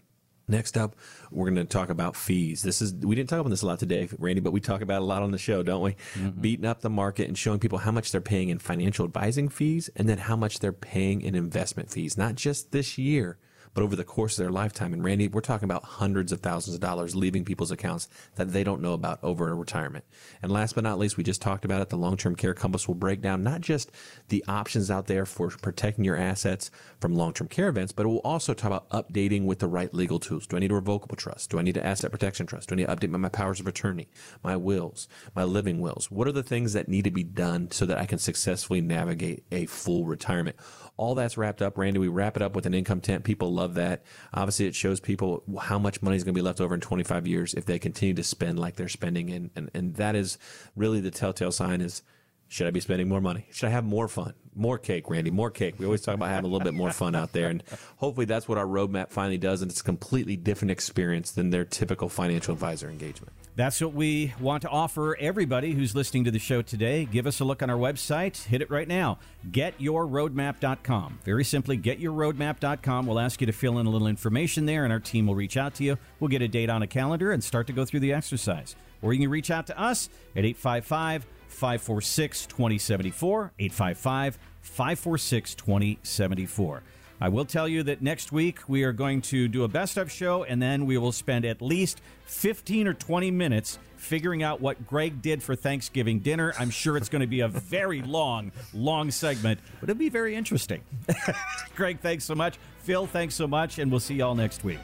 Next 0.51 0.75
up, 0.75 0.97
we're 1.31 1.49
going 1.49 1.65
to 1.65 1.71
talk 1.71 1.89
about 1.89 2.13
fees. 2.13 2.61
This 2.61 2.81
is 2.81 2.93
we 2.93 3.15
didn't 3.15 3.29
talk 3.29 3.39
about 3.39 3.51
this 3.51 3.61
a 3.61 3.67
lot 3.67 3.79
today, 3.79 4.09
Randy, 4.19 4.41
but 4.41 4.51
we 4.51 4.59
talk 4.59 4.81
about 4.81 4.97
it 4.97 5.03
a 5.03 5.05
lot 5.05 5.23
on 5.23 5.31
the 5.31 5.37
show, 5.37 5.63
don't 5.63 5.81
we? 5.81 5.91
Mm-hmm. 5.91 6.41
Beating 6.41 6.65
up 6.65 6.81
the 6.81 6.89
market 6.89 7.29
and 7.29 7.37
showing 7.37 7.57
people 7.57 7.77
how 7.77 7.91
much 7.91 8.11
they're 8.11 8.19
paying 8.19 8.49
in 8.49 8.59
financial 8.59 9.05
advising 9.05 9.47
fees 9.47 9.89
and 9.95 10.09
then 10.09 10.17
how 10.17 10.35
much 10.35 10.59
they're 10.59 10.73
paying 10.73 11.21
in 11.21 11.35
investment 11.35 11.89
fees, 11.89 12.17
not 12.17 12.35
just 12.35 12.73
this 12.73 12.97
year, 12.97 13.37
but 13.73 13.83
over 13.83 13.95
the 13.95 14.03
course 14.03 14.37
of 14.37 14.43
their 14.43 14.51
lifetime. 14.51 14.93
And 14.93 15.03
Randy, 15.03 15.27
we're 15.27 15.41
talking 15.41 15.65
about 15.65 15.83
hundreds 15.83 16.31
of 16.31 16.41
thousands 16.41 16.75
of 16.75 16.81
dollars 16.81 17.15
leaving 17.15 17.45
people's 17.45 17.71
accounts 17.71 18.07
that 18.35 18.51
they 18.51 18.63
don't 18.63 18.81
know 18.81 18.93
about 18.93 19.19
over 19.23 19.49
a 19.49 19.55
retirement. 19.55 20.05
And 20.41 20.51
last 20.51 20.75
but 20.75 20.83
not 20.83 20.99
least, 20.99 21.17
we 21.17 21.23
just 21.23 21.41
talked 21.41 21.65
about 21.65 21.81
it. 21.81 21.89
The 21.89 21.97
long 21.97 22.17
term 22.17 22.35
care 22.35 22.53
compass 22.53 22.87
will 22.87 22.95
break 22.95 23.21
down 23.21 23.43
not 23.43 23.61
just 23.61 23.91
the 24.29 24.43
options 24.47 24.91
out 24.91 25.07
there 25.07 25.25
for 25.25 25.49
protecting 25.49 26.05
your 26.05 26.17
assets 26.17 26.71
from 26.99 27.15
long 27.15 27.33
term 27.33 27.47
care 27.47 27.69
events, 27.69 27.91
but 27.91 28.05
it 28.05 28.09
will 28.09 28.19
also 28.19 28.53
talk 28.53 28.67
about 28.67 28.89
updating 28.89 29.45
with 29.45 29.59
the 29.59 29.67
right 29.67 29.93
legal 29.93 30.19
tools. 30.19 30.47
Do 30.47 30.57
I 30.57 30.59
need 30.59 30.71
a 30.71 30.75
revocable 30.75 31.15
trust? 31.15 31.49
Do 31.49 31.59
I 31.59 31.61
need 31.61 31.77
an 31.77 31.83
asset 31.83 32.11
protection 32.11 32.45
trust? 32.45 32.69
Do 32.69 32.75
I 32.75 32.77
need 32.77 32.87
to 32.87 32.95
update 32.95 33.09
my 33.09 33.29
powers 33.29 33.59
of 33.59 33.67
attorney, 33.67 34.09
my 34.43 34.55
wills, 34.55 35.07
my 35.35 35.43
living 35.43 35.79
wills? 35.79 36.11
What 36.11 36.27
are 36.27 36.31
the 36.31 36.43
things 36.43 36.73
that 36.73 36.87
need 36.87 37.03
to 37.05 37.11
be 37.11 37.23
done 37.23 37.71
so 37.71 37.85
that 37.85 37.97
I 37.97 38.05
can 38.05 38.19
successfully 38.19 38.81
navigate 38.81 39.43
a 39.51 39.65
full 39.65 40.05
retirement? 40.05 40.55
All 41.01 41.15
that's 41.15 41.35
wrapped 41.35 41.63
up, 41.63 41.79
Randy. 41.79 41.97
We 41.97 42.09
wrap 42.09 42.35
it 42.35 42.43
up 42.43 42.55
with 42.55 42.67
an 42.67 42.75
income 42.75 43.01
tent. 43.01 43.23
People 43.23 43.51
love 43.51 43.73
that. 43.73 44.03
Obviously, 44.35 44.67
it 44.67 44.75
shows 44.75 44.99
people 44.99 45.41
how 45.59 45.79
much 45.79 46.03
money 46.03 46.15
is 46.15 46.23
going 46.23 46.35
to 46.35 46.37
be 46.37 46.43
left 46.43 46.61
over 46.61 46.75
in 46.75 46.79
25 46.79 47.25
years 47.25 47.55
if 47.55 47.65
they 47.65 47.79
continue 47.79 48.13
to 48.13 48.23
spend 48.23 48.59
like 48.59 48.75
they're 48.75 48.87
spending. 48.87 49.31
And, 49.31 49.49
and, 49.55 49.71
and 49.73 49.95
that 49.95 50.15
is 50.15 50.37
really 50.75 51.01
the 51.01 51.09
telltale 51.09 51.51
sign 51.51 51.81
is 51.81 52.03
should 52.51 52.67
I 52.67 52.71
be 52.71 52.81
spending 52.81 53.07
more 53.07 53.21
money? 53.21 53.47
Should 53.53 53.67
I 53.67 53.69
have 53.69 53.85
more 53.85 54.09
fun? 54.09 54.33
More 54.53 54.77
cake, 54.77 55.09
Randy, 55.09 55.31
more 55.31 55.49
cake. 55.49 55.75
We 55.77 55.85
always 55.85 56.01
talk 56.01 56.15
about 56.15 56.27
having 56.27 56.43
a 56.43 56.53
little 56.53 56.65
bit 56.65 56.73
more 56.73 56.91
fun 56.91 57.15
out 57.15 57.31
there. 57.31 57.47
And 57.47 57.63
hopefully 57.95 58.25
that's 58.25 58.45
what 58.45 58.57
our 58.57 58.65
roadmap 58.65 59.09
finally 59.09 59.37
does. 59.37 59.61
And 59.61 59.71
it's 59.71 59.79
a 59.79 59.83
completely 59.85 60.35
different 60.35 60.71
experience 60.71 61.31
than 61.31 61.51
their 61.51 61.63
typical 61.63 62.09
financial 62.09 62.53
advisor 62.53 62.89
engagement. 62.89 63.31
That's 63.55 63.79
what 63.79 63.93
we 63.93 64.33
want 64.41 64.63
to 64.63 64.69
offer 64.69 65.15
everybody 65.15 65.71
who's 65.71 65.95
listening 65.95 66.25
to 66.25 66.31
the 66.31 66.39
show 66.39 66.61
today. 66.61 67.05
Give 67.05 67.25
us 67.25 67.39
a 67.39 67.45
look 67.45 67.63
on 67.63 67.69
our 67.69 67.77
website. 67.77 68.43
Hit 68.43 68.61
it 68.61 68.69
right 68.69 68.87
now. 68.87 69.19
GetYourRoadmap.com. 69.49 71.19
Very 71.23 71.45
simply, 71.45 71.77
GetYourRoadmap.com. 71.77 73.05
We'll 73.05 73.19
ask 73.19 73.39
you 73.39 73.47
to 73.47 73.53
fill 73.53 73.79
in 73.79 73.85
a 73.85 73.89
little 73.89 74.07
information 74.07 74.65
there, 74.65 74.83
and 74.83 74.91
our 74.91 74.99
team 74.99 75.25
will 75.25 75.35
reach 75.35 75.55
out 75.55 75.75
to 75.75 75.85
you. 75.85 75.97
We'll 76.19 76.27
get 76.27 76.41
a 76.41 76.49
date 76.49 76.69
on 76.69 76.81
a 76.81 76.87
calendar 76.87 77.31
and 77.31 77.41
start 77.41 77.67
to 77.67 77.73
go 77.73 77.85
through 77.85 78.01
the 78.01 78.11
exercise. 78.11 78.75
Or 79.01 79.13
you 79.13 79.21
can 79.21 79.29
reach 79.29 79.49
out 79.49 79.67
to 79.67 79.79
us 79.79 80.09
at 80.35 80.43
855 80.43 81.25
546 81.51 82.45
2074. 82.47 83.51
855 83.59 84.39
546 84.61 85.55
2074. 85.55 86.83
I 87.23 87.29
will 87.29 87.45
tell 87.45 87.67
you 87.67 87.83
that 87.83 88.01
next 88.01 88.31
week 88.31 88.67
we 88.67 88.83
are 88.83 88.91
going 88.91 89.21
to 89.23 89.47
do 89.47 89.63
a 89.63 89.67
best 89.67 89.97
of 89.97 90.11
show, 90.11 90.43
and 90.43 90.59
then 90.59 90.87
we 90.87 90.97
will 90.97 91.11
spend 91.11 91.45
at 91.45 91.61
least 91.61 92.01
15 92.25 92.87
or 92.87 92.95
20 92.95 93.29
minutes 93.29 93.77
figuring 93.95 94.41
out 94.41 94.59
what 94.59 94.87
Greg 94.87 95.21
did 95.21 95.43
for 95.43 95.55
Thanksgiving 95.55 96.19
dinner. 96.19 96.51
I'm 96.57 96.71
sure 96.71 96.97
it's 96.97 97.09
going 97.09 97.21
to 97.21 97.27
be 97.27 97.41
a 97.41 97.47
very 97.47 98.01
long, 98.01 98.51
long 98.73 99.11
segment, 99.11 99.59
but 99.79 99.91
it'll 99.91 99.99
be 99.99 100.09
very 100.09 100.33
interesting. 100.33 100.81
Greg, 101.75 101.99
thanks 101.99 102.23
so 102.23 102.33
much. 102.33 102.57
Phil, 102.79 103.05
thanks 103.05 103.35
so 103.35 103.47
much, 103.47 103.77
and 103.77 103.91
we'll 103.91 103.99
see 103.99 104.15
y'all 104.15 104.33
next 104.33 104.63
week. 104.63 104.79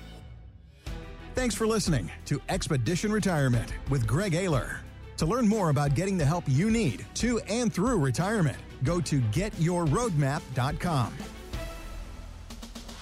Thanks 1.34 1.56
for 1.56 1.66
listening 1.66 2.12
to 2.26 2.40
Expedition 2.50 3.12
Retirement 3.12 3.74
with 3.90 4.06
Greg 4.06 4.34
Oyler. 4.34 4.78
To 5.18 5.26
learn 5.26 5.48
more 5.48 5.70
about 5.70 5.96
getting 5.96 6.18
the 6.18 6.26
help 6.26 6.44
you 6.48 6.70
need 6.70 7.06
to 7.16 7.40
and 7.48 7.74
through 7.74 7.98
retirement, 7.98 8.58
go 8.84 9.02
to 9.02 9.20
getyourroadmap.com. 9.20 11.14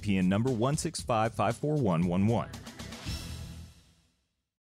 NPN 0.00 0.26
number 0.26 0.50
165541111. 0.50 2.48